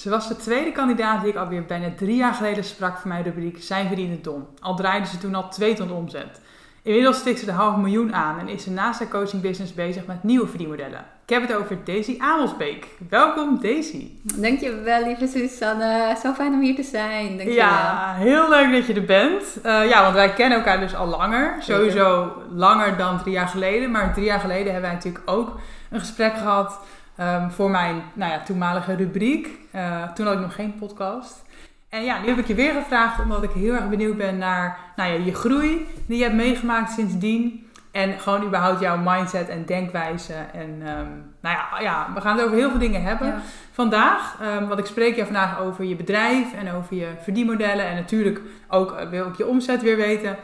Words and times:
Ze 0.00 0.10
was 0.10 0.28
de 0.28 0.36
tweede 0.36 0.72
kandidaat 0.72 1.20
die 1.20 1.30
ik 1.30 1.36
alweer 1.36 1.64
bijna 1.64 1.88
drie 1.96 2.16
jaar 2.16 2.34
geleden 2.34 2.64
sprak 2.64 2.98
voor 2.98 3.08
mijn 3.08 3.22
rubriek 3.22 3.62
Zijn 3.62 3.86
verdiende 3.86 4.20
Don. 4.20 4.46
Al 4.60 4.76
draaide 4.76 5.06
ze 5.06 5.18
toen 5.18 5.34
al 5.34 5.48
twee 5.48 5.74
ton 5.74 5.92
omzet. 5.92 6.40
Inmiddels 6.82 7.18
stikt 7.18 7.38
ze 7.38 7.44
de 7.44 7.52
half 7.52 7.76
miljoen 7.76 8.14
aan 8.14 8.38
en 8.38 8.48
is 8.48 8.62
ze 8.62 8.70
naast 8.70 8.98
haar 8.98 9.08
coaching 9.08 9.42
business 9.42 9.74
bezig 9.74 10.06
met 10.06 10.22
nieuwe 10.22 10.46
verdienmodellen. 10.46 11.04
Ik 11.26 11.34
heb 11.34 11.48
het 11.48 11.56
over 11.56 11.78
Daisy 11.84 12.16
Amelsbeek. 12.18 12.86
Welkom 13.08 13.60
Daisy. 13.60 14.10
Dankjewel 14.22 15.04
lieve 15.04 15.26
Susanne. 15.26 16.16
Zo 16.22 16.32
fijn 16.32 16.52
om 16.52 16.60
hier 16.60 16.74
te 16.74 16.82
zijn. 16.82 17.26
Dankjewel. 17.26 17.54
Ja, 17.54 18.14
heel 18.14 18.48
leuk 18.48 18.72
dat 18.72 18.86
je 18.86 18.94
er 18.94 19.04
bent. 19.04 19.42
Uh, 19.66 19.88
ja, 19.88 20.02
want 20.02 20.14
wij 20.14 20.32
kennen 20.32 20.58
elkaar 20.58 20.80
dus 20.80 20.94
al 20.94 21.06
langer. 21.06 21.56
Sowieso 21.58 22.32
langer 22.50 22.96
dan 22.96 23.18
drie 23.18 23.32
jaar 23.32 23.48
geleden. 23.48 23.90
Maar 23.90 24.12
drie 24.12 24.26
jaar 24.26 24.40
geleden 24.40 24.72
hebben 24.72 24.82
wij 24.82 24.92
natuurlijk 24.92 25.30
ook 25.30 25.60
een 25.90 26.00
gesprek 26.00 26.36
gehad 26.36 26.80
um, 27.20 27.50
voor 27.50 27.70
mijn 27.70 28.02
nou 28.12 28.32
ja, 28.32 28.42
toenmalige 28.42 28.94
rubriek. 28.94 29.48
Uh, 29.74 30.12
toen 30.12 30.26
had 30.26 30.34
ik 30.34 30.40
nog 30.40 30.54
geen 30.54 30.74
podcast. 30.74 31.42
En 31.88 32.04
ja, 32.04 32.20
nu 32.20 32.28
heb 32.28 32.38
ik 32.38 32.46
je 32.46 32.54
weer 32.54 32.72
gevraagd 32.72 33.20
omdat 33.20 33.42
ik 33.42 33.50
heel 33.50 33.74
erg 33.74 33.88
benieuwd 33.88 34.16
ben 34.16 34.38
naar 34.38 34.78
nou 34.96 35.12
ja, 35.12 35.24
je 35.24 35.34
groei 35.34 35.86
die 36.06 36.16
je 36.16 36.22
hebt 36.22 36.36
meegemaakt 36.36 36.92
sindsdien. 36.92 37.68
En 37.90 38.18
gewoon 38.18 38.44
überhaupt 38.44 38.80
jouw 38.80 38.96
mindset 38.96 39.48
en 39.48 39.64
denkwijze. 39.64 40.34
En 40.52 40.70
um, 40.70 41.34
nou 41.40 41.56
ja, 41.56 41.80
ja, 41.80 42.08
we 42.14 42.20
gaan 42.20 42.36
het 42.36 42.44
over 42.44 42.56
heel 42.56 42.70
veel 42.70 42.78
dingen 42.78 43.02
hebben 43.02 43.26
ja. 43.26 43.40
vandaag. 43.72 44.38
Um, 44.42 44.68
want 44.68 44.80
ik 44.80 44.86
spreek 44.86 45.16
je 45.16 45.24
vandaag 45.24 45.60
over 45.60 45.84
je 45.84 45.96
bedrijf 45.96 46.54
en 46.54 46.72
over 46.72 46.96
je 46.96 47.08
verdienmodellen. 47.22 47.86
En 47.86 47.94
natuurlijk 47.94 48.40
ook 48.68 48.92
uh, 48.92 49.08
wil 49.08 49.26
ik 49.26 49.36
je 49.36 49.46
omzet 49.46 49.82
weer 49.82 49.96
weten. 49.96 50.36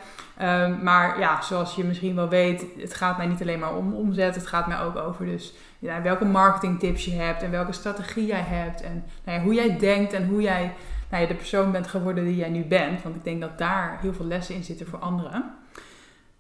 Um, 0.43 0.79
maar 0.83 1.19
ja, 1.19 1.43
zoals 1.43 1.75
je 1.75 1.85
misschien 1.85 2.15
wel 2.15 2.29
weet, 2.29 2.65
het 2.79 2.95
gaat 2.95 3.17
mij 3.17 3.27
niet 3.27 3.41
alleen 3.41 3.59
maar 3.59 3.75
om 3.75 3.95
omzet. 3.95 4.35
Het 4.35 4.47
gaat 4.47 4.67
mij 4.67 4.81
ook 4.81 4.97
over 4.97 5.25
dus 5.25 5.55
ja, 5.87 6.03
welke 6.03 6.25
marketingtips 6.25 7.05
je 7.05 7.15
hebt 7.15 7.43
en 7.43 7.51
welke 7.51 7.73
strategie 7.73 8.27
jij 8.27 8.45
hebt. 8.47 8.83
En 8.83 9.05
nou 9.25 9.39
ja, 9.39 9.45
hoe 9.45 9.55
jij 9.55 9.79
denkt 9.79 10.13
en 10.13 10.27
hoe 10.29 10.43
jij 10.43 10.73
nou 11.11 11.23
ja, 11.23 11.29
de 11.29 11.35
persoon 11.35 11.73
bent 11.73 11.87
geworden 11.87 12.25
die 12.25 12.37
jij 12.37 12.49
nu 12.49 12.65
bent. 12.65 13.03
Want 13.03 13.17
ik 13.17 13.25
denk 13.25 13.41
dat 13.41 13.59
daar 13.59 13.99
heel 14.01 14.15
veel 14.15 14.25
lessen 14.25 14.55
in 14.55 14.65
zitten 14.65 14.87
voor 14.87 14.99
anderen. 14.99 15.45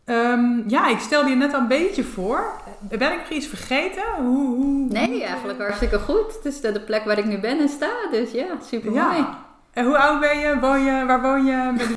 Um, 0.04 0.64
ja, 0.66 0.88
ik 0.88 0.98
stelde 0.98 1.30
je 1.30 1.36
net 1.36 1.54
al 1.54 1.60
een 1.60 1.68
beetje 1.68 2.04
voor. 2.04 2.60
Ben 2.80 3.12
ik 3.12 3.18
nog 3.18 3.28
iets 3.28 3.46
vergeten? 3.46 4.02
Hoe, 4.16 4.56
hoe, 4.56 4.86
nee, 4.88 5.24
eigenlijk 5.24 5.58
hartstikke 5.58 5.98
goed. 5.98 6.34
Het 6.34 6.44
is 6.44 6.60
de 6.60 6.80
plek 6.80 7.04
waar 7.04 7.18
ik 7.18 7.24
nu 7.24 7.38
ben 7.38 7.58
en 7.58 7.68
sta. 7.68 7.90
Dus 8.10 8.30
ja, 8.30 8.46
super 8.62 8.90
mooi. 8.90 9.16
Ja. 9.16 9.45
En 9.76 9.84
hoe 9.84 9.98
oud 9.98 10.20
ben 10.20 10.38
je? 10.38 10.58
Woon 10.60 10.84
je 10.84 11.04
waar 11.06 11.22
woon 11.22 11.44
je? 11.44 11.72
Met 11.76 11.86
wie? 11.86 11.96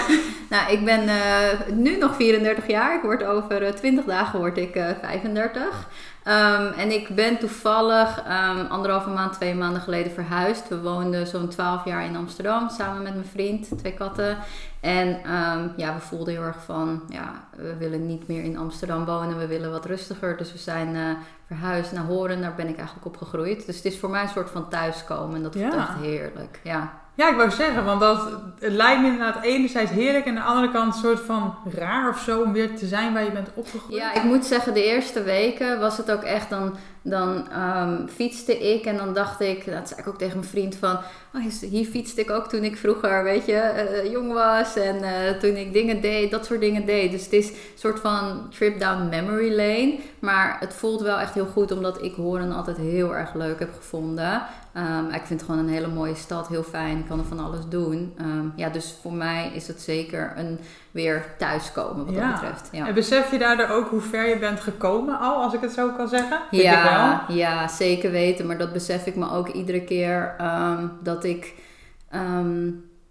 nou, 0.50 0.72
ik 0.72 0.84
ben 0.84 1.02
uh, 1.04 1.76
nu 1.76 1.98
nog 1.98 2.16
34 2.16 2.66
jaar. 2.66 2.96
Ik 2.96 3.02
word 3.02 3.24
over 3.24 3.62
uh, 3.62 3.68
20 3.68 4.04
dagen 4.04 4.38
word 4.38 4.58
ik 4.58 4.76
uh, 4.76 4.88
35. 5.02 5.88
Um, 6.24 6.72
en 6.72 6.90
ik 6.90 7.08
ben 7.08 7.38
toevallig 7.38 8.24
um, 8.26 8.66
anderhalve 8.66 9.10
maand, 9.10 9.32
twee 9.32 9.54
maanden 9.54 9.82
geleden 9.82 10.12
verhuisd. 10.12 10.68
We 10.68 10.80
woonden 10.80 11.26
zo'n 11.26 11.48
12 11.48 11.84
jaar 11.84 12.04
in 12.04 12.16
Amsterdam 12.16 12.68
samen 12.68 13.02
met 13.02 13.14
mijn 13.14 13.26
vriend, 13.26 13.78
twee 13.78 13.94
katten. 13.94 14.38
En 14.80 15.08
um, 15.08 15.72
ja, 15.76 15.94
we 15.94 16.00
voelden 16.00 16.34
heel 16.34 16.42
erg 16.42 16.64
van, 16.64 17.02
ja, 17.08 17.32
we 17.56 17.76
willen 17.76 18.06
niet 18.06 18.28
meer 18.28 18.44
in 18.44 18.58
Amsterdam 18.58 19.04
wonen, 19.04 19.38
we 19.38 19.46
willen 19.46 19.70
wat 19.70 19.86
rustiger. 19.86 20.36
Dus 20.36 20.52
we 20.52 20.58
zijn 20.58 21.16
verhuisd 21.46 21.92
naar 21.92 22.04
Horen, 22.04 22.40
daar 22.40 22.54
ben 22.54 22.68
ik 22.68 22.76
eigenlijk 22.76 23.06
opgegroeid. 23.06 23.66
Dus 23.66 23.76
het 23.76 23.84
is 23.84 23.98
voor 23.98 24.10
mij 24.10 24.22
een 24.22 24.28
soort 24.28 24.50
van 24.50 24.68
thuiskomen 24.68 25.36
en 25.36 25.42
dat 25.42 25.54
ja. 25.54 25.76
echt 25.76 25.98
heerlijk. 26.00 26.60
Ja. 26.62 27.04
Ja, 27.16 27.30
ik 27.30 27.36
wou 27.36 27.50
zeggen, 27.50 27.84
want 27.84 28.00
dat, 28.00 28.28
lijkt 28.58 29.00
me 29.00 29.06
inderdaad 29.06 29.42
enerzijds 29.42 29.90
heerlijk 29.90 30.24
en 30.24 30.38
aan 30.38 30.44
de 30.44 30.50
andere 30.50 30.72
kant 30.72 30.94
een 30.94 31.00
soort 31.00 31.20
van 31.20 31.54
raar 31.64 32.08
of 32.08 32.18
zo 32.18 32.42
om 32.42 32.52
weer 32.52 32.76
te 32.76 32.86
zijn 32.86 33.12
waar 33.12 33.24
je 33.24 33.30
bent 33.30 33.48
opgegroeid. 33.54 33.96
Ja, 34.00 34.14
ik 34.14 34.22
moet 34.22 34.44
zeggen, 34.44 34.74
de 34.74 34.84
eerste 34.84 35.22
weken 35.22 35.80
was 35.80 35.96
het 35.96 36.10
ook 36.10 36.22
echt 36.22 36.50
dan, 36.50 36.76
dan 37.08 37.46
um, 37.58 38.08
fietste 38.08 38.58
ik 38.58 38.84
en 38.84 38.96
dan 38.96 39.14
dacht 39.14 39.40
ik, 39.40 39.64
dat 39.72 39.88
zei 39.88 40.00
ik 40.00 40.08
ook 40.08 40.18
tegen 40.18 40.38
mijn 40.38 40.50
vriend 40.50 40.76
van, 40.76 40.98
oh, 41.34 41.42
hier 41.60 41.86
fietste 41.86 42.20
ik 42.20 42.30
ook 42.30 42.48
toen 42.48 42.64
ik 42.64 42.76
vroeger, 42.76 43.24
weet 43.24 43.46
je, 43.46 43.88
uh, 44.04 44.10
jong 44.12 44.32
was 44.32 44.76
en 44.76 44.96
uh, 44.96 45.38
toen 45.40 45.56
ik 45.56 45.72
dingen 45.72 46.00
deed, 46.00 46.30
dat 46.30 46.46
soort 46.46 46.60
dingen 46.60 46.86
deed. 46.86 47.10
Dus 47.10 47.24
het 47.24 47.32
is 47.32 47.48
een 47.48 47.56
soort 47.74 48.00
van 48.00 48.48
trip 48.50 48.80
down 48.80 49.08
memory 49.08 49.50
lane, 49.56 49.98
maar 50.18 50.56
het 50.60 50.74
voelt 50.74 51.00
wel 51.00 51.18
echt 51.18 51.34
heel 51.34 51.46
goed 51.46 51.72
omdat 51.72 52.02
ik 52.02 52.14
Horen 52.14 52.52
altijd 52.52 52.76
heel 52.76 53.16
erg 53.16 53.34
leuk 53.34 53.58
heb 53.58 53.74
gevonden. 53.76 54.42
Um, 54.76 55.06
ik 55.06 55.22
vind 55.26 55.40
het 55.40 55.48
gewoon 55.50 55.64
een 55.66 55.72
hele 55.72 55.88
mooie 55.88 56.14
stad, 56.14 56.48
heel 56.48 56.62
fijn. 56.62 56.98
Ik 56.98 57.06
kan 57.06 57.18
er 57.18 57.24
van 57.24 57.38
alles 57.38 57.60
doen. 57.68 58.14
Um, 58.20 58.52
ja, 58.56 58.68
dus 58.68 58.98
voor 59.02 59.12
mij 59.12 59.50
is 59.54 59.66
het 59.66 59.80
zeker 59.80 60.32
een 60.36 60.58
weer 60.96 61.24
thuiskomen 61.38 62.04
wat 62.04 62.14
ja. 62.14 62.20
dat 62.20 62.40
betreft. 62.40 62.68
Ja. 62.72 62.86
En 62.86 62.94
besef 62.94 63.30
je 63.30 63.38
daardoor 63.38 63.68
ook 63.68 63.88
hoe 63.88 64.00
ver 64.00 64.28
je 64.28 64.38
bent 64.38 64.60
gekomen 64.60 65.18
al, 65.18 65.42
als 65.42 65.54
ik 65.54 65.60
het 65.60 65.72
zo 65.72 65.90
kan 65.90 66.08
zeggen? 66.08 66.40
Vind 66.50 66.62
ja, 66.62 67.24
ja, 67.28 67.68
zeker 67.68 68.10
weten. 68.10 68.46
Maar 68.46 68.58
dat 68.58 68.72
besef 68.72 69.06
ik 69.06 69.16
me 69.16 69.30
ook 69.30 69.48
iedere 69.48 69.84
keer 69.84 70.34
um, 70.40 70.92
dat 71.02 71.24
ik... 71.24 71.54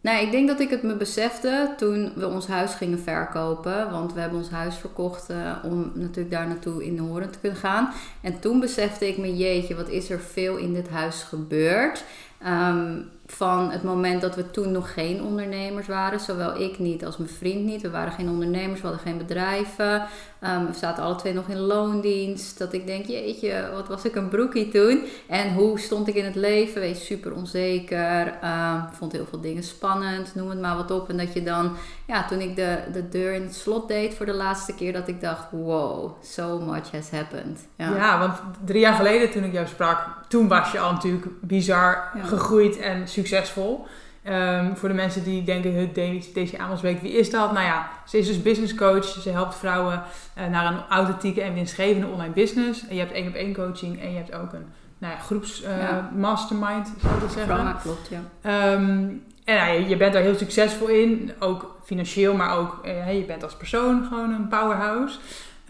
Nou, 0.01 0.25
ik 0.25 0.31
denk 0.31 0.47
dat 0.47 0.59
ik 0.59 0.69
het 0.69 0.83
me 0.83 0.95
besefte 0.95 1.73
toen 1.77 2.11
we 2.15 2.27
ons 2.27 2.47
huis 2.47 2.73
gingen 2.73 2.99
verkopen. 2.99 3.91
Want 3.91 4.13
we 4.13 4.19
hebben 4.19 4.39
ons 4.39 4.49
huis 4.49 4.75
verkocht 4.75 5.29
uh, 5.29 5.37
om 5.63 5.91
natuurlijk 5.93 6.31
daar 6.31 6.47
naartoe 6.47 6.85
in 6.85 6.95
de 6.95 7.01
horen 7.01 7.31
te 7.31 7.39
kunnen 7.39 7.59
gaan. 7.59 7.93
En 8.21 8.39
toen 8.39 8.59
besefte 8.59 9.07
ik 9.07 9.17
me, 9.17 9.35
jeetje, 9.35 9.75
wat 9.75 9.89
is 9.89 10.09
er 10.09 10.19
veel 10.19 10.57
in 10.57 10.73
dit 10.73 10.89
huis 10.89 11.23
gebeurd. 11.23 12.03
Um, 12.47 13.09
van 13.25 13.71
het 13.71 13.83
moment 13.83 14.21
dat 14.21 14.35
we 14.35 14.51
toen 14.51 14.71
nog 14.71 14.93
geen 14.93 15.23
ondernemers 15.23 15.87
waren. 15.87 16.19
Zowel 16.19 16.61
ik 16.61 16.79
niet 16.79 17.05
als 17.05 17.17
mijn 17.17 17.29
vriend 17.29 17.65
niet. 17.65 17.81
We 17.81 17.89
waren 17.89 18.13
geen 18.13 18.29
ondernemers, 18.29 18.81
we 18.81 18.87
hadden 18.87 19.05
geen 19.05 19.17
bedrijven. 19.17 20.07
Um, 20.43 20.65
we 20.65 20.73
zaten 20.73 21.03
alle 21.03 21.15
twee 21.15 21.33
nog 21.33 21.47
in 21.47 21.59
loondienst. 21.59 22.57
Dat 22.57 22.73
ik 22.73 22.87
denk, 22.87 23.05
jeetje, 23.05 23.69
wat 23.73 23.87
was 23.87 24.05
ik 24.05 24.15
een 24.15 24.29
broekie 24.29 24.69
toen. 24.69 25.03
En 25.27 25.53
hoe 25.53 25.79
stond 25.79 26.07
ik 26.07 26.15
in 26.15 26.25
het 26.25 26.35
leven? 26.35 26.81
Wees 26.81 27.05
super 27.05 27.33
onzeker. 27.33 28.27
Um, 28.27 28.83
vond 28.91 29.11
heel 29.11 29.25
veel 29.29 29.41
dingen 29.41 29.63
spannend. 29.63 30.35
Noem 30.35 30.49
het 30.49 30.61
maar 30.61 30.75
wat 30.75 30.91
op. 30.91 31.09
En 31.09 31.17
dat 31.17 31.33
je 31.33 31.43
dan, 31.43 31.71
ja, 32.07 32.25
toen 32.25 32.39
ik 32.39 32.55
de, 32.55 32.77
de 32.93 33.09
deur 33.09 33.33
in 33.33 33.41
het 33.41 33.55
slot 33.55 33.87
deed 33.87 34.13
voor 34.13 34.25
de 34.25 34.33
laatste 34.33 34.73
keer. 34.73 34.93
Dat 34.93 35.07
ik 35.07 35.21
dacht, 35.21 35.51
wow, 35.51 36.11
so 36.23 36.59
much 36.59 36.91
has 36.91 37.09
happened. 37.11 37.67
Ja, 37.75 37.95
ja 37.95 38.19
want 38.19 38.33
drie 38.65 38.79
jaar 38.79 38.95
geleden 38.95 39.31
toen 39.31 39.43
ik 39.43 39.53
jou 39.53 39.67
sprak. 39.67 40.07
Toen 40.27 40.47
was 40.47 40.71
je 40.71 40.79
al 40.79 40.91
natuurlijk 40.91 41.25
bizar 41.41 42.11
ja. 42.15 42.23
gegroeid 42.23 42.77
en 42.77 43.07
succesvol. 43.15 43.85
Um, 44.29 44.77
voor 44.77 44.89
de 44.89 44.95
mensen 44.95 45.23
die 45.23 45.43
denken, 45.43 45.93
deze, 46.33 46.57
Amelsbeek, 46.57 47.01
wie 47.01 47.11
is 47.11 47.29
dat? 47.29 47.51
Nou 47.51 47.65
ja, 47.65 47.89
ze 48.05 48.17
is 48.17 48.27
dus 48.27 48.41
business 48.41 48.75
coach. 48.75 49.05
Ze 49.05 49.29
helpt 49.29 49.55
vrouwen 49.55 50.03
uh, 50.37 50.47
naar 50.47 50.73
een 50.73 50.79
authentieke 50.89 51.41
en 51.41 51.53
winstgevende 51.53 52.07
online 52.07 52.33
business. 52.33 52.87
En 52.87 52.95
je 52.95 53.01
hebt 53.01 53.13
één 53.13 53.27
op 53.27 53.33
één 53.33 53.53
coaching 53.53 54.01
en 54.01 54.11
je 54.11 54.17
hebt 54.17 54.33
ook 54.33 54.53
een 54.53 54.65
nou 54.97 55.13
ja, 55.13 55.19
groeps 55.19 55.63
uh, 55.63 55.79
ja. 55.79 56.11
mastermind, 56.15 56.93
zou 57.01 57.13
ik 57.13 57.21
dat 57.21 57.31
zeggen. 57.31 57.55
Programma, 57.55 57.79
klopt, 57.81 58.09
ja. 58.09 58.73
Um, 58.73 59.23
en 59.43 59.55
nou, 59.55 59.73
je, 59.73 59.87
je 59.87 59.97
bent 59.97 60.13
daar 60.13 60.21
heel 60.21 60.35
succesvol 60.35 60.87
in, 60.87 61.31
ook 61.39 61.75
financieel, 61.83 62.33
maar 62.33 62.57
ook 62.57 62.81
uh, 62.85 63.17
je 63.17 63.25
bent 63.25 63.43
als 63.43 63.55
persoon 63.55 64.05
gewoon 64.09 64.33
een 64.33 64.47
powerhouse. 64.47 65.17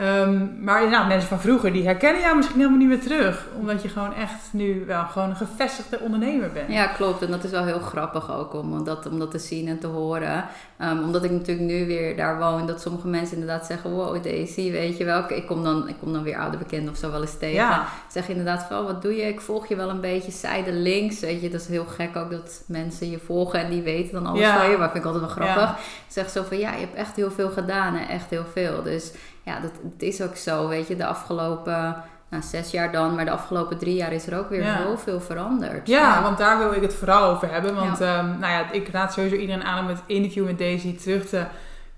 Um, 0.02 0.58
maar 0.62 0.90
nou, 0.90 1.08
mensen 1.08 1.30
van 1.30 1.40
vroeger 1.40 1.74
die 1.74 1.86
herkennen 1.86 2.22
jou 2.22 2.36
misschien 2.36 2.58
helemaal 2.58 2.80
niet 2.80 2.88
meer 2.88 3.02
terug. 3.02 3.48
Omdat 3.60 3.82
je 3.82 3.90
gewoon 3.90 4.14
echt 4.14 4.54
nu 4.54 4.84
wel 4.86 5.06
gewoon 5.06 5.30
een 5.30 5.36
gevestigde 5.36 6.00
ondernemer 6.00 6.52
bent. 6.52 6.72
Ja, 6.72 6.88
klopt. 6.88 7.22
En 7.22 7.32
dat 7.32 7.44
is 7.44 7.52
wel 7.52 7.66
heel 7.66 7.80
grappig 7.80 8.32
ook 8.32 8.54
om 8.54 8.84
dat, 8.84 9.06
om 9.06 9.20
dat 9.20 9.32
te 9.32 9.40
zien 9.40 9.68
en 9.68 9.80
te 9.80 9.88
horen. 9.88 10.46
Um, 10.82 11.04
omdat 11.04 11.24
ik 11.24 11.32
natuurlijk 11.32 11.68
nu 11.68 11.86
weer 11.86 12.16
daar 12.16 12.38
woon. 12.38 12.68
Dat 12.68 12.82
sommige 12.82 13.08
mensen 13.08 13.38
inderdaad 13.38 13.66
zeggen, 13.66 13.92
wow 13.92 14.24
Daisy, 14.24 14.72
weet 14.72 14.98
je 14.98 15.06
wel. 15.06 15.32
Ik 15.32 15.46
kom 15.46 15.64
dan, 15.64 15.88
ik 15.88 15.96
kom 16.00 16.14
dan 16.14 16.24
weer 16.24 16.38
oude 16.38 16.58
bekenden 16.58 16.92
of 16.92 16.98
zo 16.98 17.12
wel 17.12 17.22
eens 17.22 17.38
tegen. 17.38 17.56
Ja. 17.56 17.86
Zeg 18.08 18.30
inderdaad 18.30 18.64
van, 18.64 18.84
wat 18.84 19.02
doe 19.02 19.16
je? 19.16 19.24
Ik 19.28 19.42
volg 19.42 19.68
je 19.68 19.76
wel 19.76 19.90
een 19.90 20.02
beetje 20.02 20.32
zijde 20.32 20.72
links. 20.72 21.20
Weet 21.20 21.42
je, 21.42 21.50
dat 21.50 21.62
is 21.62 21.68
heel 21.68 21.86
gek 21.86 22.16
ook 22.16 22.32
dat 22.32 22.64
mensen 22.68 23.10
je 23.10 23.20
volgen 23.20 23.60
en 23.60 23.70
die 23.70 23.82
weten 23.82 24.14
dan 24.14 24.26
alles 24.26 24.42
ja. 24.42 24.58
van 24.58 24.70
je. 24.70 24.78
Maar 24.78 24.92
vind 24.92 25.04
ik 25.04 25.12
altijd 25.12 25.36
wel 25.36 25.46
grappig. 25.46 25.70
Ja. 25.70 25.78
Zeg 26.08 26.30
zo 26.30 26.44
van, 26.44 26.58
ja, 26.58 26.74
je 26.74 26.80
hebt 26.80 26.96
echt 26.96 27.16
heel 27.16 27.32
veel 27.32 27.50
gedaan. 27.50 27.94
Hè? 27.94 28.06
Echt 28.06 28.30
heel 28.30 28.46
veel. 28.54 28.84
Dus 28.84 29.12
ja, 29.46 29.60
dat, 29.60 29.72
het 29.92 30.02
is 30.02 30.22
ook 30.22 30.36
zo, 30.36 30.68
weet 30.68 30.88
je, 30.88 30.96
de 30.96 31.06
afgelopen 31.06 32.04
nou, 32.30 32.44
zes 32.44 32.72
jaar 32.72 32.92
dan, 32.92 33.16
maar 33.16 33.26
de 33.26 33.32
afgelopen 33.32 33.78
drie 33.78 33.96
jaar 33.96 34.14
is 34.14 34.28
er 34.28 34.38
ook 34.38 34.50
weer 34.50 34.64
ja. 34.64 34.82
zoveel 34.82 35.22
veranderd. 35.22 35.88
Ja, 35.88 36.00
ja, 36.00 36.22
want 36.22 36.38
daar 36.38 36.58
wil 36.58 36.74
ik 36.74 36.82
het 36.82 36.94
vooral 36.94 37.30
over 37.30 37.52
hebben. 37.52 37.76
Want 37.76 37.98
ja. 37.98 38.20
Um, 38.20 38.26
nou 38.40 38.54
ja, 38.54 38.72
ik 38.72 38.88
raad 38.88 39.14
sowieso 39.14 39.36
iedereen 39.36 39.64
aan 39.64 39.84
om 39.84 39.88
het 39.88 40.02
interview 40.06 40.46
met 40.46 40.58
Daisy 40.58 40.96
terug 40.96 41.26
te 41.26 41.44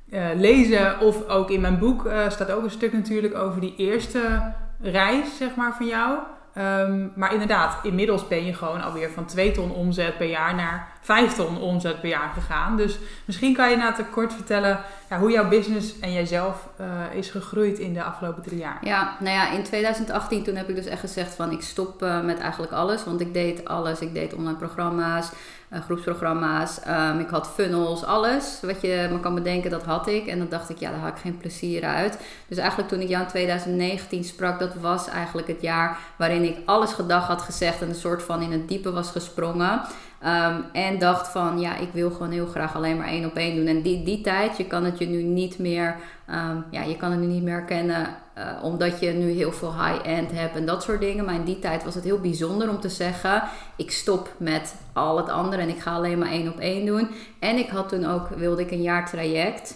uh, 0.09 0.25
lezen. 0.35 0.99
Of 0.99 1.27
ook 1.27 1.49
in 1.49 1.61
mijn 1.61 1.79
boek 1.79 2.05
uh, 2.05 2.29
staat 2.29 2.51
ook 2.51 2.63
een 2.63 2.71
stuk 2.71 2.93
natuurlijk 2.93 3.35
over 3.35 3.61
die 3.61 3.75
eerste 3.77 4.53
reis, 4.81 5.37
zeg 5.37 5.55
maar, 5.55 5.75
van 5.75 5.85
jou. 5.85 6.17
Ehm, 6.57 7.07
maar 7.15 7.33
inderdaad, 7.33 7.77
inmiddels 7.83 8.27
ben 8.27 8.45
je 8.45 8.53
gewoon 8.53 8.81
alweer 8.81 9.09
van 9.09 9.25
2 9.25 9.51
ton 9.51 9.71
omzet 9.71 10.17
per 10.17 10.27
jaar 10.27 10.55
naar 10.55 10.87
5 11.01 11.33
ton 11.33 11.61
omzet 11.61 12.01
per 12.01 12.09
jaar 12.09 12.29
gegaan. 12.33 12.77
Dus 12.77 12.99
misschien 13.25 13.53
kan 13.53 13.69
je 13.69 13.75
na 13.75 13.91
te 13.91 14.03
kort 14.03 14.33
vertellen 14.33 14.79
ja, 15.09 15.19
hoe 15.19 15.31
jouw 15.31 15.47
business 15.47 15.99
en 15.99 16.13
jijzelf 16.13 16.67
uh, 16.81 17.17
is 17.17 17.29
gegroeid 17.29 17.79
in 17.79 17.93
de 17.93 18.03
afgelopen 18.03 18.43
drie 18.43 18.59
jaar. 18.59 18.77
Ja, 18.81 19.15
nou 19.19 19.35
ja, 19.35 19.51
in 19.51 19.63
2018 19.63 20.43
toen 20.43 20.55
heb 20.55 20.69
ik 20.69 20.75
dus 20.75 20.85
echt 20.85 20.99
gezegd 20.99 21.35
van 21.35 21.51
ik 21.51 21.61
stop 21.61 22.03
uh, 22.03 22.21
met 22.21 22.39
eigenlijk 22.39 22.71
alles. 22.71 23.03
Want 23.03 23.21
ik 23.21 23.33
deed 23.33 23.65
alles. 23.65 23.99
Ik 23.99 24.13
deed 24.13 24.33
online 24.33 24.57
programma's, 24.57 25.31
uh, 25.73 25.79
groepsprogramma's. 25.81 26.79
Um, 26.87 27.19
ik 27.19 27.29
had 27.29 27.47
funnels, 27.47 28.03
alles 28.03 28.59
wat 28.61 28.81
je 28.81 29.07
me 29.11 29.19
kan 29.19 29.35
bedenken, 29.35 29.71
dat 29.71 29.83
had 29.83 30.07
ik. 30.07 30.27
En 30.27 30.37
dan 30.37 30.49
dacht 30.49 30.69
ik, 30.69 30.77
ja, 30.77 30.91
daar 30.91 30.99
had 30.99 31.09
ik 31.09 31.21
geen 31.21 31.37
plezier 31.37 31.83
uit. 31.83 32.19
Dus 32.47 32.57
eigenlijk 32.57 32.89
toen 32.89 33.01
ik 33.01 33.07
jou 33.07 33.23
in 33.23 33.29
2019 33.29 34.23
sprak, 34.23 34.59
dat 34.59 34.75
was 34.75 35.07
eigenlijk 35.07 35.47
het 35.47 35.61
jaar 35.61 35.97
waarin 36.17 36.43
ik 36.43 36.57
alles 36.65 36.93
gedag 36.93 37.27
had 37.27 37.41
gezegd 37.41 37.81
en 37.81 37.89
een 37.89 37.95
soort 37.95 38.23
van 38.23 38.41
in 38.41 38.51
het 38.51 38.67
diepe 38.67 38.91
was 38.91 39.11
gesprongen. 39.11 39.81
Um, 40.25 40.65
en 40.73 40.99
dacht 40.99 41.27
van, 41.27 41.59
ja, 41.59 41.75
ik 41.75 41.89
wil 41.93 42.11
gewoon 42.11 42.31
heel 42.31 42.45
graag 42.45 42.75
alleen 42.75 42.97
maar 42.97 43.07
één 43.07 43.25
op 43.25 43.35
één 43.35 43.55
doen. 43.55 43.67
En 43.67 43.81
die, 43.81 44.03
die 44.03 44.21
tijd, 44.21 44.57
je 44.57 44.65
kan 44.65 44.83
het 44.83 44.97
je 44.97 45.05
nu 45.07 45.23
niet 45.23 45.59
meer, 45.59 45.95
um, 46.29 46.65
ja, 46.71 46.83
je 46.83 46.97
kan 46.97 47.11
het 47.11 47.19
nu 47.19 47.25
niet 47.25 47.43
meer 47.43 47.63
kennen 47.63 48.07
uh, 48.37 48.63
omdat 48.63 48.99
je 48.99 49.09
nu 49.09 49.31
heel 49.31 49.51
veel 49.51 49.73
high-end 49.83 50.31
hebt 50.31 50.55
en 50.55 50.65
dat 50.65 50.83
soort 50.83 50.99
dingen. 50.99 51.25
Maar 51.25 51.35
in 51.35 51.43
die 51.43 51.59
tijd 51.59 51.83
was 51.83 51.95
het 51.95 52.03
heel 52.03 52.19
bijzonder 52.19 52.69
om 52.69 52.79
te 52.79 52.89
zeggen, 52.89 53.43
ik 53.75 53.91
stop 53.91 54.33
met 54.37 54.75
al 54.93 55.17
het 55.17 55.29
andere 55.29 55.61
en 55.61 55.69
ik 55.69 55.79
ga 55.79 55.93
alleen 55.93 56.17
maar 56.17 56.31
één 56.31 56.47
op 56.47 56.59
één 56.59 56.85
doen. 56.85 57.09
En 57.39 57.57
ik 57.57 57.69
had 57.69 57.89
toen 57.89 58.05
ook, 58.05 58.27
wilde 58.29 58.61
ik 58.61 58.71
een 58.71 58.81
jaar 58.81 59.09
traject, 59.09 59.75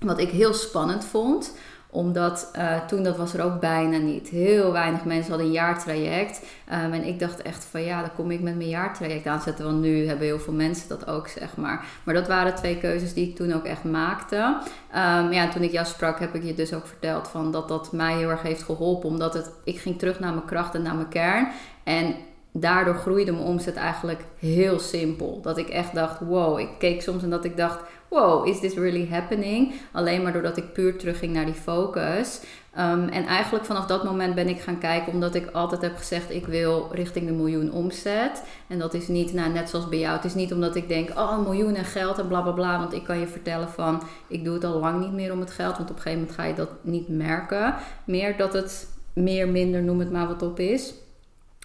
wat 0.00 0.18
ik 0.18 0.30
heel 0.30 0.54
spannend 0.54 1.04
vond 1.04 1.54
omdat 1.94 2.50
uh, 2.56 2.86
toen, 2.86 3.02
dat 3.02 3.16
was 3.16 3.34
er 3.34 3.44
ook 3.44 3.60
bijna 3.60 3.96
niet. 3.96 4.28
Heel 4.28 4.72
weinig 4.72 5.04
mensen 5.04 5.28
hadden 5.28 5.46
een 5.46 5.52
jaartraject. 5.52 6.40
Um, 6.72 6.92
en 6.92 7.04
ik 7.04 7.18
dacht 7.18 7.42
echt 7.42 7.64
van 7.64 7.82
ja, 7.82 8.00
dan 8.00 8.14
kom 8.14 8.30
ik 8.30 8.40
met 8.40 8.56
mijn 8.56 8.68
jaartraject 8.68 9.26
aanzetten. 9.26 9.64
Want 9.64 9.80
nu 9.80 10.06
hebben 10.06 10.26
heel 10.26 10.38
veel 10.38 10.52
mensen 10.52 10.88
dat 10.88 11.06
ook, 11.06 11.28
zeg 11.28 11.56
maar. 11.56 11.84
Maar 12.04 12.14
dat 12.14 12.28
waren 12.28 12.54
twee 12.54 12.78
keuzes 12.78 13.14
die 13.14 13.28
ik 13.28 13.36
toen 13.36 13.52
ook 13.52 13.64
echt 13.64 13.84
maakte. 13.84 14.36
Um, 14.36 15.32
ja, 15.32 15.48
toen 15.48 15.62
ik 15.62 15.72
jou 15.72 15.86
sprak, 15.86 16.20
heb 16.20 16.34
ik 16.34 16.44
je 16.44 16.54
dus 16.54 16.74
ook 16.74 16.86
verteld 16.86 17.28
van 17.28 17.50
dat 17.50 17.68
dat 17.68 17.92
mij 17.92 18.16
heel 18.16 18.30
erg 18.30 18.42
heeft 18.42 18.62
geholpen. 18.62 19.08
Omdat 19.08 19.34
het, 19.34 19.50
ik 19.64 19.78
ging 19.78 19.98
terug 19.98 20.20
naar 20.20 20.32
mijn 20.32 20.46
kracht 20.46 20.74
en 20.74 20.82
naar 20.82 20.94
mijn 20.94 21.08
kern. 21.08 21.48
En 21.84 22.14
daardoor 22.52 22.94
groeide 22.94 23.32
mijn 23.32 23.44
omzet 23.44 23.76
eigenlijk 23.76 24.24
heel 24.38 24.78
simpel. 24.78 25.40
Dat 25.40 25.58
ik 25.58 25.68
echt 25.68 25.94
dacht, 25.94 26.20
wow, 26.20 26.58
ik 26.58 26.68
keek 26.78 27.02
soms 27.02 27.22
en 27.22 27.30
dat 27.30 27.44
ik 27.44 27.56
dacht, 27.56 27.80
wow, 28.08 28.46
is 28.46 28.60
this 28.60 28.74
really 28.74 29.08
happening? 29.10 29.74
Alleen 29.92 30.22
maar 30.22 30.32
doordat 30.32 30.56
ik 30.56 30.72
puur 30.72 30.96
terugging 30.96 31.32
naar 31.32 31.44
die 31.44 31.54
focus. 31.54 32.40
Um, 32.78 33.08
en 33.08 33.26
eigenlijk 33.26 33.64
vanaf 33.64 33.86
dat 33.86 34.04
moment 34.04 34.34
ben 34.34 34.48
ik 34.48 34.60
gaan 34.60 34.78
kijken, 34.78 35.12
omdat 35.12 35.34
ik 35.34 35.50
altijd 35.50 35.82
heb 35.82 35.96
gezegd, 35.96 36.30
ik 36.30 36.46
wil 36.46 36.88
richting 36.92 37.26
de 37.26 37.32
miljoen 37.32 37.72
omzet. 37.72 38.42
En 38.68 38.78
dat 38.78 38.94
is 38.94 39.08
niet, 39.08 39.32
nou, 39.32 39.52
net 39.52 39.68
zoals 39.68 39.88
bij 39.88 39.98
jou, 39.98 40.16
het 40.16 40.24
is 40.24 40.34
niet 40.34 40.52
omdat 40.52 40.76
ik 40.76 40.88
denk, 40.88 41.10
oh, 41.10 41.34
een 41.36 41.42
miljoen 41.42 41.74
en 41.74 41.84
geld 41.84 42.18
en 42.18 42.28
bla 42.28 42.40
bla 42.40 42.52
bla. 42.52 42.78
Want 42.78 42.92
ik 42.92 43.04
kan 43.04 43.18
je 43.18 43.26
vertellen 43.26 43.68
van, 43.68 44.02
ik 44.26 44.44
doe 44.44 44.54
het 44.54 44.64
al 44.64 44.78
lang 44.78 45.00
niet 45.00 45.12
meer 45.12 45.32
om 45.32 45.40
het 45.40 45.50
geld, 45.50 45.76
want 45.76 45.90
op 45.90 45.96
een 45.96 46.02
gegeven 46.02 46.20
moment 46.20 46.38
ga 46.38 46.44
je 46.44 46.54
dat 46.54 46.70
niet 46.82 47.08
merken. 47.08 47.74
Meer 48.04 48.36
dat 48.36 48.52
het 48.52 48.88
meer, 49.12 49.48
minder, 49.48 49.82
noem 49.82 49.98
het 49.98 50.12
maar 50.12 50.26
wat 50.26 50.42
op 50.42 50.58
is. 50.58 50.94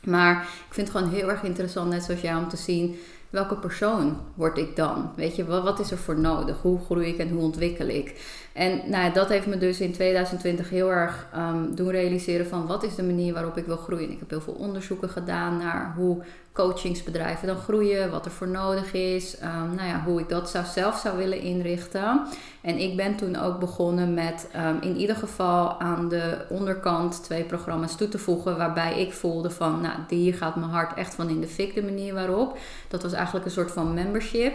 Maar 0.07 0.42
ik 0.68 0.74
vind 0.74 0.88
het 0.88 0.98
gewoon 0.98 1.13
heel 1.13 1.30
erg 1.30 1.44
interessant, 1.44 1.89
net 1.89 2.04
zoals 2.04 2.21
jij, 2.21 2.36
om 2.36 2.50
te 2.50 2.57
zien 2.57 2.98
welke 3.30 3.56
persoon 3.56 4.18
word 4.33 4.57
ik 4.57 4.75
dan? 4.75 5.12
Weet 5.15 5.36
je, 5.36 5.45
wat, 5.45 5.63
wat 5.63 5.80
is 5.80 5.92
er 5.92 5.98
voor 5.98 6.19
nodig? 6.19 6.62
Hoe 6.62 6.80
groei 6.86 7.07
ik 7.07 7.18
en 7.18 7.30
hoe 7.30 7.42
ontwikkel 7.42 7.88
ik? 7.88 8.15
En 8.57 8.81
nou, 8.86 9.13
dat 9.13 9.30
heeft 9.30 9.48
me 9.48 9.57
dus 9.57 9.80
in 9.80 9.92
2020 9.92 10.69
heel 10.69 10.92
erg 10.92 11.27
um, 11.36 11.75
doen 11.75 11.92
realiseren 11.92 12.48
van 12.48 12.68
wat 12.68 12.83
is 12.83 12.95
de 12.95 13.04
manier 13.04 13.33
waarop 13.33 13.57
ik 13.57 13.65
wil 13.65 13.77
groeien. 13.77 14.12
Ik 14.12 14.19
heb 14.19 14.30
heel 14.30 14.42
veel 14.42 14.54
onderzoeken 14.54 15.09
gedaan 15.09 15.57
naar 15.57 15.94
hoe 15.95 16.24
coachingsbedrijven 16.54 17.48
dan 17.48 17.57
groeien, 17.57 18.12
wat 18.12 18.25
er 18.25 18.31
voor 18.31 18.48
nodig 18.48 18.94
is, 18.94 19.38
um, 19.42 19.75
nou 19.75 19.88
ja, 19.88 20.04
hoe 20.06 20.19
ik 20.19 20.30
dat 20.30 20.50
zou, 20.50 20.65
zelf 20.65 20.98
zou 20.98 21.18
willen 21.18 21.42
inrichten. 21.42 22.27
En 22.62 22.77
ik 22.77 22.95
ben 22.95 23.15
toen 23.15 23.36
ook 23.36 23.59
begonnen 23.59 24.13
met 24.13 24.50
um, 24.56 24.81
in 24.81 24.95
ieder 24.95 25.15
geval 25.15 25.80
aan 25.80 26.09
de 26.09 26.45
onderkant 26.50 27.24
twee 27.24 27.44
programma's 27.44 27.95
toe 27.95 28.09
te 28.09 28.18
voegen, 28.19 28.57
waarbij 28.57 29.01
ik 29.01 29.13
voelde 29.13 29.50
van, 29.50 29.81
nou, 29.81 29.95
hier 30.09 30.33
gaat 30.33 30.56
mijn 30.56 30.71
hart 30.71 30.98
echt 30.98 31.15
van 31.15 31.30
in 31.30 31.42
de 31.42 31.48
fik, 31.48 31.75
de 31.75 31.83
manier 31.83 32.13
waarop. 32.13 32.57
Dat 32.88 33.04
was 33.04 33.13
eigenlijk 33.13 33.45
een 33.45 33.51
soort 33.51 33.71
van 33.71 33.94
membership. 33.94 34.54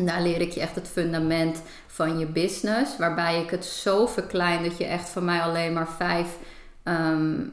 En 0.00 0.06
daar 0.06 0.22
leer 0.22 0.40
ik 0.40 0.52
je 0.52 0.60
echt 0.60 0.74
het 0.74 0.88
fundament 0.88 1.62
van 1.86 2.18
je 2.18 2.26
business. 2.26 2.98
Waarbij 2.98 3.42
ik 3.42 3.50
het 3.50 3.64
zo 3.64 4.06
verklein 4.06 4.62
dat 4.62 4.78
je 4.78 4.84
echt 4.84 5.08
van 5.08 5.24
mij 5.24 5.40
alleen 5.40 5.72
maar 5.72 5.88
vijf, 5.88 6.36
um, 6.84 7.52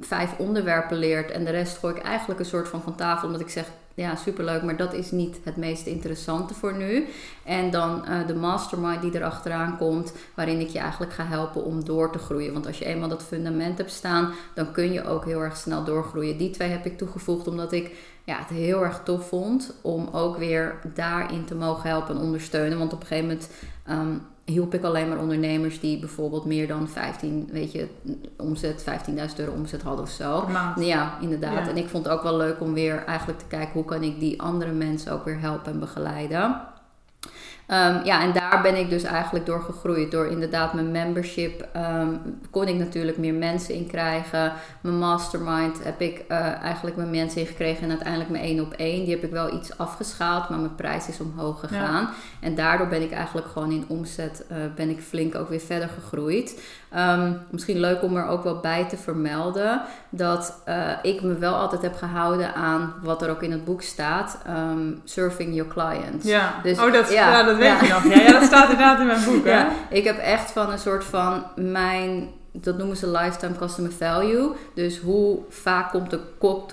vijf 0.00 0.38
onderwerpen 0.38 0.96
leert. 0.96 1.30
En 1.30 1.44
de 1.44 1.50
rest 1.50 1.78
gooi 1.78 1.94
ik 1.94 2.02
eigenlijk 2.02 2.40
een 2.40 2.46
soort 2.46 2.68
van 2.68 2.82
van 2.82 2.94
tafel. 2.94 3.26
Omdat 3.26 3.40
ik 3.40 3.48
zeg, 3.48 3.66
ja, 3.98 4.16
superleuk, 4.16 4.62
maar 4.62 4.76
dat 4.76 4.92
is 4.92 5.10
niet 5.10 5.40
het 5.42 5.56
meest 5.56 5.86
interessante 5.86 6.54
voor 6.54 6.76
nu. 6.76 7.06
En 7.44 7.70
dan 7.70 8.04
uh, 8.08 8.26
de 8.26 8.34
mastermind 8.34 9.02
die 9.02 9.14
erachteraan 9.14 9.76
komt, 9.76 10.12
waarin 10.34 10.60
ik 10.60 10.68
je 10.68 10.78
eigenlijk 10.78 11.12
ga 11.12 11.24
helpen 11.24 11.64
om 11.64 11.84
door 11.84 12.12
te 12.12 12.18
groeien. 12.18 12.52
Want 12.52 12.66
als 12.66 12.78
je 12.78 12.84
eenmaal 12.84 13.08
dat 13.08 13.22
fundament 13.22 13.78
hebt 13.78 13.90
staan, 13.90 14.32
dan 14.54 14.72
kun 14.72 14.92
je 14.92 15.04
ook 15.04 15.24
heel 15.24 15.40
erg 15.40 15.56
snel 15.56 15.84
doorgroeien. 15.84 16.38
Die 16.38 16.50
twee 16.50 16.68
heb 16.68 16.86
ik 16.86 16.98
toegevoegd 16.98 17.48
omdat 17.48 17.72
ik 17.72 17.96
ja, 18.24 18.38
het 18.38 18.48
heel 18.48 18.84
erg 18.84 19.00
tof 19.04 19.28
vond 19.28 19.74
om 19.82 20.08
ook 20.12 20.36
weer 20.36 20.78
daarin 20.94 21.44
te 21.44 21.54
mogen 21.54 21.88
helpen 21.88 22.14
en 22.14 22.22
ondersteunen. 22.22 22.78
Want 22.78 22.92
op 22.92 23.00
een 23.00 23.06
gegeven 23.06 23.28
moment 23.28 23.50
um, 23.90 24.22
hielp 24.44 24.74
ik 24.74 24.84
alleen 24.84 25.08
maar 25.08 25.18
ondernemers 25.18 25.80
die 25.80 25.98
bijvoorbeeld 25.98 26.44
meer 26.44 26.66
dan 26.66 26.88
15, 26.88 27.48
weet 27.52 27.72
je, 27.72 27.88
omzet, 28.36 28.84
15.000 29.08 29.14
euro 29.36 29.52
omzet 29.52 29.82
hadden 29.82 30.04
of 30.04 30.10
zo. 30.10 30.46
Ja, 30.80 31.18
inderdaad. 31.20 31.64
Ja. 31.64 31.68
En 31.68 31.76
ik 31.76 31.88
vond 31.88 32.04
het 32.04 32.14
ook 32.14 32.22
wel 32.22 32.36
leuk 32.36 32.60
om 32.60 32.74
weer 32.74 33.04
eigenlijk 33.04 33.38
te 33.38 33.44
kijken 33.48 33.72
hoe 33.72 33.84
kan 33.84 34.02
ik 34.02 34.20
die 34.20 34.42
andere 34.42 34.72
mensen 34.72 35.12
ook 35.12 35.24
weer 35.24 35.40
helpen 35.40 35.72
en 35.72 35.78
begeleiden. 35.78 36.60
Um, 37.70 38.04
ja, 38.04 38.22
en 38.22 38.32
daar 38.32 38.62
ben 38.62 38.76
ik 38.76 38.90
dus 38.90 39.02
eigenlijk 39.02 39.46
door 39.46 39.60
gegroeid. 39.60 40.10
Door 40.10 40.26
inderdaad 40.26 40.72
mijn 40.72 40.90
membership 40.90 41.68
um, 41.76 42.20
kon 42.50 42.68
ik 42.68 42.74
natuurlijk 42.74 43.18
meer 43.18 43.34
mensen 43.34 43.74
in 43.74 43.86
krijgen. 43.86 44.52
Mijn 44.80 44.98
mastermind 44.98 45.84
heb 45.84 46.00
ik 46.00 46.24
uh, 46.28 46.62
eigenlijk 46.62 46.96
mijn 46.96 47.10
mensen 47.10 47.40
in 47.40 47.46
gekregen. 47.46 47.82
En 47.82 47.90
uiteindelijk 47.90 48.30
mijn 48.30 48.44
één 48.44 48.60
op 48.60 48.72
één. 48.72 49.04
Die 49.04 49.14
heb 49.14 49.24
ik 49.24 49.30
wel 49.30 49.54
iets 49.54 49.78
afgeschaald, 49.78 50.48
maar 50.48 50.58
mijn 50.58 50.74
prijs 50.74 51.08
is 51.08 51.20
omhoog 51.20 51.60
gegaan. 51.60 52.02
Ja. 52.02 52.10
En 52.40 52.54
daardoor 52.54 52.88
ben 52.88 53.02
ik 53.02 53.12
eigenlijk 53.12 53.46
gewoon 53.46 53.70
in 53.70 53.84
omzet 53.88 54.44
uh, 54.50 54.56
ben 54.74 54.90
ik 54.90 55.00
flink 55.00 55.34
ook 55.34 55.48
weer 55.48 55.60
verder 55.60 55.88
gegroeid. 55.88 56.62
Um, 56.96 57.38
misschien 57.50 57.80
leuk 57.80 58.02
om 58.02 58.16
er 58.16 58.26
ook 58.26 58.42
wel 58.42 58.60
bij 58.60 58.88
te 58.88 58.96
vermelden 58.96 59.82
dat 60.10 60.62
uh, 60.68 60.90
ik 61.02 61.22
me 61.22 61.34
wel 61.34 61.54
altijd 61.54 61.82
heb 61.82 61.94
gehouden 61.94 62.54
aan 62.54 62.94
wat 63.02 63.22
er 63.22 63.30
ook 63.30 63.42
in 63.42 63.52
het 63.52 63.64
boek 63.64 63.82
staat: 63.82 64.38
um, 64.48 65.00
serving 65.04 65.54
your 65.54 65.70
clients. 65.72 66.26
Ja, 66.26 66.54
dus, 66.62 66.78
oh, 66.78 66.92
dat, 66.92 67.12
ja, 67.12 67.30
ja 67.30 67.42
dat 67.42 67.56
weet 67.56 67.66
ja. 67.66 67.82
je 67.82 67.92
nog. 67.92 68.04
Ja, 68.14 68.20
ja, 68.20 68.32
dat 68.32 68.42
staat 68.42 68.70
inderdaad 68.70 69.00
in 69.00 69.06
mijn 69.06 69.24
boek. 69.24 69.44
Hè? 69.44 69.66
Ik 69.90 70.04
heb 70.04 70.18
echt 70.18 70.50
van 70.50 70.70
een 70.72 70.78
soort 70.78 71.04
van 71.04 71.44
mijn 71.56 72.28
dat 72.52 72.78
noemen 72.78 72.96
ze 72.96 73.10
lifetime 73.10 73.56
customer 73.56 73.92
value. 73.92 74.50
Dus 74.74 74.98
hoe 74.98 75.38
vaak 75.48 75.90
komt 75.90 76.10
de, 76.10 76.20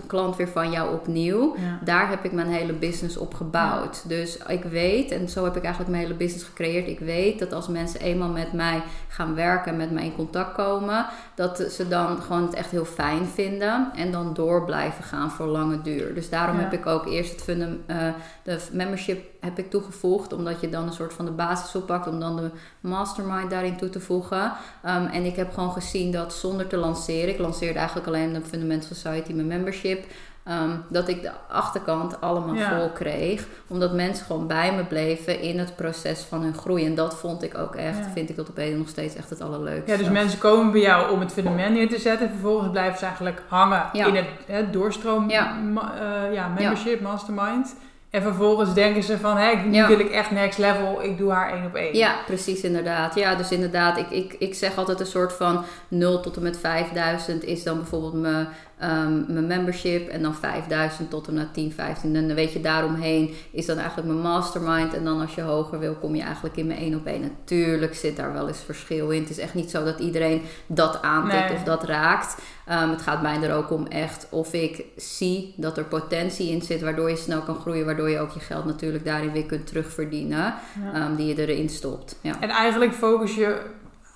klant 0.08 0.36
weer 0.36 0.48
van 0.48 0.72
jou 0.72 0.94
opnieuw? 0.94 1.56
Ja. 1.58 1.80
Daar 1.84 2.10
heb 2.10 2.24
ik 2.24 2.32
mijn 2.32 2.48
hele 2.48 2.74
business 2.74 3.18
op 3.18 3.34
gebouwd. 3.34 4.02
Ja. 4.04 4.16
Dus 4.16 4.38
ik 4.48 4.64
weet, 4.64 5.12
en 5.12 5.30
zo 5.30 5.44
heb 5.44 5.56
ik 5.56 5.64
eigenlijk 5.64 5.92
mijn 5.92 6.04
hele 6.04 6.18
business 6.18 6.46
gecreëerd. 6.46 6.88
Ik 6.88 7.00
weet 7.00 7.40
dat 7.40 7.54
als 7.54 7.68
mensen 7.68 8.00
eenmaal 8.00 8.30
met 8.30 8.54
mij 8.54 8.84
gaan 9.16 9.36
werken 9.36 9.72
en 9.72 9.78
met 9.78 9.92
mij 9.92 10.04
in 10.04 10.16
contact 10.16 10.54
komen, 10.54 11.06
dat 11.36 11.58
ze 11.72 11.88
dan 11.88 12.22
gewoon 12.22 12.42
het 12.42 12.54
echt 12.54 12.72
heel 12.72 12.86
fijn 12.86 13.26
vinden 13.26 13.92
en 13.96 14.12
dan 14.12 14.34
door 14.34 14.66
blijven 14.66 15.04
gaan 15.04 15.32
voor 15.32 15.46
lange 15.46 15.82
duur. 15.82 16.14
Dus 16.14 16.30
daarom 16.30 16.56
ja. 16.56 16.62
heb 16.62 16.74
ik 16.74 16.86
ook 16.86 17.06
eerst 17.06 17.32
het 17.32 17.42
fundum, 17.42 17.84
uh, 17.88 17.98
de 18.44 18.60
membership 18.72 19.26
heb 19.40 19.58
ik 19.60 19.70
toegevoegd, 19.70 20.34
omdat 20.34 20.62
je 20.62 20.70
dan 20.70 20.88
een 20.88 20.94
soort 20.94 21.14
van 21.14 21.26
de 21.26 21.32
basis 21.32 21.76
oppakt 21.76 22.08
om 22.08 22.20
dan 22.20 22.36
de 22.36 22.50
mastermind 22.80 23.50
daarin 23.50 23.78
toe 23.78 23.90
te 23.90 24.00
voegen. 24.00 24.44
Um, 24.86 25.06
en 25.06 25.26
ik 25.26 25.36
heb 25.36 25.54
gewoon 25.54 25.72
gezien 25.72 26.12
dat 26.12 26.34
zonder 26.34 26.68
te 26.68 26.78
lanceren, 26.78 27.34
ik 27.34 27.40
lanceerde 27.40 27.78
eigenlijk 27.78 28.08
alleen 28.08 28.34
de 28.34 28.42
Fundamental 28.42 28.96
Society 28.96 29.34
mijn 29.34 29.48
membership. 29.48 30.06
Um, 30.50 30.84
dat 30.90 31.08
ik 31.08 31.22
de 31.22 31.32
achterkant 31.50 32.22
allemaal 32.22 32.56
ja. 32.56 32.78
vol 32.78 32.90
kreeg. 32.90 33.46
Omdat 33.68 33.94
mensen 33.94 34.26
gewoon 34.26 34.48
bij 34.48 34.74
me 34.76 34.84
bleven 34.84 35.42
in 35.42 35.60
het 35.60 35.76
proces 35.76 36.22
van 36.22 36.42
hun 36.42 36.54
groei. 36.54 36.86
En 36.86 36.96
dat 36.96 37.16
vond 37.16 37.44
ik 37.44 37.58
ook 37.58 37.76
echt, 37.76 37.98
ja. 37.98 38.10
vind 38.14 38.30
ik 38.30 38.36
tot 38.36 38.50
op 38.50 38.56
heden 38.56 38.78
nog 38.78 38.90
steeds 38.90 39.16
echt 39.16 39.30
het 39.30 39.42
allerleukste. 39.42 39.92
Ja, 39.92 39.98
dus 39.98 40.10
mensen 40.10 40.40
komen 40.40 40.72
bij 40.72 40.82
jou 40.82 41.12
om 41.12 41.20
het 41.20 41.32
fundament 41.32 41.74
neer 41.74 41.90
te 41.90 42.00
zetten. 42.00 42.28
En 42.28 42.34
vervolgens 42.34 42.72
blijven 42.72 42.98
ze 42.98 43.06
eigenlijk 43.06 43.42
hangen 43.48 43.84
ja. 43.94 44.06
in 44.06 44.26
het, 44.46 44.74
doorstroom 44.74 45.30
ja. 45.30 45.54
Ma, 45.54 45.94
uh, 46.28 46.34
ja, 46.34 46.48
membership, 46.48 47.02
mastermind. 47.02 47.76
En 48.10 48.22
vervolgens 48.22 48.74
denken 48.74 49.04
ze 49.04 49.18
van, 49.18 49.38
hé, 49.38 49.56
nu 49.56 49.76
ja. 49.76 49.88
wil 49.88 50.00
ik 50.00 50.10
echt 50.10 50.32
next 50.32 50.58
level, 50.58 51.04
ik 51.04 51.18
doe 51.18 51.32
haar 51.32 51.54
één 51.54 51.66
op 51.66 51.76
één. 51.76 51.96
Ja, 51.96 52.16
precies 52.26 52.62
inderdaad. 52.62 53.16
Ja, 53.16 53.36
dus 53.36 53.52
inderdaad, 53.52 53.98
ik, 53.98 54.10
ik, 54.10 54.36
ik 54.40 54.54
zeg 54.54 54.78
altijd 54.78 55.00
een 55.00 55.06
soort 55.06 55.34
van 55.34 55.64
0 55.88 56.20
tot 56.20 56.36
en 56.36 56.44
met 56.44 56.58
5000 56.58 57.44
is 57.44 57.64
dan 57.64 57.78
bijvoorbeeld 57.78 58.14
mijn 58.14 58.48
ehm, 58.80 59.34
mijn 59.34 59.48
membership 59.48 60.10
en 60.10 60.22
dan 60.22 60.36
5000 60.36 61.10
tot 61.10 61.28
en 61.28 61.34
met 61.34 61.54
10, 61.54 61.72
15. 61.72 62.16
En 62.16 62.28
dan 62.28 62.36
weet 62.36 62.54
je 62.54 62.62
daaromheen 62.62 63.34
is 63.52 63.66
dan 63.66 63.78
eigenlijk 63.78 64.08
mijn 64.08 64.22
mastermind. 64.22 64.94
En 64.94 65.04
dan 65.04 65.22
als 65.22 65.36
je 65.36 65.42
hoger 65.42 65.80
wil, 65.80 65.94
kom 65.94 66.16
je 66.16 66.22
eigenlijk 66.22 66.58
in 66.58 66.68
mijn 66.68 66.80
één 66.80 66.96
op 66.96 67.06
één. 67.06 67.22
Natuurlijk 67.22 67.96
zit 67.96 68.16
daar 68.16 68.34
wel 68.34 68.48
eens 68.48 68.62
verschil 68.66 69.10
in. 69.10 69.22
Het 69.22 69.30
is 69.30 69.40
echt 69.40 69.54
niet 69.54 69.70
zo 69.70 69.84
dat 69.84 70.00
iedereen 70.00 70.42
dat 70.68 71.02
aantikt 71.02 71.52
of 71.52 71.64
dat 71.64 71.84
raakt. 71.84 72.36
Um, 72.72 72.90
het 72.90 73.02
gaat 73.02 73.22
mij 73.22 73.42
er 73.42 73.56
ook 73.56 73.72
om 73.72 73.88
echt 73.88 74.28
of 74.30 74.54
ik 74.54 74.84
zie 74.96 75.54
dat 75.58 75.78
er 75.78 75.84
potentie 75.84 76.50
in 76.50 76.62
zit, 76.62 76.82
waardoor 76.82 77.10
je 77.10 77.16
snel 77.16 77.42
kan 77.42 77.56
groeien, 77.56 77.86
waardoor 77.86 78.10
je 78.10 78.20
ook 78.20 78.32
je 78.32 78.40
geld 78.40 78.66
natuurlijk 78.66 79.06
daarin 79.06 79.32
weer 79.32 79.46
kunt 79.46 79.68
terugverdienen, 79.68 80.54
um, 80.96 81.16
die 81.16 81.26
je 81.26 81.48
erin 81.48 81.70
stopt. 81.70 82.16
Ja. 82.22 82.42
En 82.42 82.50
eigenlijk 82.50 82.94
focus 82.94 83.36
je 83.36 83.62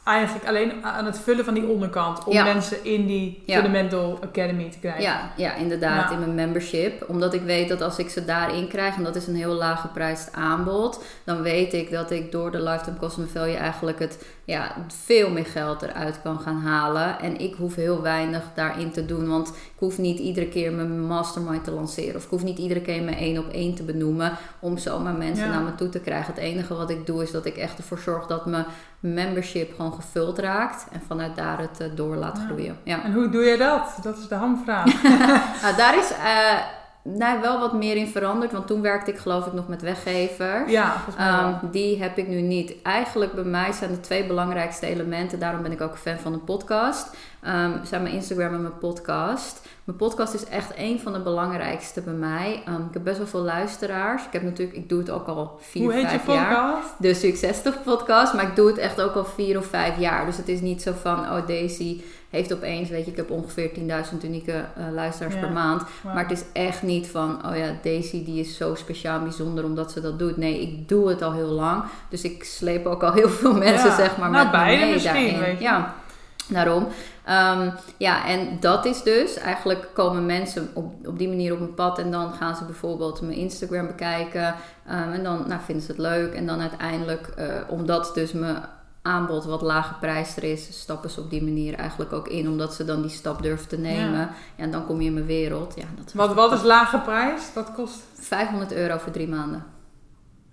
eigenlijk 0.10 0.48
alleen 0.48 0.86
aan 0.86 1.06
het 1.06 1.20
vullen 1.20 1.46
van 1.46 1.54
die 1.54 1.68
onderkant. 1.68 2.24
Om 2.24 2.44
mensen 2.44 2.84
in 2.84 3.06
die 3.06 3.44
Fundamental 3.48 4.20
Academy 4.24 4.70
te 4.72 4.80
krijgen. 4.80 5.02
Ja, 5.02 5.32
ja 5.38 5.56
inderdaad. 5.56 6.12
In 6.12 6.20
mijn 6.20 6.36
membership. 6.36 7.06
Omdat 7.08 7.34
ik 7.34 7.42
weet 7.42 7.70
dat 7.70 7.82
als 7.82 7.98
ik 7.98 8.10
ze 8.10 8.26
daarin 8.26 8.68
krijg, 8.68 8.96
en 8.96 9.04
dat 9.04 9.16
is 9.16 9.28
een 9.28 9.36
heel 9.36 9.54
laag 9.54 9.82
geprijsd 9.82 10.30
aanbod, 10.34 11.04
dan 11.24 11.42
weet 11.42 11.74
ik 11.74 11.92
dat 11.92 12.12
ik 12.12 12.32
door 12.32 12.52
de 12.52 12.62
Lifetime 12.62 12.98
Customer 12.98 13.30
Value 13.30 13.56
eigenlijk 13.56 14.00
het 14.00 14.26
ja, 14.46 14.76
veel 14.88 15.30
meer 15.30 15.46
geld 15.46 15.82
eruit 15.82 16.22
kan 16.22 16.40
gaan 16.40 16.62
halen. 16.62 17.20
En 17.20 17.40
ik 17.40 17.56
hoef 17.56 17.76
heel 17.76 18.02
weinig 18.02 18.44
daarin 18.56 18.92
te 18.92 19.06
doen. 19.06 19.28
Want 19.28 19.48
ik 19.48 19.80
hoef 19.80 19.98
niet 19.98 20.20
iedere 20.20 20.48
keer 20.48 20.72
mijn 20.72 21.02
mastermind 21.02 21.64
te 21.64 21.72
lanceren. 21.72 22.16
Of 22.16 22.24
ik 22.24 22.30
hoef 22.30 22.44
niet 22.44 22.58
iedere 22.58 22.82
keer 22.82 23.04
mijn 23.04 23.18
één 23.18 23.38
op 23.38 23.52
één 23.52 23.76
te 23.76 23.84
benoemen. 23.84 24.38
Om 24.60 24.78
zomaar 24.78 25.14
mensen 25.14 25.50
naar 25.50 25.62
me 25.62 25.76
toe 25.76 25.90
te 25.90 26.00
krijgen. 26.00 26.34
Het 26.34 26.44
enige 26.44 26.76
wat 26.76 26.90
ik 26.90 27.06
doe 27.06 27.24
is 27.24 27.32
dat 27.32 27.46
ik 27.46 27.58
echt 27.58 27.78
ervoor 27.78 28.00
zorg 28.00 28.26
dat 28.26 28.46
mijn 28.46 28.66
membership 29.00 29.76
gewoon 29.76 29.94
gevuld 29.94 30.40
raakt. 30.40 30.86
En 30.92 31.02
vanuit 31.08 31.36
daar 31.36 31.60
het 31.60 31.82
uh, 31.82 31.88
door 31.96 32.16
laat 32.16 32.40
groeien. 32.48 32.78
Ja. 32.84 33.04
En 33.04 33.14
hoe 33.14 33.30
doe 33.30 33.44
je 33.44 33.58
dat? 33.58 33.98
Dat 34.02 34.18
is 34.18 34.28
de 34.28 34.36
hamvraag. 34.36 35.04
nou, 35.62 35.76
daar 35.76 35.98
is... 35.98 36.12
Uh, 36.12 36.60
nou, 37.04 37.42
wel 37.42 37.60
wat 37.60 37.74
meer 37.74 37.96
in 37.96 38.08
veranderd. 38.08 38.52
Want 38.52 38.68
toen 38.68 38.82
werkte 38.82 39.12
ik 39.12 39.18
geloof 39.18 39.46
ik 39.46 39.54
nog 39.54 39.68
met 39.68 39.82
weggevers. 39.82 40.72
Ja, 40.72 40.96
um, 41.62 41.72
Die 41.72 42.02
heb 42.02 42.18
ik 42.18 42.28
nu 42.28 42.42
niet. 42.42 42.82
Eigenlijk 42.84 43.34
bij 43.34 43.44
mij 43.44 43.72
zijn 43.72 43.92
de 43.92 44.00
twee 44.00 44.28
belangrijkste 44.28 44.88
elementen. 44.88 45.40
Daarom 45.40 45.62
ben 45.62 45.72
ik 45.72 45.82
ook 45.82 45.98
fan 45.98 46.18
van 46.18 46.34
een 46.34 46.44
podcast. 46.44 47.16
Um, 47.48 47.80
zijn 47.84 48.02
mijn 48.02 48.14
Instagram 48.14 48.54
en 48.54 48.62
mijn 48.62 48.78
podcast. 48.78 49.68
Mijn 49.84 49.98
podcast 49.98 50.34
is 50.34 50.46
echt 50.46 50.72
een 50.78 51.00
van 51.00 51.14
de 51.14 51.20
belangrijkste 51.20 52.02
bij 52.02 52.14
mij. 52.14 52.64
Um, 52.68 52.86
ik 52.88 52.94
heb 52.94 53.04
best 53.04 53.18
wel 53.18 53.28
veel 53.28 53.42
luisteraars. 53.42 54.26
Ik 54.26 54.34
heb 54.34 54.44
natuurlijk, 54.44 54.78
ik 54.78 54.90
doe 54.90 55.00
het 55.00 55.10
ook 55.10 55.28
al 55.28 55.58
vier, 55.62 55.92
vijf 55.92 56.28
jaar. 56.28 56.84
De 56.98 57.14
Success 57.14 57.62
podcast. 57.84 58.34
Maar 58.34 58.44
ik 58.44 58.56
doe 58.56 58.68
het 58.68 58.78
echt 58.78 59.02
ook 59.02 59.16
al 59.16 59.26
vier 59.26 59.58
of 59.58 59.66
vijf 59.66 60.00
jaar. 60.00 60.26
Dus 60.26 60.38
het 60.38 60.48
is 60.48 60.62
niet 60.62 60.82
zo 60.82 60.94
van, 61.02 61.20
oh 61.20 61.48
Daisy 61.48 62.02
heeft 62.30 62.54
opeens, 62.54 62.90
weet 62.90 63.06
je, 63.06 63.12
ik 63.12 63.18
heb 63.18 63.32
ongeveer 63.32 63.70
10.000 63.70 63.84
unieke 64.24 64.66
uh, 64.78 64.94
luisteraars 64.94 65.40
per 65.40 65.52
maand. 65.52 65.84
Maar 66.04 66.28
het 66.28 66.32
is 66.32 66.44
echt 66.54 66.84
niet 66.84 67.08
van, 67.08 67.46
oh 67.46 67.58
ja, 67.58 67.76
Daisy 67.84 68.26
die 68.26 68.40
is 68.40 68.58
zo 68.58 68.76
speciaal 68.76 69.18
en 69.18 69.24
bijzonder 69.24 69.64
omdat 69.64 69.92
ze 69.92 70.02
dat 70.02 70.20
doet. 70.20 70.38
Nee, 70.38 70.62
ik 70.62 70.90
doe 70.90 71.10
het 71.10 71.22
al 71.22 71.34
heel 71.34 71.48
lang. 71.48 71.84
Dus 72.10 72.24
ik 72.24 72.44
sleep 72.44 72.86
ook 72.86 73.04
al 73.04 73.14
heel 73.14 73.30
veel 73.30 73.54
mensen, 73.68 73.92
zeg 73.92 74.18
maar, 74.18 74.30
nou, 74.30 74.46
met 74.52 74.62
mee 74.62 75.00
je. 75.02 75.56
Ja, 75.60 75.96
daarom. 76.50 76.84
Um, 77.30 77.74
ja, 77.98 78.26
en 78.26 78.58
dat 78.60 78.86
is 78.86 79.04
dus, 79.04 79.38
eigenlijk 79.38 79.88
komen 79.94 80.26
mensen 80.26 80.70
op, 80.74 80.94
op 81.08 81.18
die 81.18 81.28
manier 81.28 81.54
op 81.54 81.60
mijn 81.60 81.74
pad 81.74 82.00
en 82.00 82.12
dan 82.12 82.34
gaan 82.34 82.56
ze 82.56 82.66
bijvoorbeeld 82.66 83.22
mijn 83.22 83.38
Instagram 83.38 83.88
bekijken. 83.88 84.56
Um, 84.92 85.12
en 85.12 85.24
dan 85.24 85.44
nou, 85.48 85.62
vinden 85.66 85.84
ze 85.84 85.92
het 85.92 86.00
leuk. 86.00 86.34
En 86.34 86.46
dan 86.46 86.60
uiteindelijk, 86.60 87.34
uh, 87.40 87.46
omdat 87.68 88.12
dus 88.14 88.32
mijn 88.32 88.58
aanbod 89.02 89.46
wat 89.46 89.62
lager 89.62 89.96
prijzer 90.00 90.44
is, 90.44 90.80
stappen 90.80 91.10
ze 91.10 91.22
op 91.22 91.30
die 91.30 91.44
manier 91.44 91.74
eigenlijk 91.74 92.14
ook 92.14 92.28
in. 92.28 92.48
Omdat 92.48 92.74
ze 92.74 92.86
dan 92.86 93.02
die 93.02 93.12
stap 93.12 93.42
durven 93.42 93.68
te 93.68 93.78
nemen. 93.78 94.20
Ja. 94.20 94.34
en 94.56 94.72
dan 94.72 94.86
kom 94.86 95.02
je 95.02 95.08
in 95.08 95.14
mijn 95.14 95.26
wereld. 95.26 95.74
Ja, 95.76 95.86
dat 95.96 96.14
wat, 96.14 96.34
wat 96.34 96.52
is 96.52 96.64
lage 96.64 97.00
prijs? 97.00 97.54
Wat 97.54 97.74
kost? 97.74 98.00
500 98.14 98.74
euro 98.74 98.98
voor 98.98 99.12
drie 99.12 99.28
maanden. 99.28 99.64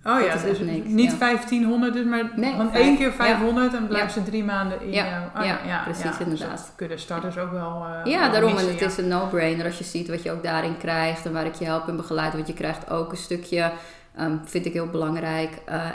Oh 0.07 0.21
ja, 0.21 0.35
dus 0.35 0.59
niet 0.83 1.19
1500, 1.19 1.93
dus 1.93 2.05
maar 2.05 2.31
nee, 2.35 2.55
van 2.55 2.73
één 2.73 2.97
keer 2.97 3.11
500 3.11 3.73
en 3.73 3.87
blijven 3.87 4.11
ze 4.11 4.23
drie 4.23 4.43
maanden 4.43 4.81
in 4.81 4.91
ja. 4.91 5.31
Oh, 5.37 5.45
ja, 5.45 5.59
ja, 5.65 5.83
precies, 5.83 6.03
dus 6.03 6.19
inderdaad. 6.19 6.57
Dus 6.57 6.67
kunnen 6.75 6.99
starters 6.99 7.37
ook 7.37 7.51
wel. 7.51 7.85
Uh, 8.05 8.11
ja, 8.11 8.29
daarom. 8.29 8.57
en 8.57 8.67
het 8.67 8.81
is 8.81 8.97
een 8.97 9.07
no-brainer 9.07 9.65
als 9.65 9.77
je 9.77 9.83
ziet 9.83 10.07
wat 10.07 10.23
je 10.23 10.31
ook 10.31 10.43
daarin 10.43 10.77
krijgt 10.77 11.25
en 11.25 11.33
waar 11.33 11.45
ik 11.45 11.55
je 11.55 11.65
help 11.65 11.87
en 11.87 11.95
begeleid. 11.95 12.33
Want 12.33 12.47
je 12.47 12.53
krijgt 12.53 12.89
ook 12.89 13.11
een 13.11 13.17
stukje 13.17 13.71
Um, 14.19 14.41
vind 14.43 14.65
ik 14.65 14.73
heel 14.73 14.87
belangrijk. 14.87 15.61
Uh, 15.69 15.75
uh, 15.75 15.89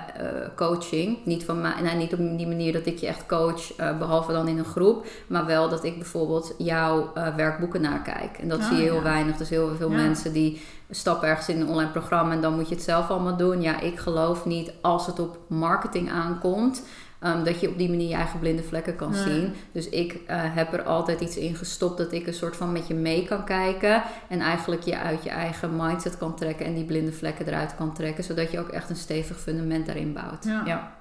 coaching. 0.56 1.18
Niet, 1.24 1.44
van 1.44 1.60
nou, 1.60 1.96
niet 1.96 2.12
op 2.12 2.18
die 2.18 2.46
manier 2.46 2.72
dat 2.72 2.86
ik 2.86 2.98
je 2.98 3.06
echt 3.06 3.26
coach, 3.26 3.78
uh, 3.80 3.98
behalve 3.98 4.32
dan 4.32 4.48
in 4.48 4.58
een 4.58 4.64
groep. 4.64 5.06
Maar 5.26 5.46
wel 5.46 5.68
dat 5.68 5.84
ik 5.84 5.98
bijvoorbeeld 5.98 6.54
jouw 6.58 7.12
werkboeken 7.36 7.80
nakijk. 7.80 8.38
En 8.38 8.48
dat 8.48 8.60
ah, 8.60 8.66
zie 8.66 8.76
je 8.76 8.82
heel 8.82 8.94
ja. 8.94 9.02
weinig. 9.02 9.36
Dus 9.36 9.48
heel 9.48 9.74
veel 9.76 9.90
ja. 9.90 9.96
mensen 9.96 10.32
die 10.32 10.62
stappen 10.90 11.28
ergens 11.28 11.48
in 11.48 11.60
een 11.60 11.68
online 11.68 11.90
programma 11.90 12.32
en 12.32 12.40
dan 12.40 12.54
moet 12.54 12.68
je 12.68 12.74
het 12.74 12.84
zelf 12.84 13.10
allemaal 13.10 13.36
doen. 13.36 13.62
Ja, 13.62 13.80
ik 13.80 13.98
geloof 13.98 14.44
niet 14.44 14.72
als 14.80 15.06
het 15.06 15.18
op 15.18 15.38
marketing 15.46 16.10
aankomt. 16.10 16.82
Um, 17.24 17.44
dat 17.44 17.60
je 17.60 17.68
op 17.68 17.78
die 17.78 17.88
manier 17.88 18.08
je 18.08 18.14
eigen 18.14 18.38
blinde 18.38 18.62
vlekken 18.62 18.96
kan 18.96 19.12
ja. 19.12 19.22
zien. 19.22 19.54
Dus 19.72 19.88
ik 19.88 20.12
uh, 20.12 20.18
heb 20.28 20.72
er 20.72 20.82
altijd 20.82 21.20
iets 21.20 21.36
in 21.36 21.54
gestopt 21.54 21.98
dat 21.98 22.12
ik 22.12 22.26
een 22.26 22.34
soort 22.34 22.56
van 22.56 22.72
met 22.72 22.86
je 22.86 22.94
mee 22.94 23.24
kan 23.24 23.44
kijken. 23.44 24.02
En 24.28 24.40
eigenlijk 24.40 24.82
je 24.82 24.98
uit 24.98 25.22
je 25.22 25.30
eigen 25.30 25.76
mindset 25.76 26.18
kan 26.18 26.36
trekken 26.36 26.66
en 26.66 26.74
die 26.74 26.84
blinde 26.84 27.12
vlekken 27.12 27.46
eruit 27.46 27.74
kan 27.74 27.94
trekken. 27.94 28.24
Zodat 28.24 28.50
je 28.50 28.58
ook 28.58 28.68
echt 28.68 28.90
een 28.90 28.96
stevig 28.96 29.40
fundament 29.40 29.86
daarin 29.86 30.12
bouwt. 30.12 30.44
Ja. 30.44 30.62
ja. 30.64 30.92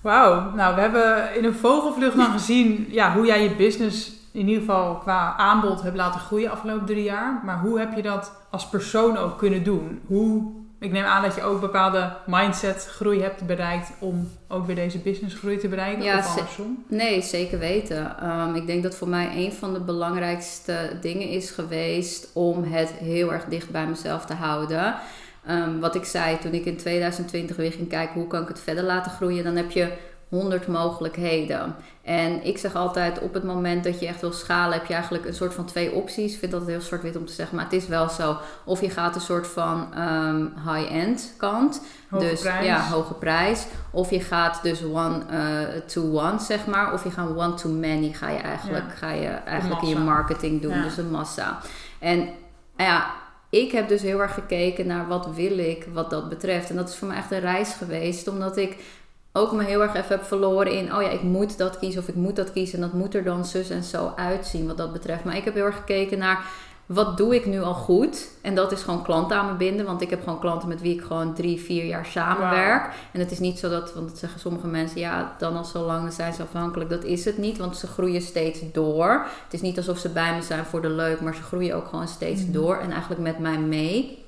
Wauw, 0.00 0.54
nou 0.54 0.74
we 0.74 0.80
hebben 0.80 1.36
in 1.36 1.44
een 1.44 1.54
vogelvlucht 1.54 2.16
dan 2.16 2.30
gezien 2.30 2.86
ja, 2.88 3.14
hoe 3.14 3.26
jij 3.26 3.42
je 3.42 3.54
business 3.54 4.12
in 4.32 4.48
ieder 4.48 4.60
geval 4.60 4.96
qua 4.96 5.36
aanbod 5.36 5.82
hebt 5.82 5.96
laten 5.96 6.20
groeien 6.20 6.50
afgelopen 6.50 6.86
drie 6.86 7.02
jaar. 7.02 7.40
Maar 7.44 7.60
hoe 7.60 7.78
heb 7.78 7.94
je 7.94 8.02
dat 8.02 8.32
als 8.50 8.68
persoon 8.68 9.16
ook 9.16 9.38
kunnen 9.38 9.62
doen? 9.62 10.00
Hoe 10.06 10.52
ik 10.80 10.92
neem 10.92 11.04
aan 11.04 11.22
dat 11.22 11.34
je 11.34 11.42
ook 11.42 11.60
bepaalde 11.60 12.12
mindset 12.26 12.86
groei 12.90 13.22
hebt 13.22 13.46
bereikt 13.46 13.90
om 13.98 14.30
ook 14.48 14.66
weer 14.66 14.74
deze 14.74 14.98
business 14.98 15.34
groei 15.34 15.58
te 15.58 15.68
bereiken 15.68 16.02
ja, 16.02 16.18
of 16.18 16.38
andersom? 16.38 16.84
Nee, 16.88 17.22
zeker 17.22 17.58
weten. 17.58 18.30
Um, 18.30 18.54
ik 18.54 18.66
denk 18.66 18.82
dat 18.82 18.96
voor 18.96 19.08
mij 19.08 19.30
een 19.36 19.52
van 19.52 19.72
de 19.72 19.80
belangrijkste 19.80 20.98
dingen 21.00 21.28
is 21.28 21.50
geweest 21.50 22.30
om 22.32 22.64
het 22.64 22.90
heel 22.90 23.32
erg 23.32 23.44
dicht 23.44 23.70
bij 23.70 23.86
mezelf 23.86 24.26
te 24.26 24.34
houden. 24.34 24.94
Um, 25.50 25.80
wat 25.80 25.94
ik 25.94 26.04
zei 26.04 26.38
toen 26.38 26.52
ik 26.52 26.64
in 26.64 26.76
2020 26.76 27.56
weer 27.56 27.72
ging 27.72 27.88
kijken 27.88 28.14
hoe 28.14 28.26
kan 28.26 28.42
ik 28.42 28.48
het 28.48 28.60
verder 28.60 28.84
laten 28.84 29.10
groeien, 29.10 29.44
dan 29.44 29.56
heb 29.56 29.70
je 29.70 29.92
100 30.30 30.66
mogelijkheden. 30.66 31.76
En 32.02 32.44
ik 32.44 32.58
zeg 32.58 32.74
altijd, 32.74 33.20
op 33.20 33.34
het 33.34 33.44
moment 33.44 33.84
dat 33.84 34.00
je 34.00 34.06
echt 34.06 34.20
wil 34.20 34.32
schalen, 34.32 34.78
heb 34.78 34.86
je 34.86 34.94
eigenlijk 34.94 35.24
een 35.24 35.34
soort 35.34 35.54
van 35.54 35.64
twee 35.64 35.92
opties. 35.92 36.32
Ik 36.32 36.38
vind 36.38 36.52
dat 36.52 36.66
heel 36.66 36.80
zwart-wit 36.80 37.16
om 37.16 37.26
te 37.26 37.32
zeggen, 37.32 37.56
maar 37.56 37.64
het 37.64 37.74
is 37.74 37.86
wel 37.86 38.08
zo. 38.08 38.36
Of 38.64 38.80
je 38.80 38.90
gaat 38.90 39.14
een 39.14 39.20
soort 39.20 39.46
van 39.46 39.88
um, 39.98 40.52
high-end 40.66 41.34
kant. 41.36 41.82
Hoge 42.10 42.24
dus 42.24 42.40
prijs. 42.40 42.66
ja, 42.66 42.88
hoge 42.88 43.14
prijs. 43.14 43.66
Of 43.90 44.10
je 44.10 44.20
gaat 44.20 44.62
dus 44.62 44.84
one 44.84 45.20
uh, 45.30 45.80
to 45.86 46.02
one, 46.02 46.38
zeg 46.38 46.66
maar. 46.66 46.92
Of 46.92 47.04
je 47.04 47.10
gaat 47.10 47.36
one 47.36 47.54
to 47.54 47.68
many, 47.68 48.12
ga 48.12 48.28
je 48.28 48.38
eigenlijk, 48.38 48.88
ja. 48.88 48.94
ga 48.94 49.10
je 49.10 49.28
eigenlijk 49.28 49.82
in 49.82 49.88
je 49.88 49.98
marketing 49.98 50.62
doen. 50.62 50.74
Ja. 50.74 50.82
Dus 50.82 50.96
een 50.96 51.10
massa. 51.10 51.58
En 51.98 52.28
ja, 52.76 53.10
ik 53.50 53.72
heb 53.72 53.88
dus 53.88 54.02
heel 54.02 54.20
erg 54.20 54.34
gekeken 54.34 54.86
naar 54.86 55.08
wat 55.08 55.34
wil 55.34 55.58
ik 55.58 55.86
wat 55.92 56.10
dat 56.10 56.28
betreft. 56.28 56.70
En 56.70 56.76
dat 56.76 56.88
is 56.88 56.96
voor 56.96 57.08
mij 57.08 57.16
echt 57.16 57.30
een 57.30 57.40
reis 57.40 57.72
geweest, 57.72 58.28
omdat 58.28 58.56
ik 58.56 58.76
ook 59.32 59.52
me 59.52 59.64
heel 59.64 59.82
erg 59.82 59.94
even 59.94 60.08
heb 60.08 60.24
verloren 60.24 60.72
in, 60.72 60.94
oh 60.94 61.02
ja, 61.02 61.08
ik 61.08 61.22
moet 61.22 61.58
dat 61.58 61.78
kiezen 61.78 62.00
of 62.00 62.08
ik 62.08 62.14
moet 62.14 62.36
dat 62.36 62.52
kiezen. 62.52 62.74
En 62.74 62.80
dat 62.80 62.92
moet 62.92 63.14
er 63.14 63.24
dan 63.24 63.44
zus 63.44 63.70
en 63.70 63.82
zo 63.82 64.12
uitzien 64.16 64.66
wat 64.66 64.76
dat 64.76 64.92
betreft. 64.92 65.24
Maar 65.24 65.36
ik 65.36 65.44
heb 65.44 65.54
heel 65.54 65.64
erg 65.64 65.76
gekeken 65.76 66.18
naar, 66.18 66.44
wat 66.86 67.16
doe 67.16 67.34
ik 67.34 67.46
nu 67.46 67.60
al 67.60 67.74
goed? 67.74 68.28
En 68.42 68.54
dat 68.54 68.72
is 68.72 68.82
gewoon 68.82 69.02
klanten 69.02 69.36
aan 69.36 69.46
me 69.46 69.54
binden. 69.54 69.86
Want 69.86 70.00
ik 70.00 70.10
heb 70.10 70.22
gewoon 70.22 70.40
klanten 70.40 70.68
met 70.68 70.80
wie 70.80 70.94
ik 70.94 71.02
gewoon 71.02 71.34
drie, 71.34 71.60
vier 71.60 71.84
jaar 71.84 72.06
samenwerk. 72.06 72.82
Wow. 72.82 72.92
En 73.12 73.20
het 73.20 73.30
is 73.30 73.38
niet 73.38 73.58
zo 73.58 73.68
dat, 73.68 73.94
want 73.94 74.08
dat 74.08 74.18
zeggen 74.18 74.40
sommige 74.40 74.66
mensen, 74.66 75.00
ja, 75.00 75.34
dan 75.38 75.56
al 75.56 75.64
zo 75.64 75.84
lang 75.84 76.12
zijn 76.12 76.32
ze 76.32 76.42
afhankelijk. 76.42 76.90
Dat 76.90 77.04
is 77.04 77.24
het 77.24 77.38
niet, 77.38 77.58
want 77.58 77.76
ze 77.76 77.86
groeien 77.86 78.22
steeds 78.22 78.60
door. 78.72 79.26
Het 79.44 79.54
is 79.54 79.60
niet 79.60 79.76
alsof 79.76 79.98
ze 79.98 80.08
bij 80.08 80.34
me 80.34 80.42
zijn 80.42 80.64
voor 80.64 80.82
de 80.82 80.90
leuk, 80.90 81.20
maar 81.20 81.34
ze 81.34 81.42
groeien 81.42 81.76
ook 81.76 81.88
gewoon 81.88 82.08
steeds 82.08 82.44
mm. 82.44 82.52
door. 82.52 82.76
En 82.76 82.90
eigenlijk 82.90 83.20
met 83.20 83.38
mij 83.38 83.58
mee. 83.58 84.24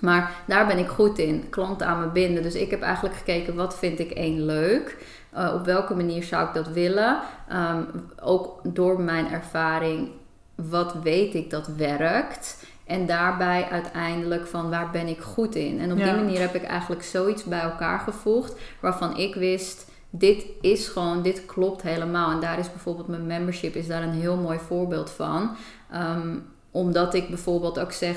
Maar 0.00 0.30
daar 0.46 0.66
ben 0.66 0.78
ik 0.78 0.88
goed 0.88 1.18
in, 1.18 1.48
klanten 1.50 1.86
aan 1.86 2.00
me 2.00 2.06
binden. 2.06 2.42
Dus 2.42 2.54
ik 2.54 2.70
heb 2.70 2.82
eigenlijk 2.82 3.14
gekeken, 3.14 3.54
wat 3.54 3.78
vind 3.78 3.98
ik 3.98 4.10
één 4.10 4.44
leuk? 4.44 4.96
Uh, 5.34 5.52
op 5.54 5.64
welke 5.64 5.94
manier 5.94 6.22
zou 6.22 6.46
ik 6.48 6.54
dat 6.54 6.68
willen? 6.68 7.20
Um, 7.52 7.86
ook 8.20 8.60
door 8.62 9.00
mijn 9.00 9.30
ervaring, 9.30 10.08
wat 10.54 10.94
weet 11.02 11.34
ik 11.34 11.50
dat 11.50 11.66
werkt? 11.66 12.66
En 12.86 13.06
daarbij 13.06 13.68
uiteindelijk 13.70 14.46
van 14.46 14.70
waar 14.70 14.90
ben 14.90 15.06
ik 15.06 15.20
goed 15.20 15.54
in? 15.54 15.80
En 15.80 15.92
op 15.92 15.98
ja. 15.98 16.04
die 16.04 16.22
manier 16.22 16.40
heb 16.40 16.54
ik 16.54 16.62
eigenlijk 16.62 17.02
zoiets 17.02 17.44
bij 17.44 17.60
elkaar 17.60 17.98
gevoegd 17.98 18.54
waarvan 18.80 19.16
ik 19.16 19.34
wist, 19.34 19.90
dit 20.10 20.44
is 20.60 20.88
gewoon, 20.88 21.22
dit 21.22 21.46
klopt 21.46 21.82
helemaal. 21.82 22.30
En 22.30 22.40
daar 22.40 22.58
is 22.58 22.70
bijvoorbeeld 22.70 23.08
mijn 23.08 23.26
membership 23.26 23.74
is 23.74 23.86
daar 23.86 24.02
een 24.02 24.20
heel 24.20 24.36
mooi 24.36 24.58
voorbeeld 24.58 25.10
van. 25.10 25.56
Um, 25.94 26.44
omdat 26.70 27.14
ik 27.14 27.28
bijvoorbeeld 27.28 27.78
ook 27.78 27.92
zeg, 27.92 28.16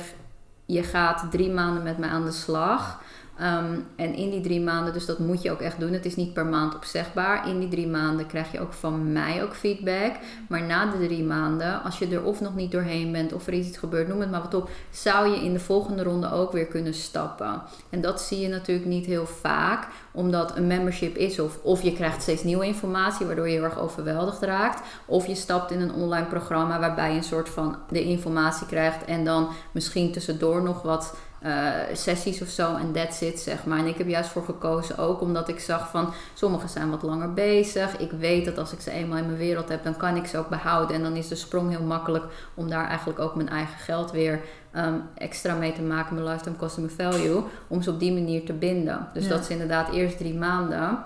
je 0.66 0.84
gaat 0.84 1.32
drie 1.32 1.52
maanden 1.52 1.84
met 1.84 1.98
mij 1.98 2.10
aan 2.10 2.26
de 2.26 2.32
slag. 2.32 3.02
Ehm, 3.38 3.80
en 3.96 4.14
in 4.14 4.30
die 4.30 4.42
drie 4.42 4.62
maanden, 4.62 4.94
dus 4.94 5.06
dat 5.06 5.20
moet 5.20 5.42
je 5.42 5.52
ook 5.52 5.62
echt 5.62 5.80
doen. 5.80 5.94
Het 5.94 6.06
is 6.06 6.16
niet 6.16 6.34
per 6.34 6.46
maand 6.46 6.76
opzegbaar. 6.76 7.50
In 7.50 7.60
die 7.60 7.70
drie 7.70 7.88
maanden 7.88 8.28
krijg 8.28 8.52
je 8.52 8.60
ook 8.60 8.74
van 8.74 9.12
mij 9.12 9.44
ook 9.44 9.56
feedback. 9.56 10.12
Maar 10.48 10.64
na 10.64 10.86
de 10.86 11.06
drie 11.06 11.24
maanden, 11.24 11.84
als 11.84 12.00
je 12.00 12.08
er 12.08 12.24
of 12.24 12.42
nog 12.42 12.56
niet 12.56 12.72
doorheen 12.72 13.12
bent 13.12 13.34
of 13.34 13.48
er 13.48 13.54
iets 13.54 13.78
gebeurt, 13.78 14.08
noem 14.08 14.20
het 14.20 14.32
maar 14.32 14.42
wat 14.42 14.54
op, 14.54 14.70
zou 14.90 15.30
je 15.30 15.44
in 15.44 15.54
de 15.54 15.60
volgende 15.60 16.04
ronde 16.04 16.32
ook 16.32 16.52
weer 16.52 16.66
kunnen 16.66 16.94
stappen. 16.94 17.62
En 17.90 18.02
dat 18.02 18.22
zie 18.22 18.40
je 18.40 18.48
natuurlijk 18.48 18.88
niet 18.88 19.06
heel 19.06 19.26
vaak, 19.26 19.88
omdat 20.12 20.58
een 20.58 20.68
membership 20.68 21.16
is 21.16 21.40
of, 21.40 21.60
of 21.64 21.82
je 21.82 21.94
krijgt 21.94 22.22
steeds 22.22 22.44
nieuwe 22.44 22.66
informatie, 22.66 23.26
waardoor 23.26 23.48
je 23.48 23.54
heel 23.54 23.64
erg 23.64 23.80
overweldigd 23.80 24.42
raakt. 24.42 24.82
Of 25.06 25.28
je 25.28 25.36
stapt 25.36 25.72
in 25.72 25.82
een 25.82 25.94
online 25.94 26.28
programma 26.28 26.80
waarbij 26.80 27.12
je 27.12 27.18
een 27.18 27.24
soort 27.24 27.50
van 27.50 27.76
de 27.90 28.04
informatie 28.04 28.68
krijgt 28.68 29.06
en 29.06 29.26
dan 29.26 29.50
misschien 29.72 30.12
tussendoor 30.12 30.62
nog 30.62 30.82
wat 30.82 31.14
uh, 31.44 31.72
sessies 31.94 32.42
of 32.42 32.48
zo 32.48 32.76
en 32.76 32.92
that's 32.92 33.22
it, 33.22 33.40
zeg 33.40 33.66
maar. 33.66 33.80
En 33.80 33.86
ik 33.86 33.98
heb 33.98 34.08
juist 34.08 34.30
voor 34.30 34.44
gekozen 34.44 34.98
ook 34.98 35.22
omdat 35.22 35.48
ik 35.48 35.60
zag 35.60 35.90
van 35.90 36.14
sommigen 36.34 36.70
zijn 36.70 36.90
wat 36.90 37.02
langer 37.02 37.34
bezig. 37.34 37.98
Ik 37.98 38.12
weet 38.12 38.46
dat 38.46 38.58
als 38.58 38.74
ik 38.74 38.82
ze 38.82 38.92
eenmaal 38.92 39.18
in 39.18 39.26
mijn 39.26 39.38
wereld 39.38 39.70
heb, 39.70 39.84
dan 39.84 39.98
kan 39.98 40.16
ik 40.16 40.26
ze 40.26 40.38
ook 40.38 40.50
behouden. 40.50 40.96
En 40.96 41.04
dan 41.04 41.16
is 41.16 41.28
de 41.28 41.36
sprong 41.36 41.70
heel 41.70 41.86
makkelijk 41.86 42.26
om 42.54 42.70
daar 42.70 42.88
eigenlijk 42.88 43.20
ook 43.20 43.36
mijn 43.36 43.50
eigen 43.50 43.80
geld 43.80 44.12
weer 44.12 44.42
um, 44.76 45.04
extra 45.16 45.56
mee 45.56 45.74
te 45.74 45.82
maken, 45.82 46.16
mijn 46.16 46.28
lifetime 46.28 46.56
customer 46.56 46.90
value, 46.90 47.44
om 47.68 47.82
ze 47.82 47.90
op 47.90 48.00
die 48.00 48.14
manier 48.14 48.46
te 48.46 48.54
binden. 48.54 49.08
Dus 49.14 49.28
dat 49.28 49.40
is 49.40 49.50
inderdaad 49.50 49.92
eerst 49.92 50.18
drie 50.18 50.36
maanden. 50.36 51.04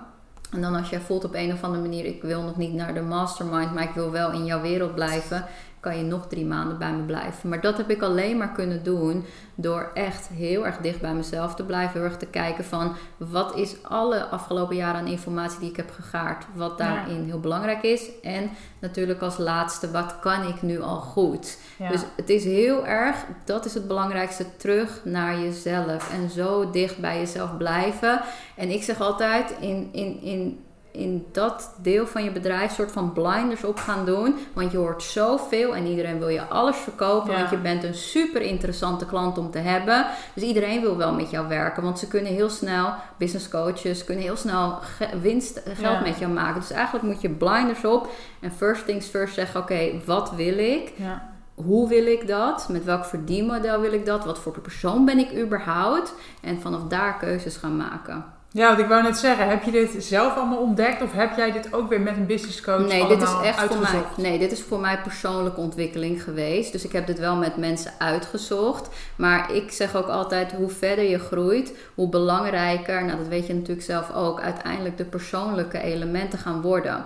En 0.52 0.60
dan 0.60 0.74
als 0.74 0.90
jij 0.90 1.00
voelt 1.00 1.24
op 1.24 1.34
een 1.34 1.52
of 1.52 1.62
andere 1.62 1.82
manier, 1.82 2.04
ik 2.04 2.22
wil 2.22 2.42
nog 2.42 2.56
niet 2.56 2.72
naar 2.72 2.94
de 2.94 3.00
mastermind, 3.00 3.74
maar 3.74 3.82
ik 3.82 3.94
wil 3.94 4.10
wel 4.10 4.32
in 4.32 4.44
jouw 4.44 4.60
wereld 4.60 4.94
blijven, 4.94 5.44
kan 5.80 5.96
je 5.96 6.02
nog 6.02 6.26
drie 6.26 6.44
maanden 6.44 6.78
bij 6.78 6.92
me 6.92 7.02
blijven. 7.02 7.48
Maar 7.48 7.60
dat 7.60 7.76
heb 7.76 7.90
ik 7.90 8.02
alleen 8.02 8.36
maar 8.36 8.52
kunnen 8.52 8.82
doen 8.82 9.24
door 9.54 9.90
echt 9.94 10.28
heel 10.28 10.66
erg 10.66 10.76
dicht 10.76 11.00
bij 11.00 11.14
mezelf 11.14 11.54
te 11.54 11.64
blijven. 11.64 12.00
Heel 12.00 12.08
erg 12.08 12.16
te 12.16 12.26
kijken 12.26 12.64
van 12.64 12.96
wat 13.16 13.56
is 13.56 13.82
alle 13.82 14.24
afgelopen 14.24 14.76
jaren 14.76 15.00
aan 15.00 15.06
informatie 15.06 15.58
die 15.60 15.70
ik 15.70 15.76
heb 15.76 15.90
gegaard. 15.90 16.44
Wat 16.54 16.78
daarin 16.78 17.24
heel 17.24 17.40
belangrijk 17.40 17.82
is. 17.82 18.08
En 18.22 18.50
natuurlijk 18.78 19.20
als 19.20 19.38
laatste, 19.38 19.90
wat 19.90 20.18
kan 20.20 20.48
ik 20.48 20.62
nu 20.62 20.80
al 20.80 21.00
goed? 21.00 21.58
Dus 21.90 22.00
het 22.16 22.30
is 22.30 22.44
heel 22.44 22.86
erg, 22.86 23.16
dat 23.44 23.64
is 23.64 23.74
het 23.74 23.86
belangrijkste, 23.86 24.56
terug 24.56 25.00
naar 25.04 25.38
jezelf. 25.40 26.12
En 26.12 26.30
zo 26.30 26.70
dicht 26.70 26.98
bij 26.98 27.18
jezelf 27.18 27.56
blijven. 27.56 28.20
En 28.56 28.70
ik 28.70 28.82
zeg 28.82 29.00
altijd 29.00 29.54
in, 29.60 29.88
in, 29.92 30.22
in 30.22 30.64
in 30.92 31.26
dat 31.32 31.74
deel 31.82 32.06
van 32.06 32.24
je 32.24 32.30
bedrijf 32.30 32.74
soort 32.74 32.92
van 32.92 33.12
blinders 33.12 33.64
op 33.64 33.76
gaan 33.76 34.04
doen. 34.04 34.34
Want 34.52 34.72
je 34.72 34.78
hoort 34.78 35.02
zoveel 35.02 35.74
en 35.74 35.86
iedereen 35.86 36.18
wil 36.18 36.28
je 36.28 36.42
alles 36.42 36.76
verkopen. 36.76 37.34
Want 37.34 37.50
je 37.50 37.56
bent 37.56 37.84
een 37.84 37.94
super 37.94 38.42
interessante 38.42 39.06
klant 39.06 39.38
om 39.38 39.50
te 39.50 39.58
hebben. 39.58 40.06
Dus 40.34 40.42
iedereen 40.42 40.80
wil 40.80 40.96
wel 40.96 41.12
met 41.12 41.30
jou 41.30 41.48
werken. 41.48 41.82
Want 41.82 41.98
ze 41.98 42.08
kunnen 42.08 42.32
heel 42.32 42.48
snel, 42.48 42.94
business 43.16 43.48
coaches, 43.48 44.04
kunnen 44.04 44.24
heel 44.24 44.36
snel 44.36 44.78
winst, 45.22 45.60
geld 45.64 46.00
met 46.02 46.18
jou 46.18 46.32
maken. 46.32 46.60
Dus 46.60 46.70
eigenlijk 46.70 47.04
moet 47.04 47.20
je 47.20 47.30
blinders 47.30 47.84
op. 47.84 48.08
En 48.40 48.52
first 48.52 48.84
things 48.84 49.06
first 49.06 49.34
zeggen, 49.34 49.60
oké, 49.60 49.90
wat 50.06 50.32
wil 50.32 50.58
ik? 50.58 50.92
Ja. 50.96 51.28
Hoe 51.54 51.88
wil 51.88 52.06
ik 52.06 52.26
dat? 52.26 52.68
Met 52.68 52.84
welk 52.84 53.04
verdienmodel 53.04 53.80
wil 53.80 53.92
ik 53.92 54.06
dat? 54.06 54.24
Wat 54.24 54.38
voor 54.38 54.60
persoon 54.60 55.04
ben 55.04 55.18
ik 55.18 55.38
überhaupt? 55.38 56.14
En 56.42 56.60
vanaf 56.60 56.82
daar 56.88 57.16
keuzes 57.16 57.56
gaan 57.56 57.76
maken. 57.76 58.24
Ja, 58.52 58.68
wat 58.68 58.78
ik 58.78 58.86
wou 58.86 59.02
net 59.02 59.18
zeggen, 59.18 59.48
heb 59.48 59.62
je 59.62 59.70
dit 59.70 60.04
zelf 60.04 60.36
allemaal 60.36 60.58
ontdekt 60.58 61.02
of 61.02 61.12
heb 61.12 61.36
jij 61.36 61.52
dit 61.52 61.72
ook 61.72 61.88
weer 61.88 62.00
met 62.00 62.16
een 62.16 62.26
business 62.26 62.60
coach 62.60 62.86
Nee, 62.86 63.06
dit 63.06 63.22
is 63.22 63.34
echt 63.42 63.64
voor 63.64 63.80
mij. 63.80 64.02
Nee, 64.16 64.38
dit 64.38 64.52
is 64.52 64.62
voor 64.62 64.80
mij 64.80 64.98
persoonlijke 64.98 65.60
ontwikkeling 65.60 66.22
geweest. 66.22 66.72
Dus 66.72 66.84
ik 66.84 66.92
heb 66.92 67.06
dit 67.06 67.18
wel 67.18 67.36
met 67.36 67.56
mensen 67.56 67.92
uitgezocht. 67.98 68.88
Maar 69.16 69.52
ik 69.52 69.72
zeg 69.72 69.96
ook 69.96 70.08
altijd, 70.08 70.52
hoe 70.52 70.68
verder 70.70 71.04
je 71.04 71.18
groeit, 71.18 71.74
hoe 71.94 72.08
belangrijker, 72.08 73.04
nou 73.04 73.18
dat 73.18 73.28
weet 73.28 73.46
je 73.46 73.54
natuurlijk 73.54 73.86
zelf 73.86 74.14
ook, 74.14 74.40
uiteindelijk 74.40 74.96
de 74.96 75.04
persoonlijke 75.04 75.80
elementen 75.80 76.38
gaan 76.38 76.62
worden. 76.62 77.04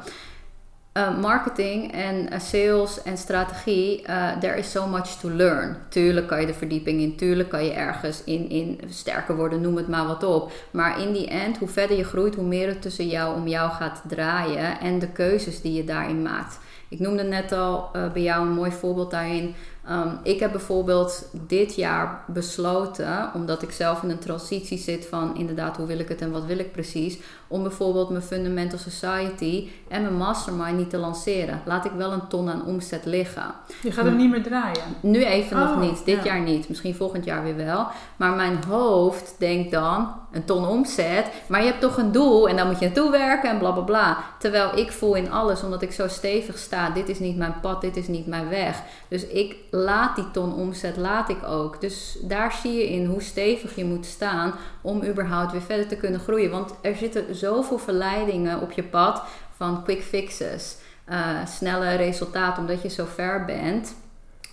Uh, 0.99 1.19
marketing 1.21 1.93
en 1.93 2.33
uh, 2.33 2.39
sales 2.39 3.03
en 3.03 3.17
strategie, 3.17 4.03
uh, 4.09 4.39
there 4.39 4.59
is 4.59 4.71
so 4.71 4.87
much 4.87 5.07
to 5.07 5.31
learn. 5.31 5.77
Tuurlijk 5.89 6.27
kan 6.27 6.41
je 6.41 6.47
de 6.47 6.55
verdieping 6.55 7.01
in, 7.01 7.17
tuurlijk 7.17 7.49
kan 7.49 7.65
je 7.65 7.73
ergens 7.73 8.25
in, 8.25 8.49
in 8.49 8.81
sterker 8.89 9.37
worden, 9.37 9.61
noem 9.61 9.77
het 9.77 9.89
maar 9.89 10.07
wat 10.07 10.25
op. 10.25 10.53
Maar 10.71 11.01
in 11.01 11.13
die 11.13 11.29
end, 11.29 11.59
hoe 11.59 11.69
verder 11.69 11.97
je 11.97 12.05
groeit, 12.05 12.35
hoe 12.35 12.45
meer 12.45 12.69
het 12.69 12.83
tussen 12.83 13.09
jou 13.09 13.35
om 13.37 13.49
jou 13.49 13.71
gaat 13.71 14.03
draaien 14.09 14.81
en 14.81 14.99
de 14.99 15.09
keuzes 15.09 15.61
die 15.61 15.73
je 15.73 15.85
daarin 15.85 16.23
maakt. 16.23 16.59
Ik 16.89 16.99
noemde 16.99 17.23
net 17.23 17.53
al 17.53 17.91
bij 18.13 18.23
jou 18.23 18.47
een 18.47 18.55
mooi 18.55 18.71
voorbeeld 18.71 19.11
daarin 19.11 19.55
Ehm, 19.87 20.09
ik 20.23 20.41
heb 20.41 20.53
bijvoorbeeld 20.53 21.29
dit 21.47 21.75
jaar 21.75 22.25
besloten, 22.27 23.31
omdat 23.35 23.63
ik 23.63 23.71
zelf 23.71 24.03
in 24.03 24.11
een 24.11 24.19
transitie 24.19 24.79
zit 24.79 25.07
van 25.07 25.37
inderdaad 25.37 25.77
hoe 25.77 25.87
wil 25.87 25.99
ik 25.99 26.09
het 26.09 26.21
en 26.21 26.31
wat 26.31 26.45
wil 26.45 26.59
ik 26.59 26.73
precies, 26.73 27.19
om 27.49 27.63
bijvoorbeeld 27.63 28.11
mijn 28.11 28.23
Fundamental 28.23 28.79
Society 28.79 29.69
en 29.89 30.03
mijn 30.03 30.17
Mastermind 30.17 30.77
niet 30.77 30.91
te 30.91 30.97
lanceren. 30.97 31.63
Laat 31.65 31.85
ik 31.85 31.93
wel 31.97 32.13
een 32.13 32.29
ton 32.29 32.49
aan 32.49 32.65
omzet 32.67 33.05
liggen. 33.05 33.55
Je 33.83 33.93
gaat 33.93 34.05
hem 34.05 34.17
niet 34.17 34.31
meer 34.31 34.43
draaien? 34.43 34.85
Nu 35.01 35.25
even 35.25 35.59
nog 35.59 35.71
oh, 35.71 35.81
niet, 35.81 36.05
dit 36.05 36.25
jaar 36.25 36.41
niet, 36.41 36.69
misschien 36.69 36.95
volgend 36.95 37.25
jaar 37.25 37.43
weer 37.43 37.57
wel. 37.57 37.87
Maar 38.17 38.33
mijn 38.33 38.65
hoofd 38.65 39.35
denkt 39.39 39.71
dan, 39.71 40.09
een 40.35 40.45
ton 40.45 40.67
omzet, 40.67 41.27
maar 41.47 41.61
je 41.61 41.67
hebt 41.67 41.81
toch 41.81 41.97
een 41.97 42.13
doel 42.13 42.49
en 42.49 42.57
dan 42.57 42.67
moet 42.67 42.79
je 42.79 42.85
naartoe 42.85 43.11
werken 43.11 43.51
en 43.51 43.59
bla 43.59 43.71
bla 43.71 43.83
bla. 43.83 44.25
Terwijl 44.39 44.79
ik 44.79 44.93
voel 44.93 45.15
in 45.15 45.33
alles, 45.33 45.63
omdat 45.63 45.83
ik 45.83 45.93
zo 45.93 46.09
stevig 46.09 46.59
sta, 46.59 46.91
dit 46.91 47.09
is 47.09 47.19
niet 47.19 47.37
mijn 47.37 47.55
pad, 47.61 47.81
dit 47.81 47.97
is 47.97 48.09
niet 48.09 48.27
mijn 48.27 48.49
weg. 48.49 48.83
Dus 49.09 49.27
ik 49.27 49.57
laat 49.71 50.17
die 50.17 50.31
ton 50.31 50.55
omzet, 50.55 50.97
laat 50.97 51.29
ik 51.29 51.45
ook. 51.47 51.81
Dus 51.81 52.19
daar 52.23 52.53
zie 52.53 52.73
je 52.73 52.91
in 52.91 53.05
hoe 53.05 53.23
stevig 53.23 53.77
je 53.77 53.85
moet 53.85 54.07
staan 54.07 54.55
om 54.81 55.05
überhaupt 55.05 55.53
weer 55.53 55.63
verder 55.63 55.89
te 55.89 55.97
kunnen 55.97 56.21
groeien. 56.21 56.51
Want 56.51 56.75
er 56.83 56.97
zitten 56.97 57.35
zoveel 57.35 57.79
verleidingen 57.79 58.61
op 58.61 58.73
je 58.73 58.83
pad 58.83 59.23
van 59.57 59.83
quick 59.83 60.03
fixes, 60.03 60.77
uh, 61.09 61.47
snelle 61.47 61.95
resultaten, 61.95 62.63
omdat 62.63 62.83
je 62.83 62.89
zo 62.89 63.05
ver 63.15 63.45
bent. 63.45 63.95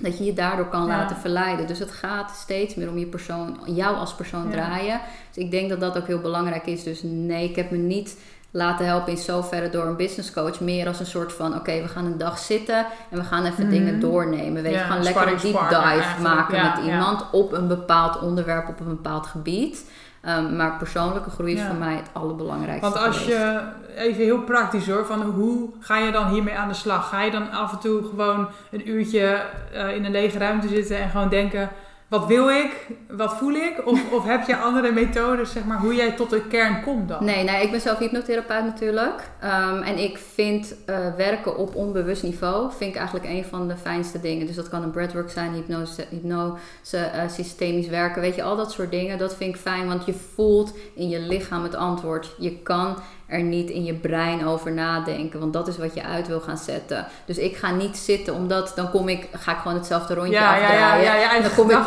Dat 0.02 0.18
je 0.18 0.24
je 0.24 0.34
daardoor 0.34 0.68
kan 0.68 0.88
laten 0.88 1.16
verleiden. 1.16 1.68
Dus 1.68 1.80
het 1.80 1.92
gaat 1.92 2.32
steeds 2.36 2.76
meer 2.76 2.90
om 2.90 2.98
je 2.98 3.06
persoon, 3.06 3.60
jou 3.66 3.96
als 3.96 4.16
persoon 4.16 4.50
draaien. 4.50 5.02
Dus 5.34 5.44
ik 5.44 5.52
denk 5.52 5.70
dat 5.70 5.80
dat 5.80 5.98
ook 5.98 6.08
heel 6.08 6.22
belangrijk 6.22 6.66
is. 6.66 6.84
Dus 6.84 7.02
nee, 7.04 7.50
ik 7.50 7.56
heb 7.56 7.72
me 7.72 7.78
niet 7.78 8.18
laten 8.52 8.86
helpen 8.86 9.12
in 9.12 9.18
zoverre 9.18 9.70
door 9.70 9.86
een 9.86 9.96
business 9.96 10.34
coach. 10.34 10.60
Meer 10.60 10.88
als 10.88 11.00
een 11.00 11.06
soort 11.06 11.34
van: 11.34 11.56
oké, 11.56 11.82
we 11.82 11.88
gaan 11.88 12.06
een 12.06 12.18
dag 12.18 12.38
zitten 12.38 12.86
en 13.10 13.18
we 13.18 13.24
gaan 13.24 13.46
even 13.46 13.70
dingen 13.70 13.94
mhm. 13.94 14.02
doornemen. 14.02 14.64
Weet 14.64 14.74
je, 14.74 14.80
gaan 14.80 15.04
lekker 15.04 15.28
een 15.28 15.38
deep 15.42 15.70
dive 15.70 16.22
maken 16.22 16.62
met 16.64 16.86
iemand 16.86 17.26
op 17.32 17.52
een 17.52 17.68
bepaald 17.68 18.20
onderwerp, 18.20 18.68
op 18.68 18.80
een 18.80 18.88
bepaald 18.88 19.28
gebied. 19.28 19.86
Um, 20.28 20.56
maar 20.56 20.78
persoonlijke 20.78 21.30
groei 21.30 21.54
is 21.54 21.62
voor 21.62 21.76
mij 21.76 21.96
het 21.96 22.10
allerbelangrijkste. 22.14 22.90
Want 22.90 23.06
als 23.06 23.26
je, 23.26 23.62
even 23.96 24.24
heel 24.24 24.42
praktisch 24.42 24.88
hoor, 24.88 25.06
van 25.06 25.22
hoe 25.22 25.70
ga 25.80 25.98
je 25.98 26.12
dan 26.12 26.28
hiermee 26.28 26.58
aan 26.58 26.68
de 26.68 26.74
slag? 26.74 27.10
Ga 27.10 27.22
je 27.22 27.32
dan 27.32 27.52
af 27.52 27.72
en 27.72 27.80
toe 27.80 28.04
gewoon 28.04 28.48
een 28.72 28.90
uurtje 28.90 29.42
uh, 29.74 29.96
in 29.96 30.06
een 30.06 30.12
lege 30.12 30.38
ruimte 30.38 30.68
zitten 30.68 30.98
en 30.98 31.10
gewoon 31.10 31.30
denken 31.30 31.70
wat 32.12 32.28
wil 32.28 32.50
ik, 32.50 32.88
wat 33.10 33.34
voel 33.34 33.54
ik? 33.54 33.82
Of, 33.86 34.02
of 34.18 34.26
heb 34.26 34.48
je 34.48 34.58
andere 34.58 34.92
methodes, 34.92 35.52
zeg 35.52 35.66
maar, 35.66 35.80
hoe 35.80 35.96
jij 35.96 36.12
tot 36.12 36.30
de 36.30 36.48
kern 36.48 36.82
komt 36.84 37.08
dan? 37.08 37.26
Nee, 37.26 37.44
nee 37.44 37.64
ik 37.64 37.72
ben 37.72 37.82
zelf 37.82 37.98
hypnotherapeut 37.98 38.64
natuurlijk. 38.64 39.30
Um, 39.44 39.82
en 39.82 39.98
ik 39.98 40.18
vind 40.18 40.76
uh, 40.90 41.16
werken 41.16 41.58
op 41.58 41.76
onbewust 41.76 42.24
niveau, 42.24 42.72
vind 42.78 42.92
ik 42.92 42.98
eigenlijk 42.98 43.30
een 43.30 43.44
van 43.44 43.68
de 43.68 43.78
fijnste 43.78 44.22
dingen. 44.22 44.48
Dus 44.48 44.56
dat 44.56 44.70
kan 44.70 44.84
een 44.84 44.92
breathwork 44.92 45.30
zijn, 45.30 45.54
hypnose, 45.54 46.06
hypnose 46.10 47.12
uh, 47.16 47.22
systemisch 47.30 47.88
werken, 47.88 48.22
weet 48.22 48.36
je, 48.36 48.44
al 48.44 48.56
dat 48.56 48.72
soort 48.72 48.92
dingen. 48.92 49.18
Dat 49.18 49.36
vind 49.36 49.56
ik 49.56 49.62
fijn, 49.62 49.88
want 49.88 50.06
je 50.06 50.14
voelt 50.14 50.74
in 50.96 51.10
je 51.10 51.20
lichaam 51.20 51.64
het 51.64 51.76
antwoord. 51.76 52.36
Je 52.38 52.58
kan 52.58 52.98
er 53.32 53.42
niet 53.42 53.70
in 53.70 53.84
je 53.84 53.94
brein 53.94 54.46
over 54.46 54.72
nadenken. 54.72 55.40
Want 55.40 55.54
dat 55.54 55.68
is 55.68 55.78
wat 55.78 55.94
je 55.94 56.04
uit 56.04 56.28
wil 56.28 56.40
gaan 56.40 56.58
zetten. 56.58 57.06
Dus 57.26 57.38
ik 57.38 57.56
ga 57.56 57.72
niet 57.72 57.98
zitten, 57.98 58.34
omdat 58.34 58.72
dan 58.76 58.90
kom 58.90 59.08
ik, 59.08 59.28
ga 59.32 59.52
ik 59.52 59.58
gewoon 59.58 59.78
hetzelfde 59.78 60.14
rondje 60.14 60.34
ja, 60.34 60.54
afdraaien. 60.54 61.04
Ja, 61.04 61.14
ja, 61.14 61.16
ja, 61.16 61.36
en 61.36 61.42
dan 61.42 61.54
kom 61.54 61.70
ik 61.70 61.80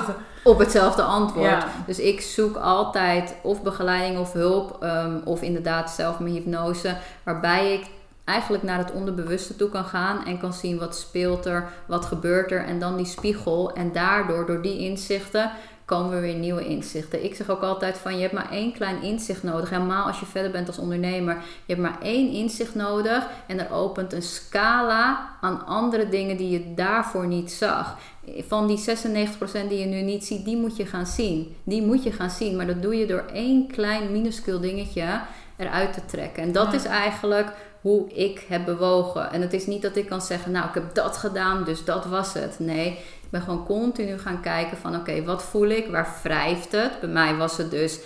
op 0.42 0.59
hetzelfde 0.59 1.02
antwoord. 1.02 1.64
Dus 1.87 1.98
ik 1.98 2.20
zoek 2.20 2.57
altijd 2.57 3.35
of 3.42 3.62
begeleiding 3.62 4.18
of 4.18 4.33
hulp. 4.33 4.83
Um, 4.83 5.20
of 5.24 5.42
inderdaad 5.42 5.90
zelf 5.90 6.18
mijn 6.18 6.35
hypnose. 6.35 6.96
Waarbij 7.22 7.72
ik 7.72 7.87
eigenlijk 8.24 8.62
naar 8.62 8.78
het 8.78 8.92
onderbewuste 8.92 9.57
toe 9.57 9.68
kan 9.68 9.85
gaan 9.85 10.24
en 10.24 10.38
kan 10.38 10.52
zien 10.52 10.78
wat 10.78 10.96
speelt 10.96 11.46
er, 11.46 11.68
wat 11.87 12.04
gebeurt 12.04 12.50
er 12.50 12.64
en 12.64 12.78
dan 12.78 12.96
die 12.96 13.07
spiegel 13.07 13.72
en 13.72 13.92
daardoor 13.92 14.46
door 14.46 14.62
die 14.62 14.78
inzichten 14.78 15.50
komen 15.85 16.20
weer 16.20 16.35
nieuwe 16.35 16.66
inzichten. 16.66 17.25
Ik 17.25 17.35
zeg 17.35 17.51
ook 17.51 17.62
altijd 17.62 17.99
van 17.99 18.14
je 18.14 18.20
hebt 18.20 18.33
maar 18.33 18.51
één 18.51 18.73
klein 18.73 19.03
inzicht 19.03 19.42
nodig. 19.42 19.70
Helemaal 19.70 20.07
als 20.07 20.20
je 20.20 20.27
verder 20.27 20.51
bent 20.51 20.66
als 20.66 20.79
ondernemer. 20.79 21.35
Je 21.64 21.75
hebt 21.75 21.81
maar 21.81 22.01
één 22.03 22.31
inzicht 22.33 22.75
nodig. 22.75 23.27
En 23.47 23.59
er 23.59 23.73
opent 23.73 24.12
een 24.12 24.23
scala 24.23 25.37
aan 25.40 25.66
andere 25.66 26.09
dingen 26.09 26.37
die 26.37 26.51
je 26.51 26.75
daarvoor 26.75 27.27
niet 27.27 27.53
zag. 27.53 27.99
Van 28.47 28.66
die 28.66 28.79
96% 28.79 29.68
die 29.68 29.79
je 29.79 29.87
nu 29.87 30.01
niet 30.01 30.25
ziet, 30.25 30.44
die 30.44 30.57
moet 30.57 30.77
je 30.77 30.87
gaan 30.87 31.07
zien. 31.07 31.57
Die 31.64 31.83
moet 31.83 32.03
je 32.03 32.12
gaan 32.12 32.31
zien. 32.31 32.57
Maar 32.57 32.66
dat 32.66 32.83
doe 32.83 32.97
je 32.97 33.07
door 33.07 33.25
één 33.33 33.66
klein 33.66 34.12
minuscuul 34.12 34.61
dingetje 34.61 35.20
eruit 35.57 35.92
te 35.92 36.05
trekken. 36.05 36.42
En 36.42 36.53
dat 36.53 36.73
is 36.73 36.85
eigenlijk 36.85 37.53
hoe 37.85 38.12
ik 38.12 38.44
heb 38.49 38.64
bewogen. 38.64 39.33
En 39.33 39.40
het 39.40 39.53
is 39.53 39.66
niet 39.66 39.83
dat 39.83 39.97
ik 39.97 40.07
kan 40.07 40.23
zeggen, 40.23 40.53
nou 40.53 40.68
ik 40.68 40.75
heb 40.75 40.94
dat 40.94 41.16
gedaan, 41.16 41.64
dus 41.64 41.85
dat 41.85 42.05
was 42.05 42.33
het. 42.33 42.59
Nee, 42.59 42.99
ben 43.35 43.42
gewoon 43.42 43.66
continu 43.66 44.18
gaan 44.18 44.40
kijken 44.40 44.77
van 44.77 44.97
oké, 44.97 45.25
wat 45.25 45.42
voel 45.42 45.68
ik? 45.68 45.87
Waar 45.87 46.09
wrijft 46.23 46.73
het? 46.73 47.01
Bij 47.01 47.09
mij 47.09 47.37
was 47.37 47.57
het 47.57 47.70
dus 47.70 48.01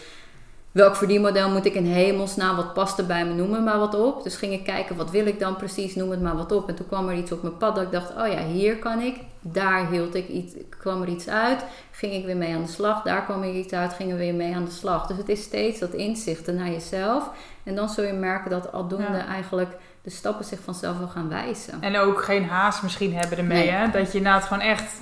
welk 0.72 0.96
verdienmodel 0.96 1.50
moet 1.50 1.64
ik 1.64 1.74
in 1.74 1.86
hemelsnaam, 1.86 2.56
wat 2.56 2.72
past 2.74 2.98
er 2.98 3.06
bij 3.06 3.24
me, 3.24 3.34
noem 3.34 3.52
het 3.52 3.64
maar 3.64 3.78
wat 3.78 3.94
op. 3.94 4.22
Dus 4.22 4.36
ging 4.36 4.52
ik 4.52 4.64
kijken, 4.64 4.96
wat 4.96 5.10
wil 5.10 5.26
ik 5.26 5.38
dan 5.38 5.56
precies, 5.56 5.94
noem 5.94 6.10
het 6.10 6.22
maar 6.22 6.36
wat 6.36 6.52
op. 6.52 6.68
En 6.68 6.74
toen 6.74 6.86
kwam 6.86 7.08
er 7.08 7.16
iets 7.16 7.32
op 7.32 7.42
mijn 7.42 7.56
pad 7.56 7.74
dat 7.74 7.84
ik 7.84 7.92
dacht, 7.92 8.10
oh 8.10 8.26
ja, 8.32 8.44
hier 8.44 8.76
kan 8.76 9.00
ik. 9.00 9.16
Daar 9.40 9.90
hield 9.90 10.14
ik 10.14 10.28
iets, 10.28 10.54
kwam 10.68 11.02
er 11.02 11.08
iets 11.08 11.28
uit, 11.28 11.64
ging 11.90 12.12
ik 12.12 12.24
weer 12.24 12.36
mee 12.36 12.54
aan 12.54 12.62
de 12.62 12.70
slag. 12.70 13.02
Daar 13.02 13.24
kwam 13.24 13.42
er 13.42 13.54
iets 13.54 13.72
uit, 13.72 13.92
gingen 13.92 14.16
we 14.16 14.22
weer 14.22 14.34
mee 14.34 14.54
aan 14.54 14.64
de 14.64 14.70
slag. 14.70 15.06
Dus 15.06 15.16
het 15.16 15.28
is 15.28 15.42
steeds 15.42 15.78
dat 15.78 15.92
inzichten 15.92 16.54
naar 16.54 16.70
jezelf. 16.70 17.30
En 17.64 17.74
dan 17.74 17.88
zul 17.88 18.04
je 18.04 18.12
merken 18.12 18.50
dat 18.50 18.72
aldoende 18.72 19.18
Ja. 19.18 19.26
eigenlijk 19.26 19.76
de 20.02 20.10
stappen 20.10 20.44
zich 20.44 20.58
vanzelf 20.64 20.98
wel 20.98 21.08
gaan 21.08 21.28
wijzen. 21.28 21.74
En 21.80 21.96
ook 21.98 22.22
geen 22.24 22.44
haast 22.44 22.82
misschien 22.82 23.14
hebben 23.14 23.38
ermee, 23.38 23.58
Nee. 23.58 23.70
hè? 23.70 23.90
Dat 23.90 24.12
je 24.12 24.18
inderdaad 24.18 24.44
gewoon 24.44 24.62
echt 24.62 24.92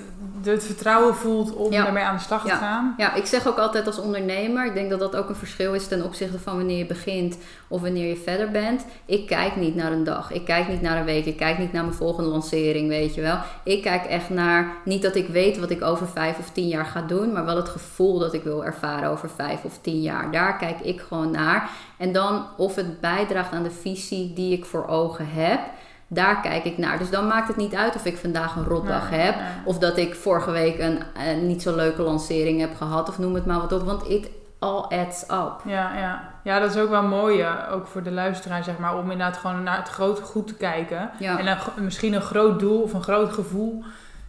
het 0.45 0.65
vertrouwen 0.65 1.15
voelt 1.15 1.55
om 1.55 1.73
Ja. 1.73 1.87
ermee 1.87 2.05
aan 2.05 2.17
de 2.17 2.23
slag 2.23 2.43
te 2.43 2.49
Ja. 2.49 2.57
gaan. 2.57 2.95
Ja, 2.97 3.15
ik 3.15 3.27
zeg 3.27 3.47
ook 3.47 3.59
altijd 3.59 3.87
als 3.87 3.99
ondernemer, 3.99 4.67
ik 4.67 4.75
denk 4.75 4.91
dat 4.91 4.99
dat 4.99 5.17
ook 5.17 5.29
een 5.29 5.35
verschil 5.37 5.75
is 5.75 5.89
ten 5.89 6.05
opzichte 6.05 6.39
van 6.39 6.57
wanneer 6.57 6.79
je 6.79 6.87
begint 6.87 7.39
of 7.69 7.81
wanneer 7.81 8.09
je 8.09 8.17
verder 8.17 8.51
bent. 8.51 8.85
Ik 9.05 9.27
kijk 9.27 9.57
niet 9.57 9.75
naar 9.75 9.93
een 9.93 10.05
dag, 10.05 10.31
ik 10.33 10.45
kijk 10.45 10.69
niet 10.69 10.81
naar 10.81 10.97
een 10.99 11.05
week, 11.05 11.25
ik 11.25 11.37
kijk 11.37 11.59
niet 11.59 11.73
naar 11.73 11.85
mijn 11.85 11.97
volgende 11.97 12.31
lancering, 12.31 12.89
weet 12.89 13.15
je 13.15 13.21
wel. 13.21 13.39
Ik 13.65 13.83
kijk 13.83 14.05
echt 14.05 14.31
naar, 14.31 14.73
niet 14.85 15.03
dat 15.03 15.15
ik 15.15 15.29
weet 15.29 15.59
wat 15.59 15.71
ik 15.71 15.83
over 15.83 16.09
vijf 16.09 16.39
of 16.39 16.51
tien 16.53 16.69
jaar 16.69 16.87
ga 16.87 17.03
doen, 17.03 17.33
maar 17.33 17.45
wel 17.45 17.57
het 17.57 17.69
gevoel 17.69 18.19
dat 18.19 18.35
ik 18.35 18.43
wil 18.43 18.65
ervaren 18.65 19.11
over 19.11 19.31
vijf 19.37 19.65
of 19.65 19.79
tien 19.81 20.01
jaar. 20.03 20.31
Daar 20.31 20.57
kijk 20.57 20.81
ik 20.81 21.01
gewoon 21.01 21.31
naar. 21.31 21.71
En 21.97 22.13
dan 22.13 22.47
of 22.57 22.75
het 22.75 23.01
bijdraagt 23.01 23.53
aan 23.53 23.63
de 23.63 23.71
visie 23.71 24.33
die 24.33 24.53
ik 24.53 24.65
voor 24.65 24.87
ogen 24.87 25.27
heb. 25.29 25.61
Daar 26.09 26.41
kijk 26.41 26.65
ik 26.65 26.79
naar. 26.79 26.99
Dus 26.99 27.11
dan 27.11 27.27
maakt 27.27 27.49
het 27.49 27.57
niet 27.57 27.75
uit 27.75 27.95
of 27.95 28.05
ik 28.05 28.17
vandaag 28.17 28.57
een 28.57 28.65
rotdag 28.65 29.11
Nee, 29.11 29.21
heb. 29.21 29.35
nee. 29.35 29.45
Of 29.65 29.79
dat 29.79 29.97
ik 29.97 30.15
vorige 30.15 30.51
week 30.51 30.79
een, 30.79 31.47
niet 31.47 31.63
zo 31.63 31.77
leuke 31.77 32.03
lancering 32.03 32.61
heb 32.61 32.77
gehad. 32.77 33.09
Of 33.09 33.19
noem 33.19 33.35
het 33.35 33.47
maar 33.47 33.61
wat 33.61 33.73
op. 33.73 33.83
Want 33.83 34.09
it 34.09 34.31
all 34.59 34.81
adds 34.99 35.23
up. 35.23 35.53
Ja, 35.65 35.97
ja. 35.99 36.31
ja, 36.45 36.59
dat 36.61 36.75
is 36.75 36.81
ook 36.83 36.91
wel 36.91 37.03
mooi, 37.03 37.41
eh, 37.41 37.53
ook 37.73 37.87
voor 37.87 38.03
de 38.03 38.11
luisteraar, 38.11 38.65
zeg 38.65 38.79
maar, 38.79 38.95
om 38.97 39.11
inderdaad 39.11 39.37
gewoon 39.37 39.63
naar 39.63 39.77
het 39.77 39.89
grote 39.89 40.23
goed 40.23 40.47
te 40.47 40.55
kijken. 40.55 41.11
Ja. 41.19 41.39
En 41.39 41.45
dan 41.45 41.57
misschien 41.85 42.13
een 42.15 42.21
groot 42.21 42.61
doel 42.61 42.83
of 42.83 42.93
een 42.93 43.03
groot 43.03 43.33
gevoel 43.33 43.85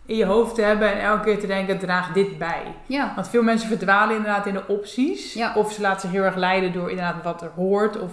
in 0.07 0.15
je 0.15 0.25
hoofd 0.25 0.55
te 0.55 0.61
hebben 0.61 0.91
en 0.93 0.99
elke 1.01 1.23
keer 1.23 1.39
te 1.39 1.47
denken, 1.47 1.79
draag 1.79 2.13
dit 2.13 2.37
bij. 2.37 2.63
Ja, 2.85 3.11
Want 3.15 3.27
veel 3.29 3.43
mensen 3.43 3.67
verdwalen 3.67 4.15
inderdaad 4.15 4.45
in 4.45 4.53
de 4.53 4.67
opties. 4.67 5.33
Ja. 5.33 5.53
Of 5.55 5.71
ze 5.71 5.81
laten 5.81 6.01
zich 6.01 6.11
heel 6.11 6.23
erg 6.23 6.35
leiden 6.35 6.73
door 6.73 6.89
inderdaad 6.89 7.23
wat 7.23 7.41
er 7.41 7.51
hoort. 7.55 7.99
Of 7.99 8.11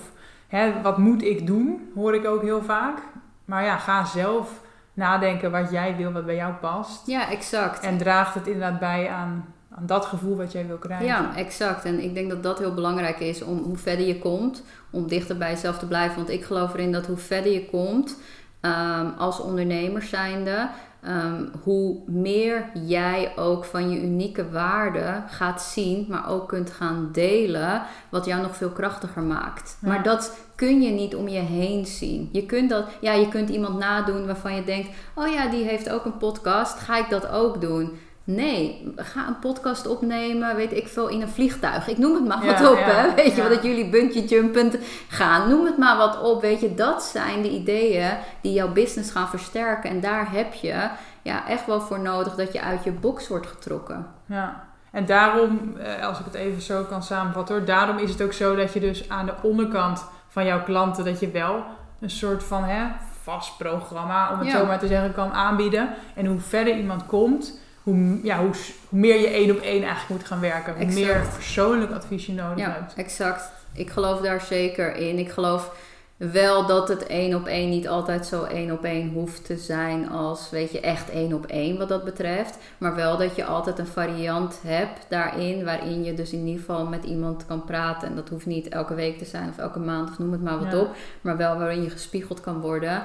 hè, 0.48 0.72
wat 0.82 0.98
moet 0.98 1.22
ik 1.22 1.46
doen, 1.46 1.90
hoor 1.94 2.14
ik 2.14 2.26
ook 2.26 2.42
heel 2.42 2.62
vaak. 2.62 2.98
Maar 3.44 3.64
ja, 3.64 3.76
ga 3.76 4.04
zelf 4.04 4.60
nadenken 4.94 5.50
wat 5.50 5.70
jij 5.70 5.96
wil, 5.96 6.12
wat 6.12 6.26
bij 6.26 6.34
jou 6.34 6.52
past. 6.52 7.06
ja 7.06 7.30
exact. 7.30 7.80
En 7.84 7.98
draagt 7.98 8.34
het 8.34 8.46
inderdaad 8.46 8.78
bij 8.78 9.08
aan, 9.08 9.54
aan 9.76 9.86
dat 9.86 10.04
gevoel 10.04 10.36
wat 10.36 10.52
jij 10.52 10.66
wil 10.66 10.76
krijgen. 10.76 11.06
Ja, 11.06 11.36
exact. 11.36 11.84
En 11.84 12.02
ik 12.02 12.14
denk 12.14 12.30
dat 12.30 12.42
dat 12.42 12.58
heel 12.58 12.74
belangrijk 12.74 13.20
is 13.20 13.42
om 13.42 13.58
hoe 13.58 13.76
verder 13.76 14.06
je 14.06 14.18
komt, 14.18 14.62
om 14.90 15.08
dichter 15.08 15.36
bij 15.36 15.50
jezelf 15.50 15.78
te 15.78 15.86
blijven. 15.86 16.16
Want 16.16 16.30
ik 16.30 16.44
geloof 16.44 16.74
erin 16.74 16.92
dat 16.92 17.06
hoe 17.06 17.16
verder 17.16 17.52
je 17.52 17.66
komt, 17.66 18.16
ehm, 18.60 19.06
als 19.18 19.40
ondernemer 19.40 20.02
zijnde, 20.02 20.68
ehm, 21.04 21.44
hoe 21.62 21.98
meer 22.06 22.70
jij 22.86 23.32
ook 23.36 23.64
van 23.64 23.90
je 23.90 24.02
unieke 24.02 24.50
waarde 24.50 25.22
gaat 25.26 25.62
zien, 25.62 26.06
maar 26.08 26.28
ook 26.28 26.48
kunt 26.48 26.70
gaan 26.70 27.08
delen, 27.12 27.82
wat 28.08 28.24
jou 28.24 28.42
nog 28.42 28.56
veel 28.56 28.70
krachtiger 28.70 29.22
maakt. 29.22 29.78
Ja. 29.80 29.88
Maar 29.88 30.02
dat 30.02 30.36
kun 30.54 30.82
je 30.82 30.90
niet 30.90 31.14
om 31.14 31.28
je 31.28 31.38
heen 31.38 31.86
zien. 31.86 32.28
Je 32.32 32.46
kunt 32.46 32.70
dat, 32.70 32.84
ja, 33.00 33.12
je 33.12 33.28
kunt 33.28 33.48
iemand 33.48 33.78
nadoen 33.78 34.26
waarvan 34.26 34.54
je 34.54 34.64
denkt, 34.64 34.88
oh 35.14 35.32
ja, 35.32 35.48
die 35.48 35.64
heeft 35.64 35.90
ook 35.90 36.04
een 36.04 36.16
podcast, 36.16 36.78
ga 36.78 36.98
ik 36.98 37.10
dat 37.10 37.28
ook 37.28 37.60
doen? 37.60 37.98
Nee, 38.26 38.92
ga 38.96 39.26
een 39.26 39.38
podcast 39.38 39.86
opnemen, 39.86 40.56
weet 40.56 40.72
ik 40.72 40.88
veel, 40.88 41.08
in 41.08 41.20
een 41.20 41.28
vliegtuig. 41.28 41.88
Ik 41.88 41.98
noem 41.98 42.14
het 42.14 42.26
maar 42.26 42.44
Ja, 42.44 42.60
wat 42.60 42.70
op, 42.70 42.78
ja, 42.78 42.84
hè. 42.84 43.14
Weet 43.14 43.30
je 43.30 43.36
ja. 43.36 43.48
wel, 43.48 43.54
dat 43.56 43.64
jullie 43.64 43.90
bungee 43.90 44.24
jumpend 44.24 44.78
gaan. 45.08 45.48
Noem 45.48 45.64
het 45.64 45.78
maar 45.78 45.96
wat 45.96 46.20
op, 46.20 46.40
weet 46.40 46.60
je. 46.60 46.74
Dat 46.74 47.02
zijn 47.02 47.42
de 47.42 47.50
ideeën 47.50 48.10
die 48.40 48.52
jouw 48.52 48.72
business 48.72 49.10
gaan 49.10 49.28
versterken. 49.28 49.90
En 49.90 50.00
daar 50.00 50.32
heb 50.32 50.54
je 50.54 50.88
ja, 51.22 51.48
echt 51.48 51.66
wel 51.66 51.80
voor 51.80 52.00
nodig 52.00 52.34
dat 52.34 52.52
je 52.52 52.60
uit 52.60 52.84
je 52.84 52.92
box 52.92 53.28
wordt 53.28 53.46
getrokken. 53.46 54.06
Ja, 54.26 54.64
en 54.90 55.06
daarom, 55.06 55.76
eh, 55.76 56.06
als 56.06 56.18
ik 56.18 56.24
het 56.24 56.34
even 56.34 56.62
zo 56.62 56.82
kan 56.82 57.02
samenvatten 57.02 57.54
hoor, 57.54 57.64
daarom 57.64 57.98
is 57.98 58.10
het 58.10 58.22
ook 58.22 58.32
zo 58.32 58.56
dat 58.56 58.72
je 58.72 58.80
dus 58.80 59.08
aan 59.08 59.26
de 59.26 59.34
onderkant 59.42 60.04
van 60.28 60.44
jouw 60.44 60.62
klanten, 60.62 61.04
dat 61.04 61.20
je 61.20 61.30
wel 61.30 61.64
een 62.00 62.10
soort 62.10 62.44
van 62.44 62.64
hè, 62.64 62.86
vast 63.22 63.56
programma, 63.56 64.32
om 64.32 64.38
het 64.38 64.50
zo 64.50 64.66
maar 64.66 64.78
te 64.78 64.86
zeggen, 64.86 65.12
kan 65.12 65.32
aanbieden. 65.32 65.88
En 66.14 66.26
hoe 66.26 66.38
verder 66.38 66.76
iemand 66.76 67.06
komt, 67.06 67.60
hoe, 67.84 68.18
ja, 68.22 68.38
hoe, 68.38 68.50
meer 68.88 69.20
je 69.20 69.26
één 69.28 69.50
op 69.50 69.60
één 69.60 69.82
eigenlijk 69.82 70.08
moet 70.08 70.24
gaan 70.24 70.40
werken. 70.40 70.72
Hoe 70.74 70.82
Exact. 70.82 71.04
meer 71.06 71.26
persoonlijk 71.34 71.92
advies 71.92 72.26
je 72.26 72.32
nodig 72.32 72.58
Ja, 72.58 72.70
hebt. 72.72 72.94
exact. 72.94 73.52
Ik 73.72 73.90
geloof 73.90 74.20
daar 74.20 74.40
zeker 74.40 74.96
in. 74.96 75.18
Ik 75.18 75.30
geloof 75.30 75.74
wel 76.16 76.66
dat 76.66 76.88
het 76.88 77.06
één 77.06 77.34
op 77.34 77.46
één 77.46 77.68
niet 77.70 77.88
altijd 77.88 78.26
zo 78.26 78.42
één 78.44 78.70
op 78.70 78.84
één 78.84 79.12
hoeft 79.12 79.44
te 79.46 79.56
zijn 79.56 80.08
als, 80.10 80.50
weet 80.50 80.72
je, 80.72 80.80
echt 80.80 81.10
één 81.10 81.32
op 81.32 81.46
één 81.46 81.78
wat 81.78 81.88
dat 81.88 82.04
betreft. 82.04 82.58
Maar 82.78 82.94
wel 82.94 83.16
dat 83.16 83.36
je 83.36 83.44
altijd 83.44 83.78
een 83.78 83.86
variant 83.86 84.58
hebt 84.66 85.06
daarin, 85.08 85.64
waarin 85.64 86.04
je 86.04 86.14
dus 86.14 86.32
in 86.32 86.46
ieder 86.46 86.60
geval 86.60 86.86
met 86.86 87.04
iemand 87.04 87.46
kan 87.46 87.64
praten. 87.64 88.08
En 88.08 88.14
dat 88.14 88.28
hoeft 88.28 88.46
niet 88.46 88.68
elke 88.68 88.94
week 88.94 89.18
te 89.18 89.24
zijn 89.24 89.48
of 89.48 89.58
elke 89.58 89.78
maand 89.78 90.10
of 90.10 90.18
noem 90.18 90.32
het 90.32 90.42
maar 90.42 90.58
wat 90.58 90.72
Ja. 90.72 90.78
op. 90.80 90.88
Maar 91.20 91.36
wel 91.36 91.58
waarin 91.58 91.82
je 91.82 91.90
gespiegeld 91.90 92.40
kan 92.40 92.60
worden 92.60 93.02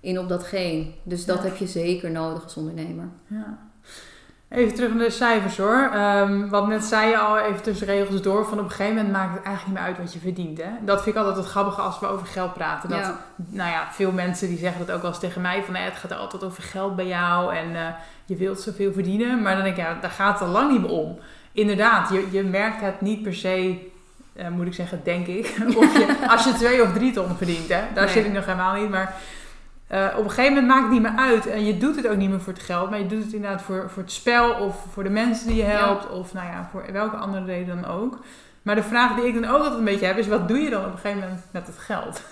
in 0.00 0.18
op 0.18 0.28
datgene. 0.28 0.86
Dus 1.02 1.24
dat 1.24 1.36
Ja. 1.38 1.42
heb 1.44 1.56
je 1.56 1.66
zeker 1.66 2.10
nodig 2.10 2.42
als 2.42 2.56
ondernemer. 2.56 3.08
Ja. 3.26 3.58
Even 4.50 4.74
terug 4.74 4.94
naar 4.94 5.04
de 5.04 5.10
cijfers 5.10 5.56
hoor. 5.58 5.90
Ehm, 5.94 6.48
wat 6.48 6.66
net 6.68 6.84
zei 6.84 7.08
je 7.08 7.18
al 7.18 7.38
even 7.38 7.62
tussen 7.62 7.86
regels 7.86 8.22
door. 8.22 8.46
Van 8.46 8.58
op 8.58 8.64
een 8.64 8.70
gegeven 8.70 8.94
moment 8.94 9.12
maakt 9.12 9.34
het 9.36 9.42
eigenlijk 9.44 9.66
niet 9.66 9.74
meer 9.74 9.84
uit 9.94 9.98
wat 10.04 10.12
je 10.12 10.18
verdient. 10.18 10.58
Hè? 10.58 10.68
Dat 10.80 11.02
vind 11.02 11.14
ik 11.16 11.20
altijd 11.22 11.38
het 11.44 11.52
grappige 11.52 11.80
als 11.80 12.00
we 12.00 12.06
over 12.08 12.26
geld 12.26 12.54
praten. 12.54 12.88
Dat, 12.88 12.98
Ja. 12.98 13.16
Nou 13.48 13.70
ja, 13.70 13.88
veel 13.90 14.12
mensen 14.12 14.48
die 14.48 14.58
zeggen 14.58 14.86
dat 14.86 14.94
ook 14.96 15.02
wel 15.02 15.10
eens 15.10 15.20
tegen 15.20 15.40
mij. 15.40 15.62
Van 15.64 15.74
het 15.74 15.96
gaat 15.96 16.12
altijd 16.18 16.44
over 16.44 16.62
geld 16.62 16.96
bij 16.96 17.06
jou. 17.06 17.54
En 17.54 17.76
eh, 17.76 17.82
je 18.24 18.36
wilt 18.36 18.60
zoveel 18.60 18.92
verdienen. 18.92 19.42
Maar 19.42 19.54
dan 19.54 19.64
denk 19.64 19.76
ik, 19.76 19.82
ja, 19.82 19.96
daar 20.00 20.10
gaat 20.10 20.38
het 20.38 20.48
al 20.48 20.54
lang 20.54 20.70
niet 20.70 20.80
meer 20.80 20.90
om. 20.90 21.18
Inderdaad, 21.52 22.10
je, 22.10 22.28
je 22.30 22.42
merkt 22.42 22.80
het 22.80 23.00
niet 23.00 23.22
per 23.22 23.34
se... 23.34 23.78
eh, 24.32 24.48
moet 24.48 24.66
ik 24.66 24.74
zeggen, 24.74 25.00
denk 25.04 25.26
ik. 25.26 25.54
of 25.76 25.96
je, 25.98 26.16
als 26.28 26.44
je 26.44 26.52
twee 26.52 26.82
of 26.82 26.92
drie 26.92 27.12
ton 27.12 27.36
verdient. 27.36 27.68
Hè? 27.68 27.80
Daar 27.94 28.04
Nee. 28.04 28.12
zit 28.12 28.24
ik 28.24 28.32
nog 28.32 28.44
helemaal 28.44 28.74
niet. 28.74 28.90
Maar 28.90 29.14
eh, 29.90 30.06
op 30.16 30.24
een 30.24 30.30
gegeven 30.30 30.54
moment 30.54 30.66
maakt 30.66 30.82
het 30.82 30.92
niet 30.92 31.02
meer 31.02 31.16
uit. 31.16 31.46
En 31.46 31.64
je 31.64 31.78
doet 31.78 31.96
het 31.96 32.08
ook 32.08 32.16
niet 32.16 32.30
meer 32.30 32.40
voor 32.40 32.52
het 32.52 32.62
geld. 32.62 32.90
Maar 32.90 32.98
je 32.98 33.06
doet 33.06 33.24
het 33.24 33.32
inderdaad 33.32 33.62
voor, 33.62 33.90
voor 33.90 34.02
het 34.02 34.12
spel. 34.12 34.52
Of 34.52 34.84
voor 34.92 35.02
de 35.02 35.10
mensen 35.10 35.46
die 35.46 35.56
je 35.56 35.62
helpt. 35.62 36.10
Of 36.10 36.32
nou 36.32 36.46
ja, 36.46 36.68
voor 36.70 36.84
welke 36.92 37.16
andere 37.16 37.44
reden 37.44 37.82
dan 37.82 37.90
ook. 37.90 38.18
Maar 38.62 38.74
de 38.74 38.82
vraag 38.82 39.14
die 39.14 39.26
ik 39.26 39.34
dan 39.34 39.50
ook 39.50 39.56
altijd 39.56 39.78
een 39.78 39.84
beetje 39.84 40.06
heb. 40.06 40.18
Is 40.18 40.28
wat 40.28 40.48
doe 40.48 40.58
je 40.58 40.70
dan 40.70 40.84
op 40.84 40.92
een 40.92 40.98
gegeven 40.98 41.20
moment 41.20 41.46
met 41.50 41.66
het 41.66 41.78
geld? 41.78 42.22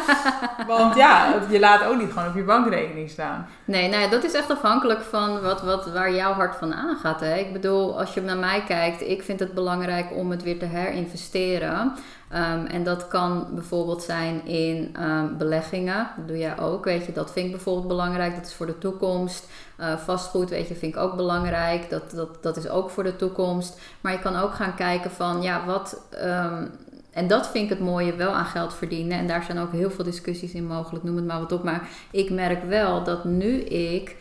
Want 0.66 0.94
ja, 0.94 1.34
je 1.50 1.58
laat 1.58 1.84
ook 1.84 1.98
niet 1.98 2.12
gewoon 2.12 2.28
op 2.28 2.34
je 2.34 2.42
bankrekening 2.42 3.10
staan. 3.10 3.46
Nee, 3.64 3.88
nou 3.88 4.02
ja, 4.02 4.08
dat 4.08 4.24
is 4.24 4.32
echt 4.32 4.50
afhankelijk 4.50 5.00
van 5.00 5.40
wat, 5.40 5.62
wat, 5.62 5.92
waar 5.92 6.14
jouw 6.14 6.32
hart 6.32 6.56
van 6.56 6.74
aangaat. 6.74 7.20
Hè? 7.20 7.34
Ik 7.34 7.52
bedoel, 7.52 7.98
als 7.98 8.14
je 8.14 8.20
naar 8.20 8.36
mij 8.36 8.62
kijkt, 8.66 9.00
ik 9.00 9.22
vind 9.22 9.40
het 9.40 9.54
belangrijk 9.54 10.06
om 10.14 10.30
het 10.30 10.42
weer 10.42 10.58
te 10.58 10.64
herinvesteren. 10.64 11.92
Ehm, 12.32 12.66
en 12.66 12.84
dat 12.84 13.08
kan 13.08 13.46
bijvoorbeeld 13.54 14.02
zijn 14.02 14.46
in 14.46 14.90
ehm, 14.96 15.36
beleggingen. 15.36 16.08
Dat 16.16 16.28
doe 16.28 16.38
jij 16.38 16.58
ook, 16.58 16.84
weet 16.84 17.06
je. 17.06 17.12
Dat 17.12 17.32
vind 17.32 17.46
ik 17.46 17.52
bijvoorbeeld 17.52 17.88
belangrijk. 17.88 18.34
Dat 18.34 18.46
is 18.46 18.54
voor 18.54 18.66
de 18.66 18.78
toekomst. 18.78 19.48
Eh, 19.76 19.96
vastgoed, 19.96 20.50
weet 20.50 20.68
je, 20.68 20.74
vind 20.74 20.94
ik 20.94 21.00
ook 21.00 21.16
belangrijk. 21.16 21.90
Dat, 21.90 22.10
dat, 22.10 22.42
dat 22.42 22.56
is 22.56 22.68
ook 22.68 22.90
voor 22.90 23.02
de 23.02 23.16
toekomst. 23.16 23.80
Maar 24.00 24.12
je 24.12 24.18
kan 24.18 24.36
ook 24.36 24.54
gaan 24.54 24.74
kijken 24.74 25.10
van, 25.10 25.42
ja, 25.42 25.64
wat... 25.66 26.06
ehm, 26.10 26.66
en 27.10 27.26
dat 27.26 27.48
vind 27.48 27.64
ik 27.64 27.70
het 27.70 27.86
mooie 27.86 28.16
wel 28.16 28.32
aan 28.32 28.44
geld 28.44 28.74
verdienen. 28.74 29.18
En 29.18 29.26
daar 29.26 29.42
zijn 29.42 29.58
ook 29.58 29.72
heel 29.72 29.90
veel 29.90 30.04
discussies 30.04 30.52
in 30.52 30.66
mogelijk, 30.66 31.04
noem 31.04 31.16
het 31.16 31.26
maar 31.26 31.40
wat 31.40 31.52
op. 31.52 31.62
Maar 31.62 31.88
ik 32.10 32.30
merk 32.30 32.64
wel 32.64 33.04
dat 33.04 33.24
nu 33.24 33.60
ik 33.60 34.16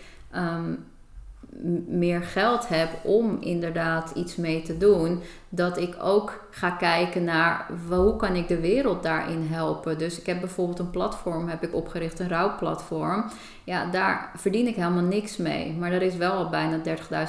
meer 1.88 2.22
geld 2.22 2.68
heb 2.68 2.90
om 3.04 3.38
inderdaad 3.42 4.12
iets 4.16 4.36
mee 4.36 4.62
te 4.62 4.78
doen, 4.78 5.22
dat 5.54 5.78
ik 5.78 5.96
ook 6.02 6.48
ga 6.52 6.70
kijken 6.70 7.24
naar 7.24 7.68
hoe 7.90 8.16
kan 8.16 8.36
ik 8.36 8.48
de 8.48 8.60
wereld 8.60 9.04
daarin 9.04 9.48
helpen. 9.50 9.98
Dus 9.98 10.20
ik 10.20 10.26
heb 10.26 10.40
bijvoorbeeld 10.40 10.80
een 10.80 10.90
platform 10.90 11.48
heb 11.48 11.64
ik 11.64 11.76
opgericht, 11.76 12.20
een 12.20 12.30
rouwplatform. 12.30 13.26
Ja, 13.64 13.86
daar 13.86 14.32
verdien 14.36 14.68
ik 14.68 14.76
helemaal 14.76 15.04
niks 15.04 15.38
mee. 15.38 15.74
Maar 15.80 15.92
er 15.92 16.02
is 16.02 16.16
wel 16.16 16.32
al 16.32 16.50
bijna 16.50 16.80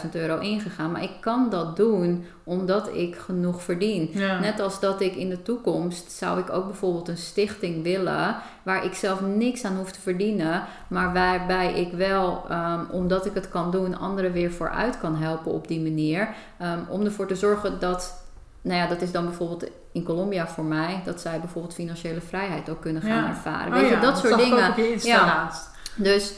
30.000 0.05 0.11
euro 0.13 0.39
ingegaan. 0.39 0.93
Maar 0.93 1.03
ik 1.03 1.17
kan 1.21 1.51
dat 1.51 1.77
doen 1.77 2.25
omdat 2.45 2.95
ik 2.95 3.17
genoeg 3.17 3.63
verdien. 3.63 4.11
Ja. 4.13 4.41
Net 4.41 4.61
als 4.61 4.81
dat 4.81 5.01
ik 5.01 5.15
in 5.15 5.29
de 5.29 5.43
toekomst 5.43 6.11
zou 6.11 6.41
ik 6.41 6.51
ook 6.51 6.67
bijvoorbeeld 6.67 7.09
een 7.09 7.17
stichting 7.17 7.83
willen 7.83 8.37
waar 8.63 8.85
ik 8.85 8.95
zelf 8.95 9.21
niks 9.21 9.65
aan 9.65 9.77
hoef 9.77 9.93
te 9.93 10.01
verdienen, 10.01 10.63
maar 10.89 11.13
waarbij 11.13 11.81
ik 11.81 11.93
wel, 11.93 12.45
ehm, 12.49 12.81
omdat 12.91 13.27
ik 13.27 13.35
het 13.35 13.49
kan 13.49 13.71
doen, 13.71 13.99
anderen 13.99 14.33
weer 14.33 14.53
vooruit 14.53 14.99
kan 14.99 15.17
helpen 15.17 15.53
op 15.53 15.69
die 15.69 15.81
manier. 15.81 16.29
Ehm, 16.63 16.79
om 16.89 17.05
ervoor 17.05 17.27
te 17.27 17.35
zorgen 17.35 17.79
dat, 17.81 18.25
nou 18.61 18.79
ja, 18.81 18.87
dat 18.87 19.03
is 19.03 19.13
dan 19.13 19.25
bijvoorbeeld 19.25 19.65
in 19.93 20.05
Colombia 20.05 20.47
voor 20.49 20.65
mij, 20.65 21.03
dat 21.05 21.21
zij 21.21 21.41
bijvoorbeeld 21.41 21.75
financiële 21.75 22.21
vrijheid 22.21 22.71
ook 22.71 22.81
kunnen 22.81 23.03
gaan 23.03 23.23
Ja. 23.23 23.29
ervaren. 23.29 23.67
Oh 23.73 23.79
Weet 23.81 23.89
je, 23.89 23.95
ja, 23.95 24.01
dat 24.01 24.19
soort 24.19 24.37
dingen. 24.39 24.75
Ja. 25.03 25.51
Dus 25.97 26.35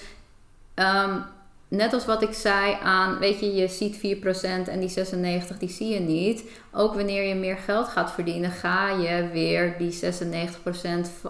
ehm, 0.75 1.19
net 1.75 1.93
als 1.93 2.05
wat 2.05 2.23
ik 2.23 2.33
zei 2.33 2.77
aan, 2.83 3.19
weet 3.19 3.41
je, 3.41 3.55
je 3.55 3.69
ziet 3.69 3.97
4% 3.97 4.69
en 4.69 4.81
die 4.81 4.89
96 4.89 5.59
die 5.59 5.71
zie 5.71 5.89
je 5.89 6.01
niet. 6.01 6.45
Ook 6.77 6.95
wanneer 6.95 7.23
je 7.23 7.35
meer 7.35 7.57
geld 7.57 7.89
gaat 7.89 8.13
verdienen, 8.13 8.51
ga 8.51 8.91
je 8.91 9.29
weer 9.33 9.75
die 9.79 9.93
96% 9.93 10.07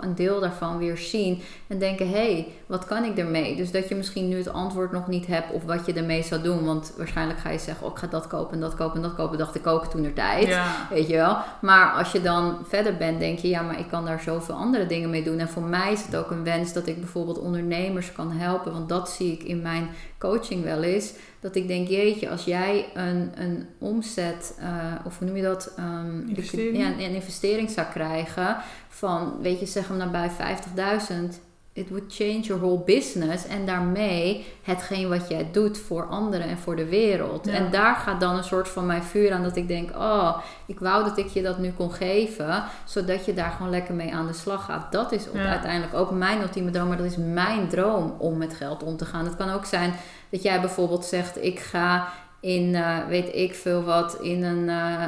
een 0.00 0.14
deel 0.14 0.40
daarvan 0.40 0.78
weer 0.78 0.98
zien. 0.98 1.42
En 1.66 1.78
denken, 1.78 2.09
hé, 2.09 2.33
hey, 2.33 2.48
wat 2.66 2.85
kan 2.85 3.04
ik 3.04 3.18
ermee? 3.18 3.57
Dus 3.57 3.70
dat 3.70 3.88
je 3.88 3.94
misschien 3.94 4.28
nu 4.28 4.37
het 4.37 4.52
antwoord 4.52 4.92
nog 4.92 5.09
niet 5.09 5.26
hebt 5.26 5.52
of 5.52 5.64
wat 5.64 5.87
je 5.87 5.92
ermee 5.92 6.22
zou 6.22 6.42
doen. 6.42 6.64
Want 6.64 6.92
waarschijnlijk 6.96 7.38
ga 7.38 7.50
je 7.50 7.59
zeggen, 7.59 7.87
oh, 7.87 7.92
ik 7.92 7.98
ga 7.98 8.07
dat 8.07 8.26
kopen 8.26 8.54
en 8.54 8.61
dat 8.61 8.74
kopen 8.74 8.96
en 8.96 9.02
dat 9.02 9.14
kopen. 9.14 9.38
Dacht 9.38 9.54
ik 9.54 9.66
ook 9.66 9.87
toen 9.87 10.04
er 10.04 10.12
tijd, 10.12 10.46
ja. 10.48 10.87
weet 10.90 11.09
je 11.09 11.16
wel. 11.16 11.37
Maar 11.61 11.92
als 11.92 12.12
je 12.12 12.22
dan 12.22 12.59
verder 12.68 12.96
bent, 12.96 13.18
denk 13.18 13.38
je, 13.38 13.48
ja, 13.48 13.62
maar 13.62 13.78
ik 13.78 13.88
kan 13.90 14.04
daar 14.04 14.20
zoveel 14.20 14.54
andere 14.54 14.87
dingen 14.87 15.11
mee 15.11 15.22
doen. 15.22 15.38
En 15.38 15.48
voor 15.48 15.62
mij 15.62 15.92
is 15.92 16.04
het 16.04 16.16
ook 16.16 16.30
een 16.30 16.44
wens 16.44 16.72
dat 16.72 16.87
ik 16.87 17.00
bijvoorbeeld 17.00 17.38
ondernemers 17.38 18.12
kan 18.12 18.33
helpen. 18.33 18.72
Want 18.72 18.88
dat 18.88 19.11
zie 19.11 19.33
ik 19.33 19.42
in 19.42 19.62
mijn 19.62 19.88
coaching 20.18 20.34
wel 20.62 20.83
eens. 20.83 21.12
Dat 21.40 21.55
ik 21.55 21.68
denk, 21.68 21.88
jeetje, 21.88 22.31
als 22.31 22.44
jij 22.44 22.87
een, 22.94 23.33
een 23.35 23.66
omzet, 23.79 24.59
uh, 24.61 24.94
of 25.05 25.18
hoe 25.18 25.27
noem 25.27 25.37
je 25.37 25.42
dat? 25.42 25.73
Um, 25.79 26.29
investering. 26.29 26.77
Ja, 26.77 26.87
een, 26.87 27.14
investering 27.14 27.70
zou 27.70 27.87
krijgen 27.87 28.57
van, 28.88 29.38
weet 29.42 29.61
je, 29.61 29.66
zeg 29.66 29.88
hem 29.88 29.97
nabij 29.97 30.31
50.000 30.31 31.40
it 31.75 31.90
would 31.90 32.05
change 32.09 32.40
your 32.40 32.61
whole 32.61 32.83
business. 32.85 33.47
En 33.47 33.66
daarmee 33.66 34.47
hetgeen 34.62 35.09
wat 35.09 35.29
jij 35.29 35.49
doet 35.53 35.79
voor 35.79 36.07
anderen 36.07 36.47
en 36.47 36.59
voor 36.59 36.77
de 36.77 36.85
wereld. 36.85 37.47
En 37.47 37.70
daar 37.70 37.94
gaat 37.94 38.20
dan 38.20 38.37
een 38.37 38.44
soort 38.44 38.68
van 38.68 38.87
mijn 38.87 39.03
vuur 39.03 39.33
aan 39.33 39.42
dat 39.42 39.57
ik 39.57 39.68
denk: 39.68 39.90
oh, 39.90 40.38
ik 40.66 40.81
wou 40.81 41.05
dat 41.05 41.18
ik 41.18 41.27
je 41.27 41.42
dat 41.42 41.59
nu 41.59 41.73
kon 41.73 41.92
geven. 41.92 42.64
Zodat 42.85 43.25
je 43.25 43.35
daar 43.35 43.51
gewoon 43.51 43.70
lekker 43.70 43.94
mee 43.94 44.14
aan 44.14 44.27
de 44.27 44.33
slag 44.33 44.64
gaat. 44.64 44.92
Dat 44.92 45.12
is 45.12 45.29
uiteindelijk 45.33 45.94
ook 45.94 46.11
mijn 46.11 46.40
ultieme 46.40 46.70
droom. 46.70 46.88
Maar 46.88 46.97
dat 46.97 47.07
is 47.07 47.16
mijn 47.16 47.68
droom 47.68 48.14
om 48.18 48.37
met 48.37 48.55
geld 48.55 48.83
om 48.83 48.97
te 48.97 49.05
gaan. 49.05 49.25
Het 49.25 49.37
kan 49.37 49.51
ook 49.51 49.64
zijn 49.64 49.94
dat 50.35 50.42
jij 50.42 50.61
bijvoorbeeld 50.61 51.05
zegt: 51.05 51.44
ik 51.44 51.59
ga 51.59 52.09
in 52.40 52.75
uh, 52.75 52.99
weet 53.09 53.35
ik 53.35 53.55
veel 53.55 53.83
wat, 53.83 54.18
in, 54.20 54.42
een, 54.42 54.68
uh, 54.68 55.03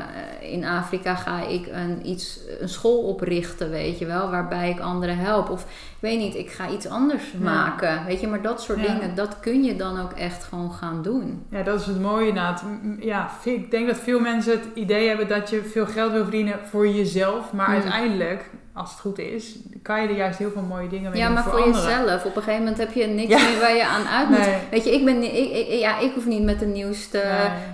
in 0.53 0.65
Afrika 0.65 1.15
ga 1.15 1.47
ik 1.47 1.67
een, 1.73 2.09
iets, 2.09 2.41
een 2.61 2.69
school 2.69 2.99
oprichten, 2.99 3.71
weet 3.71 3.99
je 3.99 4.07
wel, 4.07 4.31
waarbij 4.31 4.71
ik 4.71 4.81
anderen 4.81 5.17
help. 5.17 5.51
Of 5.51 5.63
ik 5.63 6.01
weet 6.01 6.19
niet, 6.19 6.35
ik 6.35 6.51
ga 6.51 6.71
iets 6.71 6.87
anders 6.87 7.33
maken, 7.41 8.05
weet 8.07 8.21
je, 8.21 8.27
maar 8.27 8.43
dat 8.43 8.63
soort 8.63 8.83
dingen, 8.83 9.15
dat 9.15 9.41
kun 9.41 9.65
je 9.65 9.77
dan 9.77 10.01
ook 10.01 10.13
echt 10.13 10.45
gewoon 10.45 10.73
gaan 10.73 11.03
doen. 11.03 11.47
Ja, 11.51 11.63
dat 11.63 11.81
is 11.81 11.87
het 11.87 12.01
mooie 12.01 12.33
naad. 12.33 12.63
Ja, 13.01 13.31
ik 13.45 13.71
denk 13.71 13.87
dat 13.87 13.99
veel 13.99 14.21
mensen 14.21 14.53
het 14.53 14.69
idee 14.75 15.09
hebben 15.09 15.29
dat 15.29 15.51
je 15.51 15.63
veel 15.63 15.87
geld 15.87 16.13
wil 16.13 16.23
verdienen 16.23 16.59
voor 16.65 16.89
jezelf, 16.89 17.53
maar 17.53 17.67
hmm. 17.67 17.75
uiteindelijk 17.75 18.51
als 18.77 18.91
het 18.91 19.01
goed 19.01 19.19
is, 19.19 19.55
kan 19.83 20.03
je 20.03 20.09
er 20.09 20.17
juist 20.17 20.39
heel 20.39 20.51
veel 20.51 20.63
mooie 20.63 20.89
dingen 20.89 21.11
mee 21.11 21.21
ja, 21.21 21.29
doen 21.29 21.39
voor, 21.39 21.53
voor 21.53 21.67
jezelf. 21.67 22.25
Op 22.25 22.37
een 22.37 22.43
gegeven 22.43 22.59
moment 22.59 22.79
heb 22.79 22.93
je 22.93 23.07
niks 23.07 23.43
meer 23.43 23.61
waar 23.61 23.75
je 23.75 23.87
aan 23.87 24.07
uit 24.07 24.29
moet. 24.29 24.49
Weet 24.71 24.85
je, 24.85 24.93
ik, 24.93 25.05
ben, 25.05 25.23
ik, 25.23 25.53
ik, 25.53 25.79
ja, 25.81 25.99
ik 25.99 26.13
hoef 26.15 26.27
niet 26.27 26.43
met 26.43 26.59
de 26.59 26.67
nieuwste 26.67 27.23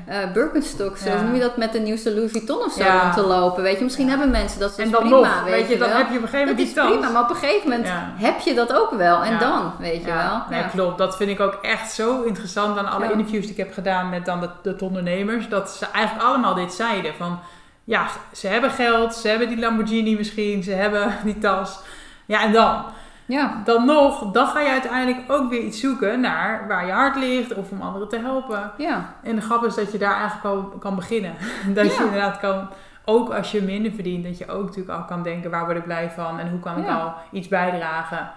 nee. 0.07 0.25
uh, 0.25 0.33
Birkenstock, 0.33 0.97
zoals 0.97 1.21
ja. 1.21 1.27
noem 1.27 1.35
je 1.35 1.41
dat, 1.41 1.57
met 1.57 1.73
de 1.73 1.81
nieuwste 1.81 2.15
Louis 2.15 2.31
Vuitton 2.31 2.65
of 2.65 2.73
zo 2.73 2.83
ja. 2.83 3.15
te 3.15 3.27
lopen. 3.27 3.62
Weet 3.62 3.79
je, 3.79 3.85
misschien 3.85 4.09
hebben 4.09 4.31
mensen 4.31 4.61
dat, 4.61 4.79
en 4.79 4.91
dan 4.91 5.01
prima. 5.01 5.17
Nog, 5.17 5.45
weet, 5.45 5.69
je, 5.69 5.79
dan 5.79 5.91
heb 5.91 6.11
je 6.11 6.17
op 6.17 6.23
een 6.23 6.29
gegeven 6.29 6.55
moment 6.55 6.75
dat 6.75 6.85
is 6.85 6.91
prima, 6.91 7.11
maar 7.11 7.23
op 7.23 7.31
een 7.31 7.37
gegeven 7.37 7.71
moment 7.71 7.88
heb 8.17 8.41
je 8.41 8.55
dat 8.55 8.73
ook 8.73 8.91
wel. 8.91 9.23
En 9.23 9.38
dan, 9.38 9.73
weet 9.79 10.05
je 10.05 10.12
wel. 10.12 10.43
Nee, 10.51 10.65
klopt. 10.73 10.99
Dat 10.99 11.17
vind 11.17 11.31
ik 11.31 11.41
ook 11.41 11.59
echt 11.62 11.93
zo 11.93 12.23
interessant 12.23 12.79
aan 12.79 12.91
alle 12.91 13.12
interviews 13.12 13.43
die 13.43 13.53
ik 13.53 13.65
heb 13.65 13.73
gedaan 13.73 14.09
met 14.09 14.25
dan 14.25 14.41
de, 14.41 14.49
de 14.62 14.85
ondernemers. 14.85 15.49
Dat 15.49 15.71
ze 15.71 15.87
eigenlijk 15.93 16.27
allemaal 16.27 16.55
dit 16.55 16.73
zeiden 16.73 17.15
van 17.15 17.38
ja, 17.85 18.07
ze 18.33 18.47
hebben 18.49 18.71
geld, 18.71 19.14
ze 19.14 19.29
hebben 19.29 19.49
die 19.49 19.59
Lamborghini 19.59 20.16
misschien, 20.16 20.62
ze 20.62 20.73
hebben 20.73 21.12
die 21.25 21.38
tas. 21.38 21.81
Ja, 22.27 22.42
en 22.42 22.53
dan? 22.53 22.85
Ja. 23.27 23.62
Dan 23.64 23.85
nog, 23.85 24.33
dan 24.33 24.47
ga 24.47 24.61
je 24.61 24.71
uiteindelijk 24.71 25.33
ook 25.33 25.51
weer 25.51 25.61
iets 25.61 25.81
zoeken 25.81 26.21
naar 26.21 26.68
waar 26.68 26.87
je 26.87 26.92
hart 26.92 27.16
ligt 27.16 27.55
of 27.55 27.71
om 27.71 27.81
anderen 27.81 28.09
te 28.09 28.18
helpen. 28.18 28.73
Ja. 28.77 29.14
En 29.23 29.37
de 29.37 29.42
grap 29.42 29.64
is 29.64 29.75
dat 29.75 29.92
je 29.92 29.99
daar 29.99 30.16
eigenlijk 30.16 30.45
al 30.45 30.62
kan 30.62 30.95
beginnen. 30.95 31.35
Dat 31.75 31.97
je 31.97 32.05
inderdaad 32.05 32.38
kan, 32.38 32.68
ook 33.05 33.35
als 33.35 33.53
je 33.53 33.62
minder 33.62 33.92
verdient, 33.92 34.25
dat 34.25 34.38
je 34.38 34.49
ook 34.49 34.64
natuurlijk 34.64 34.99
al 34.99 35.05
kan 35.05 35.23
denken 35.23 35.51
waar 35.51 35.64
word 35.64 35.77
ik 35.77 35.85
blij 35.85 36.11
van 36.11 36.38
en 36.38 36.51
hoe 36.51 36.61
kan 36.61 36.79
ik 36.79 36.88
al 36.88 37.14
iets 37.31 37.49
bijdragen. 37.49 38.31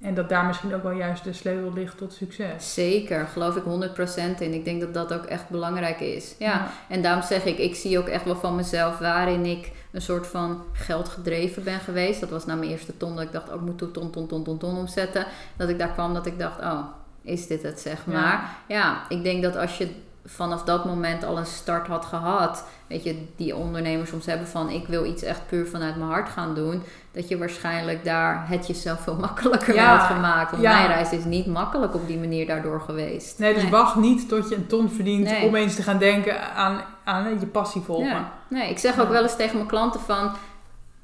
En 0.00 0.14
dat 0.14 0.28
daar 0.28 0.44
misschien 0.44 0.74
ook 0.74 0.82
wel 0.82 0.92
juist 0.92 1.24
de 1.24 1.32
sleutel 1.32 1.72
ligt 1.72 1.96
tot 1.96 2.12
succes. 2.12 2.74
Zeker, 2.74 3.26
geloof 3.26 3.56
ik 3.56 3.62
100% 3.62 4.38
in. 4.38 4.54
Ik 4.54 4.64
denk 4.64 4.80
dat 4.80 4.94
dat 4.94 5.12
ook 5.12 5.24
echt 5.24 5.48
belangrijk 5.48 6.00
is. 6.00 6.34
Ja. 6.38 6.70
En 6.88 7.02
daarom 7.02 7.22
zeg 7.22 7.44
ik, 7.44 7.58
ik 7.58 7.74
zie 7.74 7.98
ook 7.98 8.06
echt 8.06 8.24
wel 8.24 8.36
van 8.36 8.56
mezelf 8.56 8.98
waarin 8.98 9.46
ik 9.46 9.72
een 9.92 10.02
soort 10.02 10.26
van 10.26 10.62
geldgedreven 10.72 11.64
ben 11.64 11.80
geweest. 11.80 12.20
Dat 12.20 12.30
was 12.30 12.46
na 12.46 12.54
mijn 12.54 12.70
eerste 12.70 12.96
ton 12.96 13.14
dat 13.14 13.24
ik 13.24 13.32
dacht, 13.32 13.48
oh, 13.48 13.54
ik 13.54 13.60
moet 13.60 13.78
ton, 13.78 14.10
ton, 14.10 14.26
ton, 14.26 14.44
ton, 14.44 14.58
ton 14.58 14.76
omzetten. 14.76 15.26
Dat 15.56 15.68
ik 15.68 15.78
daar 15.78 15.92
kwam 15.92 16.14
dat 16.14 16.26
ik 16.26 16.38
dacht, 16.38 16.58
oh, 16.58 16.84
is 17.22 17.46
dit 17.46 17.62
het 17.62 17.80
zeg 17.80 18.06
maar. 18.06 18.56
ja 18.68 19.02
ik 19.08 19.22
denk 19.22 19.42
dat 19.42 19.56
als 19.56 19.78
je 19.78 19.88
vanaf 20.28 20.62
dat 20.62 20.84
moment 20.84 21.24
al 21.24 21.38
een 21.38 21.46
start 21.46 21.86
had 21.86 22.04
gehad. 22.04 22.64
Weet 22.86 23.04
je, 23.04 23.26
die 23.36 23.56
ondernemers 23.56 24.10
soms 24.10 24.26
hebben 24.26 24.46
van 24.46 24.70
ik 24.70 24.86
wil 24.86 25.04
iets 25.04 25.22
echt 25.22 25.46
puur 25.46 25.66
vanuit 25.66 25.96
mijn 25.96 26.10
hart 26.10 26.28
gaan 26.28 26.54
doen. 26.54 26.82
Dat 27.12 27.28
je 27.28 27.38
waarschijnlijk 27.38 28.04
daar 28.04 28.48
het 28.48 28.66
jezelf 28.66 29.00
veel 29.00 29.16
makkelijker 29.26 29.74
ja, 29.74 29.90
mee 29.90 29.98
had 29.98 30.06
gemaakt. 30.06 30.50
Want 30.50 30.62
mijn 30.62 30.86
reis 30.86 31.12
is 31.12 31.24
niet 31.24 31.46
makkelijk 31.46 31.94
op 31.94 32.06
die 32.06 32.18
manier 32.18 32.46
daardoor 32.46 32.80
geweest. 32.80 33.38
Nee, 33.38 33.54
dus 33.54 33.68
wacht 33.68 33.96
niet 33.96 34.28
tot 34.28 34.48
je 34.48 34.54
een 34.54 34.66
ton 34.66 34.90
verdient 34.90 35.30
om 35.42 35.54
eens 35.54 35.74
te 35.74 35.82
gaan 35.82 35.98
denken 35.98 36.54
aan, 36.54 36.80
aan 37.04 37.40
je 37.40 37.46
passie 37.46 37.82
volgen. 37.82 38.26
Nee, 38.48 38.70
ik 38.70 38.78
zeg 38.78 39.00
ook 39.00 39.10
wel 39.10 39.22
eens 39.22 39.36
tegen 39.36 39.56
mijn 39.56 39.68
klanten 39.68 40.00
van 40.00 40.30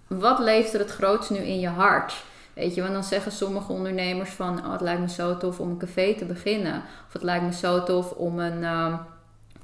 wat 0.06 0.38
leeft 0.38 0.74
er 0.74 0.80
het 0.80 0.90
grootst 0.90 1.30
nu 1.30 1.38
in 1.38 1.60
je 1.60 1.68
hart? 1.68 2.24
Weet 2.54 2.74
je, 2.74 2.80
want 2.80 2.92
dan 2.92 3.04
zeggen 3.04 3.32
sommige 3.32 3.72
ondernemers 3.72 4.30
van 4.30 4.58
oh, 4.58 4.72
het 4.72 4.80
lijkt 4.80 5.00
me 5.00 5.08
zo 5.08 5.36
tof 5.36 5.60
om 5.60 5.70
een 5.70 5.78
café 5.78 6.14
te 6.14 6.24
beginnen. 6.24 6.82
Of 7.06 7.12
het 7.12 7.22
lijkt 7.22 7.44
me 7.44 7.52
zo 7.52 7.82
tof 7.82 8.10
om 8.10 8.38
een. 8.38 8.62
Uh, 8.62 8.94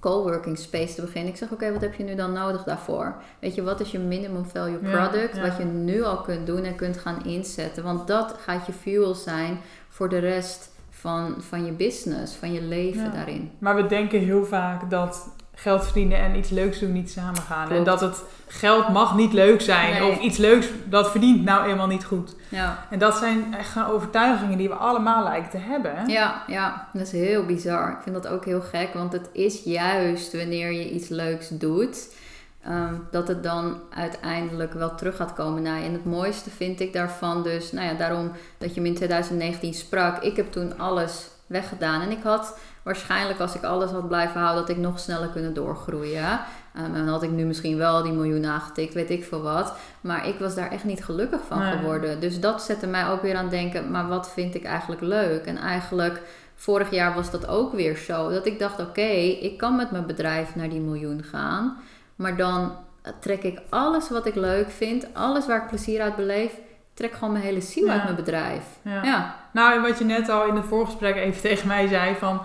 coworking 0.01 0.59
space 0.59 0.95
te 0.95 1.01
beginnen. 1.01 1.33
Ik 1.33 1.39
zeg, 1.39 1.51
oké, 1.51 1.73
wat 1.73 1.81
heb 1.81 1.95
je 1.95 2.05
nu 2.05 2.15
dan 2.15 2.33
nodig 2.33 2.65
daarvoor? 2.65 3.15
Weet 3.39 3.55
je, 3.55 3.63
wat 3.63 3.81
is 3.81 3.91
je 3.91 3.99
minimum 3.99 4.45
value 4.45 4.79
product? 4.79 5.41
Wat 5.41 5.57
je 5.57 5.65
nu 5.65 6.03
al 6.03 6.21
kunt 6.21 6.47
doen 6.47 6.65
en 6.65 6.77
kunt 6.77 6.99
gaan 6.99 7.25
inzetten. 7.25 7.83
Want 7.83 8.07
dat 8.07 8.35
gaat 8.39 8.67
je 8.67 8.73
fuel 8.73 9.15
zijn 9.15 9.59
voor 9.89 10.09
de 10.09 10.19
rest 10.19 10.71
van, 10.91 11.35
van 11.39 11.65
je 11.65 11.73
business, 11.73 12.35
van 12.35 12.53
je 12.53 12.63
leven 12.63 13.13
daarin. 13.13 13.51
Maar 13.59 13.77
we 13.77 13.87
denken 13.87 14.21
heel 14.21 14.45
vaak 14.45 14.91
dat 14.91 15.35
geld 15.61 15.85
verdienen 15.85 16.19
en 16.19 16.37
iets 16.37 16.51
leuks 16.51 16.79
doen 16.79 16.93
niet 16.93 17.11
samen 17.11 17.43
gaan. 17.43 17.71
En 17.71 17.85
dat 17.85 18.01
het 18.01 18.23
geld 18.47 18.89
mag 18.89 19.17
niet 19.17 19.33
leuk 19.33 19.61
zijn. 19.61 20.03
Of 20.03 20.21
iets 20.21 20.37
leuks, 20.37 20.67
dat 20.85 21.11
verdient 21.11 21.45
nou 21.45 21.69
eenmaal 21.69 21.87
niet 21.87 22.05
goed. 22.05 22.35
Ja. 22.49 22.87
En 22.91 22.99
dat 22.99 23.17
zijn 23.17 23.55
echt 23.55 23.69
gewoon 23.69 23.89
overtuigingen 23.89 24.59
die 24.59 24.69
we 24.69 24.75
allemaal 24.75 25.23
lijken 25.23 25.51
te 25.51 25.57
hebben. 25.57 26.09
Ja, 26.09 26.43
ja, 26.47 26.89
dat 26.93 27.03
is 27.03 27.13
heel 27.13 27.47
bizar. 27.47 27.91
Ik 27.91 28.03
vind 28.03 28.23
dat 28.23 28.27
ook 28.27 28.45
heel 28.45 28.61
gek. 28.61 28.95
Want 28.95 29.13
het 29.13 29.29
is 29.33 29.63
juist 29.65 30.37
wanneer 30.37 30.73
je 30.73 30.91
iets 30.91 31.09
leuks 31.09 31.49
doet... 31.49 32.19
Ehm, 32.65 32.95
dat 33.11 33.29
het 33.29 33.43
dan 33.43 33.81
uiteindelijk 33.95 34.73
wel 34.73 34.95
terug 34.95 35.17
gaat 35.17 35.35
komen 35.35 35.63
naar 35.63 35.79
je. 35.79 35.85
En 35.85 35.93
het 35.93 36.05
mooiste 36.05 36.51
vind 36.51 36.81
ik 36.81 36.93
daarvan 36.93 37.43
dus... 37.43 37.73
Nou 37.73 37.87
ja, 37.87 37.95
daarom 37.95 38.33
dat 38.59 38.75
je 38.75 38.81
me 38.81 38.87
in 38.87 38.95
2019 38.95 39.75
sprak. 39.75 40.23
Ik 40.23 40.37
heb 40.37 40.53
toen 40.53 40.79
alles 40.79 41.29
weggedaan. 41.51 42.01
En 42.01 42.11
ik 42.11 42.23
had 42.23 42.59
waarschijnlijk 42.83 43.41
als 43.41 43.55
ik 43.55 43.63
alles 43.63 43.91
had 43.91 44.09
blijven 44.09 44.41
houden, 44.41 44.67
dat 44.67 44.77
ik 44.77 44.83
nog 44.83 44.99
sneller 44.99 45.29
kunnen 45.29 45.55
doorgroeien. 45.55 46.41
Um, 46.77 46.85
en 46.85 46.93
dan 46.95 47.09
had 47.09 47.23
ik 47.23 47.31
nu 47.31 47.45
misschien 47.45 47.77
wel 47.77 48.03
die 48.03 48.13
miljoen 48.13 48.47
aangetikt, 48.47 48.95
weet 48.95 49.11
ik 49.11 49.25
veel 49.25 49.43
wat. 49.43 49.75
Maar 50.01 50.29
ik 50.29 50.39
was 50.39 50.55
daar 50.55 50.71
echt 50.71 50.85
niet 50.85 51.05
gelukkig 51.05 51.41
van 51.47 51.63
geworden. 51.63 52.21
Dus 52.21 52.41
dat 52.41 52.63
zette 52.63 52.87
mij 52.87 53.09
ook 53.09 53.23
weer 53.23 53.37
aan 53.37 53.49
denken, 53.49 53.91
maar 53.91 54.09
wat 54.09 54.31
vind 54.31 54.55
ik 54.55 54.65
eigenlijk 54.65 55.01
leuk? 55.01 55.45
En 55.45 55.57
eigenlijk, 55.57 56.23
vorig 56.55 56.91
jaar 56.91 57.15
was 57.15 57.31
dat 57.31 57.47
ook 57.47 57.73
weer 57.73 57.97
zo. 57.97 58.31
Dat 58.31 58.47
ik 58.47 58.59
dacht, 58.59 58.81
oké, 58.81 59.11
ik 59.41 59.59
kan 59.59 59.77
met 59.77 59.91
mijn 59.91 60.07
bedrijf 60.07 60.55
naar 60.55 60.69
die 60.69 60.81
miljoen 60.81 61.23
gaan. 61.23 61.77
Maar 62.17 62.37
dan 62.37 62.73
trek 63.21 63.43
ik 63.43 63.61
alles 63.69 64.09
wat 64.09 64.27
ik 64.27 64.35
leuk 64.35 64.71
vind, 64.71 65.07
alles 65.13 65.47
waar 65.47 65.63
ik 65.63 65.69
plezier 65.69 66.03
uit 66.03 66.17
beleef, 66.17 66.53
trek 66.95 67.13
gewoon 67.13 67.33
mijn 67.33 67.45
hele 67.45 67.61
ziel 67.61 67.89
uit 67.89 68.05
mijn 68.05 68.17
bedrijf. 68.17 68.65
Ja. 68.83 69.03
ja. 69.03 69.35
Nou, 69.53 69.75
en 69.75 69.83
wat 69.83 69.99
je 69.99 70.05
net 70.05 70.29
al 70.29 70.47
in 70.47 70.57
het 70.57 70.65
voorgesprek 70.65 71.17
even 71.17 71.43
tegen 71.51 71.69
mij 71.69 71.87
zei 71.87 72.15
van 72.15 72.41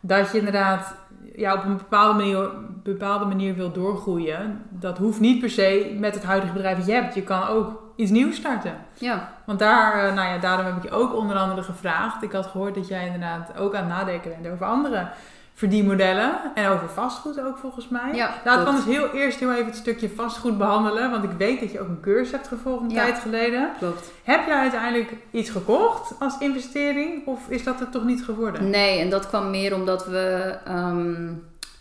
dat 0.00 0.32
je 0.32 0.38
inderdaad 0.38 0.94
ja, 1.36 1.54
op 1.54 1.64
een 1.64 1.76
bepaalde 1.76 2.14
manier, 2.18 2.50
bepaalde 2.82 3.24
manier 3.24 3.54
wil 3.54 3.72
doorgroeien. 3.72 4.62
Dat 4.68 4.98
hoeft 4.98 5.20
niet 5.20 5.40
per 5.40 5.50
se 5.50 5.96
met 5.98 6.14
het 6.14 6.24
huidige 6.24 6.52
bedrijf 6.52 6.76
dat 6.76 6.86
je 6.86 6.92
hebt. 6.92 7.14
Je 7.14 7.22
kan 7.22 7.46
ook 7.46 7.82
iets 7.96 8.10
nieuws 8.10 8.36
starten. 8.36 8.74
Ja. 8.94 9.32
Want 9.46 9.58
daar, 9.58 10.08
eh, 10.08 10.14
nou 10.14 10.28
ja, 10.28 10.38
daarom 10.38 10.66
heb 10.66 10.76
ik 10.76 10.82
je 10.82 10.90
ook 10.90 11.14
onder 11.14 11.36
andere 11.36 11.62
gevraagd. 11.62 12.22
Ik 12.22 12.32
had 12.32 12.46
gehoord 12.46 12.74
dat 12.74 12.88
jij 12.88 13.06
inderdaad 13.06 13.56
ook 13.56 13.74
aan 13.74 13.84
het 13.84 13.92
nadenken 13.92 14.30
bent 14.30 14.54
over 14.54 14.66
andere 14.66 15.08
verdienmodellen. 15.62 16.40
En 16.54 16.68
over 16.68 16.88
vastgoed 16.88 17.40
ook 17.40 17.56
volgens 17.56 17.88
mij. 17.88 18.14
Ja, 18.14 18.34
Laten 18.44 18.64
we 18.64 18.70
dus 18.70 18.94
heel 18.94 19.10
eerst 19.10 19.38
heel 19.38 19.52
even 19.52 19.66
het 19.66 19.76
stukje 19.76 20.10
vastgoed 20.10 20.58
behandelen. 20.58 21.10
Want 21.10 21.24
ik 21.24 21.30
weet 21.38 21.60
dat 21.60 21.72
je 21.72 21.80
ook 21.80 21.88
een 21.88 22.00
cursus 22.00 22.30
hebt 22.30 22.48
gevolgd 22.48 22.82
een 22.82 22.88
tijd 22.88 23.18
geleden. 23.18 23.70
Klopt. 23.78 24.10
Heb 24.22 24.46
jij 24.46 24.58
uiteindelijk 24.58 25.12
iets 25.30 25.50
gekocht 25.50 26.14
als 26.18 26.38
investering? 26.38 27.26
Of 27.26 27.48
is 27.48 27.64
dat 27.64 27.80
er 27.80 27.88
toch 27.88 28.04
niet 28.04 28.24
geworden? 28.24 28.70
Nee, 28.70 29.00
en 29.00 29.10
dat 29.10 29.28
kwam 29.28 29.50
meer 29.50 29.74
omdat 29.74 30.06
we... 30.06 30.56
Ehm, 30.64 31.32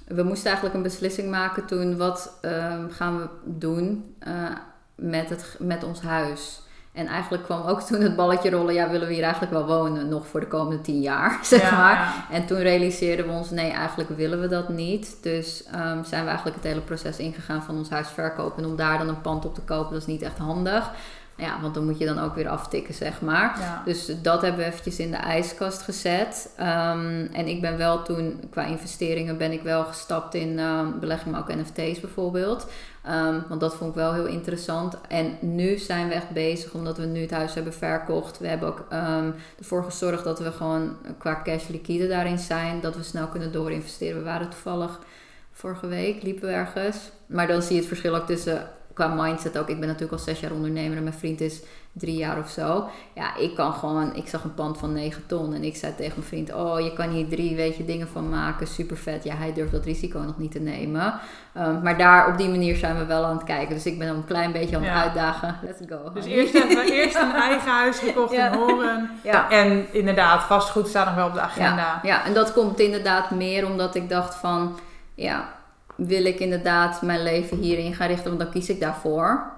we 0.08 0.24
moesten 0.24 0.46
eigenlijk 0.46 0.76
een 0.76 0.82
beslissing 0.82 1.30
maken 1.30 1.66
toen. 1.66 1.98
Wat 1.98 2.40
um, 2.42 2.90
gaan 2.92 3.18
we 3.18 3.28
doen 3.44 4.16
uh, 4.28 4.34
met, 4.96 5.30
het, 5.30 5.56
met 5.60 5.84
ons 5.84 6.02
huis? 6.02 6.62
En 6.94 7.08
eigenlijk 7.08 7.44
kwam 7.44 7.62
ook 7.62 7.82
toen 7.82 8.02
het 8.02 8.16
balletje 8.16 8.50
rollen, 8.50 8.74
ja, 8.74 8.90
willen 8.90 9.08
we 9.08 9.14
hier 9.14 9.24
eigenlijk 9.24 9.54
wel 9.54 9.66
wonen 9.66 10.10
nog 10.10 10.28
voor 10.28 10.40
de 10.40 10.48
komende 10.48 10.82
tien 10.82 11.02
jaar, 11.02 11.40
zeg 11.46 11.72
maar. 11.72 12.26
En 12.32 12.46
toen 12.46 12.60
realiseerden 12.60 13.28
we 13.28 13.32
ons, 13.32 13.50
nee, 13.50 13.72
eigenlijk 13.72 14.10
willen 14.10 14.42
we 14.42 14.48
dat 14.48 14.70
niet. 14.70 15.18
Dus 15.22 15.64
um, 15.68 16.04
zijn 16.04 16.22
we 16.22 16.28
eigenlijk 16.28 16.56
het 16.56 16.66
hele 16.66 16.82
proces 16.82 17.18
ingegaan 17.18 17.64
van 17.64 17.78
ons 17.78 17.90
huis 17.90 18.08
verkopen. 18.08 18.64
En 18.64 18.70
om 18.70 18.76
daar 18.76 18.98
dan 18.98 19.08
een 19.08 19.22
pand 19.22 19.46
op 19.46 19.56
te 19.56 19.62
kopen, 19.62 19.92
dat 19.92 20.02
is 20.02 20.08
niet 20.08 20.22
echt 20.22 20.38
handig. 20.38 20.92
Ja, 21.36 21.62
want 21.62 21.74
dan 21.74 21.86
moet 21.86 21.98
je 21.98 22.06
dan 22.06 22.20
ook 22.20 22.36
weer 22.36 22.50
aftikken, 22.50 22.94
zeg 22.94 23.22
maar. 23.22 23.82
Dus 23.86 24.12
dat 24.22 24.42
hebben 24.42 24.60
we 24.60 24.66
eventjes 24.66 25.00
in 25.00 25.12
de 25.12 25.18
ijskast 25.18 25.82
gezet. 25.82 26.54
Um, 26.60 27.30
en 27.34 27.48
ik 27.48 27.62
ben 27.62 27.78
wel 27.78 28.04
toen, 28.04 28.40
qua 28.50 28.66
investeringen, 28.66 29.38
ben 29.38 29.52
ik 29.52 29.62
wel 29.62 29.84
gestapt 29.84 30.34
in 30.34 30.60
um, 30.60 31.00
belegging, 31.00 31.32
maar 31.32 31.42
ook 31.42 31.56
NFT's 31.56 32.00
bijvoorbeeld. 32.00 32.68
Um, 33.08 33.44
want 33.48 33.62
dat 33.62 33.76
vond 33.76 33.90
ik 33.90 33.96
wel 33.96 34.14
heel 34.14 34.26
interessant. 34.26 34.98
En 35.08 35.38
nu 35.40 35.78
zijn 35.78 36.08
we 36.08 36.14
echt 36.14 36.30
bezig, 36.30 36.74
omdat 36.74 36.98
we 36.98 37.06
nu 37.06 37.22
het 37.22 37.32
huis 37.32 37.54
hebben 37.54 37.74
verkocht. 37.74 38.40
We 38.40 38.48
hebben 38.48 38.68
ook 38.68 38.86
ervoor 39.60 39.84
gezorgd 39.84 40.24
dat 40.24 40.40
we 40.40 40.52
gewoon 40.52 40.98
qua 41.18 41.42
cash 41.44 41.68
liquide 41.68 42.08
daarin 42.08 42.40
zijn. 42.40 42.82
Dat 42.82 42.96
we 42.96 43.04
snel 43.04 43.28
kunnen 43.28 43.52
doorinvesteren. 43.52 44.18
We 44.18 44.24
waren 44.24 44.50
toevallig 44.50 45.00
vorige 45.52 45.88
week, 45.88 46.24
liepen 46.24 46.48
we 46.48 46.54
ergens. 46.54 47.12
Maar 47.26 47.48
dan 47.48 47.62
zie 47.62 47.74
je 47.74 47.80
het 47.80 47.88
verschil 47.88 48.16
ook 48.16 48.26
tussen 48.26 48.70
qua 48.94 49.08
mindset 49.08 49.58
ook. 49.58 49.70
Ik 49.70 49.80
ben 49.80 49.88
natuurlijk 49.88 50.14
al 50.14 50.26
zes 50.26 50.40
jaar 50.40 50.52
ondernemer 50.52 50.98
en 50.98 51.04
mijn 51.04 51.16
vriend 51.16 51.42
is 51.42 51.62
drie 51.94 52.16
jaar 52.16 52.40
of 52.40 52.50
zo. 52.50 52.90
Ja, 53.14 53.36
ik 53.36 53.56
kan 53.56 53.74
gewoon, 53.74 54.16
ik 54.16 54.28
zag 54.28 54.44
een 54.44 54.54
pand 54.54 54.78
van 54.78 54.94
9 54.94 55.24
ton 55.28 55.54
en 55.54 55.64
ik 55.64 55.76
zei 55.76 55.96
tegen 55.96 56.14
mijn 56.16 56.28
vriend: 56.28 56.54
Oh, 56.54 56.80
je 56.80 56.94
kan 56.94 57.10
hier 57.10 57.28
drie, 57.28 57.56
weet 57.56 57.76
je, 57.76 57.86
dingen 57.86 58.08
van 58.08 58.30
maken. 58.30 58.68
Super 58.68 58.98
vet. 58.98 59.24
Ja, 59.24 59.36
hij 59.36 59.54
durft 59.54 59.72
dat 59.72 59.86
risico 59.86 60.20
nog 60.20 60.38
niet 60.38 60.52
te 60.52 60.60
nemen. 60.60 61.14
Um, 61.58 61.82
maar 61.82 61.98
daar 61.98 62.28
op 62.28 62.38
die 62.38 62.50
manier 62.50 62.76
zijn 62.76 62.98
we 62.98 63.06
wel 63.06 63.26
aan 63.26 63.36
het 63.36 63.44
kijken. 63.44 63.76
Dus 63.76 63.86
ik 63.86 63.98
ben 63.98 64.08
dan 64.08 64.16
een 64.16 64.26
klein 64.26 64.52
beetje 64.52 64.76
aan 64.76 64.84
het 64.84 65.04
uitdagen. 65.04 65.60
Let's 65.64 65.82
go. 65.90 66.12
Dus 66.14 66.26
eerst, 66.26 66.54
even, 66.54 66.92
eerst 66.92 67.16
een 67.16 67.34
eigen 67.50 67.72
huis 67.72 68.00
gekocht 68.00 68.34
in 68.34 68.54
Horen. 68.54 69.10
Ja. 69.24 69.50
En 69.50 69.94
inderdaad, 69.94 70.44
vastgoed 70.44 70.88
staat 70.88 71.06
nog 71.06 71.16
wel 71.16 71.28
op 71.28 71.34
de 71.34 71.42
agenda. 71.42 71.76
Ja, 71.76 72.00
ja, 72.04 72.26
en 72.26 72.34
dat 72.34 72.54
komt 72.54 72.80
inderdaad 72.80 73.32
meer 73.32 73.66
omdat 73.66 73.96
ik 73.96 74.10
dacht 74.10 74.36
van, 74.36 74.80
ja, 75.14 75.50
wil 76.08 76.26
ik 76.26 76.40
inderdaad 76.40 77.02
mijn 77.02 77.24
leven 77.24 77.58
hierin 77.58 77.94
gaan 77.94 78.08
richten, 78.08 78.28
want 78.28 78.40
dan 78.40 78.52
kies 78.52 78.70
ik 78.70 78.80
daarvoor. 78.80 79.52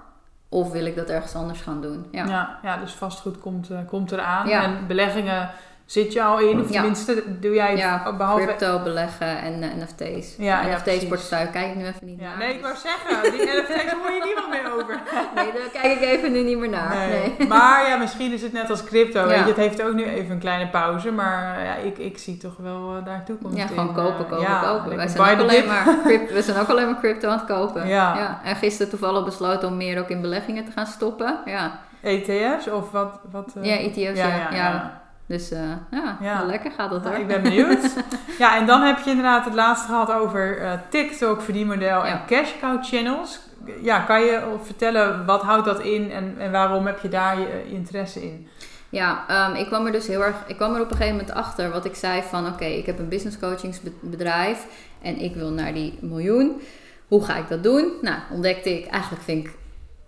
Of 0.48 0.72
wil 0.72 0.86
ik 0.86 0.96
dat 0.96 1.08
ergens 1.08 1.34
anders 1.34 1.60
gaan 1.60 1.80
doen? 1.80 2.06
Ja, 2.10 2.26
ja, 2.26 2.58
ja 2.62 2.76
dus 2.76 2.92
vastgoed 2.92 3.38
komt, 3.38 3.70
uh, 3.70 3.78
komt 3.88 4.12
eraan. 4.12 4.50
En 4.50 4.86
beleggingen 4.86 5.50
Zit 5.86 6.12
je 6.12 6.22
al 6.22 6.38
in? 6.38 6.60
Of 6.60 6.70
tenminste, 6.70 7.22
doe 7.40 7.54
jij 7.54 7.76
ja, 7.76 8.14
behalve... 8.16 8.44
crypto 8.44 8.82
beleggen 8.82 9.38
en 9.38 9.62
uh, 9.62 9.68
NFT's. 9.82 10.34
Ja, 10.38 10.66
NFT's 10.66 11.06
portefeuille 11.06 11.50
kijk 11.50 11.66
ik 11.70 11.74
nu 11.76 11.86
even 11.86 12.06
niet 12.06 12.20
naar. 12.20 12.38
Nee, 12.38 12.54
ik 12.54 12.62
wou 12.62 12.74
zeggen, 12.76 13.32
die 13.32 13.40
NFT's 13.60 13.92
hoor 13.92 14.12
je 14.12 14.22
niemand 14.24 14.48
meer 14.48 14.72
over. 14.72 15.00
nee, 15.34 15.52
daar 15.52 15.82
kijk 15.82 16.00
ik 16.00 16.00
even 16.00 16.32
nu 16.32 16.42
niet 16.42 16.58
meer 16.58 16.68
naar. 16.68 17.08
Nee. 17.08 17.48
Maar 17.48 17.88
ja, 17.88 17.96
misschien 17.96 18.32
is 18.32 18.42
het 18.42 18.52
net 18.52 18.70
als 18.70 18.84
crypto. 18.84 19.26
Weet 19.26 19.38
je, 19.38 19.44
het 19.44 19.56
heeft 19.56 19.82
ook 19.82 19.94
nu 19.94 20.04
even 20.04 20.30
een 20.30 20.38
kleine 20.38 20.70
pauze. 20.70 21.10
Maar 21.10 21.64
ja, 21.64 21.74
ik, 21.74 21.98
ik 21.98 22.18
zie 22.18 22.36
toch 22.36 22.56
wel 22.56 22.96
uh, 22.96 23.04
daar 23.04 23.24
toekomst 23.24 23.56
Ja, 23.56 23.66
gewoon 23.66 23.94
kopen, 23.94 24.26
kopen, 24.26 24.60
kopen. 24.60 24.96
Wij 24.96 25.08
zijn, 25.08 25.32
ook 25.32 25.40
alleen 25.40 25.66
maar 25.66 25.98
crypto, 26.04 26.34
we 26.34 26.42
zijn 26.42 26.58
ook 26.58 26.68
alleen 26.68 26.86
maar 26.86 26.98
crypto 26.98 27.28
aan 27.28 27.38
het 27.38 27.46
kopen. 27.46 27.88
Ja. 27.88 28.40
En 28.44 28.56
gisteren 28.56 28.90
toevallig 28.90 29.24
besloten 29.24 29.68
om 29.68 29.76
meer 29.76 29.98
ook 29.98 30.08
in 30.08 30.20
beleggingen 30.20 30.64
te 30.64 30.72
gaan 30.72 30.86
stoppen. 30.86 31.38
Ja. 31.44 31.80
ETF's 32.02 32.66
of 32.68 32.90
wat? 32.90 33.20
wat 33.30 33.54
uh... 33.58 33.64
Ja, 33.64 33.76
ETF's, 33.76 34.18
ja. 34.50 35.02
Dus 35.26 35.52
uh, 35.52 35.58
ja, 35.90 36.18
ja. 36.20 36.44
lekker 36.44 36.70
gaat 36.70 36.90
dat 36.90 37.04
hoor. 37.04 37.14
ik 37.14 37.26
ben 37.26 37.42
benieuwd. 37.42 37.94
ja, 38.38 38.56
en 38.56 38.66
dan 38.66 38.82
heb 38.82 38.98
je 38.98 39.10
inderdaad 39.10 39.44
het 39.44 39.54
laatste 39.54 39.86
gehad 39.86 40.12
over 40.12 40.62
uh, 40.62 40.72
TikTok, 40.88 41.40
verdienmodel 41.40 42.04
en 42.04 42.20
cash 42.26 42.50
cow 42.60 42.84
channels. 42.84 43.40
Ja, 43.82 43.98
kan 44.00 44.20
je 44.20 44.56
vertellen 44.62 45.26
wat 45.26 45.42
houdt 45.42 45.64
dat 45.64 45.80
in 45.80 46.10
en, 46.10 46.34
en 46.38 46.52
waarom 46.52 46.86
heb 46.86 47.00
je 47.00 47.08
daar 47.08 47.38
je 47.38 47.64
interesse 47.66 48.22
in? 48.22 48.48
Ja, 48.88 49.24
um, 49.48 49.56
ik 49.56 49.66
kwam 49.66 49.86
er 49.86 49.92
dus 49.92 50.06
heel 50.06 50.24
erg. 50.24 50.36
Ik 50.46 50.56
kwam 50.56 50.74
er 50.74 50.80
op 50.80 50.90
een 50.90 50.96
gegeven 50.96 51.16
moment 51.16 51.34
achter 51.34 51.70
wat 51.70 51.84
ik 51.84 51.94
zei 51.94 52.22
van 52.22 52.46
oké, 52.46 52.64
ik 52.64 52.86
heb 52.86 52.98
een 52.98 53.08
business 53.08 53.38
coachingsbedrijf 53.38 54.66
en 55.02 55.18
ik 55.18 55.34
wil 55.34 55.50
naar 55.50 55.74
die 55.74 55.98
miljoen. 56.00 56.60
Hoe 57.08 57.24
ga 57.24 57.36
ik 57.36 57.48
dat 57.48 57.62
doen? 57.62 57.92
Nou, 58.02 58.18
ontdekte 58.30 58.78
ik, 58.78 58.86
eigenlijk 58.86 59.22
vind 59.22 59.46
ik 59.46 59.52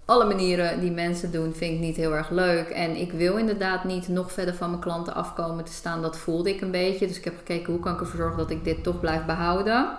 alle 0.06 0.24
manieren 0.24 0.80
die 0.80 0.90
mensen 0.90 1.32
doen, 1.32 1.54
vind 1.54 1.74
ik 1.74 1.80
niet 1.80 1.96
heel 1.96 2.14
erg 2.14 2.30
leuk. 2.30 2.68
En 2.68 2.96
ik 2.96 3.12
wil 3.12 3.36
inderdaad 3.36 3.84
niet 3.84 4.08
nog 4.08 4.32
verder 4.32 4.54
van 4.54 4.70
mijn 4.70 4.82
klanten 4.82 5.14
afkomen 5.14 5.64
te 5.64 5.72
staan. 5.72 6.02
Dat 6.02 6.18
voelde 6.18 6.50
ik 6.50 6.60
een 6.60 6.70
beetje. 6.70 7.06
Dus 7.06 7.18
ik 7.18 7.24
heb 7.24 7.36
gekeken 7.36 7.72
hoe 7.72 7.82
kan 7.82 7.94
ik 7.94 8.00
ervoor 8.00 8.16
zorgen 8.16 8.38
dat 8.38 8.50
ik 8.50 8.64
dit 8.64 8.82
toch 8.82 9.00
blijf 9.00 9.24
behouden. 9.24 9.98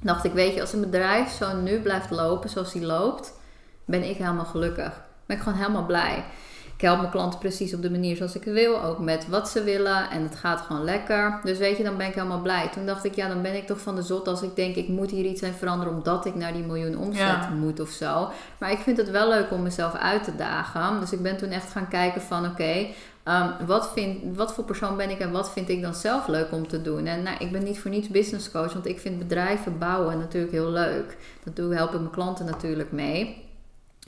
Dacht 0.00 0.24
ik, 0.24 0.32
weet 0.32 0.54
je, 0.54 0.60
als 0.60 0.72
een 0.72 0.80
bedrijf 0.80 1.30
zo 1.30 1.56
nu 1.56 1.80
blijft 1.80 2.10
lopen 2.10 2.50
zoals 2.50 2.72
die 2.72 2.86
loopt, 2.86 3.32
ben 3.84 4.02
ik 4.02 4.16
helemaal 4.16 4.44
gelukkig. 4.44 5.02
Ben 5.26 5.36
ik 5.36 5.42
gewoon 5.42 5.58
helemaal 5.58 5.86
blij 5.86 6.24
ik 6.80 6.86
help 6.86 6.98
mijn 6.98 7.10
klanten 7.10 7.38
precies 7.38 7.74
op 7.74 7.82
de 7.82 7.90
manier 7.90 8.16
zoals 8.16 8.34
ik 8.34 8.44
wil. 8.44 8.82
Ook 8.82 8.98
met 8.98 9.28
wat 9.28 9.48
ze 9.48 9.62
willen. 9.62 10.10
En 10.10 10.22
het 10.22 10.36
gaat 10.36 10.60
gewoon 10.60 10.84
lekker. 10.84 11.40
Dus 11.42 11.58
weet 11.58 11.76
je, 11.76 11.82
dan 11.82 11.96
ben 11.96 12.06
ik 12.06 12.14
helemaal 12.14 12.40
blij. 12.40 12.68
Toen 12.68 12.86
dacht 12.86 13.04
ik, 13.04 13.14
ja, 13.14 13.28
dan 13.28 13.42
ben 13.42 13.56
ik 13.56 13.66
toch 13.66 13.80
van 13.80 13.94
de 13.94 14.02
zot 14.02 14.28
als 14.28 14.42
ik 14.42 14.56
denk, 14.56 14.76
ik 14.76 14.88
moet 14.88 15.10
hier 15.10 15.24
iets 15.24 15.42
aan 15.42 15.52
veranderen 15.52 15.94
omdat 15.94 16.26
ik 16.26 16.34
naar 16.34 16.52
die 16.52 16.62
miljoen 16.62 16.98
omzet 16.98 17.50
moet 17.58 17.80
of 17.80 17.88
zo. 17.88 18.28
Maar 18.58 18.70
ik 18.70 18.78
vind 18.78 18.96
het 18.96 19.10
wel 19.10 19.28
leuk 19.28 19.50
om 19.50 19.62
mezelf 19.62 19.94
uit 19.94 20.24
te 20.24 20.36
dagen. 20.36 21.00
Dus 21.00 21.12
ik 21.12 21.22
ben 21.22 21.36
toen 21.36 21.50
echt 21.50 21.70
gaan 21.70 21.88
kijken 21.88 22.20
van, 22.20 22.46
oké, 22.46 22.86
ehm, 23.22 23.66
wat, 23.66 23.90
vind, 23.94 24.36
wat 24.36 24.54
voor 24.54 24.64
persoon 24.64 24.96
ben 24.96 25.10
ik 25.10 25.18
en 25.18 25.30
wat 25.30 25.50
vind 25.52 25.68
ik 25.68 25.82
dan 25.82 25.94
zelf 25.94 26.26
leuk 26.26 26.52
om 26.52 26.68
te 26.68 26.82
doen? 26.82 27.06
En 27.06 27.22
nou, 27.22 27.36
ik 27.38 27.52
ben 27.52 27.64
niet 27.64 27.78
voor 27.78 27.90
niets 27.90 28.08
business 28.08 28.50
coach, 28.50 28.72
want 28.72 28.86
ik 28.86 29.00
vind 29.00 29.18
bedrijven 29.18 29.78
bouwen 29.78 30.18
natuurlijk 30.18 30.52
heel 30.52 30.70
leuk. 30.70 31.16
Dat 31.44 31.56
doe, 31.56 31.74
help 31.74 31.92
ik 31.92 32.00
mijn 32.00 32.10
klanten 32.10 32.46
natuurlijk 32.46 32.92
mee. 32.92 33.48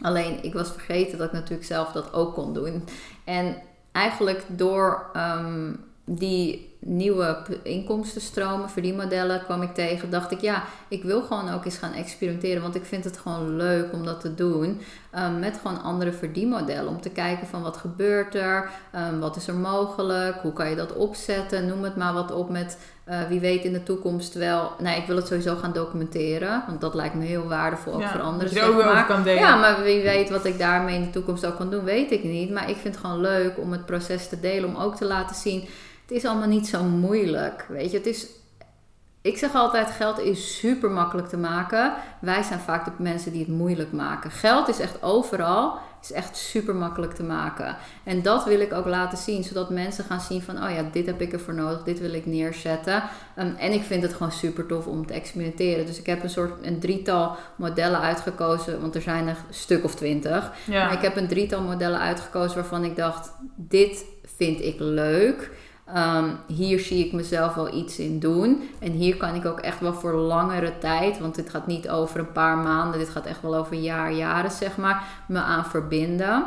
Alleen 0.03 0.45
ik 0.45 0.53
was 0.53 0.71
vergeten 0.71 1.19
dat 1.19 1.27
ik 1.27 1.33
natuurlijk 1.33 1.65
zelf 1.65 1.93
dat 1.93 2.13
ook 2.13 2.35
kon 2.35 2.55
doen. 2.55 2.85
En 3.25 3.57
eigenlijk 3.93 4.45
door 4.49 5.11
um, 5.17 5.85
die 6.05 6.72
nieuwe 6.85 7.37
inkomstenstromen, 7.63 8.71
verdienmodellen 8.71 9.45
kwam 9.45 9.63
ik 9.63 9.75
tegen. 9.75 10.11
Dacht 10.11 10.31
ik, 10.31 10.41
ja, 10.41 10.65
ik 10.89 11.03
wil 11.03 11.23
gewoon 11.23 11.53
ook 11.53 11.65
eens 11.65 11.77
gaan 11.77 11.93
experimenteren. 11.93 12.63
Want 12.63 12.75
ik 12.75 12.85
vind 12.85 13.05
het 13.05 13.19
gewoon 13.19 13.57
leuk 13.57 13.93
om 13.93 14.05
dat 14.05 14.21
te 14.21 14.35
doen. 14.35 14.81
Um, 15.19 15.39
met 15.39 15.59
gewoon 15.63 15.83
andere 15.83 16.13
verdienmodellen. 16.13 16.89
Om 16.89 17.01
te 17.01 17.11
kijken 17.11 17.47
van 17.47 17.63
wat 17.63 17.77
gebeurt 17.77 18.35
er? 18.35 18.71
Um, 18.97 19.21
wat 19.21 19.37
is 19.37 19.49
er 19.49 19.55
mogelijk? 19.55 20.37
Hoe 20.37 20.53
kan 20.53 20.71
je 20.71 20.77
dat 20.77 20.95
opzetten? 20.95 21.67
Noem 21.67 21.83
het 21.83 21.97
maar 21.97 22.13
wat 22.13 22.33
op 22.33 22.51
met 22.51 22.79
uh, 23.09 23.23
wie 23.29 23.41
weet 23.41 23.65
in 23.65 23.73
de 23.73 23.83
toekomst 23.83 24.35
wel. 24.35 24.73
Nou, 24.79 24.97
ik 24.97 25.07
wil 25.07 25.17
het 25.17 25.27
sowieso 25.27 25.57
gaan 25.57 25.73
documenteren. 25.73 26.65
Want 26.67 26.81
dat 26.81 26.95
lijkt 26.95 27.15
me 27.15 27.25
heel 27.25 27.49
waardevol 27.49 27.95
ook 27.95 28.03
voor 28.03 28.21
anderen. 28.21 28.69
Ook 28.69 28.85
maar. 28.85 29.07
kan 29.07 29.23
delen. 29.23 29.43
Ja, 29.43 29.57
maar 29.57 29.83
wie 29.83 30.03
weet 30.03 30.31
wat 30.31 30.45
ik 30.45 30.59
daarmee 30.59 30.95
in 30.97 31.05
de 31.05 31.11
toekomst 31.11 31.47
ook 31.47 31.57
kan 31.57 31.71
doen, 31.71 31.85
weet 31.85 32.11
ik 32.11 32.25
niet. 32.25 32.51
Maar 32.51 32.71
ik 32.71 32.77
vind 32.77 32.95
het 32.95 33.05
gewoon 33.05 33.21
leuk 33.21 33.59
om 33.59 33.73
het 33.73 33.87
proces 33.87 34.29
te 34.29 34.41
delen. 34.41 34.69
Om 34.69 34.77
ook 34.77 34.97
te 34.97 35.05
laten 35.05 35.37
zien 35.37 35.69
is 36.13 36.25
allemaal 36.25 36.49
niet 36.49 36.67
zo 36.67 36.83
moeilijk. 36.83 37.67
Weet 37.69 37.91
je, 37.91 37.97
het 37.97 38.07
is. 38.07 38.27
Ik 39.23 39.39
zeg 39.39 39.55
altijd: 39.55 39.91
geld 39.91 40.19
is 40.19 40.59
super 40.59 40.91
makkelijk 40.91 41.29
te 41.29 41.37
maken. 41.37 41.93
Wij 42.21 42.43
zijn 42.43 42.61
vaak 42.61 42.85
de 42.85 42.91
mensen 42.99 43.33
die 43.33 43.41
het 43.41 43.57
moeilijk 43.57 43.93
maken. 43.93 44.31
Geld 44.31 44.69
is 44.69 44.79
echt 44.81 45.03
overal. 45.03 45.79
Is 46.03 46.13
echt 46.13 46.37
super 46.37 46.75
makkelijk 46.75 47.15
te 47.15 47.23
maken. 47.23 47.77
En 48.05 48.23
dat 48.23 48.45
wil 48.45 48.61
ik 48.61 48.73
ook 48.73 48.87
laten 48.87 49.19
zien, 49.19 49.45
zodat 49.45 49.71
mensen 49.71 50.05
gaan 50.05 50.21
zien 50.21 50.43
van, 50.43 50.65
oh 50.65 50.71
ja, 50.71 50.85
dit 50.93 51.07
heb 51.07 51.21
ik 51.21 51.33
ervoor 51.33 51.55
nodig, 51.55 51.83
dit 51.83 52.01
wil 52.01 52.13
ik 52.13 52.27
neerzetten. 52.27 53.03
Um, 53.39 53.55
en 53.59 53.73
ik 53.73 53.83
vind 53.83 54.03
het 54.03 54.13
gewoon 54.13 54.33
super 54.33 54.67
tof 54.67 54.87
om 54.87 55.07
te 55.07 55.13
experimenteren. 55.13 55.87
Dus 55.87 55.99
ik 55.99 56.07
heb 56.07 56.23
een 56.23 56.31
soort 56.31 56.67
een 56.67 56.81
drietal 56.81 57.37
modellen 57.57 58.01
uitgekozen, 58.01 58.81
want 58.81 58.95
er 58.95 59.03
zijn 59.03 59.29
er 59.29 59.37
een 59.49 59.55
stuk 59.55 59.85
of 59.85 59.95
twintig. 59.95 60.53
Ja. 60.65 60.85
Maar 60.85 60.93
ik 60.93 61.03
heb 61.03 61.17
een 61.17 61.29
drietal 61.29 61.63
modellen 61.63 62.01
uitgekozen 62.01 62.55
waarvan 62.55 62.85
ik 62.85 62.97
dacht, 62.97 63.33
dit 63.57 64.05
vind 64.37 64.61
ik 64.61 64.77
leuk. 64.79 65.51
Ehm, 65.87 66.31
hier 66.47 66.81
zie 66.81 67.07
ik 67.07 67.13
mezelf 67.13 67.55
wel 67.55 67.75
iets 67.75 67.99
in 67.99 68.19
doen. 68.19 68.69
En 68.79 68.93
hier 68.93 69.17
kan 69.17 69.35
ik 69.35 69.45
ook 69.45 69.61
echt 69.61 69.81
wel 69.81 69.95
voor 69.95 70.15
langere 70.15 70.79
tijd, 70.79 71.19
want 71.19 71.35
dit 71.35 71.51
gaat 71.51 71.67
niet 71.67 71.89
over 71.89 72.21
een 72.21 72.33
paar 72.33 72.57
maanden, 72.57 72.99
dit 72.99 73.09
gaat 73.09 73.27
echt 73.27 73.43
wel 73.43 73.55
over 73.55 73.77
jaar, 73.77 74.13
jaren 74.13 74.51
zeg 74.51 74.77
maar, 74.77 75.05
me 75.29 75.39
aan 75.39 75.65
verbinden. 75.65 76.45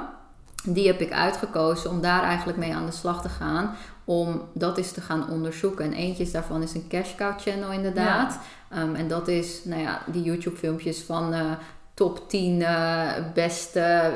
Die 0.63 0.87
heb 0.87 0.99
ik 0.99 1.11
uitgekozen 1.11 1.89
om 1.89 2.01
daar 2.01 2.23
eigenlijk 2.23 2.57
mee 2.57 2.75
aan 2.75 2.85
de 2.85 2.91
slag 2.91 3.21
te 3.21 3.29
gaan. 3.29 3.75
Om 4.03 4.41
dat 4.53 4.77
eens 4.77 4.91
te 4.91 5.01
gaan 5.01 5.29
onderzoeken. 5.29 5.85
En 5.85 5.93
eentje 5.93 6.31
daarvan 6.31 6.61
is 6.61 6.73
een 6.73 6.87
cash 6.87 7.15
cow 7.15 7.39
channel 7.39 7.71
inderdaad. 7.71 8.39
Ehm, 8.69 8.95
en 8.95 9.07
dat 9.07 9.27
is, 9.27 9.63
nou 9.63 9.81
ja, 9.81 10.01
die 10.05 10.23
YouTube 10.23 10.55
filmpjes 10.55 11.01
van 11.01 11.33
uh, 11.33 11.51
top 11.95 12.29
10 12.29 12.59
uh, 12.59 13.17
eh, 13.17 13.23
beste, 13.33 14.11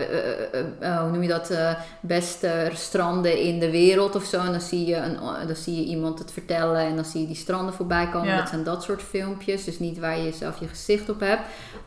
uh, 0.82 1.00
hoe 1.00 1.12
noem 1.12 1.22
je 1.22 1.28
dat, 1.28 1.54
beste 2.02 2.70
stranden 2.74 3.38
in 3.38 3.60
de 3.60 3.72
wereld 3.72 4.16
of 4.16 4.24
zo. 4.24 4.40
En 4.40 4.52
dan 4.52 4.62
zie, 4.62 4.86
je 4.86 4.96
een, 4.96 5.18
dan 5.48 5.56
zie 5.56 5.76
je 5.76 5.86
iemand 5.86 6.20
het 6.20 6.32
vertellen 6.32 6.82
en 6.82 6.96
dan 6.96 7.06
zie 7.06 7.22
je 7.22 7.28
die 7.28 7.36
stranden 7.36 7.74
voorbij 7.74 8.10
komen. 8.10 8.38
Dat 8.38 8.50
zijn 8.50 8.64
dat 8.64 8.84
soort 8.84 9.02
filmpjes, 9.02 9.64
dus 9.64 9.80
niet 9.80 10.00
waar 10.00 10.20
je 10.20 10.32
zelf 10.32 10.60
je 10.60 10.68
gezicht 10.68 11.10
op 11.10 11.20
hebt. 11.20 11.42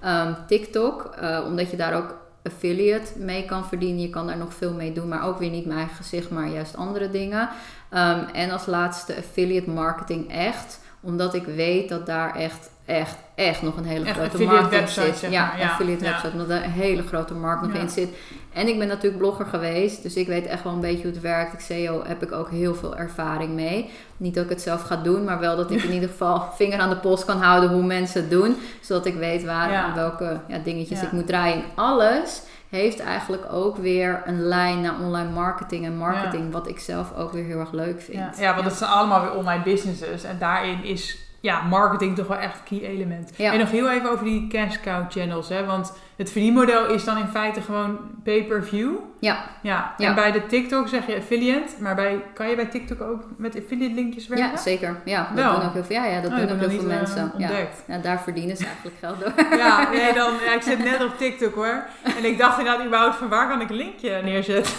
Um, 0.04 0.36
TikTok, 0.46 1.14
omdat 1.46 1.70
je 1.70 1.76
daar 1.76 1.96
ook 1.96 2.20
affiliate 2.42 3.18
mee 3.18 3.44
kan 3.44 3.64
verdienen. 3.64 4.02
Je 4.02 4.10
kan 4.10 4.26
daar 4.26 4.36
nog 4.36 4.54
veel 4.54 4.72
mee 4.72 4.92
doen, 4.92 5.08
maar 5.08 5.26
ook 5.26 5.38
weer 5.38 5.50
niet 5.50 5.66
mijn 5.66 5.78
eigen 5.78 5.96
gezicht, 5.96 6.30
maar 6.30 6.48
juist 6.48 6.76
andere 6.76 7.10
dingen. 7.10 7.48
Um, 7.90 8.24
en 8.32 8.50
als 8.50 8.66
laatste 8.66 9.16
affiliate 9.16 9.70
marketing 9.70 10.32
echt 10.32 10.80
omdat 11.02 11.34
ik 11.34 11.44
weet 11.44 11.88
dat 11.88 12.06
daar 12.06 12.36
echt 12.36 12.70
echt, 12.92 13.16
echt 13.34 13.62
nog 13.62 13.76
een 13.76 13.84
hele 13.84 14.04
Echt 14.04 14.18
grote 14.18 14.42
markt 14.44 14.72
in 14.72 14.88
zit. 14.88 15.16
zeg 15.16 15.30
ja, 15.30 15.46
maar, 15.46 15.58
ja, 15.58 15.68
affiliate 15.70 16.04
ja. 16.04 16.10
website, 16.10 16.32
omdat 16.32 16.48
er 16.48 16.64
een 16.64 16.70
hele 16.70 17.02
grote 17.02 17.34
markt 17.34 17.62
nog 17.62 17.72
Ja. 17.74 17.80
in 17.80 17.88
zit. 17.88 18.08
En 18.52 18.68
ik 18.68 18.78
ben 18.78 18.88
natuurlijk 18.88 19.18
blogger 19.18 19.46
geweest, 19.46 20.02
dus 20.02 20.14
ik 20.16 20.26
weet 20.26 20.46
echt 20.46 20.62
wel 20.64 20.72
een 20.72 20.80
beetje 20.80 21.02
hoe 21.02 21.12
het 21.12 21.20
werkt. 21.20 21.52
Ik 21.52 21.60
SEO 21.60 22.02
heb 22.06 22.22
ik 22.22 22.32
ook 22.32 22.50
heel 22.50 22.74
veel 22.74 22.96
ervaring 22.96 23.50
mee. 23.54 23.90
Niet 24.16 24.34
dat 24.34 24.44
ik 24.44 24.50
het 24.50 24.62
zelf 24.62 24.82
ga 24.82 24.96
doen, 24.96 25.24
maar 25.24 25.38
wel 25.40 25.56
dat 25.56 25.70
ik 25.70 25.82
in 25.82 25.92
ieder 25.98 26.08
geval 26.08 26.48
vinger 26.56 26.78
aan 26.78 26.90
de 26.90 26.96
pols 26.96 27.24
kan 27.24 27.40
houden 27.42 27.70
hoe 27.70 27.82
mensen 27.82 28.20
het 28.20 28.30
doen. 28.30 28.56
Zodat 28.80 29.06
ik 29.06 29.14
weet 29.14 29.44
waar 29.44 29.70
Ja. 29.70 29.88
en 29.88 29.94
welke 29.94 30.40
ja, 30.48 30.58
dingetjes 30.58 31.02
ik 31.02 31.12
moet 31.12 31.26
draaien. 31.26 31.56
En 31.56 31.62
alles 31.74 32.42
heeft 32.68 33.00
eigenlijk 33.00 33.42
ook 33.52 33.76
weer 33.76 34.22
een 34.26 34.42
lijn 34.42 34.80
naar 34.80 34.94
online 35.00 35.30
marketing 35.30 35.84
en 35.84 35.96
marketing. 35.96 36.52
Wat 36.52 36.68
ik 36.68 36.78
zelf 36.78 37.14
ook 37.16 37.32
weer 37.32 37.44
heel 37.44 37.58
erg 37.58 37.72
leuk 37.72 38.00
vind. 38.00 38.18
Ja, 38.36 38.42
ja 38.42 38.54
want 38.54 38.66
het 38.66 38.76
zijn 38.76 38.90
allemaal 38.90 39.20
weer 39.20 39.34
online 39.34 39.62
businesses. 39.62 40.24
En 40.24 40.36
daarin 40.38 40.84
is 40.84 41.18
ja, 41.42 41.62
marketing 41.62 42.16
toch 42.16 42.26
wel 42.26 42.36
echt 42.38 42.54
een 42.70 42.78
key 42.78 42.88
element. 42.88 43.32
Ja. 43.36 43.52
En 43.52 43.58
nog 43.58 43.70
heel 43.70 43.90
even 43.90 44.10
over 44.10 44.24
die 44.24 44.46
cash 44.48 44.76
cow 44.80 45.04
channels. 45.10 45.48
Hè? 45.48 45.64
Want 45.66 45.92
het 46.16 46.30
verdienmodel 46.30 46.86
is 46.86 47.04
dan 47.04 47.18
in 47.18 47.26
feite 47.26 47.60
gewoon 47.60 47.98
pay-per-view. 48.24 48.90
Ja, 49.20 49.44
Ja. 49.62 49.94
Ja. 49.98 50.08
En 50.08 50.14
bij 50.14 50.32
de 50.32 50.46
TikTok 50.46 50.88
zeg 50.88 51.06
je 51.06 51.16
affiliate. 51.16 51.72
Maar 51.78 51.94
bij, 51.94 52.22
kan 52.34 52.48
je 52.48 52.56
bij 52.56 52.64
TikTok 52.66 53.00
ook 53.00 53.24
met 53.36 53.56
affiliate 53.56 53.94
linkjes 53.94 54.26
werken? 54.28 54.50
ja 54.50 54.56
zeker. 54.56 54.96
Ja, 55.04 55.26
dat 55.34 55.44
Wel. 55.44 55.54
doen 55.58 55.66
ook 55.68 55.72
heel 55.72 55.84
veel, 55.84 55.96
ja, 55.96 56.04
ja, 56.04 56.20
dat 56.20 56.30
Oh, 56.30 56.36
doen 56.36 56.50
ook 56.50 56.58
heel 56.58 56.68
veel 56.70 56.78
niet, 56.78 56.86
mensen. 56.88 57.32
eh, 57.38 57.48
ja. 57.48 57.66
ja, 57.86 57.98
daar 57.98 58.20
verdienen 58.20 58.56
ze 58.56 58.64
eigenlijk 58.66 58.96
geld 59.00 59.20
door. 59.20 59.32
Ja, 59.58 59.88
nee, 59.92 60.12
dan, 60.14 60.32
ik 60.54 60.62
zit 60.62 60.78
net 60.84 61.04
op 61.04 61.18
TikTok 61.18 61.54
hoor. 61.54 61.84
En 62.18 62.24
ik 62.24 62.38
dacht 62.38 62.58
inderdaad 62.58 62.86
überhaupt 62.86 63.16
van 63.16 63.28
waar 63.28 63.48
kan 63.48 63.60
ik 63.60 63.70
een 63.70 63.76
linkje 63.76 64.20
neerzetten. 64.22 64.72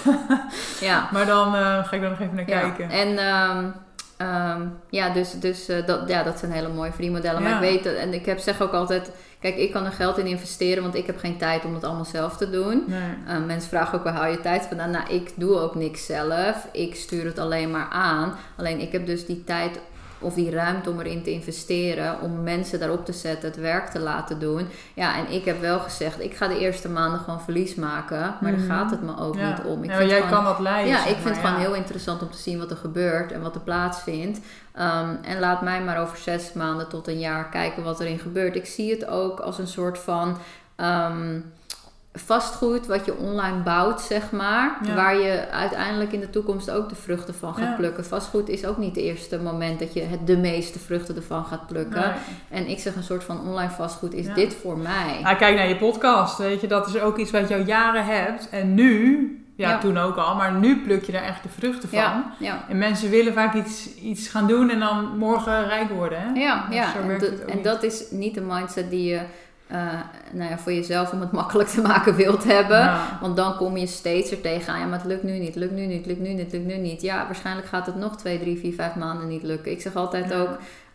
ja. 0.80 1.08
Maar 1.14 1.26
dan 1.26 1.56
eh, 1.56 1.62
ga 1.62 1.92
ik 1.96 2.04
er 2.04 2.10
nog 2.10 2.20
even 2.20 2.36
naar 2.36 2.50
Ja, 2.50 2.60
kijken. 2.60 2.90
en 2.90 3.18
ehm, 3.18 3.66
ehm, 4.18 4.62
ja, 4.90 5.10
dus, 5.10 5.32
dus 5.40 5.68
eh, 5.68 5.86
dat, 5.86 6.08
ja, 6.10 6.24
dat 6.24 6.40
zijn 6.40 6.52
hele 6.52 6.68
mooie 6.70 6.92
verdienmodellen. 6.92 7.42
Maar 7.42 7.52
Ja. 7.52 7.60
ik 7.70 7.84
weet, 7.84 7.96
en 7.96 8.14
ik 8.14 8.26
heb, 8.26 8.40
zeg 8.40 8.62
ook 8.62 8.74
altijd, 8.74 9.12
kijk, 9.40 9.56
ik 9.56 9.72
kan 9.72 9.86
er 9.86 9.92
geld 9.92 10.18
in 10.18 10.26
investeren, 10.26 10.84
want 10.84 10.96
ik 10.96 11.06
heb 11.06 11.18
geen 11.18 11.38
tijd 11.38 11.66
om 11.66 11.74
het 11.74 11.84
allemaal 11.84 12.06
zelf 12.06 12.38
te 12.38 12.50
doen. 12.50 12.84
Nee. 12.88 13.00
Eh, 13.28 13.44
mensen 13.46 13.70
vragen 13.70 13.98
ook, 13.98 14.04
waar 14.04 14.14
haal 14.14 14.32
je 14.32 14.42
tijd 14.42 14.66
vandaan? 14.66 14.92
Nou, 14.92 15.10
ik 15.10 15.32
doe 15.36 15.60
ook 15.60 15.76
niks 15.76 16.06
zelf. 16.06 16.68
Ik 16.72 16.96
stuur 16.96 17.26
het 17.26 17.40
alleen 17.40 17.72
maar 17.72 17.88
aan. 17.92 18.34
Alleen 18.58 18.80
ik 18.80 18.92
heb 18.92 19.06
dus 19.06 19.26
die 19.26 19.44
tijd 19.44 19.80
of 20.24 20.34
die 20.34 20.52
ruimte 20.52 20.90
om 20.90 21.00
erin 21.00 21.24
te 21.24 21.32
investeren, 21.32 22.22
om 22.22 22.44
mensen 22.44 22.80
daarop 22.80 23.06
te 23.06 23.14
zetten, 23.14 23.50
het 23.50 23.60
werk 23.60 23.88
te 23.90 24.00
laten 24.00 24.40
doen. 24.40 24.68
Ja, 24.94 25.18
en 25.18 25.32
ik 25.32 25.46
heb 25.46 25.62
wel 25.62 25.80
gezegd, 25.80 26.22
ik 26.22 26.36
ga 26.36 26.48
de 26.48 26.60
eerste 26.60 26.90
maanden 26.90 27.20
gewoon 27.20 27.42
verlies 27.42 27.76
maken, 27.76 28.36
maar 28.42 28.52
Mhm. 28.54 28.68
daar 28.68 28.78
gaat 28.78 28.92
het 28.92 29.02
me 29.02 29.18
ook 29.20 29.36
Ja. 29.36 29.50
niet 29.50 29.66
om. 29.66 29.84
Ik 29.84 29.90
ja, 29.90 29.98
vind 29.98 30.10
jij 30.10 30.22
gewoon- 30.22 30.34
kan 30.34 30.44
dat 30.44 30.60
leiden. 30.60 30.92
ja, 30.92 31.00
ik 31.00 31.04
vind 31.06 31.24
maar, 31.24 31.34
het 31.34 31.42
gewoon 31.42 31.60
ja. 31.62 31.66
heel 31.68 31.76
interessant 31.76 32.22
om 32.22 32.30
te 32.32 32.38
zien 32.38 32.60
wat 32.60 32.72
er 32.72 32.78
gebeurt 32.78 33.32
en 33.32 33.42
wat 33.42 33.56
er 33.56 33.62
plaatsvindt. 33.62 34.40
Ehm, 34.74 35.10
en 35.24 35.40
laat 35.40 35.62
mij 35.62 35.82
maar 35.84 36.02
over 36.02 36.18
zes 36.18 36.54
maanden 36.54 36.90
tot 36.90 37.08
een 37.08 37.20
jaar 37.20 37.50
kijken 37.50 37.84
wat 37.84 38.00
erin 38.00 38.20
gebeurt. 38.20 38.56
Ik 38.56 38.66
zie 38.66 38.92
het 38.92 39.06
ook 39.08 39.40
als 39.40 39.58
een 39.58 39.68
soort 39.68 39.98
van 40.00 40.38
ehm, 40.76 41.40
vastgoed 42.14 42.88
wat 42.88 43.06
je 43.06 43.18
online 43.18 43.58
bouwt, 43.64 44.02
zeg 44.02 44.32
maar. 44.32 44.78
Ja. 44.86 44.96
Waar 44.96 45.16
je 45.18 45.50
uiteindelijk 45.52 46.12
in 46.12 46.20
de 46.20 46.30
toekomst 46.30 46.72
ook 46.72 46.90
de 46.90 46.96
vruchten 46.96 47.34
van 47.36 47.54
gaat 47.56 47.68
Ja. 47.68 47.76
plukken. 47.76 48.06
Vastgoed 48.06 48.50
is 48.50 48.66
ook 48.66 48.78
niet 48.78 48.96
het 48.96 49.04
eerste 49.06 49.40
moment 49.40 49.80
dat 49.80 49.94
je 49.94 50.02
het 50.02 50.28
de 50.28 50.38
meeste 50.38 50.80
vruchten 50.80 51.16
ervan 51.16 51.46
gaat 51.46 51.68
plukken. 51.68 52.02
Nee. 52.02 52.62
En 52.62 52.68
ik 52.70 52.80
zeg 52.80 52.96
een 52.96 53.04
soort 53.04 53.24
van 53.24 53.40
online 53.48 53.72
vastgoed 53.72 54.14
is 54.14 54.26
Ja. 54.26 54.34
dit 54.34 54.54
voor 54.62 54.78
mij. 54.78 55.20
Nou, 55.24 55.36
kijk 55.36 55.56
naar 55.56 55.68
je 55.68 55.78
podcast, 55.78 56.38
weet 56.38 56.62
je, 56.62 56.68
dat 56.68 56.88
is 56.88 57.00
ook 57.00 57.18
iets 57.18 57.32
wat 57.32 57.48
je 57.48 57.56
al 57.56 57.62
jaren 57.66 58.06
hebt. 58.06 58.50
En 58.50 58.74
nu, 58.74 59.28
ja, 59.56 59.78
toen 59.78 59.98
ook 59.98 60.16
al, 60.16 60.36
maar 60.36 60.54
nu 60.54 60.82
pluk 60.84 61.04
je 61.04 61.12
daar 61.12 61.24
echt 61.24 61.44
de 61.44 61.50
vruchten 61.50 61.90
van. 61.90 62.24
En 62.70 62.78
mensen 62.78 63.10
willen 63.10 63.34
vaak 63.34 63.54
iets, 63.54 63.96
iets 63.96 64.28
gaan 64.28 64.48
doen 64.48 64.70
en 64.70 64.80
dan 64.80 65.18
morgen 65.18 65.68
rijk 65.68 65.90
worden. 65.90 66.20
Hè? 66.22 66.40
Ja, 66.40 66.66
Dus 67.20 67.40
en, 67.48 67.62
dat 67.62 67.84
is 67.84 68.04
niet 68.12 68.34
de 68.34 68.42
mindset 68.42 68.90
die 68.90 69.10
je 69.10 69.22
eh, 69.68 69.78
nou 70.32 70.50
ja, 70.50 70.58
voor 70.58 70.74
jezelf 70.74 71.12
om 71.12 71.22
het 71.22 71.32
makkelijk 71.42 71.70
te 71.70 71.82
maken 71.82 72.16
wilt 72.16 72.44
hebben. 72.44 72.80
Ja. 72.80 73.18
Want 73.22 73.36
dan 73.36 73.56
kom 73.58 73.78
je 73.78 73.88
steeds 73.88 74.32
er 74.32 74.42
tegenaan. 74.42 74.80
Ja, 74.80 74.86
maar 74.86 75.00
het 75.00 75.08
lukt 75.08 75.24
nu 75.24 75.38
niet, 75.40 75.56
lukt 75.56 75.74
nu 75.74 75.86
niet, 75.86 76.06
lukt 76.06 76.20
nu 76.20 76.34
niet, 76.34 76.52
lukt 76.52 76.66
nu 76.66 76.78
niet. 76.78 77.02
Ja, 77.02 77.26
waarschijnlijk 77.26 77.68
gaat 77.68 77.86
het 77.86 77.96
nog 77.96 78.18
twee, 78.18 78.40
drie, 78.40 78.60
vier, 78.60 78.74
vijf 78.74 78.96
maanden 78.96 79.28
niet 79.28 79.44
lukken. 79.44 79.72
Ik 79.72 79.82
zeg 79.82 79.96
altijd 79.96 80.30
Ja. 80.30 80.40
ook, 80.40 80.50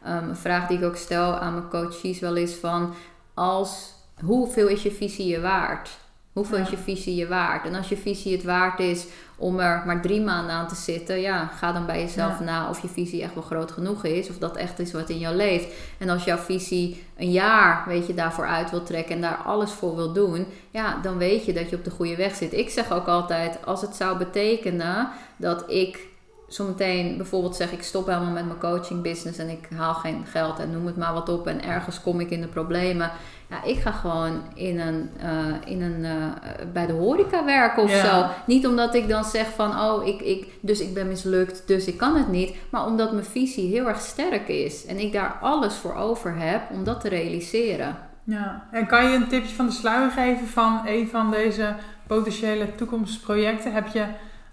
um, 0.06 0.28
een 0.28 0.36
vraag 0.36 0.66
die 0.68 0.78
ik 0.78 0.84
ook 0.84 0.96
stel 0.96 1.38
aan 1.38 1.52
mijn 1.52 1.68
coaches 1.68 2.18
wel 2.20 2.36
is 2.36 2.54
van... 2.54 2.94
Als, 3.34 3.94
hoeveel 4.24 4.68
is 4.68 4.82
je 4.82 4.90
visie 4.90 5.26
je 5.26 5.40
waard? 5.40 5.90
Hoeveel 6.32 6.56
Ja. 6.56 6.62
is 6.62 6.70
je 6.70 6.76
visie 6.76 7.14
je 7.14 7.28
waard? 7.28 7.64
En 7.66 7.74
als 7.74 7.88
je 7.88 7.96
visie 7.96 8.32
het 8.32 8.44
waard 8.44 8.80
is 8.80 9.06
om 9.36 9.58
er 9.58 9.82
maar 9.86 10.02
drie 10.02 10.20
maanden 10.20 10.54
aan 10.54 10.68
te 10.68 10.74
zitten, 10.74 11.20
ja, 11.20 11.46
ga 11.46 11.72
dan 11.72 11.86
bij 11.86 12.00
jezelf 12.00 12.38
Ja. 12.38 12.44
na 12.44 12.68
of 12.68 12.82
je 12.82 12.88
visie 12.88 13.22
echt 13.22 13.34
wel 13.34 13.42
groot 13.42 13.70
genoeg 13.72 14.04
is, 14.04 14.28
of 14.28 14.38
dat 14.38 14.56
echt 14.56 14.78
is 14.78 14.92
wat 14.92 15.08
in 15.08 15.18
jou 15.18 15.36
leeft. 15.36 15.74
En 15.98 16.08
als 16.08 16.24
jouw 16.24 16.36
visie 16.36 17.04
een 17.16 17.30
jaar, 17.30 17.84
weet 17.86 18.06
je, 18.06 18.14
daarvoor 18.14 18.46
uit 18.46 18.70
wil 18.70 18.82
trekken 18.82 19.14
en 19.14 19.20
daar 19.20 19.36
alles 19.36 19.70
voor 19.70 19.96
wil 19.96 20.12
doen, 20.12 20.46
ja, 20.70 20.98
dan 21.02 21.18
weet 21.18 21.44
je 21.44 21.52
dat 21.52 21.70
je 21.70 21.76
op 21.76 21.84
de 21.84 21.90
goede 21.90 22.16
weg 22.16 22.34
zit. 22.34 22.52
Ik 22.52 22.70
zeg 22.70 22.92
ook 22.92 23.06
altijd, 23.06 23.66
als 23.66 23.80
het 23.80 23.94
zou 23.96 24.18
betekenen 24.18 25.08
dat 25.36 25.70
ik 25.70 26.06
zometeen 26.48 27.16
bijvoorbeeld 27.16 27.56
zeg 27.56 27.72
ik 27.72 27.82
stop 27.82 28.06
helemaal 28.06 28.32
met 28.32 28.46
mijn 28.46 28.58
coaching 28.58 29.02
business 29.02 29.38
en 29.38 29.48
ik 29.48 29.68
haal 29.76 29.94
geen 29.94 30.24
geld 30.26 30.58
en 30.58 30.70
noem 30.70 30.86
het 30.86 30.96
maar 30.96 31.12
wat 31.12 31.28
op 31.28 31.46
en 31.46 31.62
ergens 31.64 32.00
kom 32.00 32.20
ik 32.20 32.30
in 32.30 32.40
de 32.40 32.46
problemen. 32.46 33.10
Ja, 33.50 33.64
ik 33.64 33.78
ga 33.78 33.90
gewoon 33.90 34.42
in 34.54 34.80
een, 34.80 35.10
eh, 35.20 35.70
in 35.72 35.82
een, 35.82 36.04
eh, 36.04 36.66
bij 36.72 36.86
de 36.86 36.92
horeca 36.92 37.44
werken 37.44 37.82
of 37.82 37.90
Ja. 37.90 38.04
zo. 38.04 38.26
Niet 38.46 38.66
omdat 38.66 38.94
ik 38.94 39.08
dan 39.08 39.24
zeg 39.24 39.46
van, 39.54 39.80
oh, 39.80 40.06
ik, 40.06 40.20
ik, 40.20 40.46
dus 40.60 40.80
ik 40.80 40.94
ben 40.94 41.08
mislukt, 41.08 41.62
dus 41.66 41.86
ik 41.86 41.96
kan 41.96 42.16
het 42.16 42.28
niet. 42.28 42.54
Maar 42.70 42.86
omdat 42.86 43.12
mijn 43.12 43.24
visie 43.24 43.70
heel 43.70 43.88
erg 43.88 44.00
sterk 44.00 44.48
is. 44.48 44.86
En 44.86 44.98
ik 44.98 45.12
daar 45.12 45.38
alles 45.40 45.74
voor 45.74 45.94
over 45.94 46.34
heb 46.36 46.62
om 46.72 46.84
dat 46.84 47.00
te 47.00 47.08
realiseren. 47.08 47.96
Ja. 48.24 48.68
En 48.72 48.86
kan 48.86 49.10
je 49.10 49.16
een 49.16 49.28
tipje 49.28 49.54
van 49.54 49.66
de 49.66 49.72
sluier 49.72 50.10
geven 50.10 50.46
van 50.46 50.80
een 50.86 51.08
van 51.08 51.30
deze 51.30 51.74
potentiële 52.06 52.74
toekomstprojecten? 52.74 53.72
Heb 53.72 53.86
je, 53.86 54.04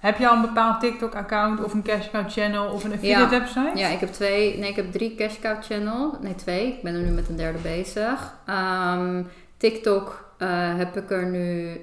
heb 0.06 0.18
je 0.18 0.28
al 0.28 0.36
een 0.36 0.42
bepaald 0.42 0.80
TikTok-account 0.80 1.64
of 1.64 1.74
een 1.74 1.84
cash 1.84 2.10
cow 2.12 2.30
channel 2.30 2.72
of 2.72 2.84
een 2.84 2.94
affiliate 2.94 3.40
website? 3.40 3.72
Ja, 3.76 3.88
ik 3.88 4.00
heb 4.00 4.10
twee, 4.12 4.58
nee, 4.58 4.70
ik 4.70 4.76
heb 4.76 4.92
drie 4.92 5.16
cash 5.16 5.40
cow 5.40 5.64
channel. 5.64 6.18
Nee, 6.22 6.36
twee. 6.36 6.68
Ik 6.68 6.82
ben 6.84 6.94
er 6.96 7.02
nu 7.02 7.12
met 7.12 7.30
een 7.30 7.36
derde 7.36 7.60
bezig. 7.60 8.34
Ehm, 8.46 9.24
TikTok 9.58 10.30
eh, 10.38 10.50
heb 10.78 10.98
ik 10.98 11.12
er 11.12 11.26
nu 11.26 11.78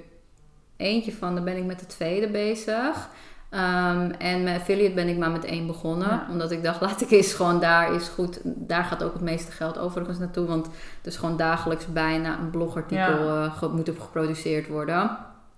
eentje 0.77 1.13
van, 1.13 1.35
daar 1.35 1.43
ben 1.43 1.57
ik 1.57 1.65
met 1.65 1.79
de 1.79 1.85
tweede 1.85 2.27
bezig. 2.27 3.09
Ehm, 3.49 4.11
en 4.17 4.43
met 4.43 4.55
affiliate 4.59 4.93
ben 4.93 5.07
ik 5.07 5.17
maar 5.17 5.31
met 5.31 5.45
één 5.45 5.67
begonnen. 5.67 6.07
Ja. 6.09 6.27
Omdat 6.29 6.51
ik 6.51 6.63
dacht, 6.63 6.81
laat 6.87 7.01
ik 7.01 7.11
eens 7.11 7.33
gewoon 7.33 7.59
daar 7.59 7.93
is 7.93 8.07
goed. 8.07 8.39
Daar 8.43 8.83
gaat 8.83 9.03
ook 9.03 9.13
het 9.13 9.21
meeste 9.21 9.51
geld 9.51 9.77
overigens 9.77 10.19
naartoe. 10.19 10.47
Want 10.47 10.65
het 10.65 11.05
is 11.05 11.17
gewoon 11.17 11.37
dagelijks 11.37 11.87
bijna 11.87 12.39
een 12.39 12.49
blogartikel 12.49 13.25
Ja. 13.25 13.53
eh, 13.61 13.73
moet 13.73 13.89
op 13.89 13.99
geproduceerd 13.99 14.67
worden. 14.67 15.17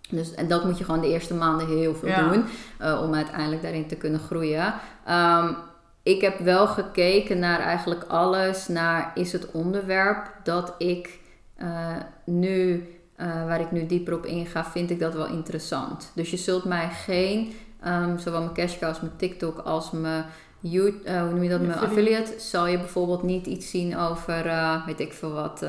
Dus, 0.10 0.34
en 0.34 0.48
dat 0.48 0.66
moet 0.66 0.78
je 0.78 0.84
gewoon 0.84 1.02
de 1.02 1.08
eerste 1.10 1.34
maanden 1.34 1.68
heel 1.68 1.96
veel 1.96 2.10
Ja. 2.10 2.30
doen. 2.30 2.44
eh, 2.78 3.02
om 3.04 3.14
uiteindelijk 3.14 3.62
daarin 3.62 3.88
te 3.88 3.96
kunnen 3.96 4.20
groeien. 4.20 4.74
Ehm, 5.06 5.54
ik 6.04 6.22
heb 6.22 6.40
wel 6.40 6.68
gekeken 6.68 7.40
naar 7.40 7.60
eigenlijk 7.60 8.04
alles. 8.08 8.68
Naar 8.68 9.12
is 9.14 9.32
het 9.32 9.52
onderwerp 9.52 10.32
dat 10.44 10.74
ik 10.78 11.20
eh, 11.56 11.90
nu, 12.26 12.88
eh, 13.16 13.28
waar 13.46 13.60
ik 13.60 13.72
nu 13.72 13.86
dieper 13.86 14.14
op 14.14 14.26
inga, 14.26 14.66
vind 14.66 14.90
ik 14.90 15.00
dat 15.00 15.14
wel 15.14 15.28
interessant. 15.28 16.12
Dus 16.16 16.32
je 16.32 16.38
zult 16.38 16.64
mij 16.66 16.90
geen, 16.90 17.54
ehm, 17.82 18.18
zowel 18.18 18.40
mijn 18.42 18.54
cash 18.54 18.80
cows, 18.80 19.00
mijn 19.02 19.14
TikTok 19.18 19.58
als 19.60 19.92
mijn 19.92 20.26
You, 20.60 21.02
eh, 21.04 21.20
hoe 21.22 21.30
noem 21.30 21.44
je 21.44 21.50
dat, 21.50 21.62
mijn 21.62 21.80
affiliate. 21.80 22.34
zal 22.40 22.68
je 22.68 22.78
bijvoorbeeld 22.78 23.24
niet 23.24 23.46
iets 23.46 23.70
zien 23.70 23.98
over, 23.98 24.44
weet 24.86 25.00
ik 25.00 25.14
veel 25.14 25.32
wat, 25.32 25.66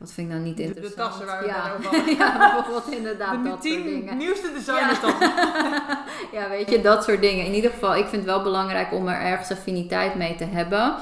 wat 0.00 0.12
vind 0.12 0.26
ik 0.28 0.32
nou 0.32 0.44
niet 0.46 0.56
De- 0.56 0.62
de 0.62 0.68
interessant? 0.68 1.08
tassen 1.08 1.26
waar 1.26 1.40
we 1.40 1.46
ja. 1.46 1.72
over 1.78 2.10
ja, 2.18 2.38
bijvoorbeeld 2.54 2.94
inderdaad 2.96 3.42
de 3.44 3.48
dat 3.50 3.64
soort 3.64 3.82
dingen. 3.84 4.16
nieuwste 4.16 4.50
designers 4.54 5.00
dan. 5.06 5.14
Ja, 6.32 6.48
weet 6.48 6.70
je, 6.70 6.80
dat 6.80 7.04
soort 7.04 7.20
dingen. 7.20 7.44
In 7.46 7.54
ieder 7.54 7.70
geval, 7.70 7.96
ik 7.96 8.06
vind 8.06 8.22
het 8.22 8.24
wel 8.34 8.42
belangrijk 8.42 8.92
om 8.92 9.08
er 9.08 9.20
ergens 9.20 9.50
affiniteit 9.50 10.14
mee 10.14 10.34
te 10.34 10.44
hebben. 10.44 10.94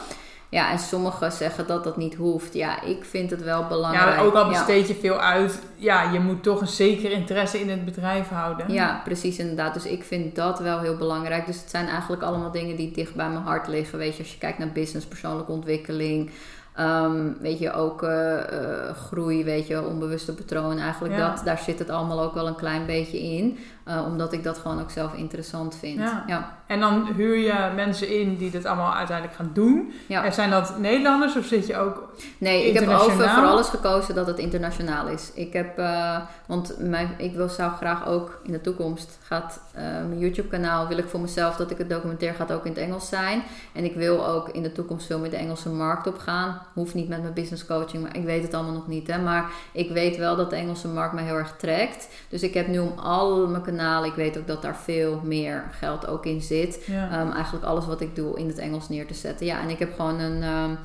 Ja, 0.50 0.70
en 0.70 0.78
sommigen 0.78 1.32
zeggen 1.32 1.66
dat 1.66 1.84
dat 1.84 1.96
niet 1.96 2.14
hoeft. 2.14 2.54
Ja, 2.54 2.82
ik 2.82 3.04
vind 3.04 3.30
het 3.30 3.42
wel 3.42 3.66
belangrijk. 3.66 4.16
Ja, 4.16 4.22
ook 4.22 4.34
al 4.34 4.48
besteed 4.48 4.88
je 4.88 4.94
veel 4.94 5.20
uit, 5.20 5.58
ja, 5.76 6.12
je 6.12 6.20
moet 6.20 6.42
toch 6.42 6.60
een 6.60 6.66
zeker 6.66 7.10
interesse 7.10 7.60
in 7.60 7.68
het 7.70 7.84
bedrijf 7.84 8.28
houden. 8.28 8.72
Ja, 8.72 9.00
precies 9.04 9.38
inderdaad. 9.38 9.74
Dus 9.74 9.84
ik 9.86 10.04
vind 10.04 10.34
dat 10.34 10.58
wel 10.58 10.80
heel 10.80 10.96
belangrijk. 10.96 11.46
Dus 11.46 11.60
het 11.60 11.70
zijn 11.70 11.86
eigenlijk 11.88 12.22
allemaal 12.22 12.50
dingen 12.50 12.76
die 12.76 12.90
dicht 12.92 13.14
bij 13.14 13.28
mijn 13.28 13.44
hart 13.44 13.66
liggen. 13.68 13.98
Weet 13.98 14.16
je, 14.16 14.22
als 14.22 14.32
je 14.32 14.38
kijkt 14.38 14.58
naar 14.58 14.72
business, 14.72 15.06
persoonlijke 15.06 15.52
ontwikkeling. 15.52 16.30
Ehm, 16.78 17.26
weet 17.40 17.58
je, 17.58 17.72
ook 17.72 18.02
eh, 18.02 18.38
eh, 18.38 18.94
groei, 18.96 19.44
weet 19.44 19.66
je, 19.66 19.86
onbewuste 19.86 20.34
patroon. 20.34 20.78
Eigenlijk 20.78 21.14
Ja. 21.16 21.30
dat, 21.30 21.44
daar 21.44 21.58
zit 21.58 21.78
het 21.78 21.90
allemaal 21.90 22.22
ook 22.22 22.34
wel 22.34 22.46
een 22.46 22.56
klein 22.56 22.86
beetje 22.86 23.20
in. 23.20 23.58
Uh, 23.88 24.04
omdat 24.06 24.32
ik 24.32 24.42
dat 24.42 24.58
gewoon 24.58 24.80
ook 24.80 24.90
zelf 24.90 25.14
interessant 25.14 25.76
vind. 25.76 25.98
Ja. 25.98 26.24
ja. 26.26 26.56
En 26.66 26.80
dan 26.80 27.06
huur 27.16 27.36
je 27.36 27.72
mensen 27.74 28.20
in 28.20 28.36
die 28.36 28.50
dit 28.50 28.64
allemaal 28.64 28.94
uiteindelijk 28.94 29.36
gaan 29.36 29.50
doen. 29.52 29.92
Ja. 30.06 30.24
En 30.24 30.32
zijn 30.32 30.50
dat 30.50 30.78
Nederlanders 30.78 31.36
of 31.36 31.44
zit 31.44 31.66
je 31.66 31.76
ook 31.76 32.08
Nee, 32.38 32.66
ik 32.66 32.78
heb 32.78 32.88
over 32.88 33.28
voor 33.28 33.46
alles 33.46 33.68
gekozen 33.68 34.14
dat 34.14 34.26
het 34.26 34.38
internationaal 34.38 35.06
is. 35.06 35.30
Ik 35.34 35.52
heb, 35.52 35.78
eh, 35.78 36.16
want 36.46 36.74
mijn, 36.78 37.14
ik 37.16 37.34
wil, 37.34 37.48
zou 37.48 37.72
graag 37.72 38.06
ook 38.06 38.40
in 38.42 38.52
de 38.52 38.60
toekomst 38.60 39.18
gaat 39.22 39.60
eh, 39.72 39.82
mijn 39.82 40.18
YouTube 40.18 40.48
kanaal 40.48 40.88
wil 40.88 40.98
ik 40.98 41.08
voor 41.08 41.20
mezelf 41.20 41.56
dat 41.56 41.70
ik 41.70 41.78
het 41.78 41.90
documentaire 41.90 42.36
gaat 42.36 42.52
ook 42.52 42.64
in 42.64 42.72
het 42.72 42.80
Engels 42.80 43.08
zijn. 43.08 43.42
En 43.72 43.84
ik 43.84 43.94
wil 43.94 44.26
ook 44.26 44.48
in 44.48 44.62
de 44.62 44.72
toekomst 44.72 45.06
veel 45.06 45.18
meer 45.18 45.30
de 45.30 45.36
Engelse 45.36 45.68
markt 45.68 46.06
op 46.06 46.18
gaan. 46.18 46.60
Hoeft 46.74 46.94
niet 46.94 47.08
met 47.08 47.22
mijn 47.22 47.34
business 47.34 47.66
coaching, 47.66 48.02
maar 48.02 48.16
ik 48.16 48.24
weet 48.24 48.42
het 48.42 48.54
allemaal 48.54 48.72
nog 48.72 48.88
niet. 48.88 49.06
Hè? 49.06 49.18
Maar 49.18 49.50
ik 49.72 49.90
weet 49.90 50.16
wel 50.16 50.36
dat 50.36 50.50
de 50.50 50.56
Engelse 50.56 50.88
markt 50.88 51.14
mij 51.14 51.24
heel 51.24 51.36
erg 51.36 51.54
trekt. 51.56 52.08
Dus 52.28 52.42
ik 52.42 52.54
heb 52.54 52.66
nu 52.66 52.78
om 52.78 52.98
al 52.98 53.46
mijn 53.46 53.62
kanalen, 53.62 53.77
ik 54.04 54.14
weet 54.14 54.38
ook 54.38 54.46
dat 54.46 54.62
daar 54.62 54.76
veel 54.76 55.20
meer 55.24 55.64
geld 55.70 56.06
ook 56.06 56.26
in 56.26 56.40
zit. 56.40 56.84
Ja. 56.86 57.20
Um, 57.20 57.32
eigenlijk 57.32 57.64
alles 57.64 57.86
wat 57.86 58.00
ik 58.00 58.16
doe 58.16 58.38
in 58.38 58.48
het 58.48 58.58
Engels 58.58 58.88
neer 58.88 59.06
te 59.06 59.14
zetten. 59.14 59.46
Ja, 59.46 59.60
en 59.60 59.68
ik 59.68 59.78
heb 59.78 59.94
gewoon 59.96 60.20
een 60.20 60.42
um, 60.42 60.78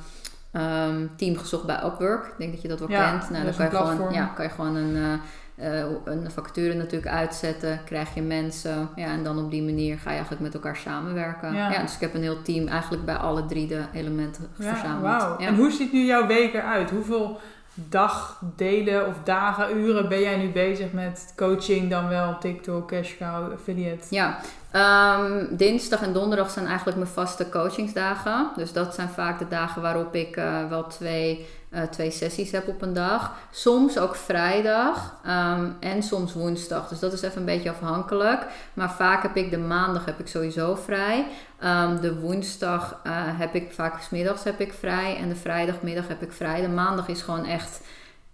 um, 0.62 1.10
team 1.16 1.36
gezocht 1.36 1.66
bij 1.66 1.84
Upwork. 1.84 2.26
Ik 2.26 2.34
denk 2.38 2.52
dat 2.52 2.62
je 2.62 2.68
dat 2.68 2.78
wel 2.78 2.90
Ja, 2.90 3.10
kent. 3.10 3.30
Nou, 3.30 3.44
dan 3.44 3.54
kan 3.54 3.64
je, 3.64 3.76
gewoon, 3.76 4.12
ja, 4.12 4.24
kan 4.24 4.44
je 4.44 4.50
gewoon 4.50 4.76
een, 4.76 4.96
uh, 4.96 5.82
uh, 5.84 5.84
een 6.04 6.30
vacature 6.30 6.74
natuurlijk 6.74 7.12
uitzetten. 7.12 7.80
Krijg 7.84 8.14
je 8.14 8.22
mensen. 8.22 8.88
Ja, 8.96 9.06
en 9.06 9.24
dan 9.24 9.38
op 9.38 9.50
die 9.50 9.62
manier 9.62 9.98
ga 9.98 10.10
je 10.10 10.16
eigenlijk 10.16 10.42
met 10.42 10.54
elkaar 10.54 10.76
samenwerken. 10.76 11.54
Ja. 11.54 11.70
Ja. 11.70 11.82
dus 11.82 11.94
ik 11.94 12.00
heb 12.00 12.14
een 12.14 12.22
heel 12.22 12.42
team 12.42 12.68
eigenlijk 12.68 13.04
bij 13.04 13.16
alle 13.16 13.46
drie 13.46 13.66
de 13.66 13.82
elementen 13.92 14.48
verzameld. 14.54 15.02
wauw. 15.02 15.40
Ja. 15.40 15.46
En 15.46 15.56
hoe 15.56 15.70
ziet 15.70 15.92
nu 15.92 16.04
jouw 16.04 16.26
week 16.26 16.54
eruit? 16.54 16.90
Hoeveel 16.90 17.40
dagdelen 17.74 19.06
of 19.06 19.14
dagen, 19.24 19.76
uren 19.76 20.08
ben 20.08 20.20
jij 20.20 20.36
nu 20.36 20.48
bezig 20.48 20.92
met 20.92 21.32
coaching, 21.36 21.90
dan 21.90 22.08
wel 22.08 22.38
TikTok, 22.38 22.88
cashcow, 22.88 23.52
affiliate? 23.52 24.04
Ja, 24.10 24.38
um, 25.18 25.56
dinsdag 25.56 26.02
en 26.02 26.12
donderdag 26.12 26.50
zijn 26.50 26.66
eigenlijk 26.66 26.96
mijn 26.96 27.10
vaste 27.10 27.48
coachingsdagen. 27.48 28.50
Dus 28.56 28.72
dat 28.72 28.94
zijn 28.94 29.08
vaak 29.08 29.38
de 29.38 29.48
dagen 29.48 29.82
waarop 29.82 30.14
ik 30.14 30.36
uh, 30.36 30.68
wel 30.68 30.86
twee, 30.86 31.46
uh, 31.74 31.82
twee 31.82 32.10
sessies 32.10 32.50
heb 32.50 32.68
op 32.68 32.82
een 32.82 32.92
dag. 32.92 33.32
Soms 33.50 33.98
ook 33.98 34.14
vrijdag 34.16 35.14
um, 35.26 35.76
en 35.80 36.02
soms 36.02 36.32
woensdag. 36.32 36.88
Dus 36.88 36.98
dat 36.98 37.12
is 37.12 37.22
even 37.22 37.38
een 37.38 37.44
beetje 37.44 37.70
afhankelijk. 37.70 38.46
Maar 38.74 38.90
vaak 38.92 39.22
heb 39.22 39.36
ik 39.36 39.50
de 39.50 39.58
maandag 39.58 40.04
heb 40.04 40.18
ik 40.18 40.28
sowieso 40.28 40.74
vrij. 40.74 41.26
Um, 41.64 42.00
de 42.00 42.20
woensdag 42.20 43.00
uh, 43.06 43.12
heb 43.14 43.54
ik 43.54 43.72
vaak 43.72 44.00
smiddags 44.00 44.44
heb 44.44 44.60
ik 44.60 44.72
vrij. 44.72 45.16
En 45.16 45.28
de 45.28 45.36
vrijdagmiddag 45.36 46.08
heb 46.08 46.22
ik 46.22 46.32
vrij. 46.32 46.60
De 46.60 46.68
maandag 46.68 47.08
is 47.08 47.22
gewoon 47.22 47.44
echt... 47.44 47.80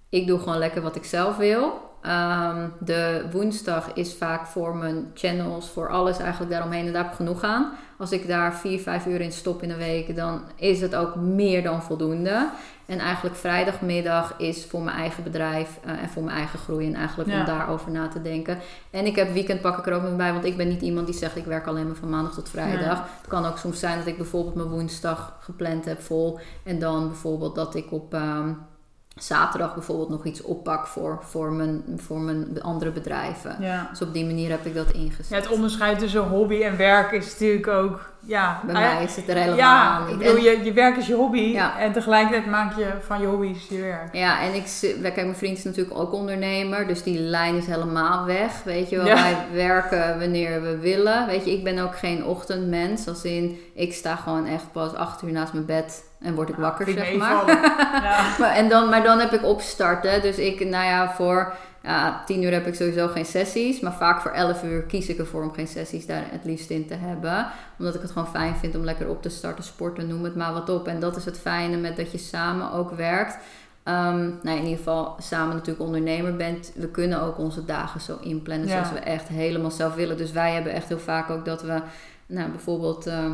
Ik 0.08 0.26
doe 0.26 0.38
gewoon 0.38 0.58
lekker 0.58 0.82
wat 0.82 0.96
ik 0.96 1.04
zelf 1.04 1.36
wil. 1.36 1.88
Um, 2.06 2.72
de 2.78 3.24
woensdag 3.32 3.92
is 3.92 4.14
vaak 4.14 4.46
voor 4.46 4.76
mijn 4.76 5.10
channels, 5.14 5.70
voor 5.70 5.88
alles 5.88 6.18
eigenlijk 6.18 6.50
daaromheen. 6.50 6.86
En 6.86 6.92
daar 6.92 7.02
heb 7.02 7.10
ik 7.10 7.16
genoeg 7.16 7.42
aan. 7.42 7.72
Als 8.00 8.12
ik 8.12 8.26
daar 8.26 8.54
4, 8.54 8.78
5 8.78 9.06
uur 9.06 9.20
in 9.20 9.32
stop 9.32 9.62
in 9.62 9.70
een 9.70 9.76
week, 9.76 10.16
dan 10.16 10.42
is 10.56 10.80
het 10.80 10.94
ook 10.94 11.14
meer 11.14 11.62
dan 11.62 11.82
voldoende. 11.82 12.48
En 12.86 12.98
eigenlijk 12.98 13.36
vrijdagmiddag 13.36 14.34
is 14.38 14.64
voor 14.66 14.82
mijn 14.82 14.96
eigen 14.96 15.22
bedrijf 15.22 15.78
uh, 15.86 16.02
en 16.02 16.08
voor 16.08 16.22
mijn 16.22 16.36
eigen 16.36 16.58
groei. 16.58 16.86
En 16.86 16.94
eigenlijk 16.94 17.30
Ja. 17.30 17.40
om 17.40 17.46
daarover 17.46 17.90
na 17.90 18.08
te 18.08 18.22
denken. 18.22 18.58
En 18.90 19.06
ik 19.06 19.16
heb 19.16 19.32
weekend 19.32 19.60
pak 19.60 19.78
ik 19.78 19.86
er 19.86 19.92
ook 19.92 20.02
nog 20.02 20.16
bij. 20.16 20.32
Want 20.32 20.44
ik 20.44 20.56
ben 20.56 20.68
niet 20.68 20.82
iemand 20.82 21.06
die 21.06 21.16
zegt 21.16 21.36
ik 21.36 21.44
werk 21.44 21.66
alleen 21.66 21.86
maar 21.86 21.96
van 21.96 22.10
maandag 22.10 22.34
tot 22.34 22.48
vrijdag. 22.48 22.98
Het 22.98 23.28
kan 23.28 23.46
ook 23.46 23.58
soms 23.58 23.78
zijn 23.78 23.98
dat 23.98 24.06
ik 24.06 24.16
bijvoorbeeld 24.16 24.54
mijn 24.54 24.68
woensdag 24.68 25.36
gepland 25.40 25.84
heb 25.84 26.02
vol. 26.02 26.38
En 26.62 26.78
dan 26.78 27.08
bijvoorbeeld 27.08 27.54
dat 27.54 27.74
ik 27.74 27.92
op... 27.92 28.14
Um, 28.14 28.58
zaterdag 29.16 29.74
bijvoorbeeld 29.74 30.08
nog 30.08 30.24
iets 30.24 30.42
oppak 30.42 30.86
voor, 30.86 31.18
voor, 31.22 31.52
mijn, 31.52 31.82
voor 31.96 32.20
mijn 32.20 32.62
andere 32.62 32.90
bedrijven. 32.90 33.56
Ja. 33.60 33.86
Dus 33.90 34.02
op 34.02 34.12
die 34.12 34.24
manier 34.24 34.50
heb 34.50 34.66
ik 34.66 34.74
dat 34.74 34.90
ingezet. 34.92 35.28
Ja, 35.28 35.36
het 35.36 35.48
onderscheid 35.48 35.98
tussen 35.98 36.20
hobby 36.28 36.62
en 36.62 36.76
werk 36.76 37.12
is 37.12 37.30
natuurlijk 37.32 37.66
ook... 37.68 38.08
Ja, 38.26 38.60
Bij 38.64 38.74
mij 38.74 39.04
is 39.04 39.16
het 39.16 39.28
er 39.28 39.34
helemaal 39.34 39.56
Ja, 39.56 40.06
ik 40.08 40.18
bedoel, 40.18 40.36
En- 40.36 40.42
je, 40.42 40.64
je 40.64 40.72
werk 40.72 40.96
is 40.96 41.06
je 41.06 41.14
hobby 41.14 41.38
Ja. 41.40 41.78
en 41.78 41.92
tegelijkertijd 41.92 42.46
maak 42.46 42.76
je 42.78 42.86
van 43.06 43.20
je 43.20 43.26
hobby's 43.26 43.68
je 43.68 43.80
werk. 43.80 44.14
Ja, 44.14 44.40
en 44.42 44.54
ik, 44.54 44.64
kijk, 45.02 45.14
mijn 45.16 45.36
vriend 45.36 45.58
is 45.58 45.64
natuurlijk 45.64 45.98
ook 45.98 46.12
ondernemer, 46.12 46.86
dus 46.86 47.02
die 47.02 47.18
lijn 47.18 47.54
is 47.56 47.66
helemaal 47.66 48.24
weg. 48.24 48.62
Weet 48.64 48.90
je 48.90 48.96
wel, 48.96 49.04
wij 49.04 49.36
werken 49.52 50.18
wanneer 50.18 50.62
we 50.62 50.78
willen. 50.78 51.26
Weet 51.26 51.44
je, 51.44 51.52
ik 51.52 51.64
ben 51.64 51.78
ook 51.78 51.98
geen 51.98 52.24
ochtendmens, 52.24 53.08
als 53.08 53.24
in, 53.24 53.58
ik 53.74 53.92
sta 53.92 54.16
gewoon 54.16 54.46
echt 54.46 54.72
pas 54.72 54.94
acht 54.94 55.22
uur 55.22 55.32
naast 55.32 55.52
mijn 55.52 55.66
bed 55.66 56.04
en 56.20 56.34
word 56.34 56.48
ik 56.48 56.54
wakker, 56.54 56.84
Vind 56.84 56.98
ik 56.98 57.04
zeg 57.04 57.16
maar. 57.16 57.46
ja. 58.02 58.34
Maar, 58.38 58.54
en 58.54 58.68
dan, 58.68 58.88
maar 58.88 59.02
dan 59.02 59.18
heb 59.18 59.32
ik 59.32 59.44
opstarten. 59.44 60.22
Dus 60.22 60.36
ik, 60.36 60.60
nou 60.60 60.84
ja, 60.84 61.12
voor 61.12 61.52
ja, 61.82 62.22
10 62.26 62.42
uur 62.42 62.52
heb 62.52 62.66
ik 62.66 62.74
sowieso 62.74 63.08
geen 63.08 63.26
sessies. 63.26 63.80
Maar 63.80 63.92
vaak 63.92 64.20
voor 64.20 64.30
11 64.30 64.62
uur 64.62 64.82
kies 64.82 65.08
ik 65.08 65.18
ervoor 65.18 65.42
om 65.42 65.52
geen 65.52 65.68
sessies 65.68 66.06
daar 66.06 66.22
het 66.30 66.44
liefst 66.44 66.70
in 66.70 66.86
te 66.86 66.94
hebben. 66.94 67.46
Omdat 67.78 67.94
ik 67.94 68.00
het 68.02 68.10
gewoon 68.10 68.28
fijn 68.28 68.56
vind 68.56 68.76
om 68.76 68.84
lekker 68.84 69.08
op 69.08 69.22
te 69.22 69.28
starten, 69.28 69.64
sporten, 69.64 70.08
noem 70.08 70.24
het 70.24 70.36
maar 70.36 70.52
wat 70.52 70.68
op. 70.68 70.86
En 70.88 71.00
dat 71.00 71.16
is 71.16 71.24
het 71.24 71.38
fijne 71.38 71.76
met 71.76 71.96
dat 71.96 72.12
je 72.12 72.18
samen 72.18 72.72
ook 72.72 72.90
werkt. 72.90 73.36
Ehm, 73.82 74.28
nou, 74.42 74.56
in 74.56 74.62
ieder 74.62 74.76
geval 74.76 75.16
samen 75.18 75.54
natuurlijk 75.54 75.84
ondernemer 75.84 76.36
bent. 76.36 76.72
We 76.74 76.88
kunnen 76.88 77.22
ook 77.22 77.38
onze 77.38 77.64
dagen 77.64 78.00
zo 78.00 78.18
inplannen 78.20 78.66
Ja. 78.68 78.72
zoals 78.72 78.92
we 78.92 78.98
echt 78.98 79.28
helemaal 79.28 79.70
zelf 79.70 79.94
willen. 79.94 80.16
Dus 80.16 80.32
wij 80.32 80.52
hebben 80.52 80.72
echt 80.72 80.88
heel 80.88 80.98
vaak 80.98 81.30
ook 81.30 81.44
dat 81.44 81.62
we, 81.62 81.80
nou 82.26 82.50
bijvoorbeeld... 82.50 83.06
ehm, 83.06 83.32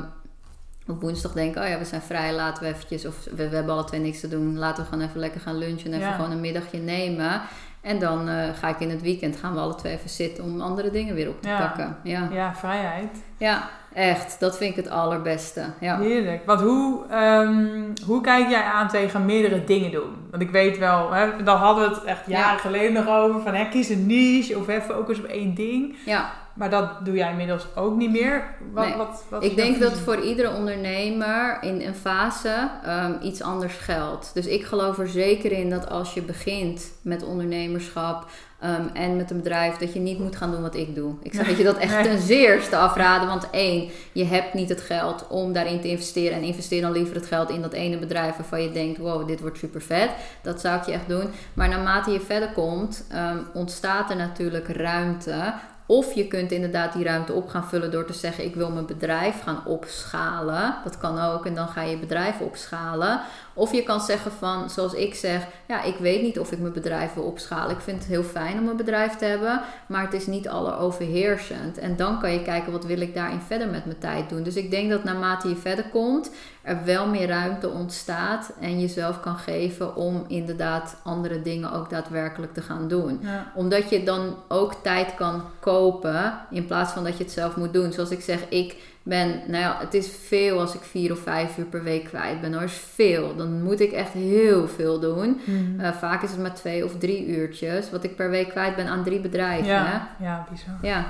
op 0.89 1.01
woensdag 1.01 1.33
denken, 1.33 1.63
oh 1.63 1.69
ja, 1.69 1.79
we 1.79 1.85
zijn 1.85 2.01
vrij, 2.03 2.35
laten 2.35 2.63
we 2.63 2.69
eventjes, 2.69 3.07
of 3.07 3.25
we, 3.25 3.49
we 3.49 3.55
hebben 3.57 3.75
alle 3.75 3.85
twee 3.85 4.01
niks 4.01 4.21
te 4.21 4.29
doen, 4.29 4.59
laten 4.59 4.83
we 4.85 4.89
gewoon 4.91 5.05
even 5.09 5.21
lekker 5.21 5.41
gaan 5.41 5.57
lunchen 5.59 5.93
en 5.93 5.97
even 5.99 6.09
Ja. 6.11 6.15
gewoon 6.15 6.31
een 6.31 6.41
middagje 6.41 6.79
nemen. 6.79 7.41
En 7.81 7.99
dan 7.99 8.29
eh, 8.29 8.49
ga 8.55 8.69
ik 8.69 8.81
in 8.81 8.91
het 8.91 9.03
weekend, 9.03 9.37
gaan 9.37 9.55
we 9.55 9.61
alle 9.61 9.75
twee 9.75 9.93
even 9.93 10.11
zitten 10.11 10.45
om 10.45 10.61
andere 10.61 10.91
dingen 10.91 11.15
weer 11.15 11.29
op 11.29 11.43
te 11.43 11.49
Ja. 11.49 11.59
pakken. 11.59 11.97
Ja. 12.03 12.29
ja, 12.33 12.55
vrijheid. 12.55 13.17
ja, 13.37 13.69
echt. 13.97 14.37
Dat 14.41 14.57
vind 14.57 14.71
ik 14.77 14.85
het 14.85 14.93
allerbeste. 14.93 15.65
Ja. 15.81 15.99
Heerlijk. 15.99 16.47
Want 16.47 16.61
hoe, 16.61 17.03
ehm, 17.11 17.67
hoe 18.07 18.21
kijk 18.21 18.49
jij 18.49 18.63
aan 18.63 18.89
tegen 18.89 19.25
meerdere 19.25 19.65
dingen 19.65 19.91
doen? 19.91 20.17
Want 20.31 20.43
ik 20.43 20.51
weet 20.51 20.79
wel, 20.79 21.13
hè, 21.13 21.43
dan 21.45 21.57
hadden 21.57 21.89
we 21.89 21.95
het 21.95 22.05
echt 22.05 22.27
jaren 22.27 22.53
Ja. 22.55 22.59
geleden 22.61 22.93
nog 22.93 23.09
over 23.09 23.41
van 23.41 23.55
hè, 23.55 23.69
kies 23.69 23.89
een 23.89 24.07
niche 24.07 24.59
of 24.59 24.67
hè, 24.67 24.81
focus 24.81 25.19
op 25.19 25.25
één 25.25 25.55
ding. 25.55 25.97
ja. 26.05 26.31
Maar 26.57 26.71
dat 26.71 27.05
doe 27.05 27.15
jij 27.15 27.31
inmiddels 27.31 27.67
ook 27.75 27.97
niet 27.97 28.11
meer. 28.11 28.45
Wat, 28.73 28.87
Nee. 28.87 28.97
wat, 28.97 29.25
wat 29.29 29.45
Ik 29.45 29.57
denk 29.57 29.81
dat 29.81 29.93
voor 29.99 30.21
iedere 30.21 30.55
ondernemer 30.57 31.59
in 31.61 31.81
een 31.81 31.95
fase 31.95 32.69
ehm, 32.85 33.13
iets 33.23 33.43
anders 33.43 33.75
geldt. 33.77 34.31
Dus 34.35 34.47
ik 34.47 34.65
geloof 34.65 34.99
er 34.99 35.09
zeker 35.09 35.53
in 35.53 35.71
dat 35.71 35.91
als 35.91 36.15
je 36.15 36.23
begint 36.23 36.93
met 37.03 37.25
ondernemerschap 37.25 38.27
ehm, 38.61 38.87
en 38.93 39.17
met 39.17 39.31
een 39.31 39.37
bedrijf, 39.37 39.77
dat 39.77 39.93
je 39.93 40.01
niet 40.01 40.19
moet 40.19 40.37
gaan 40.37 40.51
doen 40.51 40.63
wat 40.63 40.75
ik 40.75 40.95
doe. 40.95 41.15
Ik 41.23 41.35
zeg 41.35 41.47
dat 41.47 41.57
je 41.57 41.65
dat 41.65 41.77
echt 41.77 42.03
ten 42.03 42.21
zeerste 42.21 42.77
afraden. 42.77 43.29
Want 43.29 43.51
één, 43.51 43.91
je 44.13 44.25
hebt 44.25 44.55
niet 44.55 44.69
het 44.69 44.81
geld 44.81 45.27
om 45.29 45.53
daarin 45.53 45.81
te 45.81 45.89
investeren. 45.89 46.37
En 46.37 46.43
investeer 46.43 46.81
dan 46.81 46.93
liever 46.93 47.15
het 47.15 47.27
geld 47.27 47.51
in 47.51 47.63
dat 47.63 47.73
ene 47.73 47.99
bedrijf 47.99 48.37
waarvan 48.37 48.63
je 48.63 48.73
denkt, 48.73 48.99
wow, 48.99 49.29
dit 49.29 49.41
wordt 49.41 49.59
super 49.59 49.83
vet. 49.83 50.11
Dat 50.43 50.61
zou 50.61 50.79
ik 50.79 50.87
je 50.87 50.93
echt 50.93 51.09
doen. 51.09 51.31
Maar 51.55 51.69
naarmate 51.69 52.11
je 52.11 52.21
verder 52.21 52.49
komt, 52.49 53.05
ehm, 53.09 53.39
ontstaat 53.55 54.11
er 54.11 54.17
natuurlijk 54.17 54.69
ruimte 54.69 55.55
of 55.87 56.13
je 56.13 56.27
kunt 56.27 56.53
inderdaad 56.53 56.93
die 56.93 57.05
ruimte 57.05 57.33
op 57.33 57.49
gaan 57.49 57.65
vullen 57.65 57.91
door 57.91 58.05
te 58.05 58.13
zeggen: 58.13 58.45
Ik 58.45 58.55
wil 58.55 58.71
mijn 58.71 58.87
bedrijf 58.87 59.43
gaan 59.43 59.67
opschalen. 59.67 60.75
Dat 60.85 60.99
kan 60.99 61.21
ook. 61.21 61.47
En 61.47 61.55
dan 61.55 61.69
ga 61.69 61.83
je 61.83 61.91
je 61.91 61.99
bedrijf 61.99 62.41
opschalen. 62.41 63.21
Of 63.59 63.73
je 63.73 63.83
kan 63.83 64.01
zeggen 64.01 64.33
van, 64.33 64.71
zoals 64.71 64.93
ik 64.93 65.15
zeg, 65.15 65.47
ja, 65.69 65.83
ik 65.83 65.97
weet 65.97 66.23
niet 66.23 66.39
of 66.39 66.53
ik 66.53 66.59
mijn 66.59 66.73
bedrijf 66.73 67.15
wil 67.15 67.23
opschalen. 67.25 67.75
Ik 67.75 67.81
vind 67.81 67.99
het 67.99 68.07
heel 68.07 68.23
fijn 68.23 68.59
om 68.59 68.69
een 68.69 68.77
bedrijf 68.77 69.17
te 69.17 69.25
hebben, 69.25 69.61
maar 69.87 70.03
het 70.03 70.13
is 70.13 70.27
niet 70.27 70.49
alleroverheersend. 70.49 71.79
En 71.79 71.97
dan 71.97 72.21
kan 72.21 72.33
je 72.33 72.43
kijken, 72.43 72.73
wat 72.73 72.85
wil 72.85 73.01
ik 73.01 73.15
daarin 73.15 73.41
verder 73.41 73.69
met 73.69 73.85
mijn 73.85 73.99
tijd 73.99 74.29
doen. 74.29 74.43
Dus 74.43 74.55
ik 74.57 74.71
denk 74.71 74.91
dat 74.91 75.05
naarmate 75.05 75.49
je 75.49 75.57
verder 75.57 75.85
komt, 75.85 76.31
er 76.63 76.85
wel 76.85 77.07
meer 77.07 77.29
ruimte 77.29 77.69
ontstaat 77.69 78.53
en 78.61 78.81
jezelf 78.81 79.21
kan 79.21 79.37
geven 79.37 79.97
om 79.97 80.25
inderdaad 80.29 80.97
andere 81.03 81.43
dingen 81.43 81.73
ook 81.73 81.91
daadwerkelijk 81.91 82.55
te 82.55 82.63
gaan 82.63 82.89
doen 82.89 83.19
Ja. 83.23 83.53
omdat 83.55 83.91
je 83.91 84.03
dan 84.03 84.37
ook 84.49 84.75
tijd 84.83 85.15
kan 85.15 85.43
kopen 85.61 86.39
in 86.51 86.67
plaats 86.67 86.93
van 86.93 87.05
dat 87.05 87.17
je 87.19 87.25
het 87.25 87.33
zelf 87.33 87.57
moet 87.57 87.73
doen. 87.73 87.93
Zoals 87.93 88.11
ik 88.11 88.21
zeg, 88.21 88.49
ik 88.49 88.77
ben, 89.09 89.41
nou 89.47 89.63
ja, 89.63 89.77
het 89.81 89.95
is 89.95 90.09
veel 90.27 90.61
als 90.61 90.75
ik 90.75 90.81
vier 90.83 91.13
of 91.13 91.19
vijf 91.19 91.59
uur 91.59 91.65
per 91.65 91.83
week 91.83 92.05
kwijt 92.05 92.41
ben. 92.41 92.53
hoor, 92.53 92.63
is 92.63 92.83
veel. 92.95 93.37
Dan 93.37 93.63
moet 93.63 93.81
ik 93.81 93.93
echt 93.93 94.13
heel 94.13 94.69
veel 94.69 95.01
doen. 95.01 95.41
Mhm. 95.45 95.81
Eh, 95.81 95.93
vaak 95.93 96.23
is 96.23 96.31
het 96.31 96.41
maar 96.41 96.55
twee 96.55 96.85
of 96.85 96.93
drie 96.99 97.27
uurtjes 97.27 97.91
wat 97.91 98.05
ik 98.05 98.17
per 98.17 98.31
week 98.31 98.49
kwijt 98.49 98.77
ben 98.77 98.87
aan 98.87 99.05
drie 99.05 99.21
bedrijven. 99.21 99.67
hè? 99.69 99.75
ja, 99.75 100.09
ja, 100.21 100.47
bizar. 100.51 100.75
Ja, 100.83 101.05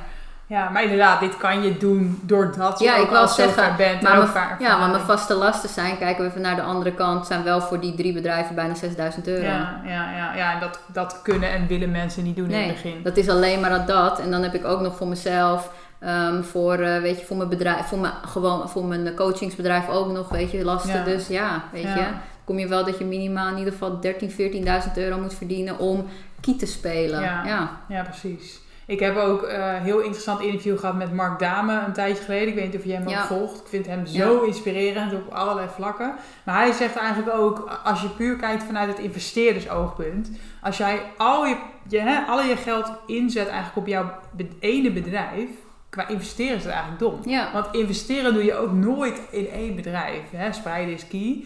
Ja, 0.48 0.68
maar 0.68 0.82
inderdaad, 0.82 1.20
dit 1.20 1.36
kan 1.36 1.62
je 1.62 1.76
doen 1.76 2.20
doordat 2.22 2.78
je 2.78 2.84
Ja, 2.84 2.96
ook 2.98 3.06
ik 3.06 3.14
al 3.14 3.28
zo 3.28 3.48
ver 3.48 3.74
bent. 3.76 4.02
maar 4.02 4.18
mijn, 4.18 4.46
ja, 4.58 4.78
maar 4.78 4.90
mijn 4.90 5.02
vaste 5.02 5.34
lasten 5.34 5.68
zijn, 5.68 5.98
kijken 5.98 6.24
we 6.24 6.30
even 6.30 6.40
naar 6.40 6.56
de 6.56 6.62
andere 6.62 6.92
kant, 6.94 7.26
zijn 7.26 7.42
wel 7.42 7.60
voor 7.60 7.80
die 7.80 7.94
drie 7.94 8.12
bedrijven 8.12 8.54
bijna 8.54 8.74
6000 8.74 9.26
euro. 9.28 9.44
Ja, 9.44 9.80
ja, 9.84 10.10
ja, 10.16 10.34
ja 10.34 10.52
en 10.54 10.60
dat, 10.60 10.80
dat 10.92 11.20
kunnen 11.22 11.50
en 11.50 11.66
willen 11.66 11.90
mensen 11.90 12.24
niet 12.24 12.36
doen 12.36 12.50
in 12.50 12.58
het 12.58 12.72
begin. 12.72 13.02
dat 13.02 13.16
is 13.16 13.28
alleen 13.28 13.60
maar 13.60 13.86
dat. 13.86 14.20
En 14.20 14.30
dan 14.30 14.42
heb 14.42 14.54
ik 14.54 14.64
ook 14.64 14.80
nog 14.80 14.96
voor 14.96 15.08
mezelf, 15.08 15.70
ehm, 16.00 16.42
voor, 16.42 16.74
eh, 16.78 17.00
weet 17.00 17.18
je, 17.20 17.26
voor 17.26 17.36
mijn 17.36 17.48
bedrijf, 17.48 17.86
voor 17.86 17.98
mijn, 17.98 18.12
gewoon, 18.26 18.68
voor 18.68 18.84
mijn 18.84 19.14
coachingsbedrijf 19.14 19.88
ook 19.88 20.12
nog, 20.12 20.28
weet 20.28 20.50
je, 20.50 20.64
lasten. 20.64 20.98
Ja. 20.98 21.04
Dus 21.04 21.26
ja, 21.28 21.64
weet 21.72 21.82
Ja. 21.82 21.96
je, 21.96 22.06
kom 22.44 22.58
je 22.58 22.68
wel 22.68 22.84
dat 22.84 22.98
je 22.98 23.04
minimaal 23.04 23.50
in 23.50 23.58
ieder 23.58 23.72
geval 23.72 24.00
13.000, 24.00 24.34
14.000 24.34 24.92
euro 24.96 25.18
moet 25.18 25.34
verdienen 25.34 25.78
om 25.78 26.06
key 26.40 26.58
te 26.58 26.66
spelen. 26.66 27.20
Ja. 27.20 27.44
Ja. 27.44 27.70
Ja, 27.88 28.02
precies. 28.02 28.64
Ik 28.86 29.00
heb 29.00 29.16
ook 29.16 29.42
een 29.42 29.58
uh, 29.58 29.74
heel 29.82 29.98
interessant 30.00 30.40
interview 30.40 30.78
gehad 30.78 30.94
met 30.94 31.12
Mark 31.12 31.38
Dame 31.38 31.82
een 31.86 31.92
tijdje 31.92 32.22
geleden. 32.24 32.48
Ik 32.48 32.54
weet 32.54 32.66
niet 32.66 32.76
of 32.76 32.84
je 32.84 32.92
hem 32.92 33.08
ook 33.08 33.14
volgt. 33.14 33.60
Ik 33.60 33.66
vind 33.66 33.86
hem 33.86 34.06
zo 34.06 34.42
inspirerend 34.42 35.12
op 35.12 35.32
allerlei 35.32 35.68
vlakken. 35.74 36.14
Maar 36.44 36.56
hij 36.56 36.72
zegt 36.72 36.96
eigenlijk 36.96 37.36
ook, 37.38 37.80
als 37.84 38.02
je 38.02 38.08
puur 38.08 38.36
kijkt 38.36 38.62
vanuit 38.62 38.88
het 38.88 38.98
investeerdersoogpunt. 38.98 40.30
Als 40.62 40.76
jij 40.76 41.02
al 41.16 41.46
je, 41.46 41.56
je, 41.88 41.98
hè, 42.00 42.20
al 42.26 42.42
je 42.42 42.56
geld 42.56 42.90
inzet 43.06 43.46
eigenlijk 43.46 43.76
op 43.76 43.86
jouw 43.86 44.10
ene 44.58 44.90
bedrijf. 44.92 45.48
Qua 45.96 46.08
investeren 46.08 46.56
is 46.56 46.62
het 46.62 46.72
eigenlijk 46.72 47.00
dom. 47.00 47.20
Want 47.52 47.66
investeren 47.74 48.34
doe 48.34 48.44
je 48.44 48.54
ook 48.54 48.72
nooit 48.72 49.20
in 49.30 49.50
één 49.50 49.74
bedrijf. 49.74 50.20
Hè? 50.30 50.52
Spreiden 50.52 50.94
is 50.94 51.08
key. 51.08 51.44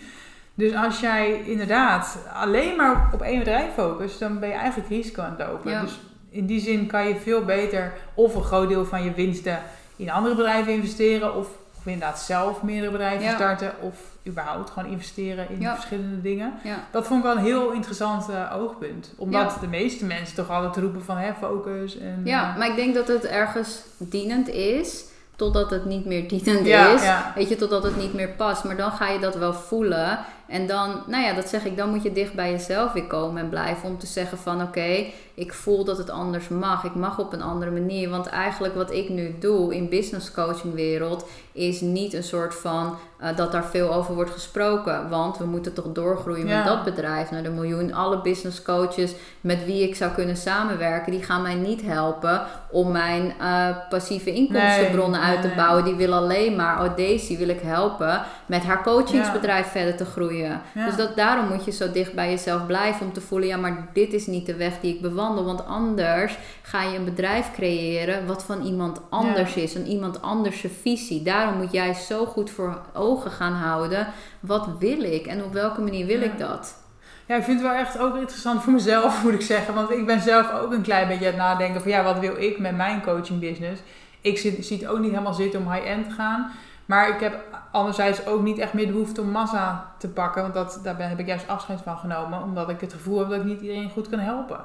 Dus 0.54 0.74
als 0.74 1.00
jij 1.00 1.42
inderdaad 1.44 2.18
alleen 2.32 2.76
maar 2.76 3.10
op 3.12 3.22
één 3.22 3.38
bedrijf 3.38 3.72
focust, 3.74 4.18
dan 4.18 4.38
ben 4.38 4.48
je 4.48 4.54
eigenlijk 4.54 4.88
risico 4.88 5.22
aan 5.22 5.36
het 5.38 5.48
lopen. 5.48 5.80
Dus 5.80 6.00
in 6.30 6.46
die 6.46 6.60
zin 6.60 6.86
kan 6.86 7.08
je 7.08 7.16
veel 7.16 7.44
beter 7.44 7.92
of 8.14 8.34
een 8.34 8.42
groot 8.42 8.68
deel 8.68 8.84
van 8.84 9.04
je 9.04 9.12
winsten 9.12 9.62
in 9.96 10.10
andere 10.10 10.34
bedrijven 10.34 10.72
investeren, 10.72 11.34
of, 11.34 11.48
of 11.76 11.86
inderdaad 11.86 12.20
zelf 12.20 12.62
meerdere 12.62 12.92
bedrijven 12.92 13.30
starten, 13.30 13.72
of 13.80 13.94
überhaupt 14.26 14.70
gewoon 14.70 14.90
investeren 14.90 15.50
in 15.50 15.62
verschillende 15.62 16.20
dingen. 16.22 16.52
Dat 16.90 17.06
vond 17.06 17.18
ik 17.18 17.26
wel 17.26 17.36
een 17.36 17.44
heel 17.44 17.70
interessant 17.70 18.30
uh, 18.30 18.56
oogpunt. 18.56 19.14
Omdat 19.16 19.56
de 19.60 19.66
meeste 19.66 20.04
mensen 20.04 20.36
toch 20.36 20.50
altijd 20.50 20.76
roepen 20.76 21.04
van 21.04 21.16
hè, 21.16 21.32
focus. 21.34 21.98
En, 21.98 22.20
ja, 22.24 22.54
maar 22.58 22.68
ik 22.68 22.76
denk 22.76 22.94
dat 22.94 23.08
het 23.08 23.26
ergens 23.26 23.82
dienend 23.98 24.48
is 24.48 25.04
totdat 25.36 25.70
het 25.70 25.84
niet 25.84 26.04
meer 26.04 26.28
dienend 26.28 26.66
is. 26.66 27.02
Weet 27.34 27.48
je, 27.48 27.56
totdat 27.56 27.82
het 27.82 27.96
niet 27.96 28.14
meer 28.14 28.28
past. 28.28 28.64
Maar 28.64 28.76
dan 28.76 28.92
ga 28.92 29.08
je 29.08 29.18
dat 29.18 29.34
wel 29.34 29.54
voelen. 29.54 30.18
En 30.50 30.66
dan, 30.66 31.02
nou 31.06 31.24
ja, 31.24 31.32
dat 31.32 31.48
zeg 31.48 31.64
ik, 31.64 31.76
dan 31.76 31.90
moet 31.90 32.02
je 32.02 32.12
dicht 32.12 32.34
bij 32.34 32.50
jezelf 32.50 32.92
weer 32.92 33.06
komen 33.06 33.42
en 33.42 33.48
blijven 33.48 33.88
om 33.88 33.98
te 33.98 34.06
zeggen 34.06 34.38
van 34.38 34.62
oké, 34.62 35.06
ik 35.40 35.52
voel 35.52 35.84
dat 35.84 35.98
het 35.98 36.10
anders 36.10 36.48
mag. 36.48 36.84
Ik 36.84 36.94
mag 36.94 37.18
op 37.18 37.32
een 37.32 37.42
andere 37.42 37.70
manier. 37.70 38.08
Want 38.08 38.26
eigenlijk 38.26 38.74
wat 38.74 38.92
ik 38.92 39.08
nu 39.08 39.34
doe 39.38 39.74
in 39.74 39.88
business 39.88 40.32
coaching 40.32 40.74
wereld 40.74 41.28
is 41.52 41.80
niet 41.80 42.12
een 42.12 42.22
soort 42.22 42.54
van 42.54 42.96
uh, 43.22 43.36
dat 43.36 43.52
daar 43.52 43.64
veel 43.64 43.94
over 43.94 44.14
wordt 44.14 44.30
gesproken. 44.30 45.08
Want 45.08 45.38
we 45.38 45.44
moeten 45.44 45.74
toch 45.74 45.92
doorgroeien 45.92 46.46
met 46.46 46.64
dat 46.64 46.84
bedrijf 46.84 47.30
naar 47.30 47.42
de 47.42 47.50
miljoen. 47.50 47.92
Alle 47.92 48.20
business 48.20 48.62
coaches 48.62 49.14
met 49.40 49.64
wie 49.64 49.88
ik 49.88 49.96
zou 49.96 50.10
kunnen 50.10 50.36
samenwerken, 50.36 51.12
die 51.12 51.22
gaan 51.22 51.42
mij 51.42 51.54
niet 51.54 51.82
helpen 51.82 52.42
om 52.70 52.92
mijn 52.92 53.32
uh, 53.40 53.66
passieve 53.88 54.32
inkomstenbronnen 54.32 55.20
uit 55.20 55.42
te 55.42 55.52
bouwen. 55.56 55.84
Die 55.84 55.94
willen 55.94 56.18
alleen 56.18 56.56
maar, 56.56 56.84
oh 56.84 56.96
Daisy 56.96 57.38
wil 57.38 57.48
ik 57.48 57.60
helpen 57.60 58.22
met 58.46 58.62
haar 58.62 58.82
coachingsbedrijf 58.82 59.66
verder 59.66 59.96
te 59.96 60.04
groeien. 60.04 60.39
Dus 60.74 60.96
dat, 60.96 61.16
daarom 61.16 61.48
moet 61.48 61.64
je 61.64 61.70
zo 61.70 61.90
dicht 61.90 62.14
bij 62.14 62.30
jezelf 62.30 62.66
blijven 62.66 63.06
om 63.06 63.12
te 63.12 63.20
voelen, 63.20 63.48
ja 63.48 63.56
maar 63.56 63.88
dit 63.92 64.12
is 64.12 64.26
niet 64.26 64.46
de 64.46 64.54
weg 64.54 64.80
die 64.80 64.94
ik 64.94 65.00
bewandel. 65.00 65.44
Want 65.44 65.66
anders 65.66 66.38
ga 66.62 66.82
je 66.82 66.98
een 66.98 67.04
bedrijf 67.04 67.52
creëren 67.52 68.26
wat 68.26 68.44
van 68.44 68.62
iemand 68.62 69.00
anders 69.10 69.54
is. 69.54 69.74
Een 69.74 69.86
iemand 69.86 70.22
anders 70.22 70.64
visie. 70.82 71.22
Daarom 71.22 71.56
moet 71.56 71.72
jij 71.72 71.94
zo 71.94 72.24
goed 72.24 72.50
voor 72.50 72.80
ogen 72.94 73.30
gaan 73.30 73.52
houden. 73.52 74.06
Wat 74.40 74.68
wil 74.78 75.02
ik 75.02 75.26
en 75.26 75.44
op 75.44 75.52
welke 75.52 75.80
manier 75.80 76.06
wil 76.06 76.20
ik 76.20 76.38
dat? 76.38 76.78
Ja, 77.26 77.36
ik 77.36 77.42
vind 77.42 77.60
het 77.60 77.68
wel 77.68 77.78
echt 77.78 77.98
ook 77.98 78.16
interessant 78.16 78.62
voor 78.62 78.72
mezelf, 78.72 79.18
moet 79.24 79.32
ik 79.32 79.42
zeggen. 79.42 79.74
Want 79.74 79.90
ik 79.90 80.06
ben 80.06 80.20
zelf 80.20 80.52
ook 80.52 80.72
een 80.72 80.82
klein 80.82 81.08
beetje 81.08 81.24
aan 81.24 81.32
het 81.32 81.40
nadenken 81.40 81.80
van 81.80 81.90
ja, 81.90 82.02
wat 82.02 82.18
wil 82.18 82.36
ik 82.36 82.58
met 82.58 82.76
mijn 82.76 83.02
coaching 83.02 83.40
business? 83.40 83.82
Ik 84.20 84.38
zie, 84.38 84.62
zie 84.62 84.78
het 84.78 84.86
ook 84.86 84.98
niet 84.98 85.10
helemaal 85.10 85.34
zitten 85.34 85.60
om 85.60 85.72
high-end 85.72 86.08
te 86.08 86.14
gaan. 86.14 86.52
Maar 86.90 87.08
ik 87.08 87.20
heb 87.20 87.44
anderzijds 87.70 88.26
ook 88.26 88.42
niet 88.42 88.58
echt 88.58 88.72
meer 88.72 88.86
de 88.86 88.92
behoefte 88.92 89.20
om 89.20 89.30
massa 89.30 89.92
te 89.98 90.08
pakken. 90.08 90.42
Want 90.42 90.54
dat, 90.54 90.80
daar 90.82 91.08
heb 91.08 91.18
ik 91.18 91.26
juist 91.26 91.48
afscheid 91.48 91.80
van 91.84 91.96
genomen. 91.96 92.42
Omdat 92.42 92.68
ik 92.68 92.80
het 92.80 92.92
gevoel 92.92 93.18
heb 93.18 93.28
dat 93.28 93.38
ik 93.38 93.44
niet 93.44 93.60
iedereen 93.60 93.90
goed 93.90 94.08
kan 94.08 94.18
helpen. 94.18 94.60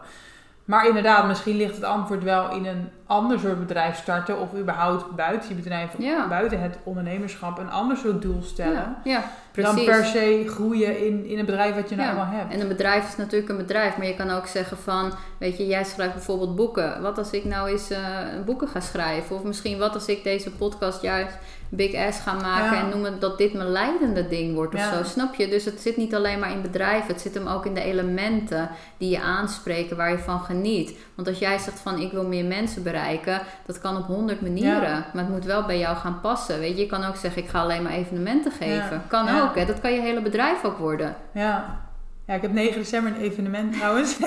Maar 0.65 0.87
inderdaad, 0.87 1.27
misschien 1.27 1.55
ligt 1.55 1.75
het 1.75 1.83
antwoord 1.83 2.23
wel 2.23 2.51
in 2.51 2.65
een 2.65 2.89
ander 3.05 3.39
soort 3.39 3.59
bedrijf 3.59 3.97
starten. 3.97 4.39
Of 4.39 4.55
überhaupt 4.55 5.15
buiten 5.15 5.49
je 5.49 5.55
bedrijf, 5.55 5.91
buiten 6.29 6.61
het 6.61 6.77
ondernemerschap, 6.83 7.57
een 7.57 7.71
ander 7.71 7.97
soort 7.97 8.21
doel 8.21 8.41
stellen. 8.43 8.95
Ja, 9.03 9.23
precies. 9.51 9.75
Dan 9.75 9.85
per 9.85 10.05
se 10.05 10.43
groeien 10.47 11.05
in, 11.05 11.25
in 11.25 11.39
een 11.39 11.45
bedrijf 11.45 11.75
wat 11.75 11.89
je 11.89 11.95
nou 11.95 12.07
allemaal 12.07 12.33
hebt. 12.33 12.53
En 12.53 12.61
een 12.61 12.67
bedrijf 12.67 13.07
is 13.07 13.15
natuurlijk 13.15 13.51
een 13.51 13.57
bedrijf. 13.57 13.97
Maar 13.97 14.07
je 14.07 14.15
kan 14.15 14.29
ook 14.29 14.47
zeggen 14.47 14.77
van, 14.77 15.13
weet 15.37 15.57
je, 15.57 15.67
jij 15.67 15.83
schrijft 15.83 16.13
bijvoorbeeld 16.13 16.55
boeken. 16.55 17.01
Wat 17.01 17.17
als 17.17 17.31
ik 17.31 17.45
nou 17.45 17.69
eens 17.69 17.91
uh, 17.91 17.97
boeken 18.45 18.67
ga 18.67 18.79
schrijven? 18.79 19.35
Of 19.35 19.43
misschien 19.43 19.77
wat 19.77 19.93
als 19.93 20.05
ik 20.05 20.23
deze 20.23 20.51
podcast 20.51 21.01
juist 21.01 21.37
big 21.69 21.95
ass 21.95 22.19
gaan 22.19 22.41
maken 22.41 22.77
en 22.77 22.89
noemen 22.89 23.19
dat 23.19 23.37
dit 23.37 23.53
mijn 23.53 23.69
leidende 23.71 24.27
ding 24.27 24.55
wordt 24.55 24.73
of 24.73 24.81
zo. 24.81 25.03
Snap 25.03 25.35
je? 25.35 25.47
Dus 25.47 25.65
het 25.65 25.81
zit 25.81 25.97
niet 25.97 26.15
alleen 26.15 26.39
maar 26.39 26.51
in 26.51 26.61
bedrijven, 26.61 27.07
het 27.07 27.21
zit 27.21 27.33
hem 27.33 27.47
ook 27.47 27.65
in 27.65 27.73
de 27.73 27.81
elementen 27.81 28.69
die 28.97 29.09
je 29.09 29.21
aanspreken, 29.21 29.97
waar 29.97 30.11
je 30.11 30.17
van 30.17 30.39
geniet. 30.39 30.97
Want 31.15 31.27
als 31.27 31.39
jij 31.39 31.57
zegt 31.57 31.79
van 31.79 31.99
ik 31.99 32.11
wil 32.11 32.27
meer 32.27 32.45
mensen 32.45 32.83
bereiken, 32.83 33.41
dat 33.65 33.79
kan 33.79 33.97
op 33.97 34.05
honderd 34.05 34.41
manieren. 34.41 35.05
Maar 35.13 35.23
het 35.23 35.29
moet 35.29 35.45
wel 35.45 35.65
bij 35.65 35.79
jou 35.79 35.97
gaan 35.97 36.21
passen. 36.21 36.59
Weet 36.59 36.75
je, 36.75 36.83
je 36.83 36.89
kan 36.89 37.03
ook 37.03 37.15
zeggen 37.15 37.43
ik 37.43 37.49
ga 37.49 37.61
alleen 37.61 37.83
maar 37.83 37.91
evenementen 37.91 38.51
geven. 38.51 39.03
Kan 39.07 39.41
ook, 39.41 39.55
hè? 39.55 39.65
Dat 39.65 39.79
kan 39.79 39.93
je 39.93 40.01
hele 40.01 40.21
bedrijf 40.21 40.63
ook 40.63 40.77
worden. 40.77 41.15
Ja. 41.31 41.83
Ja, 42.27 42.33
ik 42.33 42.41
heb 42.41 42.51
9 42.51 42.77
december 42.77 43.11
een 43.11 43.21
evenement 43.21 43.73
trouwens. 43.77 44.17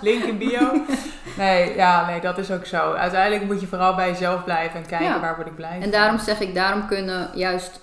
Link 0.00 0.24
in 0.24 0.38
bio. 0.38 0.84
Nee, 1.36 1.74
ja, 1.74 2.06
nee, 2.06 2.20
dat 2.20 2.38
is 2.38 2.50
ook 2.50 2.66
zo. 2.66 2.92
Uiteindelijk 2.92 3.44
moet 3.44 3.60
je 3.60 3.66
vooral 3.66 3.94
bij 3.94 4.08
jezelf 4.08 4.44
blijven 4.44 4.80
en 4.80 4.86
kijken 4.86 5.20
waar 5.20 5.36
word 5.36 5.48
ik 5.48 5.56
blij 5.56 5.80
En 5.80 5.90
daarom 5.90 6.18
zeg 6.18 6.40
ik, 6.40 6.54
daarom 6.54 6.86
kunnen 6.86 7.30
juist 7.34 7.80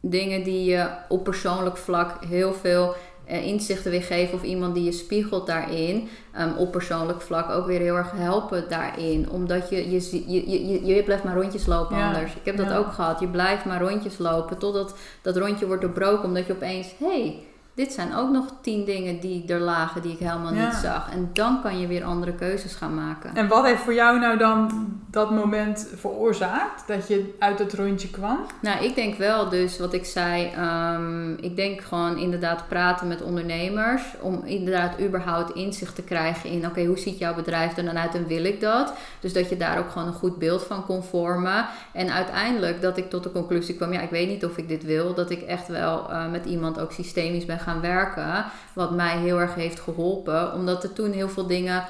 dingen 0.00 0.42
die 0.42 0.64
je 0.64 0.86
op 1.08 1.24
persoonlijk 1.24 1.76
vlak 1.76 2.24
heel 2.24 2.54
veel 2.54 2.94
uh, 3.28 3.46
inzichten 3.46 3.90
weer 3.90 4.02
geven 4.02 4.34
of 4.34 4.42
iemand 4.42 4.74
die 4.74 4.84
je 4.84 4.92
spiegelt 4.92 5.46
daarin, 5.46 6.08
um, 6.40 6.56
op 6.56 6.72
persoonlijk 6.72 7.20
vlak 7.20 7.50
ook 7.50 7.66
weer 7.66 7.80
heel 7.80 7.96
erg 7.96 8.12
helpen 8.14 8.68
daarin. 8.68 9.30
Omdat 9.30 9.68
je, 9.70 9.90
je, 9.90 10.32
je, 10.32 10.66
je, 10.66 10.84
je 10.84 11.02
blijft 11.02 11.24
maar 11.24 11.36
rondjes 11.36 11.66
lopen 11.66 11.96
anders. 11.96 12.34
Ik 12.34 12.44
heb 12.44 12.56
dat 12.56 12.72
ook 12.72 12.92
gehad. 12.92 13.20
Je 13.20 13.28
blijft 13.28 13.64
maar 13.64 13.80
rondjes 13.80 14.18
lopen 14.18 14.58
totdat 14.58 14.96
dat 15.22 15.36
rondje 15.36 15.66
wordt 15.66 15.82
doorbroken, 15.82 16.24
omdat 16.24 16.46
je 16.46 16.52
opeens, 16.52 16.94
hé, 16.98 17.06
hey, 17.06 17.42
dit 17.74 17.92
zijn 17.92 18.14
ook 18.14 18.30
nog 18.30 18.46
tien 18.60 18.84
dingen 18.84 19.20
die 19.20 19.44
er 19.46 19.60
lagen 19.60 20.02
die 20.02 20.12
ik 20.12 20.18
helemaal 20.18 20.52
niet 20.52 20.74
zag. 20.82 21.10
En 21.12 21.30
dan 21.32 21.62
kan 21.62 21.80
je 21.80 21.86
weer 21.86 22.04
andere 22.04 22.32
keuzes 22.32 22.74
gaan 22.74 22.94
maken. 22.94 23.34
En 23.34 23.48
wat 23.48 23.64
heeft 23.64 23.82
voor 23.82 23.94
jou 23.94 24.18
nou 24.18 24.38
dan 24.38 24.86
dat 25.10 25.30
moment 25.30 25.88
veroorzaakt 25.96 26.86
dat 26.86 27.08
je 27.08 27.34
uit 27.38 27.58
het 27.58 27.74
rondje 27.74 28.10
kwam? 28.10 28.38
Nou, 28.60 28.84
ik 28.84 28.94
denk 28.94 29.18
wel 29.18 29.48
dus 29.48 29.78
wat 29.78 29.92
ik 29.92 30.04
zei. 30.04 30.50
Ehm, 30.56 31.32
ik 31.32 31.56
denk 31.56 31.80
gewoon 31.80 32.18
inderdaad 32.18 32.68
praten 32.68 33.08
met 33.08 33.22
ondernemers. 33.22 34.02
Om 34.20 34.42
inderdaad 34.44 35.00
überhaupt 35.00 35.54
inzicht 35.54 35.94
te 35.94 36.02
krijgen 36.02 36.50
in... 36.50 36.66
oké, 36.66 36.84
hoe 36.84 36.98
ziet 36.98 37.18
jouw 37.18 37.34
bedrijf 37.34 37.76
er 37.76 37.84
dan 37.84 37.98
uit 37.98 38.14
en 38.14 38.26
wil 38.26 38.44
ik 38.44 38.60
dat? 38.60 38.92
Dus 39.20 39.32
dat 39.32 39.48
je 39.48 39.56
daar 39.56 39.78
ook 39.78 39.90
gewoon 39.90 40.08
een 40.08 40.14
goed 40.14 40.38
beeld 40.38 40.62
van 40.62 40.84
kon 40.84 41.02
vormen. 41.02 41.66
En 41.92 42.12
uiteindelijk 42.12 42.82
dat 42.82 42.96
ik 42.96 43.10
tot 43.10 43.22
de 43.22 43.32
conclusie 43.32 43.74
kwam... 43.74 43.92
ja, 43.92 44.00
ik 44.00 44.10
weet 44.10 44.28
niet 44.28 44.44
of 44.44 44.56
ik 44.56 44.68
dit 44.68 44.84
wil. 44.84 45.14
Dat 45.14 45.30
ik 45.30 45.42
echt 45.42 45.68
wel 45.68 46.10
uh, 46.10 46.30
met 46.30 46.44
iemand 46.44 46.80
ook 46.80 46.92
systemisch 46.92 47.44
ben 47.44 47.58
gaan 47.64 47.80
werken. 47.80 48.44
Wat 48.72 48.90
mij 48.90 49.16
heel 49.16 49.40
erg 49.40 49.54
heeft 49.54 49.80
geholpen. 49.80 50.52
Omdat 50.52 50.82
er 50.82 50.92
toen 50.92 51.12
heel 51.12 51.28
veel 51.28 51.46
dingen 51.46 51.84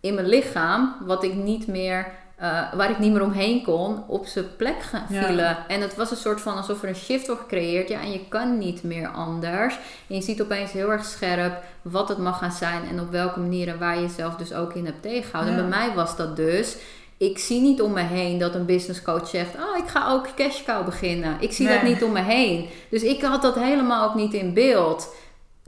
in 0.00 0.14
mijn 0.14 0.26
lichaam, 0.26 0.94
wat 1.00 1.24
ik 1.24 1.34
niet 1.34 1.66
meer, 1.66 2.06
uh, 2.42 2.72
waar 2.72 2.90
ik 2.90 2.98
niet 2.98 3.12
meer 3.12 3.22
omheen 3.22 3.62
kon, 3.62 4.04
op 4.06 4.26
zijn 4.26 4.56
plek 4.56 4.90
vielen. 5.08 5.56
En 5.68 5.80
het 5.80 5.96
was 5.96 6.10
een 6.10 6.16
soort 6.16 6.40
van 6.40 6.56
alsof 6.56 6.82
er 6.82 6.88
een 6.88 6.94
shift 6.94 7.26
wordt 7.26 7.42
gecreëerd. 7.42 7.88
Ja, 7.88 8.00
en 8.00 8.12
je 8.12 8.28
kan 8.28 8.58
niet 8.58 8.82
meer 8.82 9.08
anders. 9.08 9.74
En 10.08 10.14
je 10.14 10.22
ziet 10.22 10.42
opeens 10.42 10.72
heel 10.72 10.90
erg 10.90 11.04
scherp 11.04 11.62
wat 11.82 12.08
het 12.08 12.18
mag 12.18 12.38
gaan 12.38 12.52
zijn 12.52 12.88
en 12.88 13.00
op 13.00 13.10
welke 13.10 13.40
manieren 13.40 13.78
waar 13.78 13.94
je 13.94 14.00
jezelf 14.00 14.36
dus 14.36 14.54
ook 14.54 14.74
in 14.74 14.84
hebt 14.84 15.02
tegengehouden. 15.02 15.54
En 15.54 15.60
bij 15.60 15.78
mij 15.78 15.94
was 15.94 16.16
dat 16.16 16.36
dus 16.36 16.76
ik 17.16 17.38
zie 17.38 17.60
niet 17.60 17.82
om 17.82 17.92
me 17.92 18.00
heen 18.00 18.38
dat 18.38 18.54
een 18.54 18.66
business 18.66 19.02
coach 19.02 19.28
zegt: 19.28 19.54
Oh, 19.54 19.76
ik 19.76 19.88
ga 19.88 20.10
ook 20.10 20.34
cash 20.36 20.64
cow 20.64 20.84
beginnen. 20.84 21.36
Ik 21.40 21.52
zie 21.52 21.68
dat 21.68 21.82
niet 21.82 22.04
om 22.04 22.12
me 22.12 22.20
heen. 22.20 22.68
Dus 22.90 23.02
ik 23.02 23.22
had 23.22 23.42
dat 23.42 23.54
helemaal 23.54 24.08
ook 24.08 24.14
niet 24.14 24.32
in 24.32 24.54
beeld. 24.54 25.14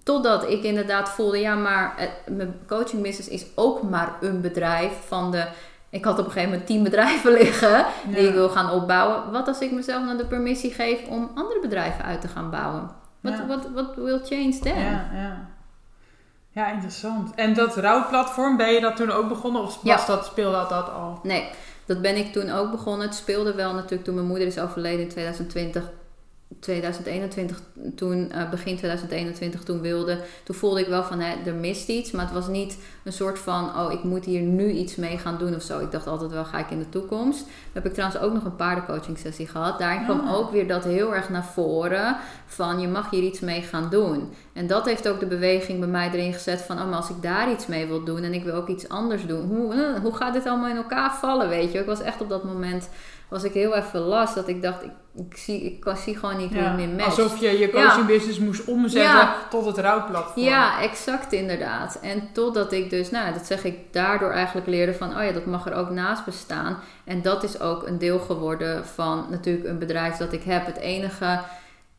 Totdat 0.03 0.51
ik 0.51 0.63
inderdaad 0.63 1.09
voelde: 1.09 1.39
ja, 1.39 1.55
maar 1.55 2.11
mijn 2.27 2.55
coaching 2.67 3.03
business 3.03 3.29
is 3.29 3.47
ook 3.55 3.83
maar 3.83 4.17
een 4.21 4.41
bedrijf 4.41 4.93
van 5.07 5.31
de. 5.31 5.47
Ik 5.91 6.05
had 6.05 6.19
op 6.19 6.25
een 6.25 6.31
gegeven 6.31 6.51
moment 6.51 6.69
tien 6.69 6.83
bedrijven 6.91 7.33
liggen 7.33 7.87
die 8.09 8.29
ik 8.29 8.35
wil 8.35 8.49
gaan 8.49 8.71
opbouwen. 8.71 9.33
Wat 9.33 9.49
als 9.49 9.61
ik 9.61 9.73
mezelf 9.73 10.05
nou 10.05 10.17
de 10.17 10.27
permissie 10.27 10.73
geef 10.73 11.07
om 11.09 11.31
andere 11.35 11.61
bedrijven 11.61 12.05
uit 12.05 12.21
te 12.21 12.29
gaan 12.29 12.51
bouwen? 12.51 12.91
Wat, 13.21 13.47
wat, 13.49 13.69
wat 13.75 13.95
will 13.97 14.21
change 14.25 14.59
then? 14.59 14.79
Ja, 14.79 15.11
ja. 15.13 15.56
Ja, 16.57 16.73
interessant. 16.73 17.35
En 17.35 17.55
dat 17.55 17.77
rouwplatform, 17.77 18.57
ben 18.57 18.73
je 18.73 18.81
dat 18.81 18.97
toen 18.97 19.11
ook 19.11 19.29
begonnen 19.29 19.63
of 19.63 19.83
was 19.83 20.07
dat, 20.07 20.25
speelde 20.25 20.57
dat, 20.57 20.69
dat 20.69 20.91
al? 20.91 21.21
Nee, 21.23 21.49
dat 21.87 22.03
ben 22.03 22.17
ik 22.17 22.33
toen 22.33 22.51
ook 22.51 22.71
begonnen. 22.71 23.07
Het 23.07 23.17
speelde 23.17 23.55
wel 23.55 23.75
natuurlijk 23.75 24.05
toen 24.05 24.15
mijn 24.15 24.27
moeder 24.27 24.47
is 24.47 24.59
overleden 24.59 25.01
in 25.01 25.09
2020. 25.09 25.91
2021, 26.61 27.61
toen, 27.95 28.31
uh, 28.35 28.51
begin 28.51 28.77
2021, 28.77 29.63
toen 29.63 29.81
wilde, 29.81 30.19
toen 30.45 30.55
voelde 30.57 30.81
ik 30.81 30.87
wel 30.87 31.05
van 31.05 31.21
hè, 31.21 31.35
er 31.45 31.55
mist 31.55 31.89
iets. 31.89 32.11
Maar 32.11 32.25
het 32.25 32.35
was 32.35 32.49
niet 32.49 32.79
een 33.05 33.13
soort 33.13 33.39
van, 33.39 33.79
oh, 33.79 33.93
ik 33.93 34.03
moet 34.03 34.25
hier 34.25 34.41
nu 34.41 34.71
iets 34.71 34.97
mee 34.97 35.19
gaan 35.19 35.39
doen 35.39 35.55
of 35.55 35.63
zo. 35.63 35.81
Ik 35.81 35.91
dacht 35.91 36.07
altijd 36.07 36.31
wel, 36.31 36.45
ga 36.45 36.59
ik 36.59 36.71
in 36.71 36.79
de 36.79 36.89
toekomst. 36.89 37.39
Dan 37.39 37.51
heb 37.73 37.87
ik 37.87 37.93
trouwens 37.93 38.21
ook 38.21 38.33
nog 38.33 38.45
een 38.45 38.57
paardencoaching 38.57 39.19
sessie 39.19 39.47
gehad. 39.47 39.79
Daarin 39.79 40.05
kwam 40.05 40.29
ook 40.29 40.51
weer 40.51 40.69
dat 40.69 40.85
heel 40.85 41.15
erg 41.15 41.29
naar 41.29 41.45
voren 41.45 42.17
van, 42.47 42.81
je 42.81 42.89
mag 42.89 43.11
hier 43.11 43.23
iets 43.23 43.41
mee 43.41 43.63
gaan 43.63 43.91
doen. 43.91 44.33
En 44.53 44.67
dat 44.67 44.85
heeft 44.85 45.09
ook 45.09 45.21
de 45.21 45.27
beweging 45.27 45.79
bij 45.79 45.89
mij 45.89 46.11
erin 46.11 46.33
gezet 46.33 46.61
van, 46.61 46.79
oh, 46.79 46.89
maar 46.89 46.97
als 46.97 47.11
ik 47.11 47.23
daar 47.23 47.51
iets 47.51 47.67
mee 47.67 47.87
wil 47.87 48.05
doen 48.05 48.23
en 48.23 48.35
ik 48.35 48.45
wil 48.45 48.55
ook 48.55 48.69
iets 48.69 48.89
anders 48.89 49.27
doen, 49.27 49.47
hoe, 49.47 49.75
eh, 49.75 50.01
hoe 50.03 50.17
gaat 50.17 50.33
dit 50.33 50.47
allemaal 50.47 50.71
in 50.71 50.77
elkaar 50.77 51.15
vallen, 51.15 51.49
weet 51.49 51.73
je? 51.73 51.79
Ik 51.79 51.87
was 51.87 52.01
echt 52.01 52.21
op 52.21 52.29
dat 52.29 52.45
moment 52.45 52.89
was 53.29 53.45
ik 53.45 53.53
heel 53.53 53.75
even 53.75 54.01
last. 54.01 54.35
Dat 54.35 54.49
ik 54.49 54.63
dacht, 54.63 54.83
ik, 54.83 54.91
ik 55.17 55.37
zie, 55.37 55.63
ik 55.63 55.95
zie 55.97 56.17
gewoon 56.17 56.37
niet 56.37 56.53
hoe 56.53 56.63
het 56.63 56.77
meer 56.77 56.89
matcht. 56.89 57.07
Alsof 57.07 57.41
je 57.41 57.59
je 57.59 57.71
coaching 57.71 58.07
business 58.07 58.39
moest 58.39 58.65
omzetten 58.65 59.29
tot 59.51 59.67
het 59.67 59.79
rouwplatform. 59.79 60.47
Ja, 60.47 60.81
exact 60.81 61.33
inderdaad. 61.33 61.99
En 62.03 62.29
totdat 62.33 62.73
ik 62.73 62.91
dus, 62.91 63.11
nou 63.11 63.33
dat 63.33 63.47
zeg 63.47 63.65
ik, 63.65 63.79
daardoor 63.91 64.31
eigenlijk 64.31 64.67
leerde 64.67 64.95
van... 64.95 65.17
oh 65.17 65.25
ja, 65.25 65.33
dat 65.33 65.47
mag 65.47 65.67
er 65.67 65.75
ook 65.75 65.91
naast 65.91 66.25
bestaan. 66.25 66.79
En 67.05 67.23
dat 67.23 67.43
is 67.43 67.61
ook 67.61 67.87
een 67.87 67.99
deel 67.99 68.19
geworden 68.19 68.87
van 68.87 69.27
natuurlijk 69.31 69.69
een 69.69 69.79
bedrijf 69.79 70.17
dat 70.17 70.33
ik 70.33 70.43
heb. 70.43 70.67
Het 70.67 70.79
enige... 70.79 71.41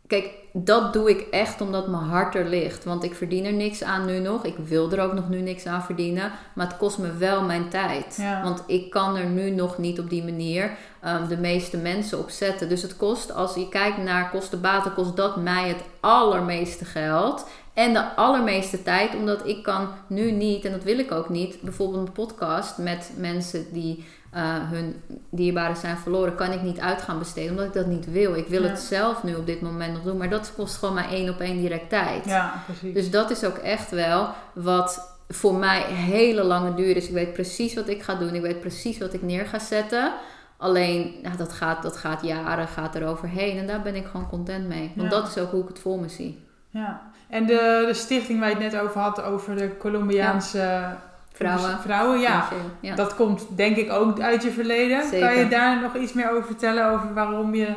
Kijk, 0.08 0.30
dat 0.54 0.94
doe 0.94 1.10
ik 1.10 1.22
echt 1.32 1.62
omdat 1.62 1.88
mijn 1.88 2.04
hart 2.04 2.36
er 2.36 2.46
ligt. 2.46 2.84
Want 2.84 3.04
ik 3.04 3.16
verdien 3.16 3.46
er 3.46 3.54
niks 3.54 3.84
aan 3.84 4.06
nu 4.06 4.20
nog. 4.20 4.46
Ik 4.46 4.58
wil 4.58 4.92
er 4.92 5.02
ook 5.02 5.14
nog 5.14 5.30
nu 5.30 5.42
niks 5.42 5.66
aan 5.66 5.84
verdienen. 5.84 6.32
Maar 6.56 6.68
het 6.68 6.78
kost 6.78 6.98
me 6.98 7.18
wel 7.18 7.44
mijn 7.44 7.70
tijd. 7.70 8.24
Want 8.44 8.64
ik 8.68 8.90
kan 8.90 9.16
er 9.16 9.26
nu 9.26 9.50
nog 9.50 9.78
niet 9.78 10.00
op 10.00 10.10
die 10.10 10.24
manier 10.24 10.72
um, 11.06 11.28
de 11.28 11.38
meeste 11.38 11.78
mensen 11.78 12.20
op 12.20 12.30
zetten. 12.30 12.70
Dus 12.70 12.82
het 12.82 12.98
kost, 12.98 13.34
als 13.34 13.56
je 13.56 13.70
kijkt 13.70 13.98
naar 13.98 14.30
kosten-baten, 14.30 14.94
kost 14.94 15.16
dat 15.16 15.36
mij 15.36 15.68
het 15.68 15.82
allermeeste 16.00 16.86
geld. 16.86 17.46
En 17.74 17.94
de 17.94 18.16
allermeeste 18.16 18.84
tijd, 18.84 19.16
omdat 19.16 19.48
ik 19.48 19.64
kan 19.64 19.88
nu 20.08 20.32
niet, 20.32 20.66
en 20.66 20.72
dat 20.72 20.84
wil 20.84 21.00
ik 21.00 21.12
ook 21.12 21.30
niet, 21.30 21.62
bijvoorbeeld 21.62 22.08
een 22.08 22.14
podcast 22.14 22.78
met 22.78 23.12
mensen 23.18 23.66
die 23.72 24.06
uh, 24.38 24.44
hun 24.70 25.02
dierbaren 25.30 25.78
zijn 25.78 25.98
verloren, 25.98 26.36
kan 26.36 26.52
ik 26.52 26.62
niet 26.62 26.80
uit 26.80 27.02
gaan 27.02 27.20
besteden, 27.20 27.50
omdat 27.50 27.66
ik 27.66 27.74
dat 27.74 27.86
niet 27.86 28.12
wil. 28.12 28.36
Ik 28.36 28.48
wil 28.48 28.64
het 28.64 28.80
zelf 28.80 29.24
nu 29.24 29.36
op 29.36 29.46
dit 29.46 29.62
moment 29.62 29.94
nog 29.94 30.04
doen, 30.04 30.18
maar 30.18 30.30
dat 30.30 30.54
kost 30.56 30.76
gewoon 30.76 30.94
maar 30.94 31.10
één 31.10 31.30
op 31.30 31.40
één 31.40 31.58
direct 31.58 31.90
tijd. 31.90 32.26
Ja, 32.26 32.64
precies. 32.66 32.94
Dus 32.94 33.12
dat 33.12 33.32
is 33.32 33.44
ook 33.44 33.58
echt 33.58 33.92
wel 33.92 34.30
wat 34.54 35.16
voor 35.30 35.56
mij 35.56 35.82
hele 35.82 36.44
lange 36.44 36.74
duur 36.74 36.96
is. 36.96 37.08
Ik 37.08 37.14
weet 37.14 37.34
precies 37.34 37.74
wat 37.74 37.88
ik 37.88 38.04
ga 38.04 38.16
doen, 38.16 38.36
ik 38.36 38.42
weet 38.42 38.60
precies 38.60 38.98
wat 38.98 39.14
ik 39.14 39.22
neer 39.22 39.46
ga 39.46 39.60
zetten. 39.60 40.14
Alleen, 40.58 41.16
nou, 41.24 41.38
dat, 41.38 41.54
gaat, 41.54 41.84
dat 41.84 41.98
gaat 41.98 42.22
jaren, 42.24 42.68
gaat 42.68 42.96
er 42.96 43.08
overheen. 43.08 43.58
En 43.58 43.68
daar 43.68 43.82
ben 43.82 43.96
ik 43.96 44.06
gewoon 44.06 44.30
content 44.30 44.68
mee. 44.68 44.92
Want 44.96 45.10
dat 45.12 45.28
is 45.28 45.38
ook 45.38 45.52
hoe 45.52 45.62
ik 45.62 45.68
het 45.68 45.80
voor 45.80 46.00
me 46.00 46.10
zie. 46.10 46.40
Ja. 46.70 47.02
En 47.30 47.46
de, 47.46 47.84
de 47.88 47.94
stichting 47.94 48.40
waar 48.40 48.50
je 48.50 48.56
het 48.56 48.72
net 48.72 48.82
over 48.82 49.02
had, 49.02 49.22
over 49.22 49.56
de 49.56 49.78
Colombiaanse 49.78 50.96
vrouwen. 51.38 51.80
vrouwen 51.80 52.20
ja. 52.20 52.50
ja. 52.82 52.96
Dat 52.96 53.16
komt 53.16 53.48
denk 53.56 53.78
ik 53.78 53.92
ook 53.92 54.20
uit 54.20 54.44
je 54.44 54.52
verleden. 54.52 55.10
Kan 55.10 55.38
je 55.38 55.48
daar 55.50 55.82
nog 55.82 55.96
iets 55.96 56.14
meer 56.14 56.32
over 56.32 56.46
vertellen, 56.46 56.92
over 56.92 57.14
waarom 57.14 57.56
je 57.56 57.74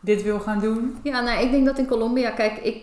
dit 0.00 0.22
wil 0.22 0.40
gaan 0.40 0.60
doen? 0.60 0.96
Ja, 1.02 1.20
nou, 1.20 1.44
ik 1.44 1.50
denk 1.50 1.66
dat 1.66 1.78
in 1.78 1.86
Colombia, 1.86 2.30
kijk, 2.30 2.56
ik, 2.56 2.82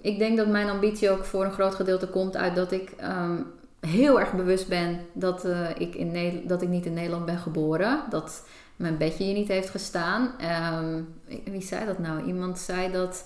ik 0.00 0.18
denk 0.18 0.36
dat 0.36 0.46
mijn 0.46 0.68
ambitie 0.68 1.10
ook 1.10 1.24
voor 1.24 1.44
een 1.44 1.52
groot 1.52 1.74
gedeelte 1.74 2.08
komt 2.08 2.36
uit 2.36 2.56
dat 2.56 2.72
ik 2.72 2.90
ehm, 2.90 3.36
heel 3.80 4.20
erg 4.20 4.32
bewust 4.32 4.68
ben 4.68 5.00
dat, 5.12 5.44
uh, 5.44 5.68
ik 5.78 5.94
in 5.94 6.42
dat 6.46 6.62
ik 6.62 6.68
niet 6.68 6.86
in 6.86 6.94
Nederland 6.94 7.24
ben 7.26 7.38
geboren. 7.38 8.00
Dat 8.10 8.46
mijn 8.76 8.96
bedje 8.96 9.24
hier 9.24 9.34
niet 9.34 9.48
heeft 9.48 9.70
gestaan. 9.70 10.30
Ehm, 10.38 11.00
wie 11.44 11.62
zei 11.62 11.86
dat 11.86 11.98
nou? 11.98 12.24
Iemand 12.26 12.58
zei 12.58 12.92
dat. 12.92 13.24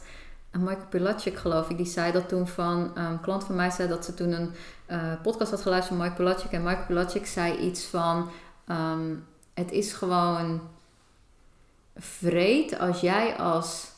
Michael 0.58 0.86
Pilatschik 0.88 1.36
geloof 1.36 1.70
ik, 1.70 1.76
die 1.76 1.86
zei 1.86 2.12
dat 2.12 2.28
toen 2.28 2.48
van. 2.48 2.90
Ehm, 2.94 3.12
een 3.12 3.20
klant 3.20 3.44
van 3.44 3.54
mij 3.54 3.70
zei 3.70 3.88
dat 3.88 4.04
ze 4.04 4.14
toen 4.14 4.32
een 4.32 4.50
uh, 4.90 5.12
podcast 5.22 5.50
had 5.50 5.60
geluisterd 5.60 5.96
van 5.96 6.06
Mike 6.06 6.16
Pilatschik. 6.16 6.52
En 6.52 6.62
Mike 6.62 6.84
Pilatschik 6.86 7.26
zei 7.26 7.56
iets 7.58 7.84
van. 7.84 8.30
Ehm, 8.66 9.14
het 9.54 9.72
is 9.72 9.92
gewoon 9.92 10.60
vreed 11.96 12.78
als 12.78 13.00
jij 13.00 13.36
als 13.36 13.90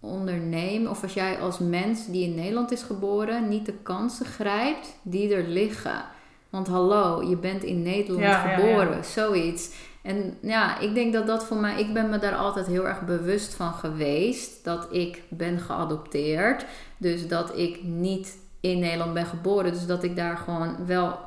ondernemer 0.00 0.90
of 0.90 1.02
als 1.02 1.14
jij 1.14 1.38
als 1.38 1.58
mens 1.58 2.06
die 2.06 2.24
in 2.24 2.34
Nederland 2.34 2.70
is 2.70 2.82
geboren 2.82 3.48
niet 3.48 3.66
de 3.66 3.72
kansen 3.72 4.26
grijpt 4.26 4.96
die 5.02 5.34
er 5.34 5.48
liggen. 5.48 6.04
Want 6.50 6.66
hallo, 6.66 7.22
je 7.28 7.36
bent 7.36 7.62
in 7.62 7.82
Nederland 7.82 8.34
geboren, 8.34 9.04
zoiets. 9.04 9.70
En 10.04 10.38
ja, 10.40 10.78
ik 10.78 10.94
denk 10.94 11.12
dat 11.12 11.26
dat 11.26 11.44
voor 11.44 11.56
mij, 11.56 11.80
ik 11.80 11.92
ben 11.92 12.10
me 12.10 12.18
daar 12.18 12.34
altijd 12.34 12.66
heel 12.66 12.88
erg 12.88 13.00
bewust 13.00 13.54
van 13.54 13.72
geweest. 13.72 14.64
Dat 14.64 14.88
ik 14.90 15.22
ben 15.28 15.58
geadopteerd. 15.58 16.64
Dus 16.96 17.28
dat 17.28 17.58
ik 17.58 17.82
niet 17.82 18.38
in 18.60 18.78
Nederland 18.78 19.14
ben 19.14 19.26
geboren. 19.26 19.72
Dus 19.72 19.86
dat 19.86 20.02
ik 20.02 20.16
daar 20.16 20.36
gewoon 20.36 20.86
wel 20.86 21.18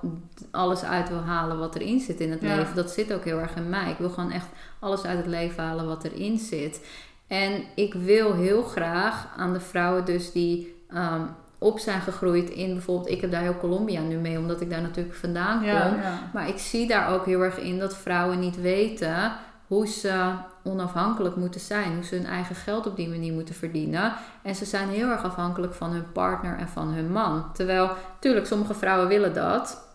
alles 0.52 0.84
uit 0.84 1.10
wil 1.10 1.22
halen 1.22 1.60
wat 1.60 1.76
erin 1.76 2.00
zit 2.00 2.20
in 2.20 2.32
het 2.32 2.42
leven. 2.42 2.76
Dat 2.76 2.92
zit 2.92 3.14
ook 3.14 3.24
heel 3.24 3.40
erg 3.40 3.56
in 3.56 3.70
mij. 3.70 3.92
Ik 3.92 3.98
wil 3.98 4.10
gewoon 4.10 4.32
echt 4.32 4.48
alles 4.80 5.04
uit 5.04 5.18
het 5.18 5.28
leven 5.28 5.64
halen 5.64 5.86
wat 5.88 6.04
erin 6.04 6.38
zit. 6.38 6.88
En 7.28 7.64
ik 7.76 7.94
wil 7.94 8.34
heel 8.34 8.64
graag 8.64 9.28
aan 9.38 9.54
de 9.54 9.60
vrouwen 9.60 10.06
dus 10.06 10.32
die 10.32 10.76
ehm, 10.90 11.22
op 11.58 11.80
zijn 11.80 12.02
gegroeid 12.02 12.50
in 12.50 12.74
bijvoorbeeld, 12.74 13.10
ik 13.10 13.22
heb 13.22 13.32
daar 13.32 13.42
heel 13.42 13.58
Colombia 13.58 14.02
nu 14.02 14.18
mee, 14.18 14.38
omdat 14.38 14.62
ik 14.62 14.70
daar 14.70 14.82
natuurlijk 14.82 15.16
vandaan 15.16 15.60
kom. 15.60 16.00
Maar 16.34 16.48
ik 16.48 16.58
zie 16.58 16.88
daar 16.88 17.10
ook 17.14 17.26
heel 17.26 17.42
erg 17.42 17.58
in 17.60 17.80
dat 17.80 17.98
vrouwen 17.98 18.40
niet 18.40 18.62
weten 18.62 19.32
hoe 19.68 19.88
ze 19.88 20.32
onafhankelijk 20.64 21.36
moeten 21.36 21.62
zijn, 21.62 21.94
hoe 21.94 22.04
ze 22.04 22.16
hun 22.16 22.26
eigen 22.26 22.56
geld 22.56 22.88
op 22.88 22.96
die 22.96 23.10
manier 23.10 23.34
moeten 23.34 23.56
verdienen. 23.56 24.14
En 24.42 24.56
ze 24.56 24.66
zijn 24.66 24.90
heel 24.90 25.10
erg 25.10 25.24
afhankelijk 25.24 25.74
van 25.74 25.92
hun 25.92 26.12
partner 26.12 26.58
en 26.58 26.68
van 26.68 26.88
hun 26.88 27.12
man. 27.12 27.46
Terwijl, 27.54 27.90
tuurlijk, 28.20 28.46
sommige 28.46 28.74
vrouwen 28.74 29.08
willen 29.08 29.34
dat, 29.34 29.86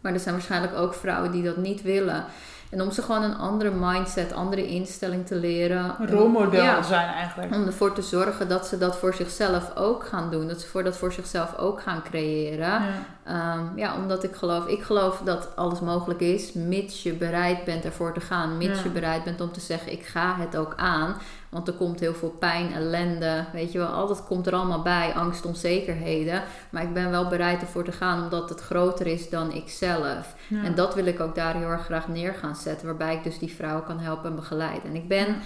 maar 0.00 0.12
er 0.12 0.20
zijn 0.20 0.34
waarschijnlijk 0.34 0.74
ook 0.76 0.94
vrouwen 0.94 1.32
die 1.32 1.42
dat 1.42 1.56
niet 1.56 1.82
willen. 1.82 2.24
En 2.70 2.82
om 2.82 2.90
ze 2.90 3.02
gewoon 3.02 3.22
een 3.22 3.36
andere 3.36 3.70
mindset, 3.70 4.32
andere 4.32 4.66
instelling 4.66 5.26
te 5.26 5.34
leren. 5.34 5.94
Een 5.98 6.10
rolmodel 6.10 6.82
zijn 6.82 7.08
eigenlijk. 7.08 7.54
Om 7.54 7.66
ervoor 7.66 7.92
te 7.92 8.02
zorgen 8.02 8.48
dat 8.48 8.66
ze 8.66 8.78
dat 8.78 8.98
voor 8.98 9.14
zichzelf 9.14 9.76
ook 9.76 10.06
gaan 10.06 10.30
doen. 10.30 10.48
Dat 10.48 10.60
ze 10.60 10.66
voor 10.66 10.84
dat 10.84 10.96
voor 10.96 11.12
zichzelf 11.12 11.56
ook 11.56 11.80
gaan 11.80 12.02
creëren. 12.02 12.68
Ja. 12.68 12.82
Ehm, 13.24 13.78
ja, 13.78 13.96
omdat 13.96 14.24
ik 14.24 14.34
geloof, 14.34 14.66
ik 14.66 14.82
geloof 14.82 15.20
dat 15.24 15.56
alles 15.56 15.80
mogelijk 15.80 16.20
is, 16.20 16.52
mits 16.52 17.02
je 17.02 17.12
bereid 17.12 17.64
bent 17.64 17.84
ervoor 17.84 18.12
te 18.12 18.20
gaan. 18.20 18.56
Mits 18.56 18.82
je 18.82 18.88
bereid 18.88 19.24
bent 19.24 19.40
om 19.40 19.52
te 19.52 19.60
zeggen, 19.60 19.92
ik 19.92 20.06
ga 20.06 20.36
het 20.36 20.56
ook 20.56 20.72
aan. 20.76 21.14
Want 21.50 21.68
er 21.68 21.74
komt 21.74 22.00
heel 22.00 22.14
veel 22.14 22.36
pijn, 22.38 22.72
ellende, 22.72 23.44
weet 23.52 23.72
je 23.72 23.78
wel. 23.78 23.88
Altijd 23.88 24.24
komt 24.24 24.46
er 24.46 24.54
allemaal 24.54 24.82
bij, 24.82 25.12
angst, 25.14 25.46
onzekerheden. 25.46 26.42
Maar 26.70 26.82
ik 26.82 26.94
ben 26.94 27.10
wel 27.10 27.28
bereid 27.28 27.60
ervoor 27.60 27.84
te 27.84 27.92
gaan, 27.92 28.22
omdat 28.22 28.48
het 28.48 28.60
groter 28.60 29.06
is 29.06 29.30
dan 29.30 29.52
ikzelf. 29.52 30.34
En 30.64 30.74
dat 30.74 30.94
wil 30.94 31.06
ik 31.06 31.20
ook 31.20 31.34
daar 31.34 31.54
heel 31.54 31.68
erg 31.68 31.84
graag 31.84 32.08
neer 32.08 32.34
gaan 32.34 32.56
zetten. 32.56 32.86
Waarbij 32.86 33.14
ik 33.14 33.24
dus 33.24 33.38
die 33.38 33.54
vrouwen 33.54 33.84
kan 33.84 33.98
helpen 33.98 34.30
en 34.30 34.36
begeleiden. 34.36 34.84
En 34.84 34.96
ik 34.96 35.08
ben 35.08 35.36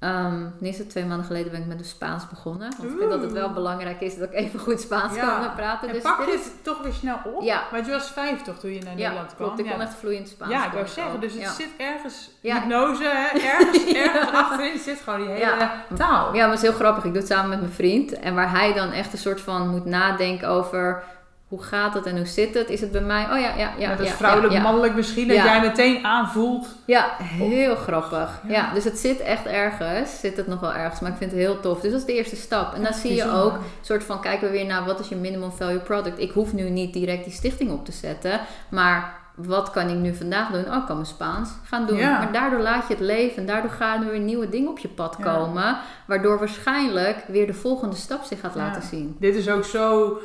Um, 0.00 0.54
is 0.60 0.78
het 0.78 0.90
twee 0.90 1.04
maanden 1.04 1.26
geleden 1.26 1.52
ben 1.52 1.60
ik 1.60 1.66
met 1.66 1.78
de 1.78 1.84
Spaans 1.84 2.28
begonnen. 2.28 2.70
Want 2.78 2.92
ik 2.92 2.98
vind 2.98 3.10
dat 3.10 3.22
het 3.22 3.32
wel 3.32 3.52
belangrijk 3.52 4.00
is 4.00 4.16
dat 4.16 4.28
ik 4.28 4.34
even 4.34 4.60
goed 4.60 4.80
Spaans 4.80 5.16
kan 5.18 5.54
praten. 5.54 5.88
En 5.88 5.94
dus 5.94 6.02
pak 6.02 6.24
je 6.24 6.30
het 6.30 6.52
toch 6.62 6.82
weer 6.82 6.92
snel 6.92 7.18
op? 7.24 7.42
Ja. 7.42 7.62
Want 7.70 7.86
je 7.86 7.92
was 7.92 8.10
vijf 8.10 8.42
toch 8.42 8.58
toen 8.58 8.72
je 8.72 8.82
naar 8.82 8.94
Nederland 8.94 9.34
kwam? 9.34 9.36
Klopt, 9.36 9.58
ik 9.58 9.72
kon 9.72 9.80
echt 9.80 9.94
vloeiend 9.94 10.28
Spaans. 10.28 10.52
Ja, 10.52 10.66
ik 10.66 10.72
wou 10.72 10.86
zeggen. 10.86 11.20
Dus 11.20 11.32
het 11.32 11.48
zit 11.48 11.70
ergens, 11.76 12.30
hypnose, 12.40 13.04
hè? 13.04 13.38
ergens, 13.52 13.92
ergens 13.92 14.32
achterin 14.32 14.78
zit 14.78 15.00
gewoon 15.00 15.20
die 15.20 15.28
hele 15.28 15.70
taal. 15.94 16.34
Ja, 16.34 16.40
maar 16.40 16.50
het 16.50 16.62
is 16.62 16.68
heel 16.68 16.78
grappig. 16.78 17.04
Ik 17.04 17.12
doe 17.12 17.20
het 17.20 17.30
samen 17.30 17.48
met 17.48 17.60
mijn 17.60 17.72
vriend. 17.72 18.12
En 18.12 18.34
waar 18.34 18.50
hij 18.50 18.72
dan 18.72 18.92
echt 18.92 19.12
een 19.12 19.18
soort 19.18 19.40
van 19.40 19.68
moet 19.68 19.84
nadenken 19.84 20.48
over 20.48 21.02
hoe 21.48 21.62
gaat 21.62 21.94
het 21.94 22.06
en 22.06 22.16
hoe 22.16 22.26
zit 22.26 22.54
het? 22.54 22.70
Is 22.70 22.80
het 22.80 22.92
bij 22.92 23.00
mij? 23.00 23.22
Oh 23.22 23.40
ja, 23.40 23.56
ja, 23.56 23.72
ja. 23.78 23.88
dat 23.90 24.00
is 24.00 24.08
ja, 24.08 24.14
vrouwelijk, 24.14 24.52
ja, 24.52 24.60
mannelijk 24.60 24.94
misschien, 24.94 25.28
dat 25.28 25.36
jij 25.36 25.60
meteen 25.60 26.04
aanvoelt. 26.04 26.66
Ja, 26.84 27.16
heel 27.22 27.76
grappig. 27.76 28.40
Ja. 28.48 28.74
dus 28.74 28.84
het 28.84 28.98
zit 28.98 29.20
echt 29.20 29.46
ergens, 29.46 30.20
zit 30.20 30.36
het 30.36 30.46
nog 30.46 30.60
wel 30.60 30.74
ergens, 30.74 31.00
maar 31.00 31.10
ik 31.10 31.16
vind 31.16 31.30
het 31.30 31.40
heel 31.40 31.60
tof. 31.60 31.80
Dus 31.80 31.90
dat 31.90 32.00
is 32.00 32.06
de 32.06 32.14
eerste 32.14 32.36
stap. 32.36 32.74
En 32.74 32.82
dan 32.82 32.94
zie 32.94 33.14
je 33.14 33.30
ook, 33.30 33.58
soort 33.80 34.04
van, 34.04 34.20
kijken 34.20 34.46
we 34.46 34.52
weer 34.52 34.66
naar 34.66 34.84
wat 34.84 35.00
is 35.00 35.08
je 35.08 35.16
minimum 35.16 35.52
value 35.52 35.78
product. 35.78 36.18
Ik 36.18 36.30
hoef 36.30 36.52
nu 36.52 36.70
niet 36.70 36.92
direct 36.92 37.24
die 37.24 37.32
stichting 37.32 37.70
op 37.70 37.84
te 37.84 37.92
zetten, 37.92 38.40
maar 38.68 39.24
wat 39.34 39.70
kan 39.70 39.88
ik 39.88 39.96
nu 39.96 40.14
vandaag 40.14 40.50
doen? 40.50 40.66
Oh, 40.66 40.76
ik 40.76 40.86
kan 40.86 40.94
mijn 40.94 41.06
Spaans 41.06 41.50
gaan 41.64 41.86
doen. 41.86 41.98
Maar 41.98 42.32
daardoor 42.32 42.60
laat 42.60 42.88
je 42.88 42.94
het 42.94 43.02
leven 43.02 43.36
en 43.36 43.46
daardoor 43.46 43.70
gaan 43.70 44.02
er 44.02 44.10
weer 44.10 44.20
nieuwe 44.20 44.48
dingen 44.48 44.70
op 44.70 44.78
je 44.78 44.88
pad 44.88 45.16
komen, 45.16 45.78
waardoor 46.06 46.38
waarschijnlijk 46.38 47.24
weer 47.28 47.46
de 47.46 47.54
volgende 47.54 47.96
stap 47.96 48.24
zich 48.24 48.40
gaat 48.40 48.54
laten 48.54 48.82
zien. 48.82 49.16
Dit 49.20 49.34
is 49.34 49.48
ook 49.48 49.64
zo 49.64 50.18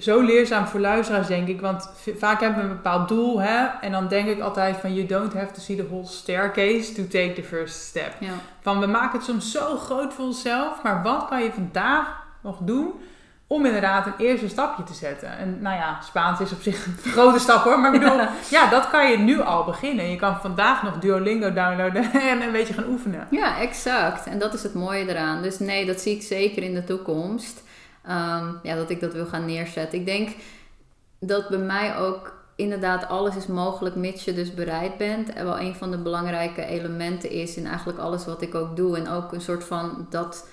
zo 0.00 0.20
leerzaam 0.20 0.66
voor 0.66 0.80
luisteraars, 0.80 1.26
denk 1.26 1.48
ik. 1.48 1.60
Want 1.60 1.90
vaak 2.18 2.40
hebben 2.40 2.58
we 2.58 2.68
een 2.68 2.76
bepaald 2.76 3.08
doel, 3.08 3.40
hè. 3.40 3.66
En 3.80 3.92
dan 3.92 4.08
denk 4.08 4.28
ik 4.28 4.40
altijd 4.40 4.76
van... 4.76 4.94
You 4.94 5.06
don't 5.06 5.34
have 5.34 5.52
to 5.52 5.60
see 5.60 5.76
the 5.76 5.86
whole 5.86 6.06
staircase 6.06 6.92
to 6.92 7.02
take 7.02 7.32
the 7.32 7.42
first 7.42 7.80
step. 7.80 8.12
Van, 8.60 8.80
we 8.80 8.86
maken 8.86 9.18
het 9.18 9.26
soms 9.26 9.52
zo 9.52 9.76
groot 9.76 10.14
voor 10.14 10.24
onszelf. 10.24 10.82
Maar 10.82 11.02
wat 11.02 11.26
kan 11.28 11.42
je 11.42 11.52
vandaag 11.52 12.24
nog 12.42 12.58
doen... 12.60 12.92
Om 13.48 13.66
inderdaad 13.66 14.06
een 14.06 14.26
eerste 14.26 14.48
stapje 14.48 14.84
te 14.84 14.94
zetten. 14.94 15.38
En 15.38 15.58
nou 15.60 15.76
ja, 15.76 15.98
Spaans 16.02 16.40
is 16.40 16.52
op 16.52 16.62
zich 16.62 16.86
een 16.86 16.96
grote 17.12 17.38
stap 17.38 17.64
hoor. 17.64 17.80
Maar 17.80 17.94
ik 17.94 18.00
bedoel, 18.00 18.20
ja, 18.50 18.70
dat 18.70 18.90
kan 18.90 19.10
je 19.10 19.18
nu 19.18 19.40
al 19.40 19.64
beginnen. 19.64 20.10
Je 20.10 20.16
kan 20.16 20.40
vandaag 20.40 20.82
nog 20.82 20.98
Duolingo 20.98 21.52
downloaden 21.52 22.12
en 22.30 22.42
een 22.42 22.52
beetje 22.52 22.74
gaan 22.74 22.88
oefenen. 22.88 23.26
Ja, 23.30 23.60
exact. 23.60 24.26
En 24.26 24.38
dat 24.38 24.54
is 24.54 24.62
het 24.62 24.74
mooie 24.74 25.08
eraan. 25.08 25.42
Dus 25.42 25.58
nee, 25.58 25.86
dat 25.86 26.00
zie 26.00 26.16
ik 26.16 26.22
zeker 26.22 26.62
in 26.62 26.74
de 26.74 26.84
toekomst. 26.84 27.62
Ehm, 28.06 28.52
ja, 28.62 28.74
dat 28.74 28.90
ik 28.90 29.00
dat 29.00 29.12
wil 29.12 29.26
gaan 29.26 29.44
neerzetten. 29.44 29.98
Ik 29.98 30.06
denk 30.06 30.28
dat 31.18 31.48
bij 31.48 31.58
mij 31.58 31.96
ook 31.96 32.34
inderdaad 32.56 33.08
alles 33.08 33.36
is 33.36 33.46
mogelijk 33.46 33.94
mits 33.94 34.24
je 34.24 34.34
dus 34.34 34.54
bereid 34.54 34.96
bent. 34.96 35.32
En 35.32 35.44
wel 35.44 35.60
een 35.60 35.74
van 35.74 35.90
de 35.90 35.98
belangrijke 35.98 36.64
elementen 36.64 37.30
is 37.30 37.56
in 37.56 37.66
eigenlijk 37.66 37.98
alles 37.98 38.24
wat 38.24 38.42
ik 38.42 38.54
ook 38.54 38.76
doe. 38.76 38.96
En 38.96 39.08
ook 39.08 39.32
een 39.32 39.40
soort 39.40 39.64
van 39.64 40.06
dat 40.10 40.48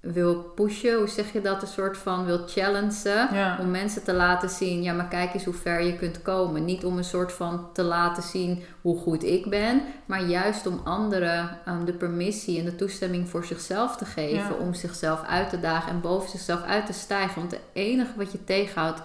wil 0.00 0.34
pushen, 0.34 0.96
hoe 0.96 1.08
zeg 1.08 1.32
je 1.32 1.40
dat? 1.40 1.62
Een 1.62 1.68
soort 1.68 1.98
van 1.98 2.24
wil 2.24 2.40
challengen. 2.46 3.58
Om 3.60 3.70
mensen 3.70 4.04
te 4.04 4.12
laten 4.12 4.48
zien, 4.48 4.82
ja, 4.82 4.92
maar 4.92 5.08
kijk 5.08 5.34
eens 5.34 5.44
hoe 5.44 5.54
ver 5.54 5.82
je 5.82 5.96
kunt 5.96 6.22
komen. 6.22 6.64
Niet 6.64 6.84
om 6.84 6.96
een 6.96 7.04
soort 7.04 7.32
van 7.32 7.72
te 7.72 7.82
laten 7.82 8.22
zien 8.22 8.62
hoe 8.82 8.98
goed 8.98 9.24
ik 9.24 9.50
ben, 9.50 9.82
maar 10.06 10.22
juist 10.22 10.66
om 10.66 10.80
anderen 10.84 11.58
um, 11.68 11.84
de 11.84 11.92
permissie 11.92 12.58
en 12.58 12.64
de 12.64 12.76
toestemming 12.76 13.28
voor 13.28 13.44
zichzelf 13.44 13.96
te 13.96 14.04
geven. 14.04 14.58
Om 14.58 14.74
zichzelf 14.74 15.22
uit 15.22 15.50
te 15.50 15.60
dagen 15.60 15.90
en 15.90 16.00
boven 16.00 16.30
zichzelf 16.30 16.62
uit 16.62 16.86
te 16.86 16.92
stijgen. 16.92 17.40
Want 17.40 17.50
het 17.50 17.60
enige 17.72 18.12
wat 18.16 18.32
je 18.32 18.44
tegenhoudt 18.44 19.02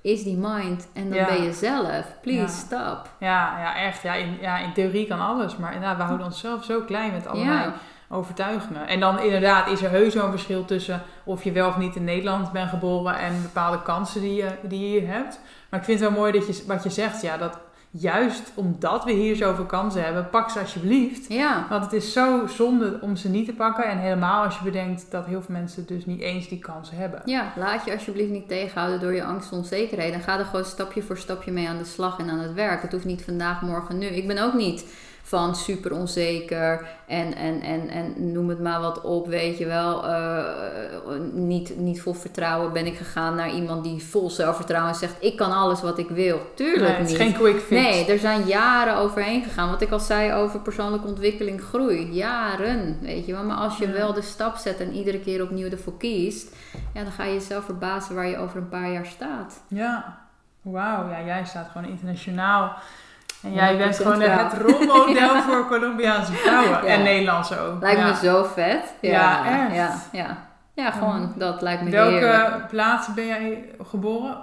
is 0.00 0.22
die 0.22 0.36
mind. 0.36 0.88
En 0.92 1.10
dan 1.10 1.26
ben 1.26 1.42
je 1.42 1.52
zelf. 1.52 2.04
Please 2.22 2.56
stop. 2.56 3.10
Ja, 3.20 3.58
ja 3.58 3.76
echt. 3.76 4.02
Ja 4.02 4.14
in, 4.14 4.38
ja, 4.40 4.58
in 4.58 4.72
theorie 4.72 5.06
kan 5.06 5.20
alles. 5.20 5.56
Maar 5.56 5.72
inderdaad, 5.72 5.96
we 5.96 6.02
houden 6.02 6.26
onszelf 6.26 6.64
zo 6.64 6.80
klein 6.80 7.12
met 7.12 7.26
overtuigingen. 8.08 8.88
En 8.88 9.00
dan 9.00 9.20
inderdaad 9.20 9.70
is 9.70 9.82
er 9.82 9.90
heus 9.90 10.12
zo'n 10.12 10.30
verschil 10.30 10.64
tussen 10.64 11.02
of 11.24 11.44
je 11.44 11.52
wel 11.52 11.68
of 11.68 11.76
niet 11.76 11.96
in 11.96 12.04
Nederland 12.04 12.52
bent 12.52 12.68
geboren 12.68 13.18
en 13.18 13.42
bepaalde 13.42 13.82
kansen 13.82 14.20
die 14.20 14.34
je, 14.34 14.48
die 14.62 14.80
je 14.80 15.00
hier 15.00 15.08
hebt. 15.08 15.40
Maar 15.70 15.80
ik 15.80 15.86
vind 15.86 16.00
het 16.00 16.08
wel 16.08 16.18
mooi 16.18 16.32
dat 16.32 16.46
je, 16.46 16.64
wat 16.66 16.82
je 16.82 16.90
zegt, 16.90 17.22
ja, 17.22 17.36
dat 17.36 17.58
juist 18.00 18.52
omdat 18.54 19.04
we 19.04 19.12
hier 19.12 19.36
zoveel 19.36 19.64
kansen 19.64 20.04
hebben, 20.04 20.30
pak 20.30 20.50
ze 20.50 20.60
alsjeblieft. 20.60 21.28
Ja. 21.28 21.66
Want 21.68 21.84
het 21.84 21.92
is 21.92 22.12
zo 22.12 22.46
zonde 22.46 22.98
om 23.00 23.16
ze 23.16 23.28
niet 23.28 23.46
te 23.46 23.52
pakken. 23.52 23.84
En 23.84 23.98
helemaal 23.98 24.44
als 24.44 24.58
je 24.58 24.64
bedenkt 24.64 25.10
dat 25.10 25.26
heel 25.26 25.42
veel 25.42 25.54
mensen 25.54 25.86
dus 25.86 26.06
niet 26.06 26.20
eens 26.20 26.48
die 26.48 26.58
kansen 26.58 26.96
hebben. 26.96 27.22
Ja, 27.24 27.52
laat 27.56 27.84
je 27.84 27.92
alsjeblieft 27.92 28.30
niet 28.30 28.48
tegenhouden 28.48 29.00
door 29.00 29.14
je 29.14 29.24
angst 29.24 29.52
en 29.52 29.56
onzekerheden. 29.56 30.20
ga 30.20 30.38
er 30.38 30.44
gewoon 30.44 30.64
stapje 30.64 31.02
voor 31.02 31.18
stapje 31.18 31.52
mee 31.52 31.68
aan 31.68 31.78
de 31.78 31.84
slag 31.84 32.18
en 32.18 32.30
aan 32.30 32.38
het 32.38 32.54
werk. 32.54 32.82
Het 32.82 32.92
hoeft 32.92 33.04
niet 33.04 33.24
vandaag, 33.24 33.62
morgen, 33.62 33.98
nu. 33.98 34.06
Ik 34.06 34.26
ben 34.26 34.38
ook 34.38 34.54
niet 34.54 34.84
van 35.26 35.56
super 35.56 35.92
onzeker 35.92 36.86
en, 37.06 37.34
en, 37.34 37.60
en, 37.60 37.88
en 37.88 38.32
noem 38.32 38.48
het 38.48 38.60
maar 38.60 38.80
wat 38.80 39.00
op, 39.00 39.26
weet 39.26 39.58
je 39.58 39.66
wel. 39.66 40.04
Uh, 40.04 40.44
niet, 41.32 41.78
niet 41.78 42.02
vol 42.02 42.14
vertrouwen 42.14 42.72
ben 42.72 42.86
ik 42.86 42.96
gegaan 42.96 43.34
naar 43.34 43.50
iemand 43.50 43.84
die 43.84 44.02
vol 44.02 44.30
zelfvertrouwen 44.30 44.94
zegt: 44.94 45.14
Ik 45.20 45.36
kan 45.36 45.52
alles 45.52 45.82
wat 45.82 45.98
ik 45.98 46.08
wil. 46.08 46.40
Tuurlijk 46.54 46.92
nee, 46.92 47.00
het 47.00 47.10
is 47.10 47.16
geen 47.16 47.32
quick 47.32 47.60
fix. 47.60 47.70
Nee, 47.82 48.06
er 48.06 48.18
zijn 48.18 48.46
jaren 48.46 48.96
overheen 48.96 49.42
gegaan. 49.42 49.70
Wat 49.70 49.80
ik 49.80 49.90
al 49.90 50.00
zei 50.00 50.32
over 50.32 50.60
persoonlijke 50.60 51.06
ontwikkeling, 51.08 51.62
groei. 51.62 52.12
Jaren, 52.12 52.98
weet 53.00 53.26
je 53.26 53.32
wel. 53.32 53.44
Maar 53.44 53.56
als 53.56 53.78
je 53.78 53.90
wel 53.90 54.12
de 54.12 54.22
stap 54.22 54.56
zet 54.56 54.80
en 54.80 54.92
iedere 54.92 55.20
keer 55.20 55.42
opnieuw 55.42 55.70
ervoor 55.70 55.96
kiest, 55.96 56.56
ja, 56.94 57.02
dan 57.02 57.12
ga 57.12 57.24
je 57.24 57.32
jezelf 57.32 57.64
verbazen 57.64 58.14
waar 58.14 58.26
je 58.26 58.38
over 58.38 58.56
een 58.56 58.68
paar 58.68 58.90
jaar 58.90 59.06
staat. 59.06 59.60
Ja, 59.68 60.18
wauw. 60.62 61.08
Ja, 61.10 61.24
jij 61.24 61.44
staat 61.44 61.68
gewoon 61.72 61.90
internationaal 61.90 62.76
en 63.46 63.52
jij 63.52 63.76
bent 63.76 63.96
gewoon 63.96 64.20
het 64.20 64.52
rolmodel 64.52 65.42
voor 65.46 65.66
Colombiaanse 65.66 66.32
vrouwen. 66.32 66.86
En 66.86 67.02
Nederlandse 67.02 67.58
ook. 67.58 67.80
Lijkt 67.80 68.02
me 68.02 68.28
zo 68.28 68.44
vet. 68.44 68.94
Ja, 69.00 69.46
echt. 69.46 69.74
Ja, 69.74 69.98
ja. 70.12 70.38
ja 70.74 70.90
gewoon 70.90 71.32
dat 71.36 71.62
lijkt 71.62 71.82
me 71.82 71.90
Welke 71.90 72.18
Welke 72.18 72.66
plaats 72.68 73.14
ben 73.14 73.26
jij 73.26 73.64
geboren? 73.82 74.36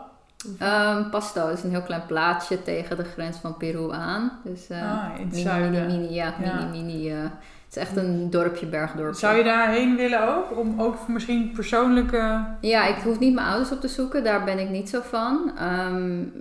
Um, 0.61 1.09
Pasto 1.09 1.47
is 1.47 1.63
een 1.63 1.69
heel 1.69 1.81
klein 1.81 2.05
plaatsje 2.05 2.63
tegen 2.63 2.97
de 2.97 3.03
grens 3.03 3.37
van 3.37 3.57
Peru 3.57 3.91
aan. 3.91 4.31
Dus 4.43 4.69
uh, 4.69 4.77
ah, 4.77 5.19
in 5.19 5.23
het 5.23 5.31
mini, 5.31 5.43
zuiden. 5.43 5.85
Mini, 5.85 5.97
mini, 5.97 6.13
ja, 6.13 6.33
mini, 6.39 6.65
mini. 6.69 7.11
Uh, 7.11 7.29
het 7.73 7.83
is 7.83 7.89
echt 7.89 8.05
een 8.05 8.29
dorpje, 8.29 8.65
bergdorpje. 8.65 9.19
Zou 9.19 9.37
je 9.37 9.43
daarheen 9.43 9.95
willen 9.95 10.35
ook? 10.35 10.57
Om 10.57 10.81
ook 10.81 11.07
misschien 11.07 11.51
persoonlijke... 11.51 12.45
Ja, 12.61 12.87
ik 12.87 12.95
hoef 13.03 13.19
niet 13.19 13.33
mijn 13.33 13.47
ouders 13.47 13.71
op 13.71 13.81
te 13.81 13.87
zoeken. 13.87 14.23
Daar 14.23 14.43
ben 14.43 14.59
ik 14.59 14.69
niet 14.69 14.89
zo 14.89 15.01
van. 15.03 15.51
Um, 15.61 16.33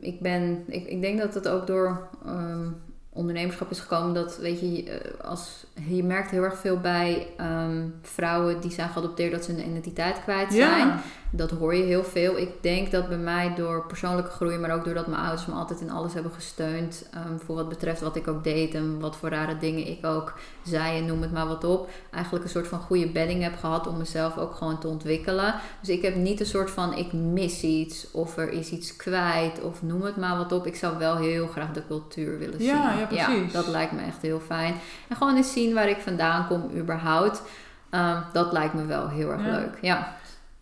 ik, 0.00 0.20
ben, 0.20 0.64
ik, 0.66 0.86
ik 0.86 1.00
denk 1.00 1.18
dat 1.18 1.34
het 1.34 1.48
ook 1.48 1.66
door 1.66 2.08
um, 2.26 2.76
ondernemerschap 3.12 3.70
is 3.70 3.80
gekomen. 3.80 4.14
Dat, 4.14 4.38
weet 4.38 4.60
je, 4.60 4.90
eh, 4.90 5.28
als, 5.28 5.66
je 5.88 6.04
merkt 6.04 6.30
heel 6.30 6.42
erg 6.42 6.58
veel 6.58 6.80
bij 6.80 7.26
um, 7.40 7.94
vrouwen 8.02 8.60
die 8.60 8.70
zijn 8.70 8.88
geadopteerd 8.88 9.32
dat 9.32 9.44
ze 9.44 9.52
hun 9.52 9.68
identiteit 9.68 10.22
kwijt 10.22 10.52
zijn. 10.52 10.86
Ja. 10.86 11.00
Dat 11.30 11.50
hoor 11.50 11.74
je 11.74 11.82
heel 11.82 12.04
veel. 12.04 12.38
Ik 12.38 12.50
denk 12.60 12.90
dat 12.90 13.08
bij 13.08 13.18
mij 13.18 13.54
door 13.54 13.86
persoonlijke 13.86 14.30
groei, 14.30 14.58
maar 14.58 14.74
ook 14.74 14.84
doordat 14.84 15.06
mijn 15.06 15.20
ouders 15.20 15.46
me 15.46 15.54
altijd 15.54 15.80
in 15.80 15.90
alles 15.90 16.14
hebben 16.14 16.32
gesteund. 16.32 17.08
Voor 17.44 17.54
wat 17.54 17.68
betreft 17.68 18.00
wat 18.00 18.16
ik 18.16 18.28
ook 18.28 18.44
deed 18.44 18.74
en 18.74 19.00
wat 19.00 19.16
voor 19.16 19.28
rare 19.28 19.58
dingen 19.58 19.86
ik 19.86 20.06
ook 20.06 20.34
zei 20.66 20.98
en 20.98 21.06
noem 21.06 21.22
het 21.22 21.32
maar 21.32 21.46
wat 21.46 21.64
op. 21.64 21.88
Eigenlijk 22.10 22.44
een 22.44 22.50
soort 22.50 22.66
van 22.68 22.78
goede 22.80 23.08
bedding 23.08 23.42
heb 23.42 23.56
gehad 23.58 23.86
om 23.86 23.96
mezelf 23.96 24.38
ook 24.38 24.54
gewoon 24.54 24.78
te 24.78 24.88
ontwikkelen. 24.88 25.54
Dus 25.80 25.88
ik 25.88 26.02
heb 26.02 26.14
niet 26.14 26.40
een 26.40 26.46
soort 26.46 26.70
van 26.70 26.94
ik 26.94 27.12
mis 27.12 27.62
iets 27.62 28.10
of 28.10 28.36
er 28.36 28.50
is 28.52 28.70
iets 28.70 28.96
kwijt 28.96 29.60
of 29.62 29.82
noem 29.82 30.02
het 30.02 30.16
maar 30.16 30.36
wat 30.36 30.52
op. 30.52 30.66
Ik 30.66 30.76
zou 30.76 30.98
wel 30.98 31.16
heel 31.16 31.46
graag 31.46 31.72
de 31.72 31.86
cultuur 31.86 32.38
willen 32.38 32.58
zien. 32.60 32.68
Ja, 32.68 32.92
ja 32.98 33.06
precies. 33.06 33.52
Ja, 33.52 33.58
dat 33.58 33.66
lijkt 33.66 33.92
me 33.92 34.00
echt 34.02 34.22
heel 34.22 34.40
fijn. 34.46 34.74
En 35.08 35.16
gewoon 35.16 35.36
eens 35.36 35.52
zien 35.52 35.74
waar 35.74 35.88
ik 35.88 35.98
vandaan 35.98 36.46
kom 36.46 36.70
überhaupt. 36.76 37.42
Um, 37.90 38.22
dat 38.32 38.52
lijkt 38.52 38.74
me 38.74 38.84
wel 38.84 39.08
heel 39.08 39.30
erg 39.30 39.44
Ja. 39.44 39.50
leuk. 39.50 39.78
Ja. 39.80 40.16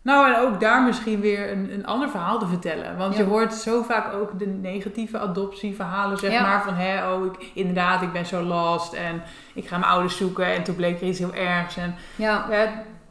Nou, 0.05 0.33
en 0.33 0.39
ook 0.39 0.59
daar 0.59 0.83
misschien 0.83 1.19
weer 1.21 1.51
een, 1.51 1.73
een 1.73 1.85
ander 1.85 2.09
verhaal 2.09 2.39
te 2.39 2.47
vertellen. 2.47 2.97
Want 2.97 3.13
Ja. 3.13 3.19
je 3.19 3.25
hoort 3.27 3.53
zo 3.53 3.81
vaak 3.81 4.13
ook 4.13 4.39
de 4.39 4.45
negatieve 4.47 5.19
adoptieverhalen, 5.19 6.17
zeg 6.17 6.31
Ja. 6.31 6.41
maar. 6.41 6.63
Van, 6.63 6.73
hè, 6.73 7.11
oh, 7.11 7.25
ik, 7.25 7.51
inderdaad, 7.53 8.01
ik 8.01 8.11
ben 8.11 8.25
zo 8.25 8.41
lost 8.43 8.93
en 8.93 9.21
ik 9.53 9.67
ga 9.67 9.77
mijn 9.77 9.91
ouders 9.91 10.17
zoeken 10.17 10.45
en 10.45 10.63
toen 10.63 10.75
bleek 10.75 11.01
er 11.01 11.07
iets 11.07 11.19
heel 11.19 11.33
ergs. 11.33 11.77
En, 11.77 11.95
ja. 12.15 12.45
hè, 12.49 12.65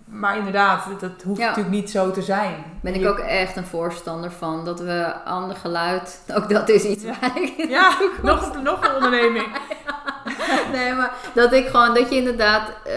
maar 0.05 0.37
inderdaad, 0.37 0.85
dat, 0.89 1.01
dat 1.01 1.23
hoeft 1.25 1.41
Ja. 1.41 1.47
natuurlijk 1.49 1.75
niet 1.75 1.91
zo 1.91 2.11
te 2.11 2.23
zijn. 2.23 2.55
Ben 2.83 2.95
ik 2.95 3.07
ook 3.07 3.19
echt 3.19 3.57
een 3.57 3.67
voorstander 3.67 4.31
van. 4.33 4.65
Dat 4.65 4.81
we 4.81 5.15
ander 5.25 5.57
geluid, 5.57 6.25
ook 6.35 6.49
dat 6.49 6.69
is 6.69 6.85
iets 6.85 7.05
waar 7.05 7.31
ik 7.43 7.53
Ja, 7.69 7.91
nog, 8.23 8.63
nog 8.63 8.85
een 8.89 8.95
onderneming. 8.95 9.47
Nee, 10.73 10.93
maar 10.93 11.15
dat 11.35 11.53
ik 11.53 11.67
gewoon, 11.67 11.95
dat 11.95 12.11
je 12.11 12.17
inderdaad, 12.17 12.69
eh, 12.85 12.93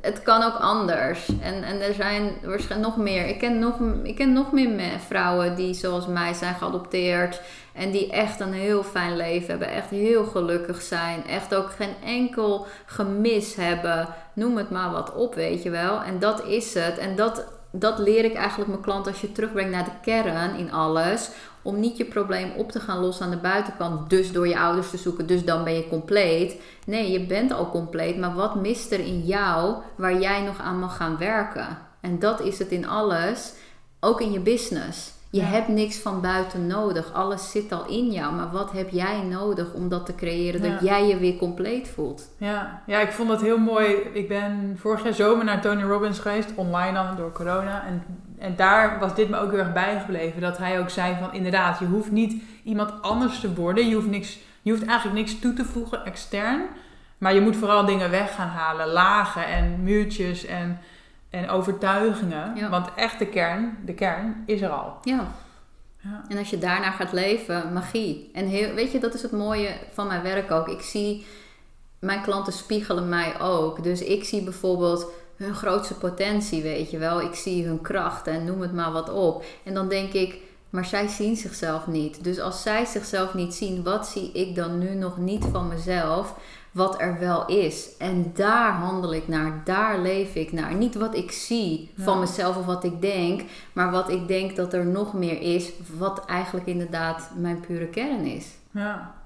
het 0.00 0.22
kan 0.22 0.42
ook 0.42 0.56
anders. 0.56 1.28
En, 1.42 1.62
en 1.62 1.80
er 1.82 1.94
zijn 1.94 2.32
waarschijnlijk 2.42 2.94
nog 2.94 3.04
meer. 3.04 3.26
Ik 3.26 3.38
ken 3.38 3.58
nog, 3.58 3.74
ik 4.02 4.16
ken 4.16 4.32
nog 4.32 4.52
meer 4.52 4.68
me- 4.70 4.98
vrouwen 5.08 5.54
die 5.56 5.74
zoals 5.74 6.06
mij 6.06 6.32
zijn 6.34 6.54
geadopteerd. 6.54 7.40
En 7.72 7.90
die 7.90 8.10
echt 8.12 8.40
een 8.40 8.52
heel 8.52 8.82
fijn 8.82 9.16
leven 9.16 9.48
hebben. 9.48 9.68
Echt 9.68 9.90
heel 9.90 10.24
gelukkig 10.24 10.82
zijn. 10.82 11.26
Echt 11.26 11.54
ook 11.54 11.70
geen 11.76 11.94
enkel 12.04 12.66
gemis 12.86 13.54
hebben. 13.54 14.08
Noem 14.32 14.56
het 14.56 14.70
maar 14.70 14.90
wat 14.90 15.14
op, 15.14 15.34
weet 15.34 15.62
je 15.62 15.70
wel. 15.70 16.02
En 16.02 16.18
dat 16.18 16.44
is 16.46 16.74
het. 16.74 16.98
En 16.98 17.16
dat, 17.16 17.44
dat 17.70 17.98
leer 17.98 18.24
ik 18.24 18.34
eigenlijk 18.34 18.70
mijn 18.70 18.82
klant 18.82 19.06
als 19.06 19.20
je 19.20 19.32
terugbrengt 19.32 19.70
naar 19.70 19.84
de 19.84 20.00
kern 20.02 20.54
in 20.56 20.72
alles. 20.72 21.30
Om 21.62 21.80
niet 21.80 21.96
je 21.96 22.04
probleem 22.04 22.52
op 22.56 22.72
te 22.72 22.80
gaan 22.80 22.98
lossen 22.98 23.24
aan 23.24 23.30
de 23.30 23.36
buitenkant. 23.36 24.10
Dus 24.10 24.32
door 24.32 24.48
je 24.48 24.58
ouders 24.58 24.90
te 24.90 24.96
zoeken. 24.96 25.26
Dus 25.26 25.44
dan 25.44 25.64
ben 25.64 25.74
je 25.74 25.88
compleet. 25.88 26.60
Nee, 26.86 27.10
je 27.10 27.26
bent 27.26 27.52
al 27.52 27.70
compleet. 27.70 28.18
Maar 28.18 28.34
wat 28.34 28.54
mist 28.54 28.92
er 28.92 29.00
in 29.00 29.20
jou 29.20 29.76
waar 29.96 30.20
jij 30.20 30.42
nog 30.42 30.60
aan 30.60 30.78
mag 30.78 30.96
gaan 30.96 31.18
werken? 31.18 31.78
En 32.00 32.18
dat 32.18 32.40
is 32.40 32.58
het 32.58 32.68
in 32.68 32.88
alles. 32.88 33.52
Ook 34.00 34.20
in 34.20 34.32
je 34.32 34.40
business. 34.40 35.12
Je 35.32 35.42
hebt 35.42 35.68
niks 35.68 35.96
van 35.96 36.20
buiten 36.20 36.66
nodig. 36.66 37.12
Alles 37.12 37.50
zit 37.50 37.72
al 37.72 37.86
in 37.86 38.10
jou. 38.10 38.34
Maar 38.34 38.50
wat 38.50 38.72
heb 38.72 38.90
jij 38.90 39.22
nodig 39.22 39.72
om 39.72 39.88
dat 39.88 40.06
te 40.06 40.14
creëren? 40.14 40.62
Dat 40.62 40.80
jij 40.80 41.06
je 41.06 41.18
weer 41.18 41.36
compleet 41.36 41.88
voelt. 41.88 42.28
Ja, 42.38 42.82
ja, 42.86 43.00
ik 43.00 43.12
vond 43.12 43.28
dat 43.28 43.40
heel 43.40 43.58
mooi. 43.58 43.86
Ik 44.12 44.28
ben 44.28 44.76
vorig 44.78 45.04
jaar 45.04 45.14
zomer 45.14 45.44
naar 45.44 45.60
Tony 45.60 45.82
Robbins 45.82 46.18
geweest, 46.18 46.54
online 46.54 46.92
dan 46.92 47.16
door 47.16 47.32
corona. 47.32 47.86
En, 47.86 48.02
en 48.38 48.56
daar 48.56 48.98
was 48.98 49.14
dit 49.14 49.28
me 49.28 49.38
ook 49.38 49.50
heel 49.50 49.58
erg 49.58 49.72
bijgebleven. 49.72 50.40
Dat 50.40 50.58
hij 50.58 50.80
ook 50.80 50.90
zei 50.90 51.16
van 51.20 51.32
inderdaad, 51.32 51.78
je 51.78 51.86
hoeft 51.86 52.10
niet 52.10 52.42
iemand 52.64 53.02
anders 53.02 53.40
te 53.40 53.54
worden. 53.54 53.88
Je 53.88 53.94
hoeft, 53.94 54.10
niks, 54.10 54.38
je 54.62 54.70
hoeft 54.70 54.86
eigenlijk 54.86 55.18
niks 55.18 55.38
toe 55.38 55.52
te 55.52 55.64
voegen 55.64 56.04
extern. 56.04 56.62
Maar 57.18 57.34
je 57.34 57.40
moet 57.40 57.56
vooral 57.56 57.84
dingen 57.84 58.10
weg 58.10 58.34
gaan 58.34 58.48
halen. 58.48 58.88
Lagen 58.88 59.46
en 59.46 59.82
muurtjes 59.82 60.46
en, 60.46 60.78
en 61.30 61.48
overtuigingen. 61.48 62.56
Ja. 62.56 62.68
Want 62.68 62.88
echt 62.96 63.18
de 63.18 63.26
kern, 63.26 63.78
de 63.84 63.94
kern 63.94 64.42
is 64.46 64.60
er 64.60 64.70
al. 64.70 64.96
Ja. 65.02 65.32
Ja. 66.02 66.24
En 66.28 66.38
als 66.38 66.50
je 66.50 66.58
daarna 66.58 66.90
gaat 66.90 67.12
leven, 67.12 67.72
magie. 67.72 68.30
En 68.32 68.46
heel, 68.46 68.74
weet 68.74 68.92
je, 68.92 68.98
dat 68.98 69.14
is 69.14 69.22
het 69.22 69.32
mooie 69.32 69.76
van 69.92 70.06
mijn 70.06 70.22
werk 70.22 70.50
ook. 70.50 70.68
Ik 70.68 70.80
zie, 70.80 71.26
mijn 71.98 72.22
klanten 72.22 72.52
spiegelen 72.52 73.08
mij 73.08 73.40
ook. 73.40 73.82
Dus 73.82 74.02
ik 74.02 74.24
zie 74.24 74.42
bijvoorbeeld 74.42 75.06
hun 75.36 75.54
grootste 75.54 75.94
potentie, 75.94 76.62
weet 76.62 76.90
je 76.90 76.98
wel. 76.98 77.20
Ik 77.20 77.34
zie 77.34 77.66
hun 77.66 77.80
kracht 77.80 78.26
en 78.26 78.44
noem 78.44 78.60
het 78.60 78.72
maar 78.72 78.92
wat 78.92 79.10
op. 79.10 79.44
En 79.64 79.74
dan 79.74 79.88
denk 79.88 80.12
ik, 80.12 80.38
maar 80.70 80.84
zij 80.84 81.08
zien 81.08 81.36
zichzelf 81.36 81.86
niet. 81.86 82.24
Dus 82.24 82.40
als 82.40 82.62
zij 82.62 82.84
zichzelf 82.84 83.34
niet 83.34 83.54
zien, 83.54 83.82
wat 83.82 84.06
zie 84.06 84.32
ik 84.32 84.54
dan 84.54 84.78
nu 84.78 84.94
nog 84.94 85.18
niet 85.18 85.44
van 85.52 85.68
mezelf? 85.68 86.34
Wat 86.70 87.00
er 87.00 87.18
wel 87.18 87.46
is. 87.46 87.96
En 87.98 88.32
daar 88.34 88.72
handel 88.72 89.14
ik 89.14 89.28
naar, 89.28 89.60
daar 89.64 89.98
leef 89.98 90.34
ik 90.34 90.52
naar. 90.52 90.74
Niet 90.74 90.94
wat 90.94 91.14
ik 91.14 91.32
zie 91.32 91.90
van 91.98 92.20
mezelf 92.20 92.56
of 92.56 92.66
wat 92.66 92.84
ik 92.84 93.00
denk, 93.00 93.42
maar 93.72 93.90
wat 93.90 94.08
ik 94.08 94.28
denk 94.28 94.56
dat 94.56 94.72
er 94.72 94.86
nog 94.86 95.12
meer 95.12 95.40
is, 95.40 95.70
wat 95.98 96.24
eigenlijk 96.24 96.66
inderdaad 96.66 97.30
mijn 97.36 97.60
pure 97.60 97.86
kern 97.86 98.24
is. 98.24 98.46
Ja. 98.70 99.18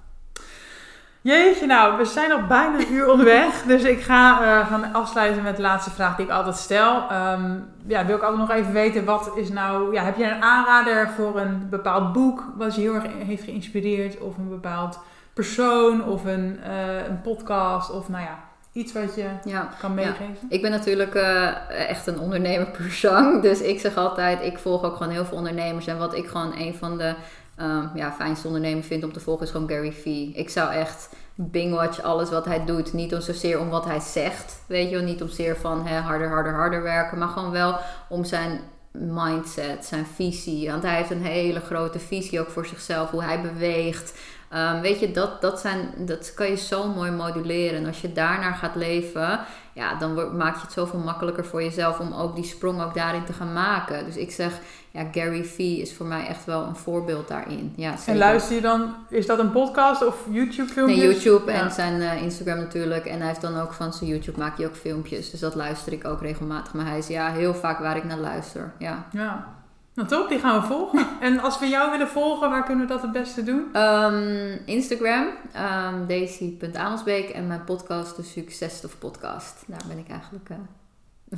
Jeetje, 1.20 1.66
nou, 1.66 1.96
we 1.96 2.04
zijn 2.04 2.32
al 2.32 2.46
bijna 2.46 2.78
een 2.78 2.92
uur 2.92 3.10
onderweg. 3.10 3.62
Dus 3.62 3.82
ik 3.82 4.00
ga 4.00 4.40
eh, 4.40 4.66
gaan 4.66 4.92
afsluiten 4.92 5.42
met 5.42 5.56
de 5.56 5.62
laatste 5.62 5.90
vraag 5.90 6.16
die 6.16 6.24
ik 6.24 6.30
altijd 6.30 6.56
stel. 6.56 7.08
Ehm, 7.10 7.56
ja, 7.86 8.06
wil 8.06 8.16
ik 8.16 8.22
altijd 8.22 8.40
nog 8.40 8.50
even 8.50 8.72
weten, 8.72 9.04
wat 9.04 9.30
is 9.34 9.48
nou... 9.48 9.92
Ja, 9.92 10.02
heb 10.02 10.16
jij 10.16 10.30
een 10.30 10.42
aanrader 10.42 11.08
voor 11.16 11.40
een 11.40 11.66
bepaald 11.70 12.12
boek 12.12 12.44
wat 12.56 12.74
je 12.74 12.80
heel 12.80 12.94
erg 12.94 13.04
heeft 13.26 13.44
geïnspireerd? 13.44 14.18
Of 14.18 14.36
een 14.36 14.48
bepaald 14.48 14.98
persoon 15.34 16.04
of 16.04 16.24
een, 16.24 16.60
eh, 16.62 17.06
een 17.08 17.20
podcast 17.20 17.90
of 17.90 18.08
nou 18.08 18.22
ja, 18.22 18.38
iets 18.72 18.92
wat 18.92 19.14
je 19.14 19.28
Ja. 19.44 19.68
kan 19.80 19.94
meegeven? 19.94 20.36
Ik 20.48 20.62
ben 20.62 20.70
natuurlijk 20.70 21.14
eh, 21.14 21.88
echt 21.88 22.06
een 22.06 22.18
ondernemer 22.18 22.66
per 22.66 22.92
zang. 22.92 23.42
Dus 23.42 23.60
ik 23.60 23.80
zeg 23.80 23.96
altijd, 23.96 24.42
ik 24.42 24.58
volg 24.58 24.82
ook 24.84 24.96
gewoon 24.96 25.12
heel 25.12 25.24
veel 25.24 25.36
ondernemers. 25.36 25.86
En 25.86 25.98
wat 25.98 26.14
ik 26.14 26.26
gewoon 26.26 26.52
een 26.58 26.74
van 26.74 26.98
de 26.98 27.14
ehm, 27.56 27.86
ja, 27.94 28.12
fijnste 28.12 28.46
ondernemers 28.46 28.86
vind 28.86 29.04
om 29.04 29.12
te 29.12 29.20
volgen 29.20 29.46
is 29.46 29.50
gewoon 29.52 29.68
Gary 29.68 29.92
Vee. 29.92 30.32
Ik 30.34 30.50
zou 30.50 30.72
echt 30.72 31.08
bingwatch 31.34 32.02
alles 32.02 32.30
wat 32.30 32.44
hij 32.44 32.64
doet. 32.64 32.92
Niet 32.92 33.14
om 33.14 33.20
zozeer 33.20 33.60
om 33.60 33.68
wat 33.70 33.84
hij 33.84 34.00
zegt. 34.00 34.62
Weet 34.66 34.90
je 34.90 34.96
wel, 34.96 35.04
niet 35.04 35.22
om 35.22 35.28
zeer 35.28 35.56
van 35.56 35.86
hè, 35.86 35.98
harder, 36.00 36.28
harder, 36.28 36.52
harder 36.54 36.82
werken. 36.82 37.18
Maar 37.18 37.28
gewoon 37.28 37.50
wel 37.50 37.78
om 38.08 38.24
zijn 38.24 38.60
mindset, 38.92 39.84
zijn 39.84 40.06
visie. 40.14 40.70
Want 40.70 40.82
hij 40.82 40.94
heeft 40.96 41.10
een 41.10 41.24
hele 41.24 41.60
grote 41.60 41.98
visie 41.98 42.40
ook 42.40 42.50
voor 42.50 42.66
zichzelf. 42.66 43.10
Hoe 43.10 43.22
hij 43.22 43.40
beweegt. 43.40 44.18
Ehm, 44.54 44.80
weet 44.80 45.00
je, 45.00 45.10
dat, 45.10 45.40
dat, 45.40 45.60
zijn, 45.60 45.88
dat 45.96 46.34
kan 46.34 46.46
je 46.48 46.56
zo 46.56 46.88
mooi 46.88 47.10
moduleren. 47.10 47.78
En 47.78 47.86
als 47.86 48.00
je 48.00 48.12
daarnaar 48.12 48.54
gaat 48.54 48.74
leven, 48.74 49.40
ja, 49.72 49.94
dan 49.94 50.36
maak 50.36 50.54
je 50.54 50.60
het 50.60 50.72
zoveel 50.72 50.98
makkelijker 50.98 51.44
voor 51.44 51.62
jezelf 51.62 51.98
om 51.98 52.12
ook 52.12 52.34
die 52.34 52.44
sprong 52.44 52.82
ook 52.82 52.94
daarin 52.94 53.24
te 53.24 53.32
gaan 53.32 53.52
maken. 53.52 54.04
Dus 54.04 54.16
ik 54.16 54.30
zeg, 54.30 54.52
ja, 54.90 55.06
Gary 55.12 55.44
Vee 55.44 55.80
is 55.80 55.94
voor 55.94 56.06
mij 56.06 56.26
echt 56.26 56.44
wel 56.44 56.62
een 56.62 56.76
voorbeeld 56.76 57.28
daarin. 57.28 57.72
Ja, 57.76 57.94
En 58.06 58.16
luister 58.16 58.54
je 58.54 58.60
dan, 58.60 58.94
is 59.08 59.26
dat 59.26 59.38
een 59.38 59.52
podcast 59.52 60.06
of 60.06 60.16
YouTube 60.30 60.72
filmpjes? 60.72 60.98
Nee, 60.98 61.08
YouTube 61.08 61.52
Ja. 61.52 61.60
en 61.60 61.70
zijn 61.70 62.00
eh, 62.00 62.22
Instagram 62.22 62.58
natuurlijk. 62.58 63.04
En 63.06 63.18
hij 63.18 63.28
heeft 63.28 63.40
dan 63.40 63.60
ook 63.60 63.72
van 63.72 63.92
zijn 63.92 64.10
YouTube 64.10 64.38
maakt 64.38 64.58
hij 64.58 64.66
ook 64.66 64.76
filmpjes. 64.76 65.30
Dus 65.30 65.40
dat 65.40 65.54
luister 65.54 65.92
ik 65.92 66.04
ook 66.06 66.20
regelmatig. 66.20 66.74
Maar 66.74 66.86
hij 66.86 66.98
is 66.98 67.06
ja 67.06 67.30
heel 67.32 67.54
vaak 67.54 67.78
waar 67.78 67.96
ik 67.96 68.04
naar 68.04 68.18
luister. 68.18 68.72
Ja. 68.78 69.06
Ja. 69.12 69.46
Nou 69.94 70.08
top, 70.08 70.28
die 70.28 70.38
gaan 70.38 70.60
we 70.60 70.66
volgen. 70.66 71.06
En 71.20 71.40
als 71.40 71.58
we 71.58 71.66
jou 71.66 71.90
willen 71.90 72.08
volgen, 72.08 72.50
waar 72.50 72.64
kunnen 72.64 72.86
we 72.86 72.92
dat 72.92 73.02
het 73.02 73.12
beste 73.12 73.42
doen? 73.42 73.68
Ehm, 73.72 74.58
Instagram, 74.64 75.26
ehm 75.52 76.06
daisy.amelsbeek. 76.06 77.28
En 77.28 77.46
mijn 77.46 77.64
podcast, 77.64 78.16
de 78.16 78.22
Success 78.22 78.84
of 78.84 78.98
Podcast. 78.98 79.64
Daar 79.66 79.82
ben 79.88 79.98
ik 79.98 80.08
eigenlijk... 80.08 80.48
eh, 80.48 80.56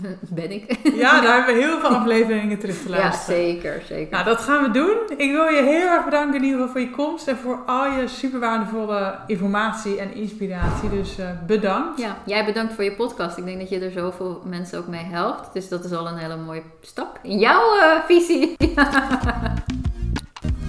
ben 0.41 0.51
ik. 0.51 0.79
Ja, 0.95 1.21
daar 1.21 1.37
hebben 1.37 1.55
we 1.55 1.61
heel 1.61 1.81
veel 1.81 1.89
afleveringen 1.89 2.59
terug 2.59 2.83
te 2.83 2.89
ja, 2.89 2.99
luisteren. 2.99 3.37
zeker, 3.37 3.83
zeker. 3.89 4.13
Nou, 4.13 4.25
dat 4.25 4.41
gaan 4.41 4.63
we 4.63 4.71
doen. 4.71 4.97
Ik 5.17 5.31
wil 5.31 5.49
je 5.49 5.63
heel 5.63 5.89
erg 5.89 6.05
bedanken 6.05 6.35
in 6.35 6.45
ieder 6.45 6.59
geval 6.59 6.73
voor 6.73 6.81
je 6.81 6.91
komst 6.91 7.29
en 7.29 7.37
voor 7.37 7.59
al 7.67 7.91
je 7.91 8.09
super 8.09 8.41
waardevolle 8.41 9.19
informatie 9.27 10.01
en 10.01 10.15
inspiratie. 10.15 10.91
Dus 10.91 11.19
eh, 11.19 11.29
bedankt. 11.47 12.01
Ja, 12.01 12.17
jij 12.25 12.45
bedankt 12.45 12.75
voor 12.75 12.85
je 12.85 12.93
podcast. 12.93 13.37
Ik 13.37 13.45
denk 13.45 13.59
dat 13.59 13.69
je 13.69 13.81
er 13.81 13.91
zoveel 13.91 14.43
mensen 14.45 14.79
ook 14.79 14.87
mee 14.87 15.05
helpt. 15.05 15.53
Dus 15.53 15.69
dat 15.69 15.85
is 15.85 15.93
al 15.93 16.07
een 16.07 16.19
hele 16.19 16.37
mooie 16.37 16.63
stap 16.81 17.19
in 17.23 17.39
jouw 17.39 17.77
eh, 17.77 18.01
visie. 18.07 18.57